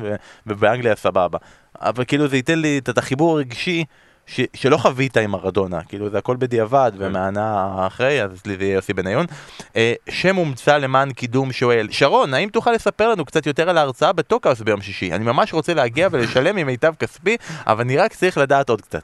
ובאנגליה 0.46 0.96
סבבה. 0.96 1.38
אבל 1.80 2.04
כאילו 2.04 2.28
זה 2.28 2.36
ייתן 2.36 2.58
לי 2.58 2.78
את 2.78 2.98
החיבור 2.98 3.32
הרגשי 3.36 3.84
ש- 4.30 4.40
שלא 4.54 4.76
חווית 4.76 5.16
עם 5.16 5.30
מרדונה, 5.30 5.82
כאילו 5.82 6.10
זה 6.10 6.18
הכל 6.18 6.36
בדיעבד, 6.36 6.92
כן. 6.98 7.04
ומהנה 7.04 7.56
אחרי, 7.86 8.22
אז 8.22 8.30
אצלי 8.40 8.56
זה 8.56 8.64
יהיה 8.64 8.74
יוסי 8.74 8.92
בניון. 8.92 9.26
אה, 9.76 9.92
שם 10.10 10.36
הומצא 10.36 10.76
למען 10.76 11.12
קידום 11.12 11.52
שואל, 11.52 11.88
שרון, 11.90 12.34
האם 12.34 12.48
תוכל 12.48 12.72
לספר 12.72 13.08
לנו 13.08 13.24
קצת 13.24 13.46
יותר 13.46 13.70
על 13.70 13.78
ההרצאה 13.78 14.12
בטוקהאוס 14.12 14.60
ביום 14.60 14.80
שישי? 14.80 15.12
אני 15.12 15.24
ממש 15.24 15.52
רוצה 15.52 15.74
להגיע 15.74 16.08
ולשלם 16.12 16.56
ממיטב 16.56 16.94
כספי, 16.98 17.36
אבל 17.66 17.80
אני 17.80 17.96
רק 17.96 18.12
צריך 18.14 18.38
לדעת 18.38 18.68
עוד 18.70 18.80
קצת. 18.80 19.02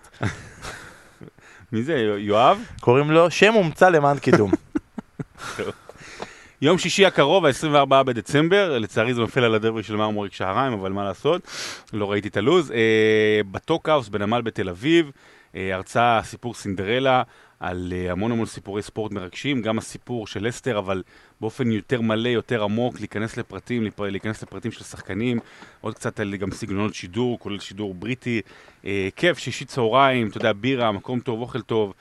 מי 1.73 1.83
זה? 1.83 1.93
יו- 1.95 2.19
יואב? 2.19 2.59
קוראים 2.81 3.11
לו 3.11 3.31
שם 3.31 3.53
הומצא 3.55 3.89
למען 3.89 4.19
קידום. 4.19 4.51
יום 6.63 6.79
שישי 6.79 7.07
הקרוב, 7.07 7.45
ה-24 7.47 7.87
בדצמבר, 8.03 8.79
לצערי 8.79 9.15
זה 9.15 9.21
נופל 9.21 9.45
על 9.45 9.55
הדרבי 9.55 9.83
של 9.83 9.97
מרמוריק 9.97 10.33
שעריים, 10.33 10.73
אבל 10.73 10.93
מה 10.93 11.05
לעשות, 11.05 11.43
לא 11.93 12.11
ראיתי 12.11 12.29
את 12.29 12.37
הלו"ז. 12.37 12.71
אה, 12.71 12.77
בטוקהאוס 13.51 14.09
בנמל 14.09 14.43
בתל 14.43 14.69
אביב, 14.69 15.11
אה, 15.57 15.75
הרצאה, 15.75 16.21
סיפור 16.25 16.55
סינדרלה, 16.55 17.23
על 17.61 17.93
אה, 17.97 18.13
המון 18.13 18.33
המון 18.33 18.47
סיפורי 18.47 18.83
ספורט 18.83 19.13
מרגשים, 19.13 19.63
גם 19.63 19.79
הסיפור 19.79 20.27
של 20.27 20.49
אסתר, 20.49 20.79
אבל 20.79 21.03
באופן 21.41 21.71
יותר 21.73 22.01
מלא, 22.01 22.29
יותר 22.29 22.63
עמוק, 22.65 22.99
להיכנס 23.01 23.37
לפרטים, 23.37 23.85
לפ- 23.85 24.01
להיכנס 24.01 24.43
לפרטים 24.43 24.73
של 24.73 24.85
שחקנים, 24.85 25.39
עוד 25.81 25.95
קצת 25.95 26.21
על 26.21 26.37
גם 26.37 26.51
סגנונות 26.51 26.95
שידור, 26.95 27.39
כולל 27.39 27.59
שידור 27.59 27.95
בריטי. 27.95 28.41
אה, 28.85 29.09
כיף, 29.17 29.39
שישי 29.39 29.65
צהריים, 29.65 30.29
אתה 30.29 30.39
יודע, 30.39 30.53
בירה, 30.53 30.93
מקום 30.93 31.21
טוב, 31.21 31.41
אוכל 31.41 31.61
טוב. 31.61 31.95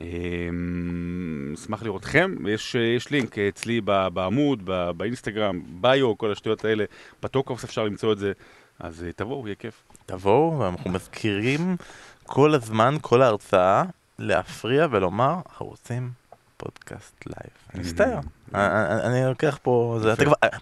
אמ, 0.00 1.54
אשמח 1.54 1.82
לראותכם, 1.82 2.34
יש, 2.48 2.74
יש 2.74 3.10
לינק 3.10 3.38
אצלי 3.38 3.80
בעמוד, 4.12 4.70
באינסטגרם, 4.96 5.62
ביו, 5.80 6.18
כל 6.18 6.32
השטויות 6.32 6.64
האלה, 6.64 6.84
בטוקאוס 7.22 7.64
אפשר 7.64 7.84
למצוא 7.84 8.12
את 8.12 8.18
זה, 8.18 8.32
אז 8.80 9.04
אה, 9.04 9.12
תבואו, 9.12 9.46
יהיה 9.46 9.54
כיף. 9.54 9.82
תבואו, 10.06 10.58
ואנחנו 10.58 10.90
מזכירים 10.90 11.76
כל 12.26 12.54
הזמן, 12.54 12.96
כל 13.00 13.22
ההרצאה, 13.22 13.84
להפריע 14.18 14.86
ולומר, 14.90 15.34
אנחנו 15.46 15.66
רוצים 15.66 16.10
פודקאסט 16.56 17.26
לייב. 17.26 17.50
אני 17.74 17.82
מצטער. 17.82 18.20
אני- 18.54 19.02
אני 19.18 19.26
לוקח 19.28 19.58
פה, 19.62 19.98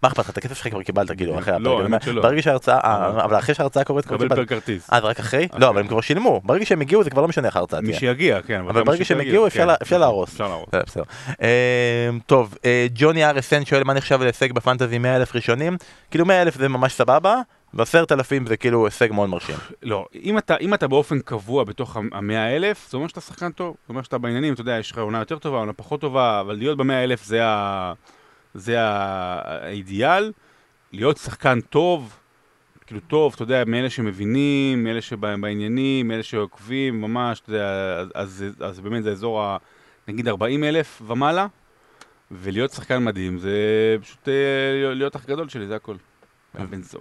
מה 0.03 0.09
אכפת 0.09 0.18
לך, 0.18 0.30
את 0.30 0.39
הכסף 0.39 0.55
שלך 0.57 0.68
כבר 0.68 0.82
קיבלת, 0.82 1.11
כאילו, 1.16 1.39
אחרי 1.39 1.55
לא, 1.59 1.72
הפרק. 1.72 1.84
האמת 1.84 2.03
שלא. 2.03 2.22
ברגע 2.22 2.43
שההרצאה, 2.43 2.78
אה, 2.84 3.09
אבל- 3.09 3.20
אבל 3.20 3.39
אחרי 3.39 3.55
שההרצאה 3.55 3.84
קורית, 3.84 4.07
כבר 4.07 4.16
קבל 4.16 4.28
קיבלת. 4.28 4.49
פר 4.49 4.55
כרטיס. 4.55 4.91
אה, 4.93 4.99
רק 4.99 5.18
אחרי? 5.20 5.49
לא, 5.59 5.68
אבל 5.68 5.80
הם 5.80 5.87
כבר 5.89 6.01
שילמו. 6.01 6.41
ברגע 6.45 6.66
שהם 6.66 6.80
הגיעו, 6.80 7.05
זה 7.05 7.11
כבר 7.11 7.22
לא 7.22 7.28
משנה 7.28 7.47
איך 7.47 7.57
ההרצאה 7.57 7.80
מי 7.80 7.87
תהיה. 7.89 7.99
שיגיע, 8.01 8.39
כן. 8.47 8.61
אבל 8.61 8.82
ברגע 8.84 9.05
שהם 9.05 9.20
הגיעו, 9.20 9.47
אפשר 9.47 9.66
כן. 9.66 9.74
אפשר 9.82 9.99
להרוס. 9.99 10.30
אפשר 10.32 10.49
להרוס. 10.49 10.68
אה, 11.43 11.49
טוב, 12.26 12.55
אה, 12.64 12.87
ג'וני 12.95 13.24
RSN 13.30 13.64
שואל 13.64 13.84
מה 13.84 13.95
נחשב 13.95 14.22
להישג 14.22 14.53
בפנטזי 14.53 14.99
100 14.99 15.16
אלף 15.16 15.34
ראשונים? 15.34 15.76
כאילו 16.11 16.24
100 16.26 16.43
אלף 16.43 16.57
זה 16.59 16.68
ממש 16.68 16.93
סבבה, 16.93 17.37
ועשרת 17.77 18.12
אלפים 18.12 18.47
זה 18.47 18.57
כאילו 18.57 18.87
הישג 18.87 19.12
מאוד 19.12 19.29
מרשים. 19.29 19.57
לא, 19.83 20.07
אם 20.14 20.39
אתה, 20.39 20.57
אם 20.57 20.74
אתה 20.74 20.89
באופן 20.89 21.20
קבוע 21.20 21.64
בתוך 21.64 21.97
המאה 22.12 22.57
אלף, 22.57 22.91
זה 22.91 22.97
אומר 22.97 23.09
שאתה 23.09 23.20
שחקן 23.20 23.53
טוב. 23.53 23.77
זה 23.87 23.89
אומר 23.89 24.03
שאתה 24.03 24.18
בעניינים, 24.18 24.55
אתה 24.55 24.61
יודע, 24.61 24.79
יש 24.79 24.91
לך 24.91 24.99
עונה 24.99 25.18
יותר 25.18 25.39
טובה, 25.39 25.59
עונה 25.59 25.72
פחות 25.72 26.01
טובה, 26.01 26.41
אבל 26.41 26.57
להיות 26.57 26.79
במאה 26.79 27.05
אלף 27.05 27.24
זה, 27.24 27.45
ה... 27.45 27.93
זה 28.55 28.81
ה... 28.81 29.66
האידיאל. 29.66 30.33
להיות 30.93 31.16
שחקן 31.16 31.61
טוב, 31.61 32.16
כאילו 32.87 33.01
טוב, 33.01 33.33
אתה 33.35 33.43
יודע, 33.43 33.62
מאלה 33.66 33.91
שמבינים, 33.91 34.85
מאלה 34.85 35.01
שבעניינים, 35.01 36.09
מאלה 36.09 36.22
שעוקבים, 36.22 37.01
ממש, 37.01 37.41
אתה 37.41 37.51
יודע, 37.51 37.99
אז, 37.99 38.09
אז, 38.14 38.45
אז 38.61 38.81
באמת 38.81 39.03
זה 39.05 39.11
אזור 39.11 39.43
ה... 39.43 39.57
נגיד 40.09 40.29
40 40.29 40.64
אלף 40.64 41.03
ומעלה. 41.07 41.47
ולהיות 42.31 42.70
שחקן 42.70 43.05
מדהים 43.05 43.39
זה 43.39 43.51
פשוט 44.01 44.29
אה, 44.29 44.95
להיות 44.95 45.16
אח 45.16 45.27
גדול 45.27 45.49
שלי, 45.49 45.66
זה 45.66 45.77
הכל. 45.77 45.95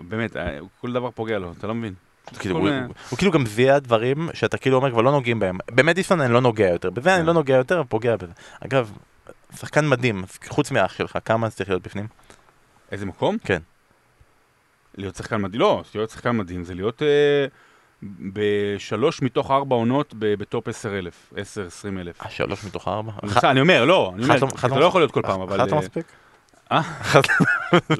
באמת, 0.09 0.37
אה, 0.37 0.57
כל 0.81 0.93
דבר 0.93 1.11
פוגע 1.11 1.39
לו, 1.39 1.53
אתה 1.57 1.67
לא 1.67 1.75
מבין. 1.75 1.93
כאילו, 2.39 2.57
הוא, 3.09 3.17
כאילו 3.17 3.31
גם 3.31 3.45
זיהה 3.45 3.79
דברים 3.79 4.29
שאתה 4.33 4.57
כאילו 4.57 4.75
אומר 4.77 4.91
כבר 4.91 5.01
לא 5.01 5.11
נוגעים 5.11 5.39
בהם. 5.39 5.57
במדיסון 5.71 6.21
אני 6.21 6.33
לא 6.33 6.41
נוגע 6.41 6.67
יותר, 6.69 6.89
בזה 6.89 7.13
אני 7.13 7.21
כן. 7.21 7.25
לא 7.27 7.33
נוגע 7.33 7.55
יותר, 7.55 7.83
פוגע 7.89 8.15
בזה. 8.15 8.31
אגב, 8.59 8.91
שחקן 9.55 9.87
מדהים, 9.87 10.23
חוץ 10.47 10.71
מאח 10.71 10.93
שלך, 10.93 11.17
כמה 11.25 11.49
זה 11.49 11.55
צריך 11.55 11.69
להיות 11.69 11.83
בפנים? 11.83 12.07
איזה 12.91 13.05
מקום? 13.05 13.37
כן. 13.43 13.59
להיות 14.97 15.15
שחקן 15.15 15.41
מדהים, 15.41 15.61
לא, 15.61 15.83
להיות 15.95 16.09
שחקן 16.09 16.37
מדהים 16.37 16.63
זה 16.63 16.73
להיות 16.75 17.01
אה, 17.01 17.45
בשלוש 18.33 19.21
מתוך 19.21 19.51
ארבע 19.51 19.75
עונות 19.75 20.13
ב- 20.19 20.33
בטופ 20.33 20.67
עשר 20.67 20.97
אלף, 20.99 21.33
עשר, 21.37 21.65
עשרים 21.67 21.99
אלף. 21.99 22.21
אה, 22.25 22.29
שלוש 22.29 22.63
מתוך 22.63 22.87
ארבע? 22.87 23.11
אני 23.43 23.61
אומר, 23.61 23.85
לא, 23.85 24.11
אני 24.15 24.23
אומר, 24.23 24.35
אחת 24.55 24.71
לא- 24.71 24.85
יכול 24.85 25.01
להיות 25.01 25.11
כל 25.11 25.21
פעם, 25.21 25.41
אבל... 25.41 25.61
אחת 25.61 25.71
לא 25.71 25.75
אה, 25.75 25.81
מספיק? 25.81 26.05
אה? 26.71 26.79
אחת- 27.01 27.23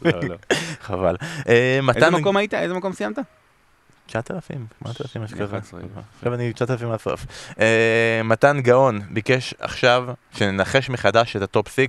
לא, 0.05 0.11
לא. 0.30 0.36
חבל. 0.82 1.16
אה, 1.49 1.80
איזה. 1.95 2.09
מקום 2.11 2.38
היית? 2.38 2.53
איזה 2.53 2.74
מקום 2.74 2.93
סיימת? 2.93 3.20
9,000, 4.07 4.66
8,000, 4.84 5.22
משהו 5.24 5.36
אני 5.38 5.45
כזה. 5.45 5.57
11. 5.57 5.80
עכשיו 6.18 6.34
אני 6.34 6.53
9,000 6.53 6.89
מהסוף. 6.89 7.26
אה, 7.59 8.22
מתן 8.24 8.59
גאון 8.61 9.01
ביקש 9.09 9.53
עכשיו 9.59 10.07
שננחש 10.38 10.89
מחדש 10.89 11.36
את 11.36 11.41
הטופ 11.41 11.68
6, 11.76 11.86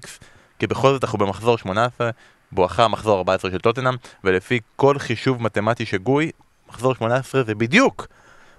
כי 0.59 0.67
בכל 0.67 0.93
זאת 0.93 1.05
אנחנו 1.05 1.19
במחזור 1.19 1.59
18, 1.59 2.11
בואכה 2.53 2.85
המחזור 2.85 3.19
14 3.19 3.51
של 3.51 3.59
טוטנאם, 3.59 3.95
ולפי 4.25 4.61
כל 4.77 4.99
חישוב 4.99 5.43
מתמטי 5.43 5.87
שגוי, 5.87 6.31
מחזור 6.69 6.95
18 6.95 7.43
זה 7.45 7.55
בדיוק 7.55 8.07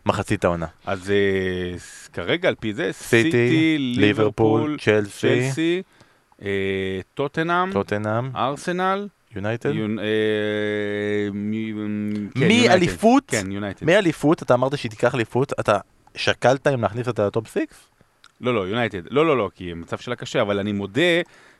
מחצית 0.05 0.45
העונה. 0.45 0.65
אז 0.85 1.11
אה, 1.11 1.77
כרגע 2.13 2.47
על 2.49 2.55
פי 2.59 2.73
זה, 2.73 2.89
סיטי, 2.91 3.75
ליברפול, 3.79 4.77
צ'לסי, 4.81 5.81
טוטנאם, 7.13 7.71
טוטנאם, 7.71 8.35
ארסנל, 8.35 9.07
יונייטד. 9.35 9.69
יונ- 9.69 9.99
אה, 9.99 10.05
כן. 12.33 12.47
מאליפות, 12.47 13.23
כן, 13.27 13.51
יונייטד. 13.51 13.85
מאליפות, 13.85 14.43
אתה 14.43 14.53
אמרת 14.53 14.77
שהיא 14.77 14.89
תיקח 14.89 15.15
אליפות, 15.15 15.53
אתה 15.59 15.77
שקלת 16.15 16.67
אם 16.67 16.81
להכניס 16.81 17.07
אותה 17.07 17.27
לטופ 17.27 17.47
6? 17.47 17.57
לא, 18.41 18.55
לא, 18.55 18.67
יונייטד. 18.67 19.01
לא, 19.09 19.25
לא, 19.25 19.37
לא, 19.37 19.49
כי 19.55 19.71
המצב 19.71 19.97
שלה 19.97 20.15
קשה, 20.15 20.41
אבל 20.41 20.59
אני 20.59 20.71
מודה 20.71 21.01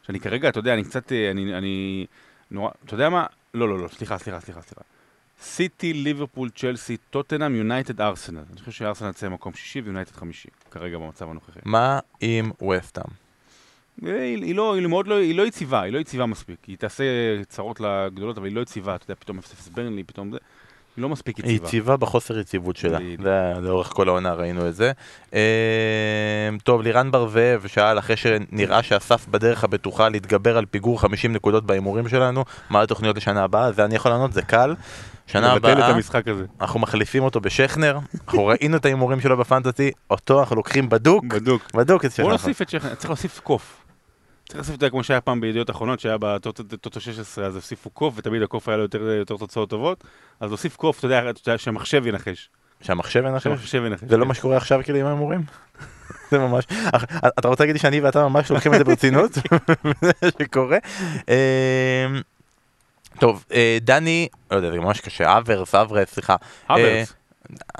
שאני 0.03 0.19
כרגע, 0.19 0.49
אתה 0.49 0.59
יודע, 0.59 0.73
אני 0.73 0.83
קצת, 0.83 1.11
אה, 1.11 1.31
אני, 1.31 1.57
אני 1.57 2.05
נורא, 2.51 2.69
אתה 2.85 2.93
יודע 2.93 3.09
מה? 3.09 3.25
לא, 3.53 3.69
לא, 3.69 3.79
לא, 3.79 3.87
סליחה, 3.87 4.17
סליחה, 4.17 4.39
סליחה, 4.39 4.61
סליחה. 4.61 4.81
סיטי, 5.41 5.93
ליברפול, 5.93 6.49
צ'לסי, 6.49 6.97
טוטנאם, 7.09 7.55
יונייטד, 7.55 8.01
ארסנל. 8.01 8.39
אני 8.51 8.59
חושב 8.59 8.71
שארסנל 8.71 9.09
יצא 9.09 9.27
במקום 9.27 9.53
שישי 9.53 9.81
ויונייטד 9.81 10.11
חמישי, 10.11 10.49
כרגע 10.71 10.97
במצב 10.97 11.29
הנוכחי. 11.29 11.59
מה 11.65 11.99
עם 12.21 12.51
וסטאם? 12.69 13.26
היא, 14.01 14.43
היא 14.43 14.55
לא, 14.55 14.75
היא 14.75 14.87
מאוד 14.87 15.07
לא, 15.07 15.15
היא 15.15 15.35
לא 15.35 15.43
יציבה, 15.43 15.81
היא 15.81 15.93
לא 15.93 15.99
יציבה 15.99 16.25
מספיק. 16.25 16.57
היא 16.67 16.77
תעשה 16.77 17.03
צרות 17.49 17.79
לגדולות, 17.79 18.37
אבל 18.37 18.45
היא 18.45 18.55
לא 18.55 18.61
יציבה, 18.61 18.95
אתה 18.95 19.03
יודע, 19.03 19.15
פתאום 19.19 19.37
אפס 19.37 19.67
ברנלי, 19.67 20.03
פתאום 20.03 20.31
זה. 20.31 20.37
היא 20.97 21.03
לא 21.03 21.09
מספיק 21.09 21.37
היא 21.37 21.45
יציבה. 21.45 21.67
יציבה 21.67 21.97
בחוסר 21.97 22.39
יציבות 22.39 22.77
שלה. 22.77 22.97
זה 23.23 23.53
לאורך 23.61 23.87
כל 23.87 24.09
העונה 24.09 24.33
ראינו 24.33 24.67
את 24.67 24.75
זה. 24.75 24.91
אה, 25.33 26.49
טוב, 26.63 26.81
לירן 26.81 27.11
בר 27.11 27.27
זאב 27.27 27.67
שאל 27.67 27.99
אחרי 27.99 28.17
שנראה 28.17 28.83
שאסף 28.83 29.27
בדרך 29.27 29.63
הבטוחה 29.63 30.09
להתגבר 30.09 30.57
על 30.57 30.65
פיגור 30.65 31.01
50 31.01 31.33
נקודות 31.33 31.65
בהימורים 31.65 32.07
שלנו, 32.07 32.43
מה 32.69 32.81
התוכניות 32.81 33.17
לשנה 33.17 33.43
הבאה? 33.43 33.71
זה 33.71 33.85
אני 33.85 33.95
יכול 33.95 34.11
לענות, 34.11 34.33
זה 34.33 34.41
קל. 34.41 34.75
שנה 35.27 35.55
לבטל 35.55 35.71
את 35.71 35.77
הבאה 35.77 35.89
המשחק 35.89 36.27
הזה. 36.27 36.45
אנחנו 36.61 36.79
מחליפים 36.79 37.23
אותו 37.23 37.41
בשכנר, 37.41 37.99
אנחנו 38.25 38.45
ראינו 38.45 38.77
את 38.77 38.85
ההימורים 38.85 39.19
שלו 39.19 39.37
בפנטסי, 39.37 39.91
אותו 40.09 40.39
אנחנו 40.39 40.55
לוקחים 40.55 40.89
בדוק, 40.89 41.25
בדוק. 41.25 41.61
בדוק 41.73 42.05
את 42.05 42.09
בוא 42.09 42.15
שכנר. 42.15 42.27
נוסיף 42.27 42.61
את 42.61 42.69
שכנר, 42.69 42.95
צריך 42.95 43.09
להוסיף 43.09 43.39
קוף. 43.39 43.83
צריך 44.45 44.55
להוסיף 44.59 44.75
את 44.75 44.79
זה 44.79 44.89
כמו 44.89 45.03
שהיה 45.03 45.21
פעם 45.21 45.41
בידיעות 45.41 45.69
אחרונות, 45.69 45.99
שהיה 45.99 46.17
בטוטו 46.17 46.99
16, 46.99 47.45
אז 47.45 47.55
הוסיפו 47.55 47.89
קוף, 47.89 48.13
ותמיד 48.17 48.41
הקוף 48.41 48.67
היה 48.69 48.77
לו 48.77 48.83
יותר, 48.83 49.01
יותר 49.01 49.37
תוצאות 49.37 49.69
טובות. 49.69 50.03
אז 50.39 50.49
להוסיף 50.49 50.75
קוף, 50.75 50.99
אתה 50.99 51.05
יודע, 51.05 51.57
שהמחשב 51.57 52.07
ינחש. 52.07 52.49
שהמחשב 52.81 53.23
ינחש? 53.25 53.43
שהמחשב 53.43 53.83
ינחש. 53.85 54.03
זה 54.09 54.17
לא 54.17 54.25
מה 54.25 54.33
שקורה 54.33 54.57
עכשיו 54.57 54.79
כאילו 54.83 54.99
עם 54.99 55.05
ההימורים? 55.05 55.41
זה 56.31 56.39
ממש, 56.39 56.65
אתה 57.39 57.47
רוצה 57.47 57.63
להגיד 57.63 57.75
לי 57.75 57.79
שאני 57.79 58.01
ואתה 58.01 58.27
ממש 58.27 58.51
לוקחים 58.51 58.73
את 58.73 58.77
זה 58.77 58.83
ברצינות? 58.83 59.31
זה 60.21 60.29
שקורה. 60.41 60.77
טוב, 63.19 63.45
אה, 63.53 63.77
דני, 63.81 64.27
לא 64.51 64.55
יודע, 64.55 64.71
זה 64.71 64.79
ממש 64.79 65.01
קשה, 65.01 65.37
אברס, 65.37 65.75
אברס, 65.75 66.13
סליחה. 66.13 66.35
הוורץ. 66.69 67.13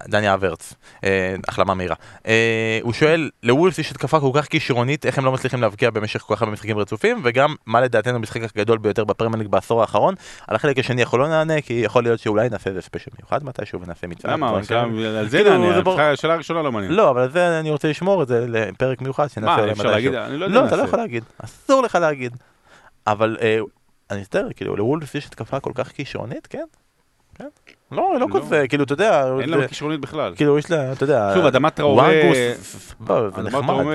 דני 0.08 0.34
אברץ, 0.34 0.74
אה, 1.04 1.36
החלמה 1.48 1.74
מהירה. 1.74 1.96
אה, 2.28 2.80
הוא 2.82 2.94
שואל, 2.94 3.30
לוולבס 3.44 3.80
יש 3.80 3.92
התקפה 3.92 4.20
כל 4.20 4.32
כך 4.34 4.46
כישרונית, 4.46 5.06
איך 5.06 5.18
הם 5.18 5.26
לא 5.26 5.32
מצליחים 5.32 5.62
להבקיע 5.62 5.90
במשך 5.90 6.22
כל 6.22 6.36
כך 6.36 6.42
הרבה 6.42 6.54
משחקים 6.54 6.78
רצופים, 6.78 7.22
וגם 7.24 7.56
מה 7.66 7.82
לדעתנו 7.82 8.16
המשחק 8.16 8.42
הגדול 8.44 8.78
ביותר 8.78 9.04
בפרמייליג 9.04 9.48
בעשור 9.48 9.82
האחרון. 9.82 10.16
על 10.48 10.56
החלק 10.56 10.80
השני 10.80 11.04
אנחנו 11.04 11.18
לא 11.18 11.28
נענה, 11.28 11.62
כי 11.62 11.74
יכול 11.74 12.04
להיות 12.04 12.20
שאולי 12.20 12.50
נעשה 12.50 12.70
איזה 12.70 12.82
ספיישל 12.82 13.12
מיוחד 13.20 13.44
מתישהו 13.44 13.82
ונעשה 13.82 14.08
מצעד. 14.08 14.32
למה? 14.32 14.60
כאלה. 14.68 15.20
על 15.20 15.30
זה 15.30 15.38
כאילו, 15.38 15.58
נענה. 15.58 16.12
השאלה 16.12 16.34
הראשונה 16.34 16.62
לא 16.62 16.72
מעניין. 16.72 16.94
לא, 16.94 17.10
אבל 17.10 17.22
על 17.22 17.32
זה 17.32 17.60
אני 17.60 17.72
רוצה 17.72 17.88
לשמור 17.90 18.24
את 18.24 18.28
זה 18.28 18.46
לפרק 18.48 19.02
מיוחד 19.02 19.28
שנעשה 19.28 19.46
מה, 19.46 19.56
עליהם 19.56 19.72
אפשר 19.72 19.84
מתישהו. 19.84 20.12
להגיד? 20.12 20.14
אני 20.14 20.38
לא 20.38 20.46
יודע 20.46 20.56
לא, 20.56 20.62
מה 20.62 20.68
אתה 20.68 20.76
לא. 20.76 20.84
יכול 20.84 21.00
להגיד, 21.00 21.24
אסור 21.44 21.82
לך 21.82 21.96
להגיד. 21.96 22.38
אבל 23.08 23.38
אה, 23.42 23.60
אני 24.12 24.22
מצטער, 24.22 24.48
כאילו, 24.56 24.76
לוולפס 24.76 25.16
יש 25.16 25.26
התקפה 25.26 25.60
כל 25.60 25.72
כך 25.76 25.92
כישרונית, 25.92 26.48
כן? 26.48 26.66
כן? 27.36 27.48
לא, 27.92 28.14
לא 28.20 28.20
לא. 28.20 28.40
כזה, 28.40 28.68
כאילו, 28.68 28.84
אתה 28.84 28.94
יודע, 28.94 29.26
אין 29.42 29.50
להם 29.50 29.68
כישרונית 29.68 30.00
בכלל. 30.00 30.36
כאילו, 30.36 30.58
יש 30.58 30.72
לה, 30.72 30.92
אתה 30.92 31.04
יודע, 31.04 31.32
שוב, 31.36 31.46
אדמת 31.46 31.76
טראומה... 31.76 32.02
וואנגוס, 32.02 32.96
לא, 33.10 33.28
אדמת. 33.28 33.52
טראומה... 33.52 33.92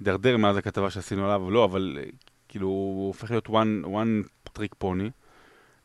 דרדר 0.00 0.36
מאז 0.36 0.56
הכתבה 0.56 0.90
שעשינו 0.90 1.24
עליו, 1.24 1.50
לא, 1.50 1.64
אבל 1.64 1.98
אה, 2.00 2.04
כאילו, 2.48 2.66
הוא 2.66 3.06
הופך 3.06 3.30
להיות 3.30 3.46
one, 3.46 3.86
pony. 4.84 5.10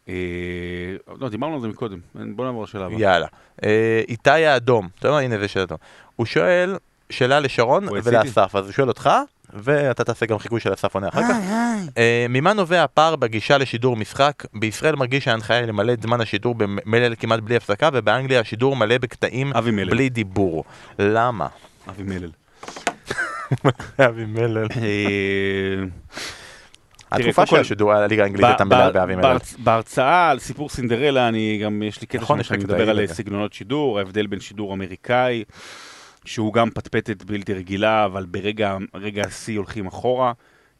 אה, 0.09 0.13
לא, 1.19 1.29
דיברנו 1.29 1.55
על 1.55 1.61
זה 1.61 1.67
מקודם, 1.67 1.99
בוא 2.15 2.45
נעבור 2.45 2.63
לשאלה 2.63 2.86
הבאה. 2.86 2.99
יאללה. 2.99 3.27
אה, 3.63 4.01
איתי 4.07 4.29
האדום, 4.29 4.89
אתה 4.99 5.07
יודע 5.07 5.15
מה, 5.15 5.21
הנה 5.21 5.39
זה 5.39 5.47
שאלתו. 5.47 5.77
הוא 6.15 6.25
שואל 6.25 6.77
שאלה 7.09 7.39
לשרון 7.39 7.88
ולאסף, 7.89 8.55
אז 8.55 8.65
הוא 8.65 8.71
שואל 8.71 8.88
אותך, 8.88 9.09
ואתה 9.55 10.03
תעשה 10.03 10.25
גם 10.25 10.39
חיקוי 10.39 10.59
של 10.59 10.73
אסף 10.73 10.93
עונה 10.93 11.07
אחר 11.09 11.21
כך. 11.21 11.35
אה, 11.97 12.25
ממה 12.29 12.53
נובע 12.53 12.83
הפער 12.83 13.15
בגישה 13.15 13.57
לשידור 13.57 13.95
משחק? 13.95 14.43
בישראל 14.53 14.95
מרגיש 14.95 15.23
שההנחיה 15.23 15.57
היא 15.57 15.65
למלא 15.65 15.93
את 15.93 16.01
זמן 16.01 16.21
השידור 16.21 16.55
במלל 16.55 17.13
כמעט 17.19 17.39
בלי 17.39 17.55
הפסקה, 17.55 17.89
ובאנגליה 17.93 18.39
השידור 18.39 18.75
מלא 18.75 18.97
בקטעים. 18.97 19.51
בלי 19.89 20.09
דיבור. 20.09 20.63
למה? 20.99 21.47
אבי 21.89 22.03
מלל. 22.03 22.29
אבי 24.07 24.25
מלל. 24.25 24.67
אה, 24.81 25.83
התקופה 27.11 27.45
של 27.45 27.55
השידור 27.55 27.93
על 27.93 28.03
הליגה 28.03 28.23
האנגלית 28.23 28.45
הייתה 28.45 28.65
מלאה 28.65 28.91
באבי 28.91 29.15
מלל. 29.15 29.23
בהרצ- 29.37 29.55
בהרצאה 29.59 30.29
על 30.29 30.39
סיפור 30.39 30.69
סינדרלה, 30.69 31.27
אני 31.27 31.59
גם, 31.63 31.83
יש 31.83 32.01
לי 32.01 32.07
קטע 32.07 32.21
נכון, 32.21 32.43
שאני 32.43 32.63
מדבר 32.63 32.89
על. 32.89 33.07
סגנונות 33.07 33.53
שידור, 33.53 33.99
ההבדל 33.99 34.27
בין 34.27 34.39
שידור 34.39 34.73
אמריקאי, 34.73 35.43
שהוא 36.25 36.53
גם 36.53 36.69
פטפטת 36.69 37.23
בלתי 37.23 37.53
רגילה, 37.53 38.05
אבל 38.05 38.25
ברגע 38.25 38.77
רגע 38.93 39.23
השיא 39.25 39.57
הולכים 39.57 39.87
אחורה. 39.87 40.33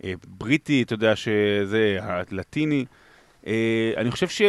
אה, 0.04 0.14
בריטי, 0.28 0.84
אתה 0.84 0.94
יודע 0.94 1.16
שזה, 1.16 1.98
הלטיני. 2.02 2.86
אה, 3.48 3.94
אני 3.98 4.12
חושב 4.12 4.28
ש... 4.28 4.42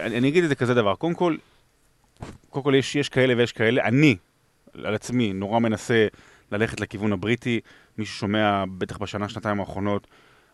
אני 0.00 0.28
אגיד 0.28 0.42
את 0.42 0.48
זה 0.48 0.54
כזה 0.54 0.74
דבר, 0.74 0.94
קודם 0.94 1.14
כל, 1.14 1.36
קודם 2.50 2.64
כל 2.64 2.74
יש, 2.78 2.96
יש 2.96 3.08
כאלה 3.08 3.34
ויש 3.36 3.52
כאלה, 3.52 3.84
אני, 3.84 4.16
על 4.84 4.94
עצמי, 4.94 5.32
נורא 5.32 5.58
מנסה 5.58 6.06
ללכת 6.52 6.80
לכיוון 6.80 7.12
הבריטי, 7.12 7.60
מי 7.98 8.04
ששומע, 8.04 8.64
בטח 8.78 8.98
בשנה, 8.98 9.28
שנתיים 9.28 9.60
האחרונות, 9.60 10.06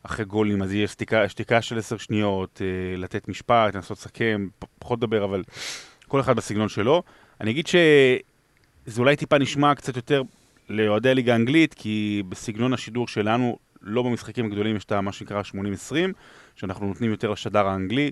אחרי 0.02 0.24
גולים, 0.24 0.62
אז 0.62 0.74
יש 0.74 0.90
שתיקה, 0.90 1.28
שתיקה 1.28 1.62
של 1.62 1.78
עשר 1.78 1.96
שניות, 1.96 2.62
אה, 2.64 2.96
לתת 2.96 3.28
משפט, 3.28 3.74
לנסות 3.74 3.98
לסכם, 3.98 4.48
פחות 4.78 4.98
לדבר, 4.98 5.24
אבל 5.24 5.42
כל 6.09 6.20
אחד 6.20 6.36
בסגנון 6.36 6.68
שלו. 6.68 7.02
אני 7.40 7.50
אגיד 7.50 7.66
שזה 8.89 9.01
אולי 9.01 9.16
טיפה 9.16 9.39
נשמע 9.39 9.74
קצת 9.74 9.97
יותר 9.97 10.23
לאוהדי 10.69 11.10
הליגה 11.10 11.32
האנגלית, 11.32 11.74
כי 11.74 12.23
בסגנון 12.28 12.73
השידור 12.73 13.09
שלנו, 13.09 13.59
לא 13.82 14.02
במשחקים 14.02 14.47
הגדולים 14.47 14.77
יש 14.77 14.85
את 14.85 14.93
מה 14.93 15.12
שנקרא 15.12 15.43
80-20, 15.55 15.94
שאנחנו 16.56 16.86
נותנים 16.86 17.10
יותר 17.10 17.31
לשדר 17.31 17.66
האנגלי. 17.66 18.10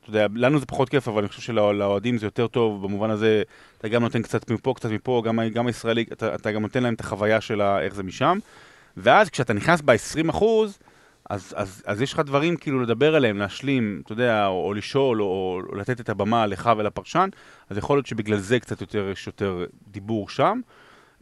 אתה 0.00 0.10
יודע, 0.10 0.26
לנו 0.34 0.58
זה 0.58 0.66
פחות 0.66 0.88
כיף, 0.88 1.08
אבל 1.08 1.18
אני 1.18 1.28
חושב 1.28 1.42
שלאוהדים 1.42 2.18
זה 2.18 2.26
יותר 2.26 2.46
טוב, 2.46 2.82
במובן 2.82 3.10
הזה, 3.10 3.42
אתה 3.78 3.88
גם 3.88 4.02
נותן 4.02 4.22
קצת 4.22 4.50
מפה, 4.50 4.74
קצת 4.76 4.90
מפה, 4.90 5.22
גם, 5.24 5.40
גם 5.54 5.66
הישראלי, 5.66 6.04
אתה, 6.12 6.34
אתה 6.34 6.52
גם 6.52 6.62
נותן 6.62 6.82
להם 6.82 6.94
את 6.94 7.00
החוויה 7.00 7.40
של 7.40 7.62
איך 7.62 7.94
זה 7.94 8.02
משם. 8.02 8.38
ואז 8.96 9.30
כשאתה 9.30 9.52
נכנס 9.52 9.80
ב-20 9.80 10.30
אחוז, 10.30 10.78
אז, 11.32 11.54
אז, 11.56 11.82
אז 11.86 12.02
יש 12.02 12.12
לך 12.12 12.20
דברים 12.20 12.56
כאילו 12.56 12.80
לדבר 12.80 13.14
עליהם, 13.14 13.38
להשלים, 13.38 14.02
אתה 14.04 14.12
יודע, 14.12 14.46
או, 14.46 14.66
או 14.66 14.74
לשאול, 14.74 15.22
או, 15.22 15.60
או 15.68 15.74
לתת 15.74 16.00
את 16.00 16.08
הבמה 16.08 16.46
לך 16.46 16.70
ולפרשן, 16.78 17.28
אז 17.70 17.78
יכול 17.78 17.96
להיות 17.96 18.06
שבגלל 18.06 18.38
זה 18.38 18.60
קצת 18.60 18.80
יותר, 18.80 19.08
יש 19.12 19.26
יותר 19.26 19.64
דיבור 19.88 20.28
שם. 20.28 20.60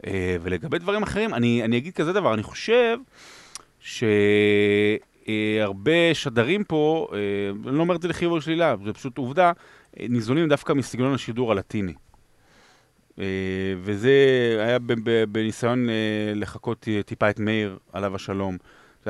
אה, 0.07 0.37
ולגבי 0.41 0.79
דברים 0.79 1.03
אחרים, 1.03 1.33
אני, 1.33 1.63
אני 1.63 1.77
אגיד 1.77 1.93
כזה 1.93 2.13
דבר, 2.13 2.33
אני 2.33 2.43
חושב 2.43 2.97
שהרבה 3.79 4.13
שדרים 6.13 6.63
פה, 6.63 7.07
אה, 7.13 7.17
אני 7.69 7.77
לא 7.77 7.81
אומר 7.81 7.95
את 7.95 8.01
זה 8.01 8.07
לחיוב 8.07 8.31
או 8.31 8.37
לשלילה, 8.37 8.75
זה 8.85 8.93
פשוט 8.93 9.17
עובדה, 9.17 9.51
אה, 9.99 10.05
ניזונים 10.09 10.49
דווקא 10.49 10.73
מסגנון 10.73 11.13
השידור 11.13 11.51
הלטיני. 11.51 11.93
אה, 13.19 13.25
וזה 13.81 14.11
היה 14.59 14.77
בניסיון 15.31 15.89
אה, 15.89 15.93
לחקות 16.35 16.87
טיפה 17.05 17.29
את 17.29 17.39
מאיר, 17.39 17.77
עליו 17.93 18.15
השלום. 18.15 18.57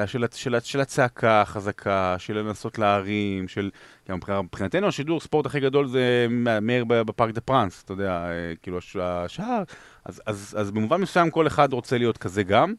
של, 0.06 0.26
של, 0.34 0.60
של 0.60 0.82
הצעקה 0.82 1.42
החזקה, 1.42 2.16
של 2.18 2.38
לנסות 2.38 2.80
להרים, 2.80 3.48
של... 3.48 3.70
גם 4.10 4.20
מבחינתנו 4.44 4.88
השידור 4.88 5.20
ספורט 5.20 5.46
הכי 5.46 5.60
גדול 5.60 5.88
זה 5.88 6.28
מאיר 6.62 6.86
בפארק 6.86 7.34
דה 7.34 7.42
פרנס, 7.42 7.84
אתה 7.84 7.94
יודע, 7.94 8.12
אה, 8.12 8.54
כאילו 8.62 8.80
השער. 9.02 9.64
אז, 10.06 10.22
אז, 10.26 10.56
אז 10.60 10.72
במובן 10.72 11.02
מסוים 11.02 11.32
כל 11.32 11.48
אחד 11.48 11.74
רוצה 11.74 11.98
להיות 11.98 12.18
כזה 12.18 12.44
גם, 12.44 12.74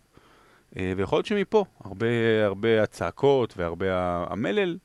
אה, 0.77 0.93
ויכול 0.97 1.17
להיות 1.17 1.27
שמפה, 1.27 1.65
הרבה, 1.85 2.07
הרבה 2.45 2.83
הצעקות 2.83 3.55
והרבה 3.57 3.87
המלל, 4.31 4.79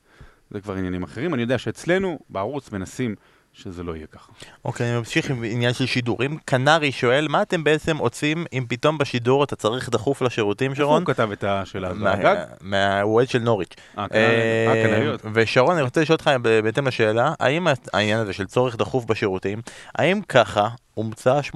זה 0.51 0.61
כבר 0.61 0.73
עניינים 0.73 1.03
אחרים. 1.03 1.33
אני 1.33 1.41
יודע 1.41 1.57
שאצלנו 1.57 2.19
בערוץ 2.29 2.71
מנסים 2.71 3.15
שזה 3.57 3.84
לא 3.84 3.95
יהיה 3.95 4.07
ככה. 4.07 4.31
אוקיי, 4.65 4.89
אני 4.89 4.97
ממשיך 4.97 5.29
עם 5.29 5.43
עניין 5.43 5.73
של 5.73 5.85
שידורים. 5.85 6.38
קנרי 6.45 6.91
שואל, 6.91 7.27
מה 7.29 7.41
אתם 7.41 7.63
בעצם 7.63 7.97
עושים 7.97 8.45
אם 8.53 8.65
פתאום 8.69 8.97
בשידור 8.97 9.43
אתה 9.43 9.55
צריך 9.55 9.89
דחוף 9.89 10.21
לשירותים, 10.21 10.75
שרון? 10.75 11.01
איפה 11.01 11.11
הוא 11.11 11.15
כתב 11.15 11.31
את 11.31 11.43
השאלה 11.43 11.88
הזו? 11.88 11.99
מהגג? 11.99 12.35
מהווד 12.61 13.27
של 13.27 13.39
נוריץ'. 13.39 13.75
אה, 13.97 14.05
אה 14.13 14.84
קנריות. 14.84 15.21
ושרון, 15.34 15.73
אני 15.73 15.81
רוצה 15.81 16.01
לשאול 16.01 16.15
אותך 16.15 16.31
בהתאם 16.63 16.88
לשאלה, 16.88 17.34
האם 17.39 17.67
העניין 17.93 18.19
הזה 18.19 18.34
של 18.34 18.45
צורך 18.45 18.75
דחוף 18.75 19.05
בשירותים, 19.05 19.61
האם 19.95 20.21
ככה 20.21 20.69
הומצא 20.93 21.39
80-20? 21.53 21.55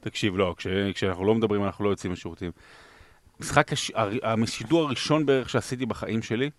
תקשיב, 0.00 0.36
לא, 0.36 0.54
כשאנחנו 0.94 1.24
לא 1.24 1.34
מדברים 1.34 1.64
אנחנו 1.64 1.84
לא 1.84 1.90
יוצאים 1.90 2.12
לשירותים. 2.12 2.50
משחק, 3.40 3.70
השידור 4.22 4.82
הראשון 4.82 5.26
בערך 5.26 5.50
שעשיתי 5.50 5.86
בחיים 5.86 6.22
שלי, 6.22 6.50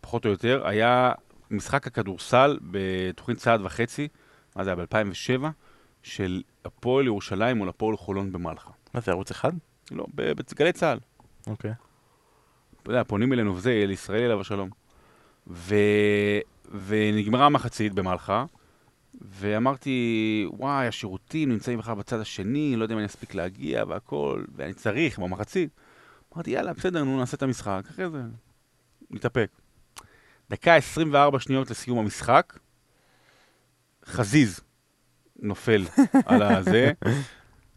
פחות 0.00 0.24
או 0.24 0.30
יותר, 0.30 0.66
היה 0.66 1.12
משחק 1.50 1.86
הכדורסל 1.86 2.58
בתוכנית 2.62 3.38
צעד 3.38 3.60
וחצי, 3.64 4.08
מה 4.56 4.64
זה 4.64 4.70
היה 4.70 4.76
ב-2007, 4.76 5.42
של 6.02 6.42
הפועל 6.64 7.06
ירושלים 7.06 7.56
מול 7.56 7.68
הפועל 7.68 7.96
חולון 7.96 8.32
במלחה. 8.32 8.70
מה 8.94 9.00
זה, 9.00 9.10
ערוץ 9.10 9.30
אחד? 9.30 9.52
לא, 9.90 10.06
בגלי 10.14 10.72
צה"ל. 10.72 10.98
אוקיי. 11.46 11.72
אתה 12.82 12.90
יודע, 12.90 13.04
פונים 13.04 13.32
אלינו 13.32 13.56
וזה, 13.56 13.70
אל 13.70 13.90
ישראל 13.90 14.22
אליו 14.22 14.40
השלום. 14.40 14.70
ו... 15.46 15.74
ונגמרה 16.86 17.46
המחצית 17.46 17.92
במלחה, 17.92 18.44
ואמרתי, 19.20 20.46
וואי, 20.52 20.86
השירותים 20.86 21.48
נמצאים 21.48 21.78
בכלל 21.78 21.94
בצד 21.94 22.20
השני, 22.20 22.76
לא 22.76 22.82
יודע 22.82 22.94
אם 22.94 22.98
אני 22.98 23.06
אספיק 23.06 23.34
להגיע 23.34 23.84
והכל, 23.88 24.44
ואני 24.56 24.74
צריך 24.74 25.18
במחצית. 25.18 25.70
אמרתי, 26.34 26.50
יאללה, 26.50 26.72
בסדר, 26.72 27.04
נו, 27.04 27.18
נעשה 27.18 27.36
את 27.36 27.42
המשחק, 27.42 27.82
אחרי 27.90 28.10
זה 28.10 28.22
נתאפק. 29.10 29.50
דקה 30.50 30.74
24 30.74 31.38
שניות 31.38 31.70
לסיום 31.70 31.98
המשחק, 31.98 32.58
חזיז 34.06 34.60
נופל 35.38 35.86
על 36.26 36.42
הזה, 36.42 36.92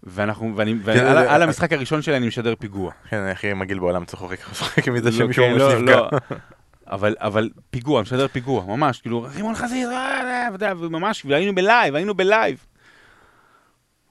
ואנחנו, 0.04 0.54
ואני, 0.56 0.76
ועל 0.84 1.18
על 1.18 1.42
המשחק 1.42 1.74
הראשון 1.74 2.02
שלי 2.02 2.18
אני 2.18 2.28
משדר 2.28 2.54
פיגוע. 2.60 2.92
כן, 3.10 3.24
הכי 3.32 3.54
מגעיל 3.54 3.80
בעולם 3.80 4.06
צוחק 4.10 4.88
מזה 4.88 5.10
לא, 5.10 5.12
שמישהו 5.12 5.44
כן, 5.46 5.56
לא, 5.56 5.80
נפגע. 5.80 5.96
לא. 5.96 6.10
אבל, 6.88 7.16
אבל 7.20 7.50
פיגוע, 7.70 8.02
משדר 8.02 8.28
פיגוע, 8.28 8.66
ממש, 8.66 9.02
כאילו, 9.02 9.28
רימון 9.36 9.56
חזיז, 9.56 9.90
אה, 9.90 10.48
אה, 10.62 10.74
וממש, 10.80 11.26
והיינו 11.26 11.56
בלייב, 11.56 11.96
היינו 11.96 12.14
בלייב. 12.14 12.66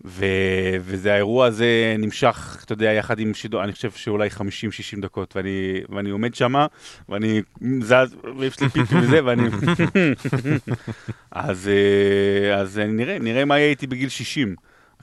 ו... 0.04 0.24
וזה 0.80 1.12
האירוע 1.12 1.46
הזה 1.46 1.96
נמשך, 1.98 2.62
אתה 2.64 2.72
יודע, 2.72 2.92
יחד 2.92 3.18
עם 3.18 3.34
שידור, 3.34 3.64
אני 3.64 3.72
חושב 3.72 3.90
שאולי 3.90 4.28
50-60 4.28 4.40
דקות, 5.00 5.36
ואני, 5.36 5.80
ואני 5.88 6.10
עומד 6.10 6.34
שמה, 6.34 6.66
ואני 7.08 7.42
זז, 7.80 8.16
ויש 8.38 8.60
לי 8.60 8.68
פיפי 8.68 8.94
וזה, 9.02 9.24
ואני... 9.24 9.42
אז, 11.30 11.68
אה, 11.68 12.54
אז 12.56 12.78
נראה, 12.78 13.18
נראה 13.18 13.44
מה 13.44 13.58
יהיה 13.58 13.70
איתי 13.70 13.86
בגיל 13.86 14.08
60. 14.08 14.54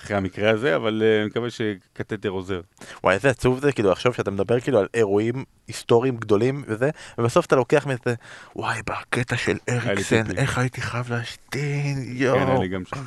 אחרי 0.02 0.18
המקרה 0.18 0.49
הזה, 0.49 0.76
אבל 0.76 1.02
uh, 1.02 1.22
אני 1.22 1.28
מקווה 1.28 1.49
שקתטר 1.49 2.30
עוזר. 2.30 2.61
וואי, 3.03 3.15
איזה 3.15 3.30
עצוב 3.30 3.60
זה, 3.60 3.72
כאילו, 3.72 3.91
עכשיו 3.91 4.14
שאתה 4.14 4.32
מדבר 4.32 4.60
כאילו 4.60 4.80
על 4.80 4.88
אירועים 4.94 5.44
היסטוריים 5.68 6.18
גדולים 6.18 6.64
וזה, 6.68 6.90
ובסוף 7.18 7.45
אתה 7.45 7.56
לוקח 7.56 7.88
מזה, 7.88 8.15
וואי, 8.56 8.80
בקטע 8.86 9.38
של 9.38 9.57
אריקסן, 9.69 10.24
איך 10.38 10.57
הייתי 10.57 10.82
חייב 10.82 11.11
להשתין, 11.11 12.03
יואו. 12.07 12.40
כן, 12.40 12.48
היה 12.48 12.60
לי 12.60 12.68
גם 12.68 12.84
שם. 12.86 13.03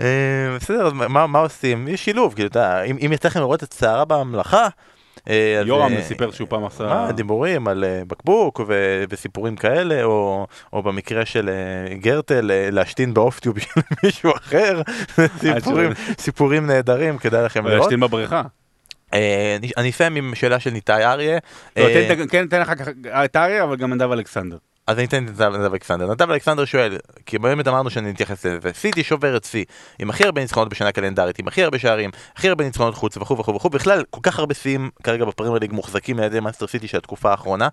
אה, 0.00 0.56
בסדר, 0.56 0.92
מה 1.08 1.38
עושים? 1.38 1.88
יש 1.88 2.04
שילוב, 2.04 2.34
כאילו, 2.34 2.48
אתה 2.48 2.58
יודע, 2.58 2.82
אם 2.82 3.12
יצא 3.12 3.28
לכם 3.28 3.40
לראות 3.40 3.62
את 3.62 3.72
סערה 3.72 4.04
בממלכה, 4.04 4.68
אה, 5.28 5.62
יורם 5.66 5.92
אה, 5.92 6.02
סיפר 6.02 6.30
שהוא 6.30 6.48
פעם 6.48 6.64
עשה... 6.64 7.08
דיבורים 7.12 7.68
על 7.68 7.84
בקבוק 8.06 8.60
וסיפורים 9.10 9.56
כאלה, 9.56 10.02
או 10.02 10.46
במקרה 10.72 11.26
של 11.26 11.50
גרטל, 11.92 12.50
להשתין 12.72 13.14
ב 13.14 13.20
hot 13.20 13.39
tub 13.39 13.58
של 13.64 13.80
מישהו 14.02 14.32
אחר, 14.36 14.82
סיפורים 16.18 16.66
נהדרים, 16.66 17.18
כדאי 17.18 17.44
לכם 17.44 17.66
לראות. 17.66 17.80
להשתין 17.80 18.00
בבריכה. 18.00 18.42
אני 19.76 19.90
אסיים 19.90 20.16
עם 20.16 20.34
שאלה 20.34 20.60
של 20.60 20.70
ניתאי 20.70 21.04
אריה. 21.04 21.38
לא, 21.76 21.84
כן, 22.30 22.46
תן 22.48 22.60
אחר 22.60 22.74
כך 22.74 22.88
את 23.06 23.36
אריה, 23.36 23.64
אבל 23.64 23.76
גם 23.76 23.92
נדב 23.92 24.12
אלכסנדר. 24.12 24.56
אז 24.86 24.98
אני 24.98 25.06
אתן 25.06 25.24
את 25.24 25.40
נדב 25.40 25.72
אלכסנדר. 25.72 26.12
נדב 26.12 26.30
אלכסנדר 26.30 26.64
שואל, 26.64 26.98
כי 27.26 27.38
באמת 27.38 27.68
אמרנו 27.68 27.90
שאני 27.90 28.10
אתייחס 28.10 28.46
לזה, 28.46 28.72
סיטי 28.72 29.02
שוברת 29.02 29.44
שיא, 29.44 29.64
עם 29.98 30.10
הכי 30.10 30.24
הרבה 30.24 30.40
ניצחונות 30.40 30.68
בשנה 30.68 30.92
קלנדרית, 30.92 31.38
עם 31.38 31.48
הכי 31.48 31.62
הרבה 31.62 31.78
שערים, 31.78 32.10
הכי 32.36 32.48
הרבה 32.48 32.64
ניצחונות 32.64 32.94
חוץ 32.94 33.16
וכו' 33.16 33.38
וכו' 33.38 33.54
וכו', 33.54 33.70
בכלל 33.70 34.04
כל 34.10 34.20
כך 34.22 34.38
הרבה 34.38 34.54
שיאים 34.54 34.90
כרגע 35.02 35.24
בפרמייר 35.24 35.58
ליג 35.58 35.72
מוחזקים 35.72 36.18
על 36.18 36.24
ידי 36.24 36.40
מנצ'סטר 36.40 36.66
סיטי 36.66 36.88
של 36.88 36.98
התקופה 36.98 37.30
האחרונה. 37.30 37.68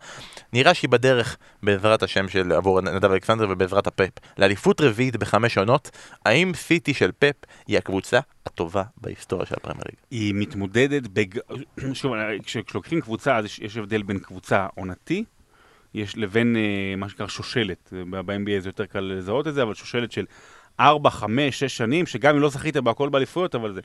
נראה 0.53 0.73
שהיא 0.73 0.89
בדרך, 0.89 1.37
בעזרת 1.63 2.03
השם 2.03 2.27
של 2.27 2.51
עבור 2.51 2.81
נדב 2.81 3.11
אלכסנדר 3.11 3.47
ובעזרת 3.49 3.87
הפפ, 3.87 4.09
לאליפות 4.37 4.81
רביעית 4.81 5.17
בחמש 5.17 5.57
עונות, 5.57 5.91
האם 6.25 6.51
סיטי 6.55 6.93
של 6.93 7.11
פפ 7.19 7.35
היא 7.67 7.77
הקבוצה 7.77 8.19
הטובה 8.45 8.83
בהיסטוריה 8.97 9.45
של 9.45 9.55
הפרמייר 9.57 9.83
ליג? 9.89 9.95
היא 10.11 10.33
מתמודדת, 10.35 11.07
בג... 11.07 11.39
שוב, 11.93 12.13
כשלוקחים 12.45 13.01
קבוצה 13.01 13.37
אז 13.37 13.45
יש 13.45 13.77
הבדל 13.77 14.01
בין 14.03 14.19
קבוצה 14.19 14.67
עונתי 14.75 15.23
יש 15.93 16.17
לבין 16.17 16.55
אה, 16.55 16.95
מה 16.97 17.09
שנקרא 17.09 17.27
שושלת, 17.27 17.93
ב-NBA 18.09 18.59
זה 18.59 18.69
יותר 18.69 18.85
קל 18.85 18.99
לזהות 18.99 19.47
את 19.47 19.53
זה, 19.53 19.63
אבל 19.63 19.73
שושלת 19.73 20.11
של 20.11 20.25
4, 20.79 21.09
5, 21.09 21.59
6 21.59 21.77
שנים, 21.77 22.05
שגם 22.05 22.35
אם 22.35 22.41
לא 22.41 22.49
זכית 22.49 22.77
בהכל 22.77 23.09
באליפויות, 23.09 23.55
אבל 23.55 23.73
זה... 23.73 23.81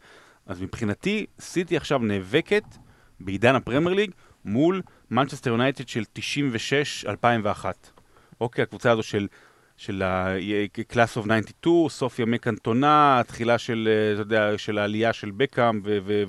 אז 0.47 0.63
מבחינתי, 0.63 1.27
סיטי 1.41 1.77
עכשיו 1.77 1.99
נאבקת 1.99 2.65
בעידן 3.21 3.55
הפרמייר 3.55 3.95
ליג 3.95 4.11
מול 4.45 4.83
מנצ'סטר 5.11 5.51
יונייטד 5.51 5.89
של 5.89 6.03
96-2001. 7.07 7.65
אוקיי, 8.41 8.63
הקבוצה 8.63 8.91
הזו 8.91 9.03
של, 9.03 9.27
של 9.77 10.03
ה-Class 10.03 11.19
of 11.19 11.27
92, 11.27 11.43
סוף 11.89 12.19
ימי 12.19 12.39
קנטונה, 12.39 13.21
התחילה 13.21 13.59
של, 13.59 13.89
אה, 13.91 14.13
אתה 14.13 14.23
יודע, 14.23 14.59
של 14.59 14.79
העלייה 14.79 15.13
של 15.13 15.31
בקאם 15.31 15.81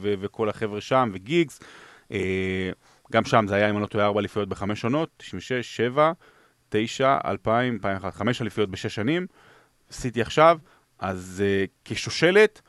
וכל 0.02 0.50
החבר'ה 0.50 0.82
שם, 0.82 1.10
וגיגס. 1.14 1.60
אה, 2.12 2.72
גם 3.12 3.26
שם 3.26 3.46
זה 3.48 3.56
היה, 3.56 3.70
אם 3.70 3.76
אני 3.76 3.82
לא 3.82 3.88
טועה, 3.88 4.06
ארבע 4.06 4.20
אליפויות 4.20 4.50
בחמש 4.50 4.84
עונות, 4.84 5.10
96, 5.18 5.76
7, 5.76 6.12
9, 6.70 7.18
2000, 7.26 7.74
2001, 7.74 8.14
חמש 8.14 8.42
אליפויות 8.42 8.70
בשש 8.70 8.96
שנים. 8.96 9.28
סיטי 9.92 10.22
עכשיו, 10.22 10.58
אז 11.00 11.44
uh, 11.46 11.70
כשושלת, 11.86 12.62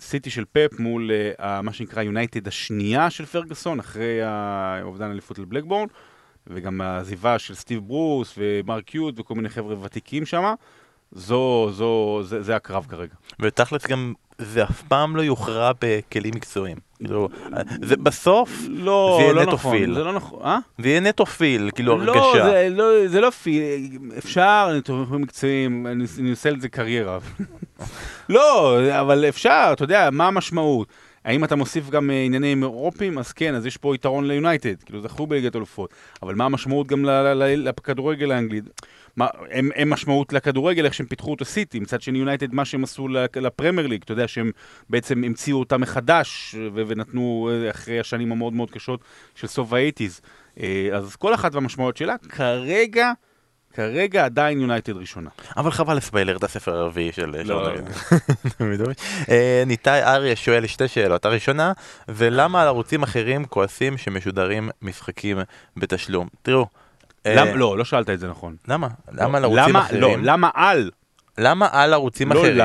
סיטי 0.00 0.30
של 0.30 0.44
פפ 0.52 0.78
מול 0.78 1.10
uh, 1.38 1.42
מה 1.62 1.72
שנקרא 1.72 2.02
יונייטד 2.02 2.48
השנייה 2.48 3.10
של 3.10 3.26
פרגוסון, 3.26 3.80
אחרי 3.80 4.22
האובדן 4.22 5.08
האליפות 5.08 5.38
לבלקבורן, 5.38 5.86
וגם 6.46 6.80
העזיבה 6.80 7.38
של 7.38 7.54
סטיב 7.54 7.80
ברוס 7.80 8.34
ומרק 8.38 8.94
יוד 8.94 9.20
וכל 9.20 9.34
מיני 9.34 9.48
חבר'ה 9.48 9.80
ותיקים 9.80 10.26
שם. 10.26 10.54
זו, 11.12 11.70
זו, 11.72 12.20
זה, 12.22 12.42
זה 12.42 12.56
הקרב 12.56 12.86
כרגע. 12.88 13.14
ותכלס 13.40 13.86
גם 13.86 14.12
זה 14.44 14.64
אף 14.64 14.82
פעם 14.82 15.16
לא 15.16 15.22
יוכרע 15.22 15.70
בכלים 15.80 16.32
מקצועיים. 16.34 16.76
כאילו, 16.98 17.28
זה 17.82 17.96
בסוף, 17.96 18.50
לא, 18.68 19.16
זה 19.18 19.22
יהיה 19.22 19.32
לא 19.32 19.42
נטו 19.42 19.52
נכון, 19.52 19.76
פיל. 19.76 19.94
זה 19.94 20.04
לא 20.04 20.12
נכון, 20.12 20.40
אה? 20.44 20.58
זה 20.78 20.88
יהיה 20.88 21.00
נטו 21.00 21.26
פיל, 21.26 21.70
כאילו 21.74 21.98
לא, 21.98 22.12
הרגשה. 22.12 22.44
זה 22.44 22.68
לא, 22.70 23.08
זה 23.08 23.20
לא 23.20 23.30
פיל, 23.30 23.62
אפשר, 24.18 24.70
ניתוחים 24.74 25.20
מקצועיים, 25.20 25.86
אני, 25.86 26.04
אני 26.18 26.30
עושה 26.30 26.50
לזה 26.50 26.68
קריירה. 26.68 27.18
לא, 28.28 28.78
אבל 29.00 29.24
אפשר, 29.28 29.70
אתה 29.72 29.84
יודע, 29.84 30.08
מה 30.12 30.26
המשמעות? 30.26 30.88
האם 31.24 31.44
אתה 31.44 31.56
מוסיף 31.56 31.90
גם 31.90 32.10
אה, 32.10 32.24
עניינים 32.24 32.62
אירופיים? 32.62 33.18
אז 33.18 33.32
כן, 33.32 33.54
אז 33.54 33.66
יש 33.66 33.76
פה 33.76 33.94
יתרון 33.94 34.26
ליונייטד, 34.26 34.82
כאילו 34.82 35.00
זכו 35.00 35.26
בליגת 35.26 35.56
אלופות. 35.56 35.94
אבל 36.22 36.34
מה 36.34 36.44
המשמעות 36.44 36.86
גם 36.86 37.04
לכדורגל 37.56 38.32
האנגלי? 38.32 38.60
מה, 39.16 39.26
הם, 39.50 39.70
הם 39.76 39.90
משמעות 39.90 40.32
לכדורגל, 40.32 40.84
איך 40.84 40.94
שהם 40.94 41.06
פיתחו 41.06 41.34
את 41.34 41.40
הסיטי. 41.40 41.80
מצד 41.80 42.02
שני, 42.02 42.18
יונייטד, 42.18 42.54
מה 42.54 42.64
שהם 42.64 42.84
עשו 42.84 43.08
לפרמייר 43.36 43.86
ליג, 43.86 44.02
אתה 44.02 44.12
יודע 44.12 44.28
שהם 44.28 44.50
בעצם 44.90 45.24
המציאו 45.24 45.58
אותה 45.58 45.78
מחדש, 45.78 46.54
ו- 46.74 46.82
ונתנו 46.86 47.50
אה, 47.52 47.70
אחרי 47.70 48.00
השנים 48.00 48.32
המאוד 48.32 48.52
מאוד 48.52 48.70
קשות 48.70 49.00
של 49.34 49.46
סוף 49.46 49.72
האייטיז. 49.72 50.20
אה, 50.60 50.88
אז 50.92 51.16
כל 51.16 51.34
אחת 51.34 51.54
והמשמעות 51.54 51.96
שלה, 51.96 52.14
כרגע... 52.28 53.12
כרגע 53.74 54.24
עדיין 54.24 54.60
יונייטד 54.60 54.96
ראשונה. 54.96 55.30
אבל 55.56 55.70
חבל 55.70 55.96
לספיילר 55.96 56.36
את 56.36 56.44
הספר 56.44 56.76
הרביעי 56.76 57.12
של... 57.12 57.42
לא. 57.44 57.68
אה, 59.30 59.62
ניתאי 59.66 60.02
אריה 60.02 60.36
שואל 60.36 60.66
שתי 60.66 60.88
שאלות. 60.88 61.24
הראשונה, 61.24 61.72
זה 62.08 62.30
למה 62.30 62.62
על 62.62 62.68
ערוצים 62.68 63.02
אחרים 63.02 63.44
כועסים 63.44 63.98
שמשודרים 63.98 64.70
משחקים 64.82 65.38
בתשלום? 65.76 66.28
תראו. 66.42 66.66
אה, 67.26 67.54
לא, 67.54 67.78
לא 67.78 67.84
שאלת 67.84 68.10
את 68.10 68.20
זה 68.20 68.28
נכון. 68.28 68.56
למה? 68.68 68.88
למה 69.12 69.38
על 69.38 69.44
ערוצים 69.44 69.76
אחרים? 69.76 70.00
לא, 70.02 70.32
למה 70.32 70.50
על? 70.54 70.90
למה 71.38 71.68
על 71.72 71.92
ערוצים 71.94 72.32
לא 72.32 72.40
אחרים? 72.40 72.56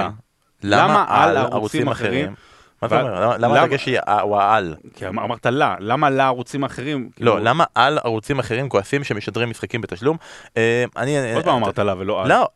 למה 0.64 1.06
על 1.08 1.38
ערוצים 1.38 1.88
אחרים 1.88 2.34
מה 2.82 2.88
אתה 2.88 3.02
אומר? 3.02 3.38
למה- 3.38 3.62
הדגש 3.62 3.86
היא 3.86 4.00
ה- 4.08 4.22
הוא 4.22 4.38
העל? 4.38 4.76
כי 4.94 5.08
אמ- 5.08 5.20
אמרת 5.20 5.46
לה, 5.46 5.76
למה 5.80 6.10
לערוצים 6.10 6.64
האחרים? 6.64 7.04
לא, 7.04 7.16
כאילו, 7.16 7.38
למה 7.38 7.64
על 7.76 7.98
ערוצים 8.04 8.40
אחרים 8.40 8.70
כועסים 8.70 9.04
שמשדרים 9.04 9.50
משחקים 9.50 9.82
בתשלום? 9.82 10.18
אה, 10.58 10.86
אני... 10.98 11.34
עוד 11.36 11.44
פעם 11.46 11.56
אמרת 11.64 11.80
לה 11.80 11.94
ולא 11.98 12.22
על. 12.22 12.30
לא, 12.30 12.48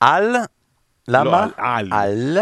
על... 0.00 0.24
לא, 0.32 0.38
למה? 1.08 1.46
על. 1.56 2.38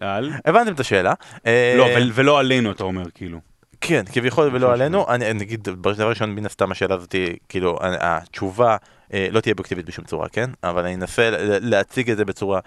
על. 0.00 0.30
הבנתם 0.44 0.72
את 0.72 0.80
השאלה. 0.80 1.12
אה, 1.46 1.74
לא, 1.78 1.84
ול- 1.96 2.10
ולא 2.14 2.38
עלינו, 2.38 2.70
אתה 2.70 2.84
אומר, 2.84 3.02
כאילו. 3.14 3.38
כן, 3.86 4.04
כביכול 4.12 4.50
ולא 4.52 4.72
עלינו, 4.72 5.08
אני 5.08 5.42
אגיד, 5.42 5.62
דבר 5.62 6.08
ראשון, 6.08 6.30
מן 6.30 6.46
הסתם 6.46 6.72
השאלה 6.72 6.94
הזאת, 6.94 7.14
כאילו, 7.48 7.78
התשובה 7.82 8.76
אה, 9.12 9.28
לא 9.30 9.40
תהיה 9.40 9.52
אובייקטיבית 9.52 9.86
בשום 9.86 10.04
צורה, 10.04 10.28
כן? 10.28 10.50
אבל 10.62 10.84
אני 10.84 10.94
אנסה 10.94 11.30
להציג 11.60 12.10
את 12.10 12.16
זה 12.16 12.24
בצורה, 12.24 12.60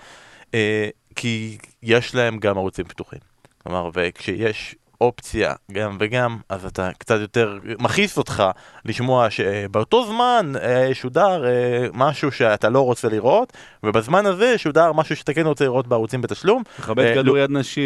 אה, 0.53 0.89
כי 1.15 1.57
יש 1.83 2.15
להם 2.15 2.37
גם 2.37 2.57
ערוצים 2.57 2.85
פתוחים. 2.85 3.19
כלומר, 3.63 3.89
וכשיש 3.93 4.75
אופציה 5.01 5.53
גם 5.71 5.97
וגם, 5.99 6.37
אז 6.49 6.65
אתה 6.65 6.89
קצת 6.97 7.19
יותר 7.19 7.57
מכעיס 7.79 8.17
אותך 8.17 8.43
לשמוע 8.85 9.29
שבאותו 9.29 10.05
זמן 10.05 10.53
אה, 10.61 10.89
שודר 10.93 11.45
אה, 11.45 11.87
משהו 11.93 12.31
שאתה 12.31 12.69
לא 12.69 12.81
רוצה 12.81 13.09
לראות, 13.09 13.53
ובזמן 13.83 14.25
הזה 14.25 14.57
שודר 14.57 14.93
משהו 14.93 15.15
שאתה 15.15 15.33
כן 15.33 15.45
רוצה 15.45 15.65
לראות 15.65 15.87
בערוצים 15.87 16.21
בתשלום. 16.21 16.63
מכבד 16.79 17.05
אה, 17.05 17.15
כדוריד 17.15 17.51
נשים. 17.51 17.83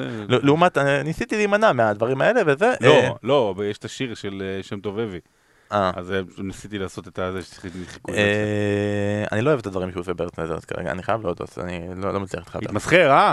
זה- 0.00 0.24
ל- 0.28 0.46
לעומת, 0.46 0.78
ניסיתי 0.78 1.36
להימנע 1.36 1.72
מהדברים 1.72 2.20
האלה 2.20 2.40
וזה. 2.46 2.72
לא, 2.80 3.16
לא, 3.22 3.52
אבל 3.56 3.64
יש 3.64 3.78
את 3.78 3.84
השיר 3.84 4.14
של 4.14 4.42
שם 4.62 4.80
טוב 4.80 4.98
אבי. 4.98 5.14
אה. 5.16 5.35
אז 5.70 6.12
אה, 6.12 6.20
ניסיתי 6.38 6.78
לעשות 6.78 7.08
את 7.08 7.18
הזה 7.18 7.42
שחיכו 7.42 7.78
לזה. 8.08 8.18
אה, 8.18 9.24
אני 9.32 9.42
לא 9.42 9.50
אוהב 9.50 9.60
את 9.60 9.66
הדברים 9.66 9.90
שהוא 9.90 10.00
עושה 10.00 10.12
בארץ 10.14 10.64
כרגע, 10.64 10.90
אני 10.90 11.02
חייב 11.02 11.22
להודות, 11.22 11.58
אני 11.58 11.80
לא 11.96 12.14
לא 12.14 12.20
מצליח 12.20 12.40
להתחבר. 12.42 12.60
התמסחר, 12.64 13.10
אה? 13.10 13.32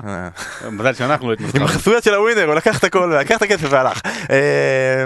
אה. 0.64 0.70
מזל 0.70 0.94
שאנחנו 0.94 1.28
לא 1.28 1.34
עם 1.34 1.40
התמסחרנו. 1.40 1.66
החסויות 1.66 2.04
של 2.04 2.14
הווינר, 2.14 2.44
הוא 2.46 2.54
לקח 2.56 2.80
את 2.80 2.84
הכל, 2.84 3.14
לקח 3.22 3.38
את 3.38 3.42
הכסף 3.42 3.68
והלך. 3.70 4.02
אה, 4.30 5.06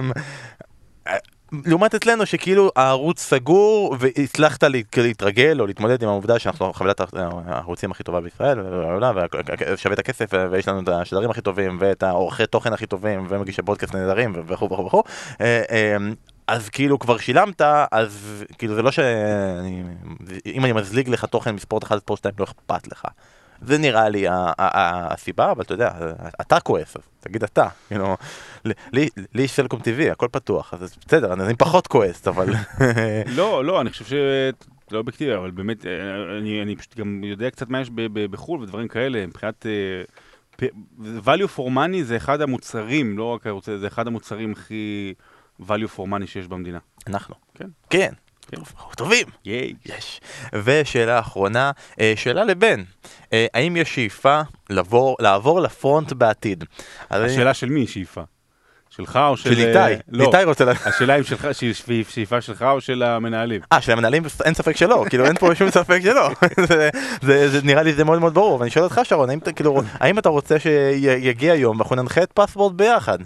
לעומת 1.65 1.95
אצלנו 1.95 2.25
שכאילו 2.25 2.71
הערוץ 2.75 3.19
סגור 3.19 3.95
והצלחת 3.99 4.63
להת- 4.63 4.97
להתרגל 4.97 5.57
או 5.59 5.67
להתמודד 5.67 6.03
עם 6.03 6.09
העובדה 6.09 6.39
שאנחנו 6.39 6.73
חבילת 6.73 7.01
הערוצים 7.47 7.91
הכי 7.91 8.03
טובה 8.03 8.21
בישראל 8.21 8.59
ושווה 9.73 9.93
את 9.93 9.99
הכסף 9.99 10.25
ויש 10.51 10.67
לנו 10.67 10.81
את 10.81 10.89
השדרים 10.89 11.29
הכי 11.29 11.41
טובים 11.41 11.77
ואת 11.81 12.03
העורכי 12.03 12.45
תוכן 12.45 12.73
הכי 12.73 12.85
טובים 12.85 13.25
ומגישי 13.29 13.61
פודקאסט 13.61 13.95
נהדרים 13.95 14.33
וכו' 14.47 14.65
וכו' 14.65 14.85
וכו' 14.85 15.03
אה, 15.41 15.61
אה, 15.71 15.97
אז 16.47 16.69
כאילו 16.69 16.99
כבר 16.99 17.17
שילמת 17.17 17.61
אז 17.91 18.43
כאילו 18.57 18.75
זה 18.75 18.81
לא 18.81 18.91
שאני 18.91 19.83
אם 20.45 20.65
אני 20.65 20.73
מזליג 20.73 21.09
לך 21.09 21.25
תוכן 21.25 21.55
מספורט 21.55 21.83
אחד 21.83 21.95
לספורט 21.95 22.17
שתיים 22.19 22.35
לא 22.39 22.43
אכפת 22.43 22.87
לך. 22.87 23.05
זה 23.61 23.77
נראה 23.77 24.09
לי 24.09 24.25
הסיבה, 24.59 25.51
אבל 25.51 25.61
אתה 25.61 25.73
יודע, 25.73 25.91
אתה 26.41 26.59
כועס, 26.59 26.95
אז 26.97 27.01
תגיד 27.19 27.43
אתה, 27.43 27.67
כאילו, 27.87 28.17
לי- 28.93 29.09
יש 29.35 29.51
סלקום 29.51 29.79
טבעי, 29.79 30.09
הכל 30.11 30.27
פתוח, 30.31 30.73
אז 30.73 30.95
בסדר, 31.07 31.33
אני 31.33 31.55
פחות 31.55 31.87
כועס, 31.87 32.27
אבל... 32.27 32.47
לא, 33.37 33.65
לא, 33.65 33.81
אני 33.81 33.89
חושב 33.89 34.05
ש... 34.05 34.13
לא 34.91 34.97
אובייקטיבי, 34.99 35.35
אבל 35.35 35.51
באמת, 35.51 35.85
אה, 35.85 35.91
אני, 36.61 36.75
פשוט 36.75 36.95
גם 36.97 37.23
יודע 37.23 37.49
קצת 37.49 37.69
מה 37.69 37.81
יש 37.81 37.89
בחו"ל 38.31 38.61
ודברים 38.61 38.87
כאלה, 38.87 39.25
מבחינת... 39.27 39.65
אה, 39.65 40.61
value 41.25 41.49
for 41.57 41.69
money 41.69 42.03
זה 42.03 42.17
אחד 42.17 42.41
המוצרים, 42.41 43.17
לא 43.17 43.33
רק 43.33 43.45
הערוץ, 43.47 43.65
זה 43.65 43.87
אחד 43.87 44.07
המוצרים 44.07 44.51
הכי 44.51 45.13
value 45.61 45.89
for 45.97 46.01
money 46.01 46.27
שיש 46.27 46.47
במדינה. 46.47 46.79
אנחנו. 47.07 47.35
כן. 47.55 47.67
כן. 47.89 48.11
כן. 48.51 48.57
טובים. 48.95 49.27
ייי. 49.45 49.73
יש. 49.85 50.21
ושאלה 50.63 51.19
אחרונה, 51.19 51.71
אה, 51.99 52.13
שאלה 52.15 52.43
לבן, 52.43 52.83
אה, 53.33 53.45
האם 53.53 53.75
יש 53.77 53.95
שאיפה 53.95 54.41
לעבור, 54.69 55.15
לעבור 55.19 55.61
לפרונט 55.61 56.13
בעתיד? 56.13 56.63
השאלה 57.11 57.53
של 57.53 57.69
מי 57.69 57.87
שאיפה? 57.87 58.21
שלך 58.89 59.19
או 59.29 59.37
של... 59.37 59.55
של 59.55 59.75
אה, 59.77 59.87
איתי, 59.87 60.01
לא, 60.09 60.25
איתי 60.25 60.43
רוצה 60.43 60.65
ל... 60.65 60.69
השאלה 60.85 61.15
אם 61.17 61.23
שלך, 61.23 61.47
שאיפה 62.09 62.41
שלך 62.41 62.61
או 62.61 62.81
של 62.81 63.03
המנהלים. 63.03 63.61
אה, 63.71 63.81
של 63.81 63.91
המנהלים 63.91 64.23
אין 64.45 64.53
ספק 64.53 64.75
שלא, 64.77 65.05
כאילו 65.09 65.25
אין 65.25 65.37
פה 65.37 65.55
שום 65.55 65.69
ספק 65.69 65.99
שלא. 66.03 66.29
זה- 66.67 66.89
זה- 67.21 67.49
זה 67.49 67.61
נראה 67.63 67.83
לי 67.83 67.93
זה 67.93 68.03
מאוד 68.03 68.19
מאוד 68.19 68.33
ברור, 68.33 68.59
ואני 68.59 68.69
שואל 68.71 68.83
אותך 68.83 69.01
שרון, 69.03 69.29
האם 69.29 69.39
אתה 69.39 69.53
כאילו, 69.53 69.81
האם 69.93 70.19
אתה 70.19 70.29
רוצה 70.29 70.59
שיגיע 70.59 71.55
יום 71.55 71.77
ואנחנו 71.79 71.95
ננחה 71.95 72.23
את 72.23 72.31
פספורט 72.31 72.73
ביחד? 72.73 73.17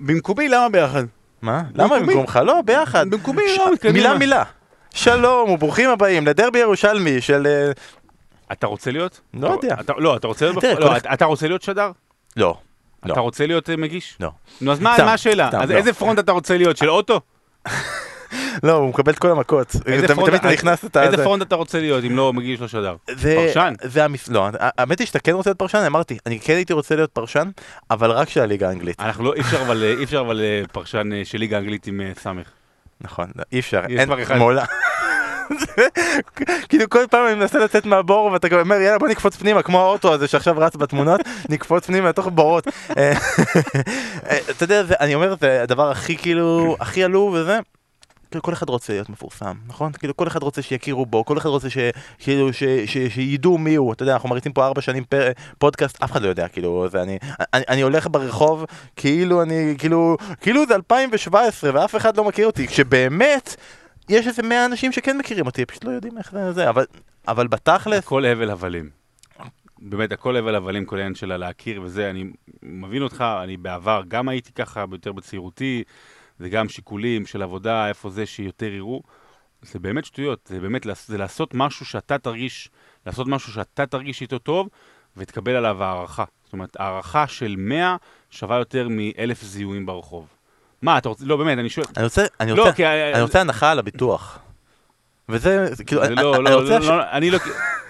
במקומי 0.00 0.48
למה 0.48 0.68
ביחד? 0.68 1.04
מה? 1.42 1.62
למה. 1.74 2.00
במקומך? 2.00 2.40
לא, 2.44 2.60
ביחד. 2.64 3.10
במקומי, 3.10 3.42
לא, 3.58 3.72
מתקדמים. 3.72 3.94
מילה 3.96 4.18
מילה. 4.18 4.42
שלום 4.94 5.50
וברוכים 5.50 5.90
הבאים 5.90 6.26
לדרבי 6.26 6.58
ירושלמי 6.58 7.20
של... 7.20 7.46
אה, 7.46 7.70
אתה 8.52 8.66
רוצה 8.66 8.90
להיות? 8.90 9.20
לא 9.34 9.54
אתה- 9.54 9.66
יודע. 9.66 9.76
לא, 9.98 10.16
אתה 10.16 10.26
רוצה 10.26 10.44
להיות... 10.46 10.64
כל 10.64 10.80
לא, 10.80 10.96
אתה- 10.96 11.24
רוצה 11.24 11.48
להיות 11.48 11.62
שדר? 11.62 11.90
לא. 12.36 12.58
לא. 13.06 13.12
אתה 13.12 13.20
רוצה 13.20 13.46
להיות 13.46 13.70
אה, 13.70 13.76
מגיש? 13.76 14.16
לא. 14.20 14.30
נו, 14.60 14.72
אז 14.72 14.80
מה 14.80 14.94
השאלה? 15.12 15.50
אז 15.52 15.70
לא. 15.70 15.76
איזה 15.76 15.92
front 15.92 16.18
אתה 16.18 16.32
רוצה 16.32 16.56
להיות? 16.56 16.76
של 16.76 16.90
אוטו? 16.90 17.20
לא, 18.62 18.72
הוא 18.72 18.88
מקבל 18.88 19.12
את 19.12 19.18
כל 19.18 19.30
המכות. 19.30 19.76
איזה 19.86 20.06
front- 20.14 20.30
תמיד 21.26 21.42
אתה 21.42 21.56
רוצה 21.56 21.80
להיות 21.80 22.04
אם 22.04 22.16
לא 22.16 22.32
מגיש 22.32 22.60
לא 22.60 22.68
שדר? 22.68 22.96
פרשן? 23.46 23.74
זה 23.82 24.04
המס... 24.04 24.28
לא, 24.28 24.48
האמת 24.60 24.98
היא 24.98 25.06
שאתה 25.06 25.18
כן 25.18 25.32
רוצה 25.32 25.50
להיות 25.50 25.58
פרשן, 25.58 25.78
אמרתי, 25.86 26.18
אני 26.26 26.40
כן 26.40 26.52
הייתי 26.54 26.72
רוצה 26.72 26.96
להיות 26.96 27.10
פרשן, 27.10 27.48
אבל 27.90 28.10
רק 28.10 28.28
של 28.28 28.40
הליגה 28.40 28.68
האנגלית. 28.68 29.00
אנחנו 29.00 29.24
לא, 29.24 29.34
אי 29.34 29.40
אפשר 29.40 29.62
אבל, 29.62 29.84
אי 29.98 30.04
אפשר 30.04 30.20
אבל 30.20 30.40
אה, 30.40 30.62
פרשן 30.72 31.12
אה, 31.12 31.22
של 31.24 31.38
ליגה 31.38 31.58
אנגלית 31.58 31.86
עם 31.86 32.00
אה, 32.00 32.10
סמך. 32.22 32.46
נכון, 33.00 33.26
לא, 33.36 33.42
אי 33.52 33.58
אפשר, 33.60 33.80
אין. 33.88 34.08
מעולם. 34.38 34.64
כאילו 36.68 36.88
כל 36.90 37.04
פעם 37.10 37.26
אני 37.26 37.34
מנסה 37.34 37.58
לצאת 37.58 37.86
מהבור 37.86 38.24
ואתה 38.32 38.48
גם 38.48 38.58
אומר 38.58 38.76
יאללה 38.80 38.98
בוא 38.98 39.08
נקפוץ 39.08 39.36
פנימה 39.36 39.62
כמו 39.62 39.80
האוטו 39.80 40.14
הזה 40.14 40.28
שעכשיו 40.28 40.54
רץ 40.58 40.76
בתמונות 40.76 41.20
נקפוץ 41.50 41.86
פנימה 41.86 42.08
לתוך 42.08 42.26
בורות. 42.28 42.66
אה, 42.98 43.12
אה, 44.30 44.38
אתה 44.50 44.64
יודע 44.64 44.82
אני 45.00 45.14
אומר 45.14 45.34
זה 45.40 45.62
הדבר 45.62 45.90
הכי 45.90 46.16
כאילו 46.16 46.76
הכי 46.80 47.04
עלוב 47.04 47.34
וזה. 47.34 47.58
כאילו 48.30 48.42
כל 48.42 48.52
אחד 48.52 48.68
רוצה 48.68 48.92
להיות 48.92 49.08
מפורסם 49.08 49.56
נכון 49.66 49.92
כאילו 49.92 50.16
כל 50.16 50.26
אחד 50.26 50.42
רוצה 50.42 50.62
שיכירו 50.62 51.06
בו 51.06 51.24
כל 51.24 51.38
אחד 51.38 51.48
רוצה 51.48 51.70
ש- 51.70 51.78
כאילו 52.18 52.52
ש- 52.52 52.64
ש- 52.86 53.14
שידעו 53.14 53.58
מי 53.58 53.74
הוא 53.74 53.92
אתה 53.92 54.02
יודע 54.02 54.14
אנחנו 54.14 54.28
מריצים 54.28 54.52
פה 54.52 54.66
ארבע 54.66 54.80
שנים 54.80 55.04
פר- 55.04 55.28
פודקאסט 55.58 56.02
אף 56.02 56.12
אחד 56.12 56.22
לא 56.22 56.28
יודע 56.28 56.48
כאילו 56.48 56.88
זה 56.88 57.02
אני 57.02 57.18
אני, 57.54 57.64
אני 57.68 57.80
הולך 57.80 58.06
ברחוב 58.10 58.64
כאילו 58.96 59.42
אני 59.42 59.74
כאילו 59.78 60.16
כאילו 60.40 60.66
זה 60.66 60.74
2017 60.74 61.70
ואף 61.74 61.96
אחד 61.96 62.16
לא 62.16 62.24
מכיר 62.24 62.46
אותי 62.46 62.68
כשבאמת 62.68 63.56
יש 64.08 64.26
איזה 64.26 64.42
100 64.42 64.64
אנשים 64.64 64.92
שכן 64.92 65.18
מכירים 65.18 65.46
אותי 65.46 65.66
פשוט 65.66 65.84
לא 65.84 65.90
יודעים 65.90 66.18
איך 66.18 66.32
זה 66.32 66.52
זה 66.52 66.68
אבל 66.70 66.84
אבל 67.28 67.46
בתכלס 67.46 67.98
הכל 68.04 68.24
הבל 68.24 68.50
הבלים. 68.50 68.90
באמת, 69.80 70.12
הכל 70.12 70.36
הבל 70.36 70.54
הבלים, 70.54 70.84
כל 70.84 70.96
העניין 70.96 71.14
שלה 71.14 71.36
להכיר 71.36 71.82
וזה, 71.82 72.10
אני 72.10 72.24
מבין 72.62 73.02
אותך, 73.02 73.24
אני 73.44 73.56
בעבר 73.56 74.02
גם 74.08 74.28
הייתי 74.28 74.52
ככה, 74.52 74.84
יותר 74.92 75.12
בצעירותי, 75.12 75.82
זה 76.38 76.48
גם 76.48 76.68
שיקולים 76.68 77.26
של 77.26 77.42
עבודה, 77.42 77.88
איפה 77.88 78.10
זה 78.10 78.26
שיותר 78.26 78.66
יראו. 78.72 79.02
זה 79.62 79.78
באמת 79.78 80.04
שטויות, 80.04 80.46
זה 80.48 80.60
באמת, 80.60 80.86
זה 81.06 81.18
לעשות 81.18 81.54
משהו 81.54 81.86
שאתה 81.86 82.18
תרגיש, 82.18 82.70
לעשות 83.06 83.26
משהו 83.28 83.52
שאתה 83.52 83.86
תרגיש 83.86 84.20
איתו 84.22 84.38
טוב, 84.38 84.68
ותקבל 85.16 85.52
עליו 85.56 85.82
הערכה. 85.84 86.24
זאת 86.44 86.52
אומרת, 86.52 86.76
הערכה 86.80 87.26
של 87.26 87.54
100 87.58 87.96
שווה 88.30 88.56
יותר 88.56 88.88
מאלף 88.90 89.42
זיהויים 89.42 89.86
ברחוב. 89.86 90.26
מה, 90.82 90.98
אתה 90.98 91.08
רוצה, 91.08 91.24
לא 91.24 91.36
באמת, 91.36 91.58
אני 91.58 91.70
שואל, 91.70 91.86
אני 91.96 92.04
רוצה 92.04 92.24
אני 92.40 92.52
לא, 92.52 92.62
רוצה 92.62 92.72
כי... 92.76 92.86
אני 92.86 93.22
רוצה 93.22 93.40
הנחה 93.40 93.70
על 93.70 93.78
הביטוח. 93.78 94.38
וזה 95.28 95.74
זה 95.74 95.84
כאילו 95.84 96.04
אני- 96.04 96.14
לא, 96.14 96.36
אני 96.36 96.44
לא, 96.44 96.60
רוצה 96.60 96.78
לא, 96.78 96.98
לא, 96.98 97.02
אני 97.12 97.30
לא... 97.30 97.38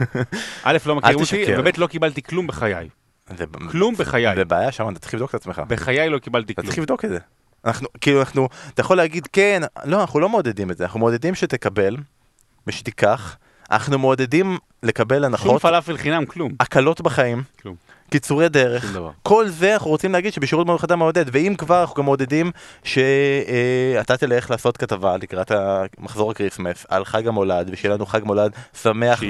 א', 0.64 0.76
לא 0.86 0.96
מכירים 0.96 1.18
אותי. 1.20 1.56
באמת 1.56 1.78
לא 1.78 1.86
קיבלתי 1.86 2.22
כלום 2.22 2.46
בחיי. 2.46 2.88
זה- 3.36 3.44
כלום 3.70 3.94
בחיי. 3.94 4.34
זה 4.36 4.44
בעיה 4.44 4.72
שם 4.72 4.88
אתה 4.88 4.98
צריך 4.98 5.14
לבדוק 5.14 5.30
את 5.30 5.34
עצמך. 5.34 5.62
בחיי 5.68 6.08
לא 6.10 6.18
קיבלתי 6.18 6.52
אתה 6.52 6.62
כלום. 6.62 6.66
צריך 6.70 6.78
לבדוק 6.78 7.04
את 7.04 7.10
זה. 7.10 7.18
אנחנו, 7.64 7.88
כאילו, 8.00 8.20
אנחנו, 8.20 8.48
אתה 8.74 8.80
יכול 8.80 8.96
להגיד, 8.96 9.26
כן, 9.32 9.62
לא, 9.84 10.00
אנחנו 10.00 10.20
לא 10.20 10.28
מעודדים 10.28 10.70
את 10.70 10.78
זה, 10.78 10.84
אנחנו 10.84 11.00
מעודדים 11.00 11.34
שתקבל, 11.34 11.96
ושתיקח, 12.66 13.36
אנחנו 13.70 13.98
מעודדים 13.98 14.58
לקבל 14.82 15.16
שום 15.16 15.24
הנחות, 15.24 15.62
פלאפל 15.62 15.96
חינם, 15.96 16.26
כלום. 16.26 16.52
הקלות 16.60 17.00
בחיים, 17.00 17.42
כלום. 17.62 17.76
קיצורי 18.10 18.48
דרך. 18.48 18.98
כל 19.22 19.48
זה 19.48 19.74
אנחנו 19.74 19.90
רוצים 19.90 20.12
להגיד 20.12 20.32
שבשירות 20.32 20.66
מיוחדה 20.66 20.96
מעודד, 20.96 21.24
ואם 21.32 21.54
כבר 21.58 21.80
אנחנו 21.80 21.94
גם 21.94 22.04
מעודדים 22.04 22.50
שאתה 22.84 24.16
תלך 24.16 24.50
לעשות 24.50 24.76
כתבה 24.76 25.16
לקראת 25.16 25.52
מחזור 25.98 26.30
הקריסמס 26.30 26.86
על 26.88 27.04
חג 27.04 27.26
המולד, 27.26 27.68
ושיהיה 27.72 27.94
לנו 27.94 28.06
חג 28.06 28.20
מולד 28.24 28.52
שמח 28.82 29.22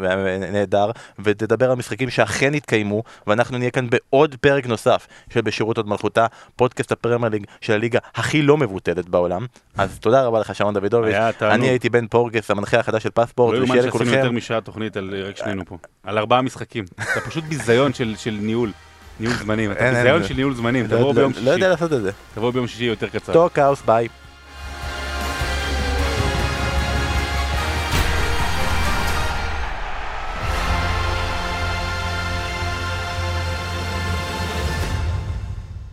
ונהדר, 0.00 0.90
ותדבר 1.18 1.70
על 1.70 1.76
משחקים 1.76 2.10
שאכן 2.10 2.54
יתקיימו, 2.54 3.02
ואנחנו 3.26 3.58
נהיה 3.58 3.70
כאן 3.70 3.86
בעוד 3.90 4.36
פרק 4.40 4.66
נוסף 4.66 5.06
של 5.32 5.40
בשירות 5.40 5.76
עוד 5.76 5.88
מלכותה, 5.88 6.26
פודקאסט 6.56 6.92
הפרמייר 6.92 7.32
ליג 7.32 7.44
של 7.60 7.72
הליגה 7.72 7.98
הכי 8.14 8.42
לא 8.42 8.56
מבוטלת 8.56 9.08
בעולם. 9.08 9.46
אז 9.78 9.98
תודה 9.98 10.22
רבה 10.22 10.40
לך 10.40 10.54
שרון 10.54 10.74
דוידוביץ'. 10.74 11.14
אני 11.42 11.68
הייתי 11.68 11.88
בן 11.88 12.06
פורגס, 12.06 12.50
המנחה 12.50 12.78
החדש 12.80 13.02
של 13.02 13.10
פספורט, 13.10 13.52
לא 13.52 13.58
יאומן 13.58 13.70
ושיהיה 13.70 13.82
שעשינו 13.82 14.04
לכולכם... 14.04 14.18
יותר 14.18 14.30
משעה 14.30 14.60
תוכנית 14.60 14.96
על 14.96 15.14
רק 15.28 15.36
שנינו 15.36 15.64
פה. 15.66 15.78
על 16.02 16.18
ארבעה 16.18 16.42
משחקים. 16.42 16.84
אתה 16.94 17.20
פשוט 17.20 17.44
ביזיון 17.44 17.92
של 17.94 18.14
של 18.22 18.38
ניהול. 18.40 18.72
ניהול 19.20 19.36
זמנים. 19.36 19.72
אתה 19.72 19.92
ביזיון 19.92 20.24
של 20.24 20.34
ניהול 20.34 20.54
זמנים. 20.54 20.84
לא- 20.84 20.88
תבואו 20.88 21.06
לא- 21.08 21.12
ביום 21.12 21.32
לא 21.32 21.38
שישי. 21.38 21.50
יודע 21.50 21.68
לעשות 21.68 21.92
את 21.92 22.02
זה. 22.02 22.10
תבואו 22.34 22.52
ביום 22.52 22.66
שישי 22.66 22.84
יותר 22.84 23.08
קצר. 23.08 23.32
טוק 23.32 23.58
האוס 23.58 23.82
ביי. 23.86 24.08